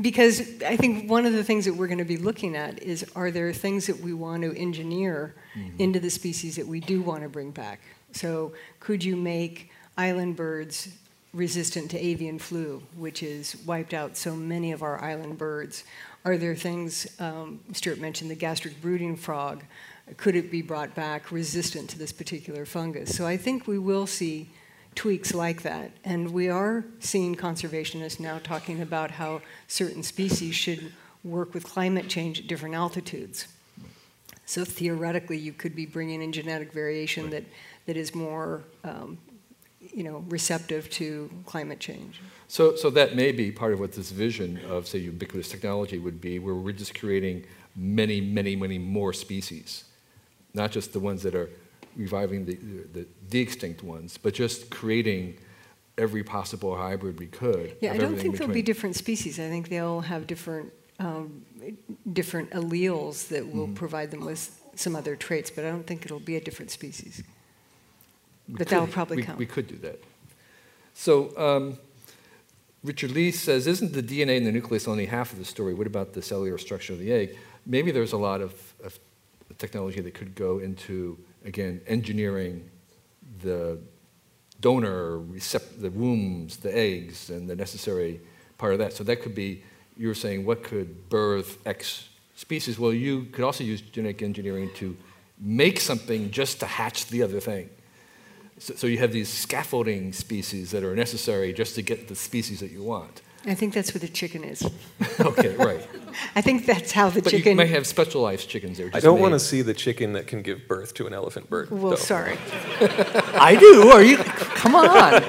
because 0.00 0.62
I 0.62 0.76
think 0.76 1.08
one 1.08 1.24
of 1.24 1.32
the 1.32 1.44
things 1.44 1.64
that 1.66 1.74
we're 1.74 1.86
going 1.86 1.98
to 1.98 2.04
be 2.04 2.16
looking 2.16 2.56
at 2.56 2.82
is 2.82 3.04
are 3.14 3.30
there 3.30 3.52
things 3.52 3.86
that 3.86 4.00
we 4.00 4.12
want 4.12 4.42
to 4.42 4.56
engineer 4.56 5.34
into 5.78 6.00
the 6.00 6.10
species 6.10 6.56
that 6.56 6.66
we 6.66 6.80
do 6.80 7.00
want 7.00 7.22
to 7.22 7.28
bring 7.28 7.50
back? 7.50 7.80
So, 8.12 8.52
could 8.80 9.04
you 9.04 9.16
make 9.16 9.70
island 9.96 10.36
birds 10.36 10.88
resistant 11.32 11.90
to 11.90 11.98
avian 11.98 12.38
flu, 12.38 12.82
which 12.96 13.20
has 13.20 13.56
wiped 13.64 13.94
out 13.94 14.16
so 14.16 14.34
many 14.34 14.72
of 14.72 14.82
our 14.82 15.02
island 15.02 15.38
birds? 15.38 15.84
Are 16.24 16.36
there 16.36 16.54
things, 16.54 17.06
um, 17.20 17.60
Stewart 17.72 17.98
mentioned 17.98 18.30
the 18.30 18.36
gastric 18.36 18.80
brooding 18.80 19.16
frog, 19.16 19.64
could 20.16 20.36
it 20.36 20.50
be 20.50 20.62
brought 20.62 20.94
back 20.94 21.32
resistant 21.32 21.90
to 21.90 21.98
this 21.98 22.12
particular 22.12 22.64
fungus? 22.64 23.14
So, 23.14 23.26
I 23.26 23.36
think 23.36 23.66
we 23.66 23.78
will 23.78 24.06
see 24.06 24.48
tweaks 24.94 25.34
like 25.34 25.62
that. 25.62 25.90
And 26.04 26.32
we 26.32 26.48
are 26.48 26.84
seeing 27.00 27.34
conservationists 27.34 28.20
now 28.20 28.38
talking 28.42 28.80
about 28.80 29.10
how 29.10 29.42
certain 29.68 30.02
species 30.02 30.54
should 30.54 30.92
work 31.22 31.54
with 31.54 31.64
climate 31.64 32.08
change 32.08 32.40
at 32.40 32.46
different 32.46 32.74
altitudes. 32.74 33.48
So 34.46 34.64
theoretically, 34.64 35.38
you 35.38 35.52
could 35.52 35.74
be 35.74 35.86
bringing 35.86 36.22
in 36.22 36.32
genetic 36.32 36.72
variation 36.72 37.30
that, 37.30 37.44
that 37.86 37.96
is 37.96 38.14
more, 38.14 38.62
um, 38.84 39.16
you 39.80 40.02
know, 40.02 40.24
receptive 40.28 40.90
to 40.90 41.30
climate 41.46 41.80
change. 41.80 42.20
So, 42.48 42.76
so 42.76 42.90
that 42.90 43.16
may 43.16 43.32
be 43.32 43.50
part 43.50 43.72
of 43.72 43.80
what 43.80 43.92
this 43.92 44.10
vision 44.10 44.60
of, 44.68 44.86
say, 44.86 44.98
ubiquitous 44.98 45.48
technology 45.48 45.98
would 45.98 46.20
be, 46.20 46.38
where 46.38 46.54
we're 46.54 46.72
just 46.72 46.98
creating 46.98 47.46
many, 47.74 48.20
many, 48.20 48.54
many 48.54 48.78
more 48.78 49.12
species, 49.12 49.84
not 50.52 50.70
just 50.70 50.92
the 50.92 51.00
ones 51.00 51.22
that 51.22 51.34
are 51.34 51.50
reviving 51.96 52.44
the, 52.46 52.54
the, 52.92 53.06
the 53.30 53.40
extinct 53.40 53.82
ones, 53.82 54.18
but 54.18 54.34
just 54.34 54.70
creating 54.70 55.36
every 55.96 56.24
possible 56.24 56.76
hybrid 56.76 57.18
we 57.18 57.26
could. 57.26 57.76
Yeah, 57.80 57.92
I 57.92 57.98
don't 57.98 58.16
think 58.16 58.36
there'll 58.36 58.52
be 58.52 58.62
different 58.62 58.96
species. 58.96 59.38
I 59.38 59.48
think 59.48 59.68
they'll 59.68 60.00
have 60.00 60.26
different, 60.26 60.72
um, 60.98 61.44
different 62.12 62.50
alleles 62.50 63.28
that 63.28 63.46
will 63.52 63.66
Mm-hmm. 63.66 63.74
provide 63.74 64.10
them 64.10 64.24
with 64.24 64.60
some 64.74 64.96
other 64.96 65.14
traits, 65.16 65.50
but 65.50 65.64
I 65.64 65.70
don't 65.70 65.86
think 65.86 66.04
it'll 66.04 66.18
be 66.18 66.36
a 66.36 66.40
different 66.40 66.70
species. 66.70 67.22
We 68.48 68.54
But 68.54 68.68
that'll 68.68 68.88
probably 68.88 69.18
we, 69.18 69.22
come. 69.22 69.36
We 69.36 69.46
could 69.46 69.68
do 69.68 69.76
that. 69.78 70.02
So, 70.94 71.36
um, 71.38 71.78
Richard 72.82 73.12
Lee 73.12 73.30
says, 73.30 73.66
isn't 73.66 73.92
the 73.94 74.02
DNA 74.02 74.36
in 74.36 74.44
the 74.44 74.52
nucleus 74.52 74.86
only 74.86 75.06
half 75.06 75.32
of 75.32 75.38
the 75.38 75.44
story? 75.44 75.72
What 75.74 75.86
about 75.86 76.12
the 76.12 76.20
cellular 76.20 76.58
structure 76.58 76.92
of 76.92 76.98
the 76.98 77.12
egg? 77.12 77.38
Maybe 77.64 77.90
there's 77.90 78.12
a 78.12 78.18
lot 78.18 78.40
of, 78.42 78.52
of 78.84 78.98
technology 79.58 80.00
that 80.02 80.12
could 80.14 80.34
go 80.34 80.58
into, 80.58 81.18
again, 81.44 81.80
engineering 81.86 82.70
the 83.42 83.78
donor, 84.60 85.20
the 85.78 85.90
wombs, 85.90 86.56
the 86.58 86.76
eggs, 86.76 87.30
and 87.30 87.48
the 87.48 87.56
necessary 87.56 88.20
part 88.58 88.72
of 88.72 88.78
that. 88.78 88.92
So 88.92 89.04
that 89.04 89.22
could 89.22 89.34
be, 89.34 89.62
you 89.96 90.08
were 90.08 90.14
saying, 90.14 90.44
what 90.44 90.62
could 90.62 91.08
birth 91.08 91.58
X 91.66 92.08
species? 92.34 92.78
Well, 92.78 92.92
you 92.92 93.24
could 93.24 93.44
also 93.44 93.64
use 93.64 93.80
genetic 93.80 94.22
engineering 94.22 94.70
to 94.76 94.96
make 95.38 95.80
something 95.80 96.30
just 96.30 96.60
to 96.60 96.66
hatch 96.66 97.08
the 97.08 97.22
other 97.22 97.40
thing. 97.40 97.68
So, 98.58 98.74
so 98.74 98.86
you 98.86 98.98
have 98.98 99.12
these 99.12 99.28
scaffolding 99.28 100.12
species 100.12 100.70
that 100.70 100.84
are 100.84 100.94
necessary 100.94 101.52
just 101.52 101.74
to 101.74 101.82
get 101.82 102.08
the 102.08 102.14
species 102.14 102.60
that 102.60 102.70
you 102.70 102.82
want. 102.82 103.20
I 103.46 103.54
think 103.54 103.74
that's 103.74 103.92
what 103.94 104.00
the 104.00 104.08
chicken 104.08 104.44
is. 104.44 104.62
Okay, 105.20 105.54
right. 105.56 105.86
I 106.34 106.40
think 106.40 106.66
that's 106.66 106.90
how 106.92 107.08
the 107.08 107.22
But 107.22 107.30
chicken. 107.30 107.50
you 107.52 107.56
may 107.56 107.66
have 107.68 107.86
specialized 107.86 108.48
chickens 108.48 108.78
there. 108.78 108.90
I 108.92 109.00
don't 109.00 109.20
want 109.20 109.32
to 109.34 109.38
see 109.40 109.62
the 109.62 109.74
chicken 109.74 110.12
that 110.14 110.26
can 110.26 110.42
give 110.42 110.66
birth 110.66 110.94
to 110.94 111.06
an 111.06 111.12
elephant 111.14 111.48
bird. 111.50 111.70
well, 111.70 111.90
though. 111.90 111.96
sorry. 111.96 112.36
I 113.34 113.56
do. 113.58 113.90
Are 113.90 114.02
you? 114.02 114.16
Come 114.18 114.74
on. 114.74 115.22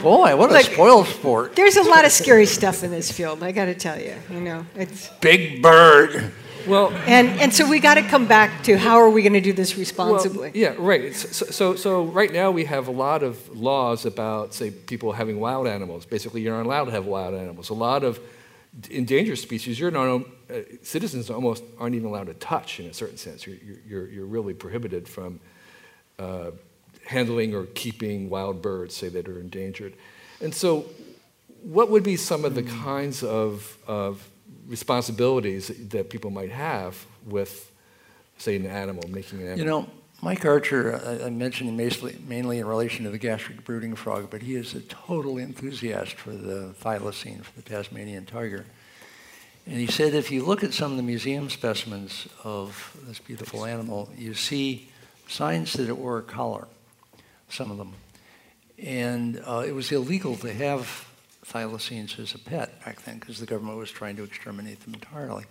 Boy, 0.00 0.36
what 0.36 0.50
a 0.50 0.54
Look- 0.54 0.62
spoiled 0.66 1.06
sport. 1.08 1.56
There's 1.56 1.76
a 1.76 1.82
lot 1.82 2.04
of 2.04 2.12
scary 2.12 2.46
stuff 2.46 2.82
in 2.84 2.90
this 2.90 3.10
field. 3.10 3.42
I 3.42 3.52
got 3.52 3.66
to 3.66 3.74
tell 3.74 4.00
you. 4.00 4.14
You 4.30 4.40
know, 4.40 4.66
it's 4.76 5.08
Big 5.20 5.60
bird. 5.62 6.32
Well, 6.66 6.92
and 7.06 7.28
and 7.40 7.52
so 7.52 7.68
we 7.68 7.80
got 7.80 7.94
to 7.94 8.02
come 8.02 8.26
back 8.26 8.62
to 8.64 8.76
how 8.76 8.96
are 8.96 9.10
we 9.10 9.22
going 9.22 9.32
to 9.32 9.40
do 9.40 9.52
this 9.52 9.76
responsibly? 9.76 10.50
Well, 10.50 10.56
yeah, 10.56 10.74
right. 10.78 11.14
So, 11.14 11.46
so, 11.46 11.76
so 11.76 12.04
right 12.04 12.32
now 12.32 12.50
we 12.50 12.64
have 12.64 12.88
a 12.88 12.92
lot 12.92 13.22
of 13.22 13.48
laws 13.56 14.06
about, 14.06 14.54
say, 14.54 14.70
people 14.70 15.12
having 15.12 15.40
wild 15.40 15.66
animals. 15.66 16.06
Basically, 16.06 16.40
you're 16.42 16.56
not 16.56 16.66
allowed 16.66 16.86
to 16.86 16.90
have 16.92 17.06
wild 17.06 17.34
animals. 17.34 17.70
A 17.70 17.74
lot 17.74 18.04
of 18.04 18.20
endangered 18.90 19.38
species, 19.38 19.78
you're 19.78 19.90
not, 19.90 20.22
uh, 20.50 20.60
citizens 20.82 21.30
almost 21.30 21.62
aren't 21.78 21.94
even 21.94 22.08
allowed 22.08 22.26
to 22.26 22.34
touch 22.34 22.80
in 22.80 22.86
a 22.86 22.94
certain 22.94 23.18
sense. 23.18 23.46
You're, 23.46 23.56
you're, 23.86 24.08
you're 24.08 24.26
really 24.26 24.54
prohibited 24.54 25.06
from 25.06 25.40
uh, 26.18 26.52
handling 27.06 27.54
or 27.54 27.66
keeping 27.66 28.30
wild 28.30 28.62
birds, 28.62 28.96
say, 28.96 29.08
that 29.10 29.28
are 29.28 29.40
endangered. 29.40 29.94
And 30.40 30.54
so, 30.54 30.86
what 31.62 31.90
would 31.90 32.02
be 32.02 32.16
some 32.16 32.44
of 32.44 32.54
the 32.54 32.62
kinds 32.62 33.22
of, 33.22 33.78
of 33.86 34.28
responsibilities 34.72 35.70
that 35.90 36.08
people 36.08 36.30
might 36.30 36.50
have 36.50 37.06
with, 37.26 37.70
say, 38.38 38.56
an 38.56 38.64
animal, 38.64 39.04
making 39.08 39.40
an 39.40 39.48
animal? 39.48 39.58
You 39.58 39.64
know, 39.66 39.86
Mike 40.22 40.46
Archer, 40.46 40.98
I, 41.04 41.26
I 41.26 41.30
mentioned 41.30 41.68
him 41.68 41.76
mainly, 41.76 42.16
mainly 42.26 42.58
in 42.58 42.66
relation 42.66 43.04
to 43.04 43.10
the 43.10 43.18
gastric 43.18 43.64
brooding 43.64 43.94
frog, 43.94 44.28
but 44.30 44.40
he 44.40 44.54
is 44.54 44.74
a 44.74 44.80
total 44.80 45.36
enthusiast 45.36 46.14
for 46.14 46.30
the 46.30 46.74
thylacine, 46.82 47.42
for 47.44 47.54
the 47.60 47.62
Tasmanian 47.62 48.24
tiger. 48.24 48.64
And 49.66 49.76
he 49.76 49.86
said 49.86 50.14
if 50.14 50.30
you 50.30 50.42
look 50.42 50.64
at 50.64 50.72
some 50.72 50.90
of 50.90 50.96
the 50.96 51.02
museum 51.02 51.50
specimens 51.50 52.26
of 52.42 52.96
this 53.06 53.18
beautiful 53.18 53.66
animal, 53.66 54.10
you 54.16 54.32
see 54.32 54.88
signs 55.28 55.74
that 55.74 55.88
it 55.88 55.98
wore 55.98 56.18
a 56.18 56.22
collar, 56.22 56.66
some 57.50 57.70
of 57.70 57.76
them. 57.76 57.92
And 58.78 59.38
uh, 59.44 59.64
it 59.66 59.74
was 59.74 59.92
illegal 59.92 60.36
to 60.36 60.52
have 60.52 61.06
thylacines 61.44 62.18
as 62.18 62.34
a 62.34 62.38
pet 62.38 62.84
back 62.84 63.02
then 63.02 63.18
because 63.18 63.38
the 63.38 63.46
government 63.46 63.78
was 63.78 63.90
trying 63.90 64.16
to 64.16 64.24
exterminate 64.24 64.80
them 64.80 64.94
entirely. 64.94 65.44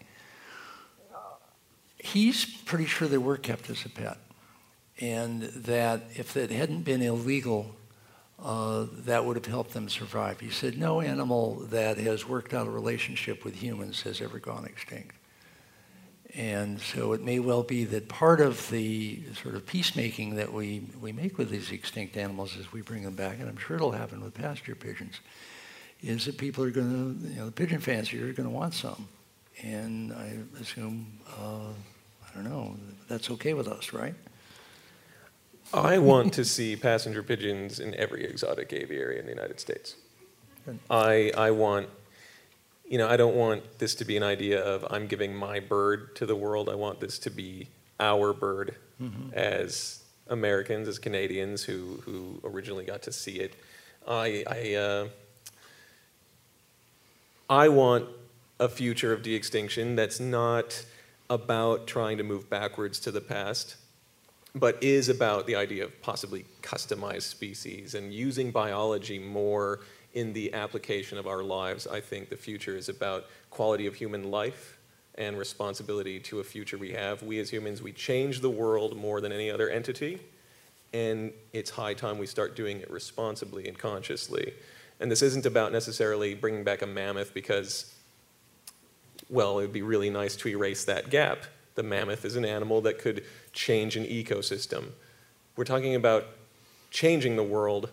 He's 1.98 2.46
pretty 2.46 2.86
sure 2.86 3.08
they 3.08 3.18
were 3.18 3.38
kept 3.38 3.70
as 3.70 3.86
a 3.86 3.90
pet 3.90 4.18
and 5.00 5.44
that 5.44 6.04
if 6.16 6.38
it 6.38 6.52
hadn't 6.52 6.84
been 6.84 7.02
illegal, 7.02 7.76
uh, 8.42 8.86
that 9.06 9.26
would 9.26 9.36
have 9.36 9.46
helped 9.46 9.74
them 9.74 9.90
survive. 9.90 10.40
He 10.40 10.50
said, 10.50 10.78
no 10.78 11.02
animal 11.02 11.56
that 11.70 11.98
has 11.98 12.28
worked 12.28 12.54
out 12.54 12.68
a 12.68 12.72
relationship 12.72 13.44
with 13.44 13.56
humans 13.56 14.02
has 14.02 14.22
ever 14.22 14.40
gone 14.40 14.66
extinct. 14.66 15.16
And 16.34 16.80
so 16.80 17.12
it 17.12 17.22
may 17.22 17.40
well 17.40 17.64
be 17.64 17.84
that 17.86 18.08
part 18.08 18.40
of 18.40 18.70
the 18.70 19.22
sort 19.42 19.56
of 19.56 19.66
peacemaking 19.66 20.36
that 20.36 20.54
we, 20.54 20.84
we 21.02 21.12
make 21.12 21.38
with 21.38 21.50
these 21.50 21.72
extinct 21.72 22.16
animals 22.16 22.56
is 22.56 22.72
we 22.72 22.82
bring 22.82 23.04
them 23.04 23.16
back, 23.16 23.40
and 23.40 23.50
I'm 23.50 23.58
sure 23.58 23.76
it'll 23.76 23.92
happen 23.92 24.24
with 24.24 24.34
passenger 24.34 24.76
pigeons, 24.76 25.20
is 26.04 26.26
that 26.26 26.38
people 26.38 26.64
are 26.64 26.72
going 26.72 26.90
to, 26.90 27.30
you 27.30 27.36
know, 27.40 27.46
the 27.46 27.52
pigeon 27.52 27.80
fanciers 27.80 28.30
are 28.30 28.34
going 28.34 28.50
to 28.50 28.56
want 28.56 28.74
some. 28.74 29.08
And 29.62 30.14
I 30.14 30.38
assume, 30.60 31.20
uh, 31.40 31.68
I 31.70 32.36
don't 32.36 32.44
know, 32.44 32.76
that's 33.08 33.30
okay 33.32 33.54
with 33.54 33.68
us, 33.68 33.94
right? 33.94 34.16
I 35.74 36.00
want 36.00 36.34
to 36.34 36.44
see 36.44 36.76
passenger 36.76 37.24
pigeons 37.24 37.80
in 37.80 37.94
every 37.96 38.26
exotic 38.26 38.74
aviary 38.74 39.20
in 39.20 39.26
the 39.26 39.32
United 39.32 39.60
States. 39.60 39.96
I, 40.90 41.32
I 41.38 41.52
want, 41.52 41.88
you 42.86 42.98
know, 42.98 43.08
I 43.08 43.16
don't 43.18 43.36
want 43.36 43.80
this 43.80 43.96
to 43.96 44.06
be 44.06 44.18
an 44.18 44.24
idea 44.24 44.62
of 44.62 44.86
I'm 44.90 45.08
giving 45.08 45.34
my 45.34 45.60
bird 45.60 46.16
to 46.18 46.26
the 46.26 46.36
world. 46.36 46.70
I 46.70 46.76
want 46.76 47.00
this 47.00 47.20
to 47.20 47.30
be 47.30 47.70
our 48.00 48.34
bird 48.34 48.76
as 49.34 50.04
Americans, 50.28 50.88
as 50.88 51.00
Canadians 51.00 51.64
who, 51.64 52.02
who 52.06 52.40
originally 52.44 52.86
got 52.86 53.02
to 53.04 53.12
see 53.12 53.40
it. 53.40 53.56
I, 54.08 54.44
I, 54.48 54.74
uh, 54.76 55.08
I 57.52 57.68
want 57.68 58.08
a 58.62 58.70
future 58.70 59.12
of 59.12 59.24
de-extinction 59.24 59.98
that's 59.98 60.22
not 60.22 60.86
about 61.30 61.86
trying 61.86 62.18
to 62.20 62.24
move 62.24 62.50
backwards 62.50 62.98
to 63.02 63.12
the 63.12 63.20
past, 63.20 63.76
but 64.56 64.82
is 64.82 65.10
about 65.10 65.48
the 65.48 65.58
idea 65.58 65.84
of 65.84 66.02
possibly 66.02 66.46
customized 66.62 67.24
species 67.24 67.94
and 67.94 68.14
using 68.14 68.52
biology 68.52 69.20
more 69.20 69.82
in 70.14 70.32
the 70.32 70.54
application 70.54 71.18
of 71.18 71.28
our 71.28 71.44
lives. 71.44 71.88
I 71.88 72.00
think 72.00 72.30
the 72.30 72.38
future 72.38 72.78
is 72.78 72.88
about 72.88 73.26
quality 73.50 73.86
of 73.86 73.96
human 73.96 74.32
life 74.32 74.78
and 75.16 75.38
responsibility 75.38 76.22
to 76.22 76.40
a 76.40 76.46
future 76.46 76.78
we 76.78 76.94
have. 76.94 77.22
We 77.22 77.38
as 77.40 77.50
humans, 77.50 77.82
we 77.82 77.92
change 77.92 78.40
the 78.40 78.50
world 78.50 78.96
more 78.96 79.20
than 79.20 79.34
any 79.34 79.52
other 79.52 79.70
entity, 79.70 80.22
and 80.94 81.34
it's 81.52 81.70
high 81.70 81.96
time 81.96 82.18
we 82.18 82.28
start 82.28 82.56
doing 82.56 82.80
it 82.80 82.90
responsibly 82.90 83.68
and 83.68 83.78
consciously. 83.78 84.54
And 85.02 85.12
this 85.12 85.22
isn't 85.22 85.46
about 85.46 85.72
necessarily 85.72 86.36
bringing 86.36 86.64
back 86.64 86.82
a 86.82 86.88
mammoth 86.88 87.34
because, 87.34 87.94
well, 89.30 89.60
it 89.60 89.64
would 89.64 89.74
be 89.74 89.82
really 89.82 90.10
nice 90.10 90.36
to 90.38 90.48
erase 90.48 90.86
that 90.86 91.10
gap. 91.10 91.40
The 91.76 91.84
mammoth 91.84 92.24
is 92.24 92.36
an 92.36 92.46
animal 92.46 92.82
that 92.82 93.00
could 93.00 93.24
change 93.52 93.98
an 93.98 94.06
ecosystem. 94.06 94.92
We're 95.56 95.66
talking 95.66 95.96
about 95.96 96.28
changing 96.92 97.36
the 97.36 97.44
world 97.44 97.90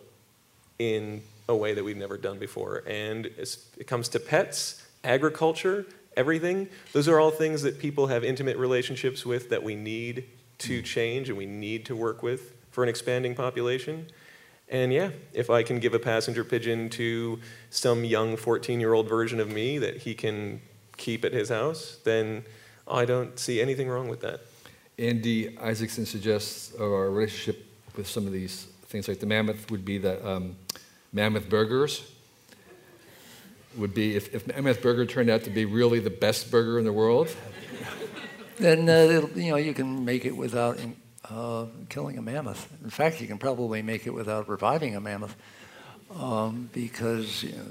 in 0.79 1.23
a 1.49 1.57
way 1.57 1.73
that 1.73 1.83
we've 1.83 1.97
never 1.97 2.19
done 2.19 2.39
before. 2.39 2.85
And 2.87 3.27
it 3.27 3.87
comes 3.87 4.09
to 4.11 4.21
pets, 4.21 4.85
agriculture, 5.03 5.87
everything, 6.17 6.69
those 6.93 7.09
are 7.09 7.19
all 7.19 7.31
things 7.31 7.63
that 7.63 7.79
people 7.79 8.09
have 8.09 8.25
intimate 8.25 8.57
relationships 8.57 9.25
with 9.25 9.49
that 9.51 9.63
we 9.63 9.75
need 9.75 10.25
to 10.59 10.83
mm. 10.83 10.85
change 10.85 11.29
and 11.29 11.39
we 11.39 11.47
need 11.47 11.87
to 11.87 11.97
work 11.97 12.23
with 12.23 12.55
for 12.71 12.83
an 12.83 12.91
expanding 12.91 13.35
population. 13.35 14.07
And 14.71 14.93
yeah, 14.93 15.11
if 15.33 15.49
I 15.49 15.63
can 15.63 15.79
give 15.79 15.95
a 15.95 15.99
passenger 15.99 16.45
pigeon 16.45 16.91
to 16.91 17.41
some 17.71 18.05
young 18.05 18.37
14 18.37 18.81
year 18.81 18.93
old 18.93 19.09
version 19.09 19.41
of 19.41 19.51
me 19.51 19.79
that 19.79 19.99
he 19.99 20.15
can 20.15 20.61
keep 20.97 21.25
at 21.25 21.33
his 21.33 21.49
house, 21.49 21.99
then 22.05 22.45
I 22.87 23.05
don't 23.05 23.39
see 23.39 23.61
anything 23.61 23.89
wrong 23.89 24.09
with 24.09 24.21
that. 24.21 24.41
Andy 24.99 25.57
Isaacson 25.59 26.05
suggests 26.05 26.75
our 26.79 27.11
relationship 27.11 27.65
with 27.97 28.09
some 28.09 28.27
of 28.27 28.33
these 28.33 28.67
things 28.87 29.09
like 29.09 29.21
the 29.21 29.27
mammoth 29.27 29.71
would 29.71 29.85
be 29.85 29.99
that 29.99 30.27
um, 30.27 30.57
mammoth 31.13 31.49
burgers. 31.49 32.11
Would 33.77 33.95
be 33.95 34.17
if, 34.17 34.35
if 34.35 34.47
mammoth 34.47 34.83
burger 34.83 35.07
turned 35.07 35.31
out 35.31 35.45
to 35.45 35.51
be 35.51 35.65
really 35.65 36.01
the 36.01 36.11
best 36.11 36.51
burger 36.51 36.79
in 36.79 36.85
the 36.85 36.93
world. 36.93 37.29
then 38.59 38.89
uh, 38.89 39.29
you 39.37 39.51
know 39.51 39.57
you 39.57 39.73
can 39.73 40.05
make 40.05 40.25
it 40.25 40.37
without 40.37 40.79
uh, 41.31 41.67
killing 41.89 42.19
a 42.19 42.23
mammoth. 42.23 42.69
In 42.85 42.91
fact, 42.91 43.21
you 43.21 43.27
can 43.27 43.39
probably 43.39 43.83
make 43.83 44.07
it 44.07 44.11
without 44.15 44.49
reviving 44.49 44.95
a 44.97 45.01
mammoth 45.01 45.37
um, 46.19 46.71
because 46.73 47.43
you 47.43 47.53
know, 47.53 47.65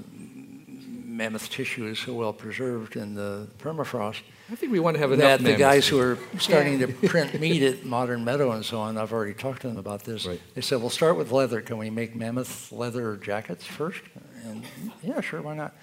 mammoth 1.05 1.49
tissue 1.49 1.85
is 1.87 1.97
so 1.99 2.13
well 2.13 2.33
preserved 2.33 2.95
in 2.95 3.15
the 3.15 3.47
permafrost 3.59 4.21
I 4.51 4.55
think 4.55 4.71
we 4.71 4.79
want 4.79 4.95
to 4.95 5.01
have 5.01 5.11
enough 5.11 5.39
that 5.41 5.43
the 5.43 5.55
guys 5.57 5.87
who 5.89 5.99
are 5.99 6.17
starting 6.39 6.79
Yeah. 6.79 6.85
to 6.85 6.93
print 7.09 7.37
meat 7.39 7.63
at 7.63 7.83
Modern 7.83 8.23
Meadow 8.23 8.51
and 8.51 8.63
so 8.63 8.79
on, 8.79 8.97
I've 8.97 9.11
already 9.11 9.33
talked 9.33 9.63
to 9.63 9.67
them 9.67 9.75
about 9.77 10.05
this. 10.05 10.25
Right. 10.25 10.39
They 10.55 10.61
said, 10.61 10.79
"We'll 10.79 10.89
start 10.89 11.17
with 11.17 11.33
leather. 11.33 11.59
Can 11.59 11.77
we 11.77 11.89
make 11.89 12.15
mammoth 12.15 12.71
leather 12.71 13.17
jackets 13.17 13.65
first? 13.65 13.99
And 14.45 14.63
yeah, 15.03 15.19
sure, 15.19 15.41
why 15.41 15.55
not? 15.55 15.75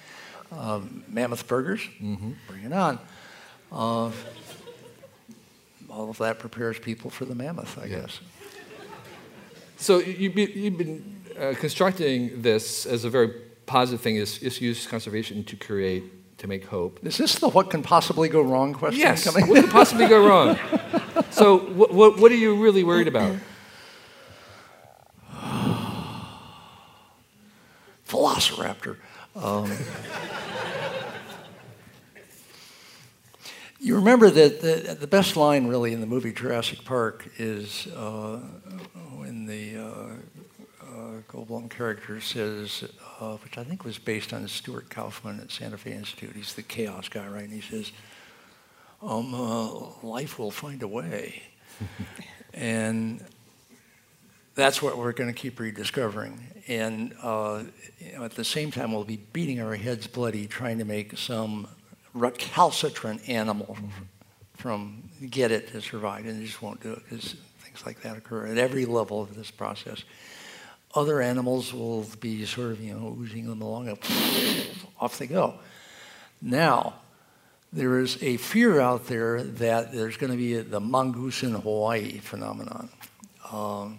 Um, 0.50 1.04
mammoth 1.08 1.46
burgers, 1.46 1.80
Mm-hmm. 2.02 2.30
bring 2.48 2.64
it 2.64 2.72
on. 2.72 2.98
Uh, 3.70 4.12
all 5.94 6.10
of 6.10 6.18
that 6.18 6.38
prepares 6.38 6.78
people 6.78 7.08
for 7.10 7.24
the 7.24 7.34
mammoth, 7.34 7.78
I 7.78 7.86
Yeah. 7.86 8.00
guess. 8.00 8.20
So 9.76 9.98
you've 9.98 10.34
been, 10.34 10.50
you've 10.54 10.78
been 10.78 11.20
uh, 11.38 11.54
constructing 11.58 12.42
this 12.42 12.86
as 12.86 13.04
a 13.04 13.10
very 13.10 13.28
positive 13.66 14.00
thing, 14.00 14.16
is, 14.16 14.38
is 14.38 14.60
use 14.60 14.86
conservation 14.86 15.44
to 15.44 15.56
create, 15.56 16.04
to 16.38 16.46
make 16.46 16.64
hope. 16.66 16.98
Is 17.04 17.16
this 17.18 17.36
the 17.38 17.48
what 17.48 17.70
can 17.70 17.82
possibly 17.82 18.28
go 18.28 18.40
wrong 18.42 18.72
question 18.74 19.00
Yes, 19.00 19.24
coming? 19.24 19.46
what 19.48 19.60
could 19.62 19.70
possibly 19.70 20.06
go 20.08 20.26
wrong? 20.26 20.58
So 21.30 21.58
what, 21.58 21.92
what, 21.92 22.18
what 22.18 22.30
are 22.32 22.36
you 22.36 22.54
really 22.62 22.84
worried 22.84 23.08
about? 23.08 23.36
Velociraptor. 28.08 28.96
Um, 29.36 29.70
you 33.84 33.96
remember 33.96 34.30
that 34.30 34.62
the, 34.62 34.96
the, 34.98 35.06
best 35.06 35.36
line, 35.36 35.66
really, 35.66 35.92
in 35.92 36.00
the 36.00 36.06
movie 36.06 36.32
Jurassic 36.32 36.86
Park 36.86 37.28
is 37.36 37.86
uh, 37.88 38.38
when 39.16 39.44
the 39.44 39.76
uh, 39.76 39.84
uh, 40.82 41.20
Goldblum 41.30 41.68
character 41.68 42.18
says, 42.18 42.84
uh, 43.20 43.36
which 43.36 43.58
I 43.58 43.64
think 43.64 43.84
was 43.84 43.98
based 43.98 44.32
on 44.32 44.48
Stuart 44.48 44.88
Kauffman 44.88 45.38
at 45.38 45.50
Santa 45.50 45.76
Fe 45.76 45.92
Institute. 45.92 46.34
He's 46.34 46.54
the 46.54 46.62
chaos 46.62 47.10
guy, 47.10 47.28
right? 47.28 47.44
And 47.44 47.52
he 47.52 47.60
says, 47.60 47.92
um, 49.02 49.34
uh, 49.34 49.68
"Life 50.02 50.38
will 50.38 50.50
find 50.50 50.82
a 50.82 50.88
way," 50.88 51.42
and 52.54 53.22
that's 54.54 54.80
what 54.80 54.96
we're 54.96 55.12
going 55.12 55.32
to 55.32 55.38
keep 55.38 55.60
rediscovering. 55.60 56.40
And 56.68 57.14
uh, 57.22 57.64
you 57.98 58.12
know, 58.12 58.24
at 58.24 58.32
the 58.32 58.44
same 58.44 58.70
time, 58.70 58.92
we'll 58.92 59.04
be 59.04 59.20
beating 59.34 59.60
our 59.60 59.74
heads 59.74 60.06
bloody 60.06 60.46
trying 60.46 60.78
to 60.78 60.86
make 60.86 61.18
some 61.18 61.68
recalcitrant 62.14 63.28
animal 63.28 63.76
from 64.54 65.02
get 65.30 65.50
it 65.50 65.68
to 65.72 65.82
survive, 65.82 66.26
and 66.26 66.40
they 66.40 66.46
just 66.46 66.62
won't 66.62 66.80
do 66.80 66.92
it 66.92 67.02
because 67.04 67.34
things 67.58 67.84
like 67.84 68.00
that 68.02 68.16
occur 68.16 68.46
at 68.46 68.56
every 68.56 68.86
level 68.86 69.20
of 69.20 69.34
this 69.34 69.50
process. 69.50 70.04
Other 70.94 71.20
animals 71.20 71.74
will 71.74 72.06
be 72.20 72.46
sort 72.46 72.70
of, 72.70 72.80
you 72.80 72.94
know, 72.94 73.16
oozing 73.18 73.48
them 73.48 73.60
along, 73.60 73.88
and 73.88 73.98
off 75.00 75.18
they 75.18 75.26
go. 75.26 75.54
Now, 76.40 76.94
there 77.72 77.98
is 77.98 78.22
a 78.22 78.36
fear 78.36 78.80
out 78.80 79.08
there 79.08 79.42
that 79.42 79.92
there's 79.92 80.16
going 80.16 80.30
to 80.30 80.38
be 80.38 80.56
the 80.58 80.80
mongoose 80.80 81.42
in 81.42 81.52
Hawaii 81.52 82.18
phenomenon. 82.18 82.88
Um, 83.50 83.98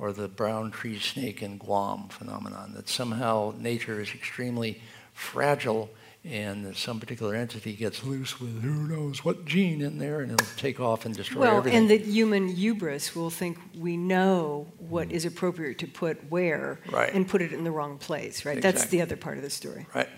or 0.00 0.12
the 0.12 0.28
brown 0.28 0.70
tree 0.70 0.98
snake 0.98 1.42
in 1.42 1.58
Guam 1.58 2.08
phenomenon, 2.08 2.72
that 2.74 2.88
somehow 2.88 3.52
nature 3.58 4.00
is 4.00 4.14
extremely 4.14 4.80
fragile 5.12 5.90
and 6.24 6.76
some 6.76 7.00
particular 7.00 7.34
entity 7.34 7.74
gets 7.74 8.04
loose 8.04 8.38
with 8.40 8.62
who 8.62 8.86
knows 8.86 9.24
what 9.24 9.46
gene 9.46 9.80
in 9.80 9.98
there 9.98 10.20
and 10.20 10.32
it'll 10.32 10.46
take 10.58 10.78
off 10.78 11.06
and 11.06 11.14
destroy 11.14 11.40
well, 11.40 11.56
everything. 11.58 11.78
and 11.78 11.90
the 11.90 11.96
human 11.96 12.48
hubris 12.48 13.16
will 13.16 13.30
think 13.30 13.58
we 13.78 13.96
know 13.96 14.66
what 14.76 15.10
is 15.10 15.24
appropriate 15.24 15.78
to 15.78 15.86
put 15.86 16.30
where 16.30 16.78
right. 16.90 17.12
and 17.14 17.26
put 17.26 17.40
it 17.40 17.52
in 17.52 17.64
the 17.64 17.70
wrong 17.70 17.96
place, 17.96 18.44
right? 18.44 18.58
Exactly. 18.58 18.78
That's 18.78 18.90
the 18.90 19.00
other 19.00 19.16
part 19.16 19.38
of 19.38 19.42
the 19.42 19.50
story. 19.50 19.86
Right. 19.94 20.08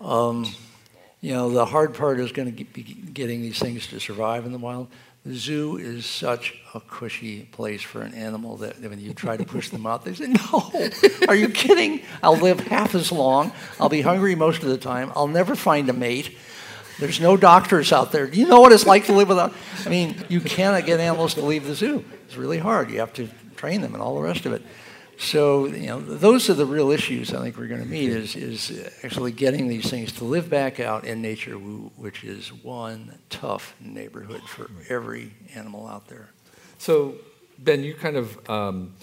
Um, 0.00 0.44
you 1.20 1.32
know, 1.32 1.50
the 1.50 1.64
hard 1.64 1.94
part 1.94 2.20
is 2.20 2.32
going 2.32 2.54
to 2.54 2.64
be 2.64 2.82
getting 2.82 3.42
these 3.42 3.58
things 3.58 3.86
to 3.88 4.00
survive 4.00 4.44
in 4.44 4.52
the 4.52 4.58
wild. 4.58 4.88
Zoo 5.32 5.76
is 5.76 6.06
such 6.06 6.54
a 6.74 6.80
cushy 6.80 7.42
place 7.52 7.82
for 7.82 8.02
an 8.02 8.14
animal 8.14 8.56
that 8.58 8.80
when 8.80 9.00
you 9.00 9.14
try 9.14 9.36
to 9.36 9.44
push 9.44 9.70
them 9.70 9.86
out, 9.86 10.04
they 10.04 10.14
say, 10.14 10.26
No, 10.26 10.72
are 11.28 11.34
you 11.34 11.48
kidding? 11.48 12.02
I'll 12.22 12.36
live 12.36 12.60
half 12.60 12.94
as 12.94 13.10
long. 13.10 13.52
I'll 13.80 13.88
be 13.88 14.00
hungry 14.00 14.34
most 14.34 14.62
of 14.62 14.68
the 14.68 14.78
time. 14.78 15.12
I'll 15.14 15.28
never 15.28 15.54
find 15.54 15.88
a 15.88 15.92
mate. 15.92 16.36
There's 16.98 17.20
no 17.20 17.36
doctors 17.36 17.92
out 17.92 18.10
there. 18.10 18.26
Do 18.26 18.38
you 18.38 18.48
know 18.48 18.60
what 18.60 18.72
it's 18.72 18.86
like 18.86 19.06
to 19.06 19.12
live 19.12 19.28
without? 19.28 19.52
I 19.86 19.88
mean, 19.88 20.16
you 20.28 20.40
cannot 20.40 20.84
get 20.84 20.98
animals 20.98 21.34
to 21.34 21.42
leave 21.42 21.64
the 21.64 21.74
zoo. 21.74 22.04
It's 22.26 22.36
really 22.36 22.58
hard. 22.58 22.90
You 22.90 23.00
have 23.00 23.12
to 23.14 23.28
train 23.56 23.80
them 23.82 23.94
and 23.94 24.02
all 24.02 24.16
the 24.16 24.22
rest 24.22 24.46
of 24.46 24.52
it. 24.52 24.62
So, 25.20 25.66
you 25.66 25.88
know, 25.88 26.00
those 26.00 26.48
are 26.48 26.54
the 26.54 26.64
real 26.64 26.92
issues 26.92 27.34
I 27.34 27.42
think 27.42 27.58
we're 27.58 27.66
going 27.66 27.82
to 27.82 27.88
meet 27.88 28.10
is, 28.10 28.36
is 28.36 28.88
actually 29.02 29.32
getting 29.32 29.66
these 29.66 29.90
things 29.90 30.12
to 30.12 30.24
live 30.24 30.48
back 30.48 30.78
out 30.78 31.04
in 31.04 31.20
nature, 31.20 31.54
which 31.54 32.22
is 32.22 32.52
one 32.52 33.18
tough 33.28 33.74
neighborhood 33.80 34.42
for 34.42 34.70
every 34.88 35.34
animal 35.56 35.88
out 35.88 36.06
there. 36.06 36.28
So, 36.78 37.16
Ben, 37.58 37.82
you 37.82 37.94
kind 37.94 38.16
of 38.16 38.48
um, 38.48 38.94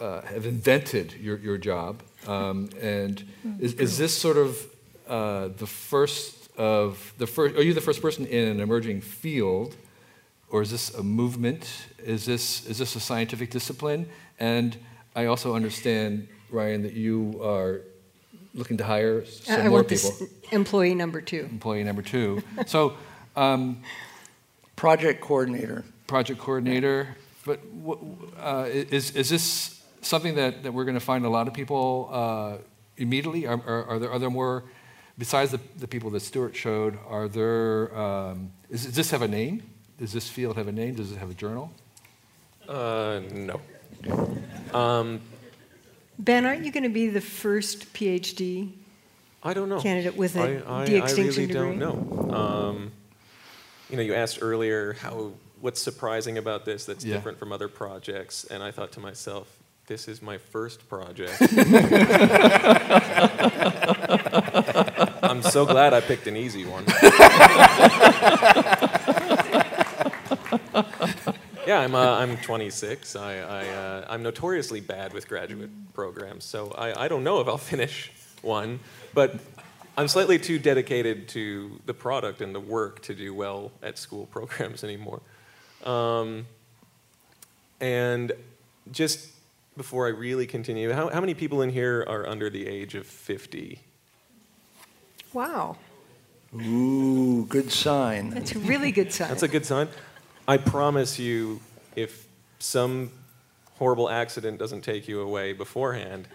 uh, 0.00 0.22
have 0.22 0.46
invented 0.46 1.12
your, 1.20 1.36
your 1.36 1.58
job. 1.58 2.00
Um, 2.26 2.70
and 2.80 3.22
is, 3.60 3.74
is 3.74 3.98
this 3.98 4.16
sort 4.16 4.38
of 4.38 4.66
uh, 5.06 5.48
the 5.58 5.66
first 5.66 6.48
of 6.56 7.12
the 7.18 7.26
first, 7.26 7.56
are 7.56 7.62
you 7.62 7.74
the 7.74 7.80
first 7.82 8.00
person 8.00 8.24
in 8.26 8.48
an 8.48 8.60
emerging 8.60 9.02
field? 9.02 9.76
Or 10.48 10.62
is 10.62 10.70
this 10.70 10.94
a 10.94 11.02
movement? 11.02 11.88
Is 11.98 12.24
this, 12.24 12.64
is 12.66 12.78
this 12.78 12.96
a 12.96 13.00
scientific 13.00 13.50
discipline? 13.50 14.08
And 14.38 14.78
I 15.14 15.26
also 15.26 15.54
understand, 15.54 16.28
Ryan, 16.50 16.82
that 16.82 16.94
you 16.94 17.40
are 17.42 17.82
looking 18.54 18.76
to 18.78 18.84
hire 18.84 19.24
some 19.24 19.60
I 19.60 19.62
more 19.64 19.78
want 19.78 19.88
people. 19.88 20.10
This 20.10 20.28
employee 20.52 20.94
number 20.94 21.20
two. 21.20 21.48
Employee 21.50 21.84
number 21.84 22.02
two. 22.02 22.42
so, 22.66 22.94
um, 23.36 23.82
project 24.76 25.20
coordinator. 25.20 25.84
Project 26.06 26.40
coordinator. 26.40 27.16
But 27.44 27.60
uh, 28.40 28.66
is 28.70 29.10
is 29.10 29.28
this 29.28 29.82
something 30.00 30.34
that, 30.36 30.62
that 30.62 30.72
we're 30.72 30.84
going 30.84 30.94
to 30.94 31.04
find 31.04 31.24
a 31.24 31.28
lot 31.28 31.46
of 31.46 31.54
people 31.54 32.08
uh, 32.10 32.56
immediately? 32.96 33.46
Are, 33.46 33.60
are, 33.66 33.84
are, 33.84 33.98
there 33.98 34.10
are 34.10 34.18
there 34.18 34.30
more 34.30 34.64
besides 35.18 35.50
the, 35.50 35.60
the 35.78 35.86
people 35.86 36.10
that 36.10 36.20
Stewart 36.20 36.56
showed? 36.56 36.98
Are 37.06 37.28
there? 37.28 37.96
Um, 37.96 38.52
is, 38.70 38.86
does 38.86 38.94
this 38.94 39.10
have 39.10 39.22
a 39.22 39.28
name? 39.28 39.62
Does 39.98 40.12
this 40.12 40.28
field 40.28 40.56
have 40.56 40.68
a 40.68 40.72
name? 40.72 40.94
Does 40.94 41.12
it 41.12 41.18
have 41.18 41.30
a 41.30 41.34
journal? 41.34 41.70
Uh, 42.68 43.20
no. 43.30 43.60
Um, 44.72 45.20
ben, 46.18 46.44
aren't 46.46 46.64
you 46.64 46.72
going 46.72 46.84
to 46.84 46.88
be 46.88 47.08
the 47.08 47.20
first 47.20 47.92
PhD 47.94 48.70
I 49.42 49.52
don't 49.54 49.68
know. 49.68 49.80
candidate 49.80 50.16
with 50.16 50.36
a 50.36 50.64
I, 50.66 50.82
I, 50.82 50.84
de-extinction 50.86 51.46
degree. 51.48 51.60
I 51.60 51.62
really 51.64 51.76
degree? 51.76 51.86
don't 51.86 52.28
know. 52.28 52.34
Um, 52.34 52.92
you 53.90 53.96
know, 53.96 54.02
you 54.02 54.14
asked 54.14 54.38
earlier 54.40 54.94
how 54.94 55.32
what's 55.60 55.80
surprising 55.80 56.38
about 56.38 56.64
this 56.64 56.84
that's 56.86 57.04
Yeah. 57.04 57.14
different 57.14 57.38
from 57.38 57.52
other 57.52 57.68
projects, 57.68 58.44
and 58.44 58.62
I 58.62 58.70
thought 58.70 58.92
to 58.92 59.00
myself, 59.00 59.48
this 59.86 60.08
is 60.08 60.22
my 60.22 60.38
first 60.38 60.88
project. 60.88 61.36
I'm 65.22 65.42
so 65.42 65.66
glad 65.66 65.92
I 65.94 66.00
picked 66.00 66.26
an 66.26 66.36
easy 66.36 66.64
one. 66.64 66.84
yeah, 71.66 71.80
I'm, 71.80 71.94
uh, 71.94 72.18
I'm 72.18 72.36
26. 72.38 73.16
I, 73.16 73.36
I, 73.36 73.66
uh, 73.68 74.06
I'm 74.08 74.22
notoriously 74.22 74.80
bad 74.80 75.12
with 75.12 75.28
graduate 75.28 75.70
programs, 75.92 76.44
so 76.44 76.70
I, 76.72 77.04
I 77.04 77.08
don't 77.08 77.24
know 77.24 77.40
if 77.40 77.48
I'll 77.48 77.58
finish 77.74 78.12
one, 78.42 78.80
but 79.14 79.36
I'm 79.96 80.08
slightly 80.08 80.38
too 80.38 80.58
dedicated 80.58 81.28
to 81.28 81.80
the 81.86 81.94
product 81.94 82.40
and 82.40 82.54
the 82.54 82.60
work 82.60 83.02
to 83.02 83.14
do 83.14 83.32
well 83.32 83.72
at 83.82 83.98
school 83.98 84.26
programs 84.26 84.84
anymore. 84.84 85.20
Um, 85.84 86.46
and 87.80 88.32
just 88.90 89.30
before 89.76 90.06
I 90.06 90.10
really 90.10 90.46
continue, 90.46 90.92
how, 90.92 91.08
how 91.08 91.20
many 91.20 91.34
people 91.34 91.62
in 91.62 91.70
here 91.70 92.04
are 92.08 92.26
under 92.26 92.50
the 92.50 92.66
age 92.66 92.94
of 92.94 93.06
50? 93.06 93.80
Wow, 95.32 95.76
Ooh, 96.54 97.44
good 97.48 97.72
sign. 97.72 98.30
that's 98.30 98.54
a 98.54 98.58
really 98.60 98.92
good 98.92 99.12
sign. 99.12 99.28
That's 99.28 99.42
a 99.42 99.48
good 99.48 99.66
sign. 99.66 99.88
I 100.46 100.58
promise 100.58 101.18
you, 101.18 101.60
if 101.96 102.26
some 102.58 103.10
horrible 103.78 104.10
accident 104.10 104.58
doesn't 104.58 104.82
take 104.82 105.08
you 105.08 105.22
away 105.22 105.54
beforehand, 105.54 106.28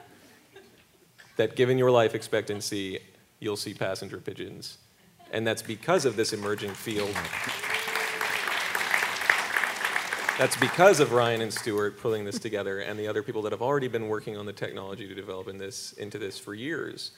that 1.38 1.56
given 1.56 1.78
your 1.78 1.92
life 1.92 2.16
expectancy, 2.16 3.00
you'll 3.40 3.56
see 3.56 3.74
passenger 3.74 4.18
pigeons. 4.18 4.80
And 5.32 5.46
that's 5.46 5.62
because 5.62 6.06
of 6.06 6.16
this 6.16 6.34
emerging 6.34 6.74
field. 6.74 7.14
That's 10.40 10.58
because 10.58 11.00
of 11.00 11.12
Ryan 11.12 11.42
and 11.42 11.54
Stewart 11.54 12.00
pulling 12.00 12.26
this 12.26 12.40
together 12.40 12.80
and 12.80 12.98
the 12.98 13.08
other 13.08 13.22
people 13.22 13.44
that 13.44 13.52
have 13.52 13.62
already 13.62 13.90
been 13.90 14.08
working 14.08 14.38
on 14.38 14.48
the 14.48 14.54
technology 14.54 15.08
to 15.08 15.14
develop 15.14 15.48
in 15.48 15.60
this, 15.60 15.92
into 15.94 16.18
this 16.18 16.40
for 16.40 16.56
years. 16.56 17.12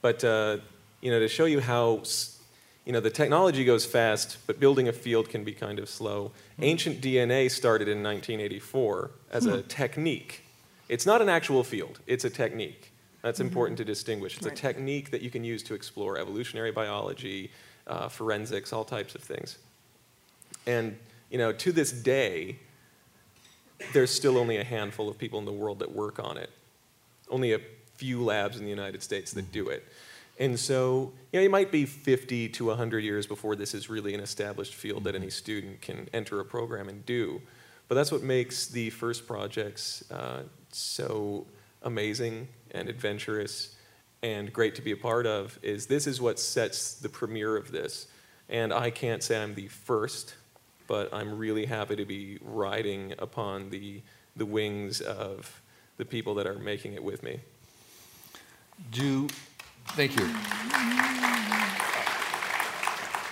But 0.00 0.24
uh, 0.24 0.56
you 1.02 1.12
know, 1.12 1.20
to 1.20 1.28
show 1.28 1.44
you 1.44 1.60
how 1.60 2.02
you 2.84 2.92
know, 2.92 3.00
the 3.00 3.10
technology 3.10 3.64
goes 3.64 3.84
fast, 3.84 4.38
but 4.46 4.58
building 4.58 4.88
a 4.88 4.92
field 4.92 5.28
can 5.28 5.44
be 5.44 5.52
kind 5.52 5.78
of 5.78 5.88
slow. 5.88 6.32
Hmm. 6.56 6.64
Ancient 6.64 7.00
DNA 7.00 7.50
started 7.50 7.88
in 7.88 8.02
1984 8.02 9.10
as 9.30 9.46
a 9.46 9.58
hmm. 9.58 9.68
technique. 9.68 10.44
It's 10.88 11.06
not 11.06 11.22
an 11.22 11.28
actual 11.28 11.62
field, 11.64 12.00
it's 12.06 12.24
a 12.24 12.30
technique. 12.30 12.92
That's 13.22 13.38
hmm. 13.38 13.46
important 13.46 13.78
to 13.78 13.84
distinguish. 13.84 14.36
It's 14.36 14.46
a 14.46 14.50
technique 14.50 15.10
that 15.10 15.22
you 15.22 15.30
can 15.30 15.44
use 15.44 15.62
to 15.64 15.74
explore 15.74 16.18
evolutionary 16.18 16.72
biology, 16.72 17.50
uh, 17.86 18.08
forensics, 18.08 18.72
all 18.72 18.84
types 18.84 19.14
of 19.14 19.22
things. 19.22 19.58
And, 20.66 20.98
you 21.30 21.38
know, 21.38 21.52
to 21.52 21.72
this 21.72 21.92
day, 21.92 22.58
there's 23.92 24.10
still 24.10 24.38
only 24.38 24.56
a 24.56 24.64
handful 24.64 25.08
of 25.08 25.18
people 25.18 25.38
in 25.38 25.44
the 25.44 25.52
world 25.52 25.80
that 25.80 25.92
work 25.92 26.18
on 26.18 26.36
it. 26.36 26.50
Only 27.28 27.52
a 27.52 27.60
few 27.96 28.22
labs 28.22 28.58
in 28.58 28.64
the 28.64 28.70
United 28.70 29.02
States 29.02 29.32
that 29.32 29.52
do 29.52 29.68
it. 29.68 29.84
And 30.38 30.58
so, 30.58 31.12
you 31.32 31.38
know, 31.38 31.44
it 31.44 31.50
might 31.50 31.70
be 31.70 31.84
50 31.84 32.48
to 32.50 32.66
100 32.66 33.00
years 33.00 33.26
before 33.26 33.54
this 33.54 33.74
is 33.74 33.88
really 33.88 34.14
an 34.14 34.20
established 34.20 34.74
field 34.74 35.04
that 35.04 35.14
any 35.14 35.30
student 35.30 35.80
can 35.80 36.08
enter 36.12 36.40
a 36.40 36.44
program 36.44 36.88
and 36.88 37.04
do. 37.04 37.42
But 37.88 37.96
that's 37.96 38.10
what 38.10 38.22
makes 38.22 38.66
the 38.66 38.90
first 38.90 39.26
projects 39.26 40.02
uh, 40.10 40.42
so 40.70 41.46
amazing 41.82 42.48
and 42.70 42.88
adventurous 42.88 43.76
and 44.22 44.52
great 44.52 44.76
to 44.76 44.82
be 44.82 44.92
a 44.92 44.96
part 44.96 45.26
of 45.26 45.58
is 45.62 45.86
this 45.86 46.06
is 46.06 46.20
what 46.20 46.38
sets 46.38 46.94
the 46.94 47.08
premiere 47.08 47.56
of 47.56 47.72
this. 47.72 48.06
And 48.48 48.72
I 48.72 48.90
can't 48.90 49.22
say 49.22 49.42
I'm 49.42 49.54
the 49.54 49.68
first, 49.68 50.34
but 50.86 51.12
I'm 51.12 51.36
really 51.36 51.66
happy 51.66 51.96
to 51.96 52.04
be 52.04 52.38
riding 52.40 53.14
upon 53.18 53.70
the, 53.70 54.00
the 54.36 54.46
wings 54.46 55.00
of 55.00 55.60
the 55.96 56.04
people 56.04 56.34
that 56.36 56.46
are 56.46 56.58
making 56.58 56.94
it 56.94 57.02
with 57.02 57.22
me. 57.22 57.40
Do, 58.90 59.28
thank 59.88 60.16
you. 60.18 60.28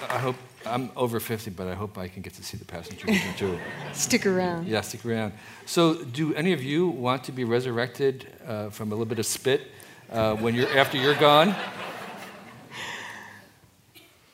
I 0.08 0.18
hope, 0.18 0.36
I'm 0.66 0.90
over 0.96 1.20
50, 1.20 1.50
but 1.50 1.68
I 1.68 1.74
hope 1.74 1.96
I 1.96 2.08
can 2.08 2.22
get 2.22 2.34
to 2.34 2.42
see 2.42 2.56
the 2.56 2.64
passenger 2.64 3.06
too. 3.36 3.58
Stick 3.92 4.26
around. 4.26 4.66
Yeah, 4.66 4.80
stick 4.80 5.04
around. 5.06 5.32
So, 5.66 6.02
do 6.02 6.34
any 6.34 6.52
of 6.52 6.62
you 6.62 6.88
want 6.88 7.24
to 7.24 7.32
be 7.32 7.44
resurrected 7.44 8.26
uh, 8.46 8.70
from 8.70 8.88
a 8.88 8.94
little 8.94 9.06
bit 9.06 9.18
of 9.18 9.26
spit 9.26 9.68
uh, 10.10 10.34
when 10.36 10.54
you're 10.54 10.68
after 10.78 10.98
you're 10.98 11.14
gone? 11.14 11.54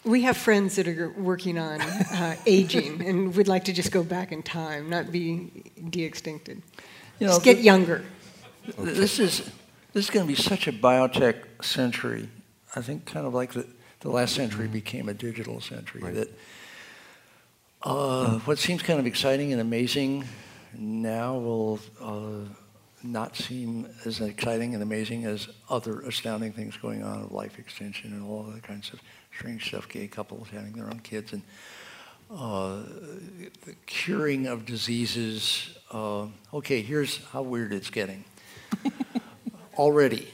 We 0.05 0.23
have 0.23 0.37
friends 0.37 0.77
that 0.77 0.87
are 0.87 1.11
working 1.11 1.59
on 1.59 1.81
uh, 1.81 2.37
aging 2.47 3.05
and 3.05 3.35
would 3.35 3.49
like 3.49 3.65
to 3.65 3.73
just 3.73 3.91
go 3.91 4.05
back 4.05 4.31
in 4.31 4.43
time, 4.43 4.89
not 4.89 5.11
be 5.11 5.51
de-extincted. 5.91 6.63
You 7.19 7.27
know, 7.27 7.33
just 7.33 7.43
get 7.43 7.59
younger. 7.59 8.05
This 8.79 9.19
is 9.19 9.51
this 9.97 10.05
is 10.05 10.11
going 10.11 10.27
to 10.27 10.29
be 10.29 10.39
such 10.39 10.69
a 10.69 10.73
biotech 10.73 11.65
century. 11.65 12.29
I 12.75 12.83
think 12.83 13.07
kind 13.07 13.27
of 13.27 13.33
like 13.33 13.55
the, 13.55 13.67
the 14.01 14.11
last 14.11 14.35
century 14.35 14.65
mm-hmm. 14.65 14.75
became 14.75 15.09
a 15.09 15.15
digital 15.15 15.59
century. 15.59 16.03
Right. 16.03 16.15
That 16.15 16.29
uh, 17.83 18.39
what 18.41 18.59
seems 18.59 18.83
kind 18.83 19.01
of 19.01 19.07
exciting 19.07 19.53
and 19.53 19.61
amazing 19.61 20.27
now 20.77 21.39
will 21.39 21.81
uh, 21.99 22.47
not 23.03 23.37
seem 23.37 23.89
as 24.05 24.21
exciting 24.21 24.75
and 24.75 24.83
amazing 24.83 25.25
as 25.25 25.49
other 25.71 26.01
astounding 26.01 26.53
things 26.53 26.77
going 26.77 27.03
on 27.03 27.23
of 27.23 27.33
life 27.33 27.59
extension 27.59 28.13
and 28.13 28.23
all 28.23 28.45
other 28.51 28.61
kinds 28.61 28.93
of 28.93 29.01
strange 29.35 29.67
stuff, 29.69 29.89
gay 29.89 30.09
couples 30.09 30.49
having 30.53 30.75
their 30.75 30.89
own 30.89 31.01
kids, 31.01 31.33
and 31.33 31.41
uh, 32.31 32.83
the 33.65 33.75
curing 33.87 34.47
of 34.47 34.67
diseases. 34.67 35.75
Uh, 35.91 36.27
okay, 36.53 36.83
here's 36.83 37.25
how 37.29 37.41
weird 37.41 37.73
it's 37.73 37.89
getting. 37.89 38.25
Already, 39.77 40.29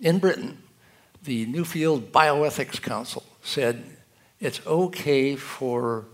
in 0.00 0.18
Britain, 0.18 0.58
the 1.24 1.46
Nuffield 1.46 2.12
Bioethics 2.12 2.80
Council 2.80 3.24
said 3.42 3.82
it's 4.38 4.64
okay 4.66 5.34
for 5.34 6.04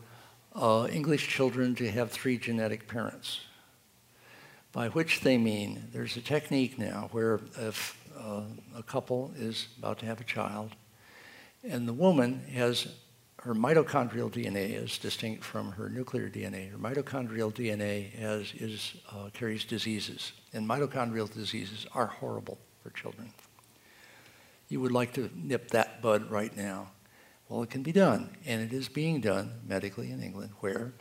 uh, 0.55 0.89
English 0.91 1.29
children 1.29 1.75
to 1.75 1.91
have 1.91 2.11
three 2.11 2.39
genetic 2.39 2.89
parents 2.89 3.41
by 4.73 4.89
which 4.89 5.21
they 5.21 5.37
mean 5.37 5.89
there's 5.93 6.17
a 6.17 6.21
technique 6.21 6.79
now 6.79 7.09
where 7.13 7.41
if 7.59 7.99
uh, 8.19 8.43
a 8.77 8.83
couple 8.83 9.33
is 9.37 9.69
about 9.79 9.99
to 9.99 10.07
have 10.07 10.21
a 10.21 10.25
child 10.25 10.71
and 11.69 11.87
the 11.87 11.93
woman 11.93 12.41
has 12.53 12.87
her 13.43 13.55
mitochondrial 13.55 14.31
DNA 14.31 14.75
is 14.83 14.99
distinct 14.99 15.43
from 15.43 15.73
her 15.73 15.89
nuclear 15.89 16.29
DNA. 16.29 16.71
Her 16.71 16.77
mitochondrial 16.77 17.53
DNA 17.53 18.13
has, 18.19 18.53
is, 18.53 18.97
uh, 19.11 19.31
carries 19.33 19.65
diseases, 19.65 20.33
and 20.53 20.69
mitochondrial 20.69 21.33
diseases 21.33 21.87
are 21.95 22.07
horrible 22.07 22.59
for 22.83 22.91
children. 22.91 23.33
You 24.69 24.81
would 24.81 24.93
like 24.93 25.13
to 25.15 25.31
nip 25.35 25.71
that 25.71 26.01
bud 26.01 26.31
right 26.31 26.57
now. 26.57 26.91
Well, 27.49 27.63
it 27.63 27.71
can 27.71 27.83
be 27.83 27.93
done, 27.93 28.31
and 28.47 28.63
it 28.63 28.73
is 28.73 28.89
being 28.89 29.21
done 29.21 29.61
medically 29.67 30.13
in 30.13 30.23
England, 30.23 30.53
where 30.61 30.93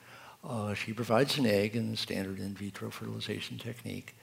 uh, 0.43 0.73
she 0.73 0.93
provides 0.93 1.37
an 1.37 1.45
egg 1.45 1.75
in 1.75 1.91
the 1.91 1.97
standard 1.97 2.39
in 2.39 2.55
vitro 2.55 2.89
fertilization 2.89 3.57
technique. 3.59 4.15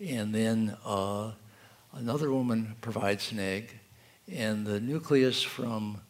And 0.00 0.34
then 0.34 0.76
uh, 0.84 1.32
another 1.92 2.30
woman 2.30 2.76
provides 2.80 3.32
an 3.32 3.40
egg, 3.40 3.78
and 4.32 4.66
the 4.66 4.80
nucleus 4.80 5.42
from 5.42 6.00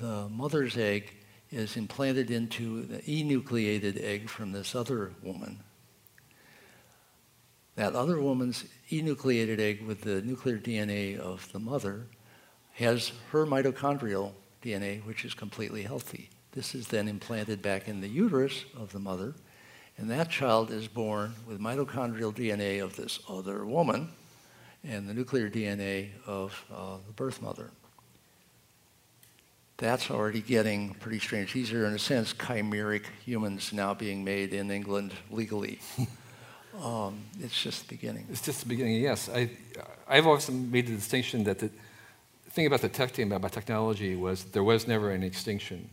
the 0.00 0.28
mother's 0.28 0.76
egg 0.76 1.12
is 1.50 1.76
implanted 1.76 2.30
into 2.30 2.82
the 2.84 2.98
enucleated 3.02 4.02
egg 4.02 4.28
from 4.28 4.52
this 4.52 4.74
other 4.74 5.12
woman. 5.22 5.60
That 7.76 7.94
other 7.94 8.20
woman's 8.20 8.64
enucleated 8.90 9.58
egg 9.58 9.82
with 9.82 10.02
the 10.02 10.20
nuclear 10.22 10.58
DNA 10.58 11.18
of 11.18 11.50
the 11.52 11.58
mother 11.58 12.06
has 12.74 13.12
her 13.30 13.46
mitochondrial 13.46 14.32
DNA, 14.62 15.04
which 15.04 15.24
is 15.24 15.34
completely 15.34 15.82
healthy. 15.82 16.28
This 16.52 16.74
is 16.74 16.88
then 16.88 17.08
implanted 17.08 17.62
back 17.62 17.88
in 17.88 18.00
the 18.00 18.08
uterus 18.08 18.64
of 18.76 18.92
the 18.92 18.98
mother, 18.98 19.34
and 19.96 20.10
that 20.10 20.30
child 20.30 20.70
is 20.70 20.86
born 20.86 21.34
with 21.46 21.60
mitochondrial 21.60 22.34
DNA 22.34 22.82
of 22.82 22.96
this 22.96 23.20
other 23.28 23.64
woman 23.64 24.10
and 24.84 25.08
the 25.08 25.14
nuclear 25.14 25.48
DNA 25.48 26.10
of 26.26 26.64
uh, 26.74 26.96
the 27.06 27.12
birth 27.12 27.40
mother. 27.40 27.70
That's 29.78 30.10
already 30.10 30.42
getting 30.42 30.94
pretty 30.94 31.18
strange. 31.18 31.54
These 31.54 31.72
are, 31.72 31.86
in 31.86 31.94
a 31.94 31.98
sense, 31.98 32.34
chimeric 32.34 33.04
humans 33.24 33.72
now 33.72 33.94
being 33.94 34.22
made 34.22 34.52
in 34.52 34.70
England 34.70 35.12
legally. 35.30 35.80
um, 36.80 37.18
it's 37.40 37.60
just 37.60 37.88
the 37.88 37.94
beginning. 37.96 38.26
It's 38.30 38.40
just 38.40 38.60
the 38.60 38.68
beginning, 38.68 39.00
yes. 39.00 39.28
I, 39.28 39.50
I've 40.08 40.26
often 40.26 40.70
made 40.70 40.86
the 40.86 40.94
distinction 40.94 41.44
that 41.44 41.58
the 41.58 41.70
thing 42.50 42.66
about 42.66 42.80
the 42.80 42.88
tech 42.88 43.12
team, 43.12 43.32
about 43.32 43.52
technology, 43.52 44.14
was 44.16 44.44
there 44.44 44.64
was 44.64 44.86
never 44.86 45.10
an 45.10 45.22
extinction 45.22 45.90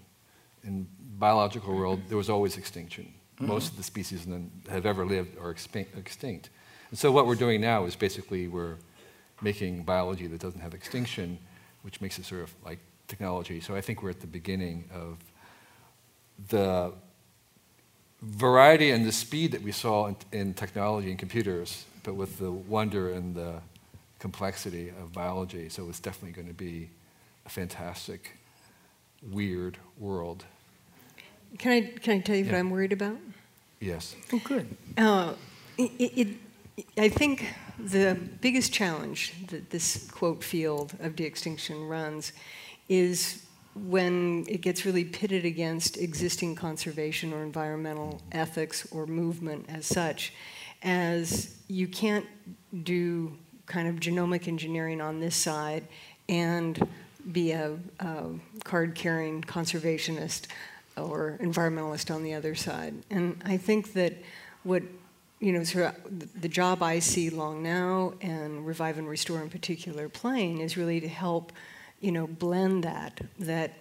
in 0.63 0.87
biological 1.17 1.75
world, 1.75 2.01
there 2.07 2.17
was 2.17 2.29
always 2.29 2.57
extinction. 2.57 3.13
Mm-hmm. 3.35 3.47
Most 3.47 3.71
of 3.71 3.77
the 3.77 3.83
species 3.83 4.25
that 4.25 4.41
have 4.69 4.85
ever 4.85 5.05
lived 5.05 5.37
are 5.37 5.51
extinct. 5.51 6.49
And 6.89 6.99
so 6.99 7.11
what 7.11 7.27
we're 7.27 7.35
doing 7.35 7.61
now 7.61 7.85
is 7.85 7.95
basically 7.95 8.47
we're 8.47 8.77
making 9.41 9.83
biology 9.83 10.27
that 10.27 10.39
doesn't 10.39 10.59
have 10.59 10.73
extinction, 10.73 11.37
which 11.81 12.01
makes 12.01 12.19
it 12.19 12.25
sort 12.25 12.41
of 12.41 12.53
like 12.65 12.79
technology. 13.07 13.59
So 13.61 13.75
I 13.75 13.81
think 13.81 14.03
we're 14.03 14.09
at 14.09 14.21
the 14.21 14.27
beginning 14.27 14.89
of 14.93 15.17
the 16.49 16.93
variety 18.21 18.91
and 18.91 19.05
the 19.05 19.11
speed 19.11 19.51
that 19.51 19.61
we 19.61 19.71
saw 19.71 20.07
in, 20.07 20.15
in 20.31 20.53
technology 20.53 21.09
and 21.09 21.19
computers, 21.19 21.85
but 22.03 22.15
with 22.15 22.39
the 22.39 22.51
wonder 22.51 23.11
and 23.13 23.35
the 23.35 23.61
complexity 24.19 24.89
of 24.89 25.13
biology. 25.13 25.69
So 25.69 25.87
it's 25.89 25.99
definitely 25.99 26.31
going 26.31 26.47
to 26.47 26.53
be 26.53 26.89
a 27.45 27.49
fantastic 27.49 28.37
weird 29.31 29.77
world. 29.97 30.45
Can 31.57 31.71
I, 31.71 31.81
can 31.81 32.17
I 32.17 32.19
tell 32.19 32.35
you 32.35 32.45
yeah. 32.45 32.51
what 32.51 32.57
I'm 32.59 32.69
worried 32.69 32.93
about? 32.93 33.17
Yes. 33.79 34.15
Oh, 34.33 34.41
good. 34.43 34.77
Uh, 34.97 35.33
it, 35.77 35.91
it, 35.99 36.27
I 36.97 37.09
think 37.09 37.53
the 37.79 38.17
biggest 38.41 38.73
challenge 38.73 39.33
that 39.47 39.69
this 39.69 40.09
quote 40.11 40.43
field 40.43 40.93
of 40.99 41.15
de-extinction 41.15 41.87
runs 41.87 42.33
is 42.89 43.45
when 43.75 44.45
it 44.47 44.61
gets 44.61 44.85
really 44.85 45.05
pitted 45.05 45.45
against 45.45 45.97
existing 45.97 46.55
conservation 46.55 47.33
or 47.33 47.43
environmental 47.43 48.21
ethics 48.31 48.87
or 48.91 49.05
movement 49.05 49.65
as 49.69 49.85
such, 49.85 50.33
as 50.83 51.55
you 51.67 51.87
can't 51.87 52.25
do 52.83 53.37
kind 53.65 53.87
of 53.87 53.95
genomic 53.95 54.47
engineering 54.47 55.01
on 55.01 55.19
this 55.19 55.35
side 55.35 55.87
and 56.27 56.87
be 57.31 57.51
a, 57.51 57.77
a 57.99 58.25
card 58.63 58.95
carrying 58.95 59.41
conservationist 59.41 60.47
or 60.97 61.37
environmentalist 61.41 62.13
on 62.13 62.23
the 62.23 62.33
other 62.33 62.55
side. 62.55 62.93
And 63.09 63.41
I 63.45 63.57
think 63.57 63.93
that 63.93 64.13
what 64.63 64.83
you 65.39 65.53
know, 65.53 65.63
sort 65.63 65.85
of 65.85 66.41
the 66.41 66.49
job 66.49 66.83
I 66.83 66.99
see 66.99 67.29
long 67.29 67.63
now 67.63 68.13
and 68.21 68.67
Revive 68.67 68.97
and 68.97 69.07
Restore 69.07 69.41
in 69.41 69.49
particular 69.49 70.09
playing 70.09 70.59
is 70.59 70.75
really 70.75 70.99
to 70.99 71.07
help, 71.07 71.53
you 71.99 72.11
know, 72.11 72.27
blend 72.27 72.83
that. 72.83 73.21
That 73.39 73.73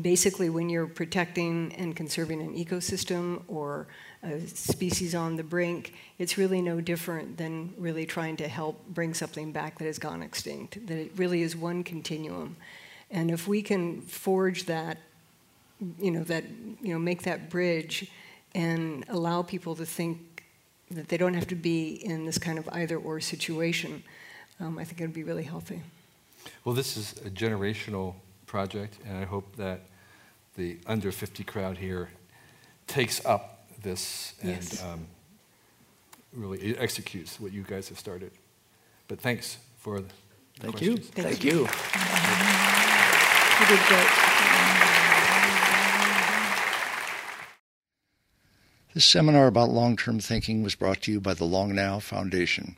basically 0.00 0.50
when 0.50 0.68
you're 0.68 0.86
protecting 0.86 1.74
and 1.76 1.96
conserving 1.96 2.42
an 2.42 2.54
ecosystem 2.54 3.42
or 3.48 3.86
a 4.22 4.40
species 4.48 5.14
on 5.14 5.36
the 5.36 5.42
brink, 5.42 5.94
it's 6.18 6.36
really 6.36 6.60
no 6.60 6.80
different 6.80 7.36
than 7.36 7.72
really 7.78 8.04
trying 8.04 8.36
to 8.36 8.48
help 8.48 8.84
bring 8.88 9.14
something 9.14 9.52
back 9.52 9.78
that 9.78 9.84
has 9.84 9.98
gone 9.98 10.22
extinct. 10.22 10.86
That 10.86 10.98
it 10.98 11.12
really 11.16 11.42
is 11.42 11.56
one 11.56 11.84
continuum. 11.84 12.56
And 13.10 13.30
if 13.30 13.48
we 13.48 13.62
can 13.62 14.02
forge 14.02 14.66
that, 14.66 14.98
you 15.98 16.10
know, 16.10 16.24
that, 16.24 16.44
you 16.82 16.92
know, 16.92 16.98
make 16.98 17.22
that 17.22 17.48
bridge 17.48 18.10
and 18.54 19.04
allow 19.08 19.42
people 19.42 19.76
to 19.76 19.86
think 19.86 20.44
that 20.90 21.08
they 21.08 21.16
don't 21.16 21.34
have 21.34 21.46
to 21.48 21.54
be 21.54 21.90
in 22.04 22.26
this 22.26 22.38
kind 22.38 22.58
of 22.58 22.68
either 22.72 22.96
or 22.96 23.20
situation, 23.20 24.02
um, 24.60 24.78
I 24.78 24.84
think 24.84 25.00
it 25.00 25.04
would 25.04 25.14
be 25.14 25.22
really 25.22 25.44
healthy. 25.44 25.82
Well, 26.64 26.74
this 26.74 26.96
is 26.96 27.12
a 27.24 27.30
generational 27.30 28.14
project, 28.46 28.98
and 29.06 29.16
I 29.16 29.24
hope 29.24 29.56
that 29.56 29.82
the 30.56 30.78
under 30.86 31.12
50 31.12 31.44
crowd 31.44 31.78
here 31.78 32.10
takes 32.86 33.24
up 33.24 33.68
this 33.82 34.34
and 34.42 34.50
yes. 34.50 34.82
um, 34.82 35.06
really 36.32 36.76
executes 36.76 37.38
what 37.38 37.52
you 37.52 37.62
guys 37.62 37.88
have 37.88 37.98
started. 37.98 38.32
But 39.06 39.20
thanks 39.20 39.58
for 39.78 40.00
the 40.00 40.08
Thank 40.58 40.76
questions. 40.76 40.98
you. 40.98 41.04
Thank, 41.04 41.28
Thank 41.28 41.44
you. 41.44 41.60
you. 41.60 41.68
This 48.94 49.04
seminar 49.04 49.46
about 49.46 49.70
long-term 49.70 50.18
thinking 50.18 50.62
was 50.62 50.74
brought 50.74 51.02
to 51.02 51.12
you 51.12 51.20
by 51.20 51.34
the 51.34 51.44
Long 51.44 51.74
Now 51.74 52.00
Foundation. 52.00 52.76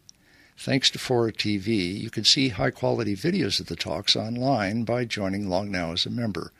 Thanks 0.63 0.91
to 0.91 0.99
Fora 0.99 1.33
TV, 1.33 1.99
you 1.99 2.11
can 2.11 2.25
see 2.25 2.51
high-quality 2.51 3.17
videos 3.17 3.61
of 3.61 3.67
the 3.69 3.77
talks 3.77 4.15
online 4.15 4.85
by 4.85 5.07
joining 5.07 5.49
Long 5.49 5.71
Now 5.71 5.93
as 5.93 6.05
a 6.05 6.11
member 6.11 6.53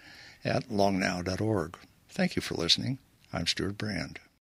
at 0.43 0.71
longnow.org. 0.71 1.77
Thank 2.09 2.35
you 2.35 2.41
for 2.41 2.55
listening. 2.55 2.97
I'm 3.31 3.47
Stewart 3.47 3.77
Brand. 3.77 4.19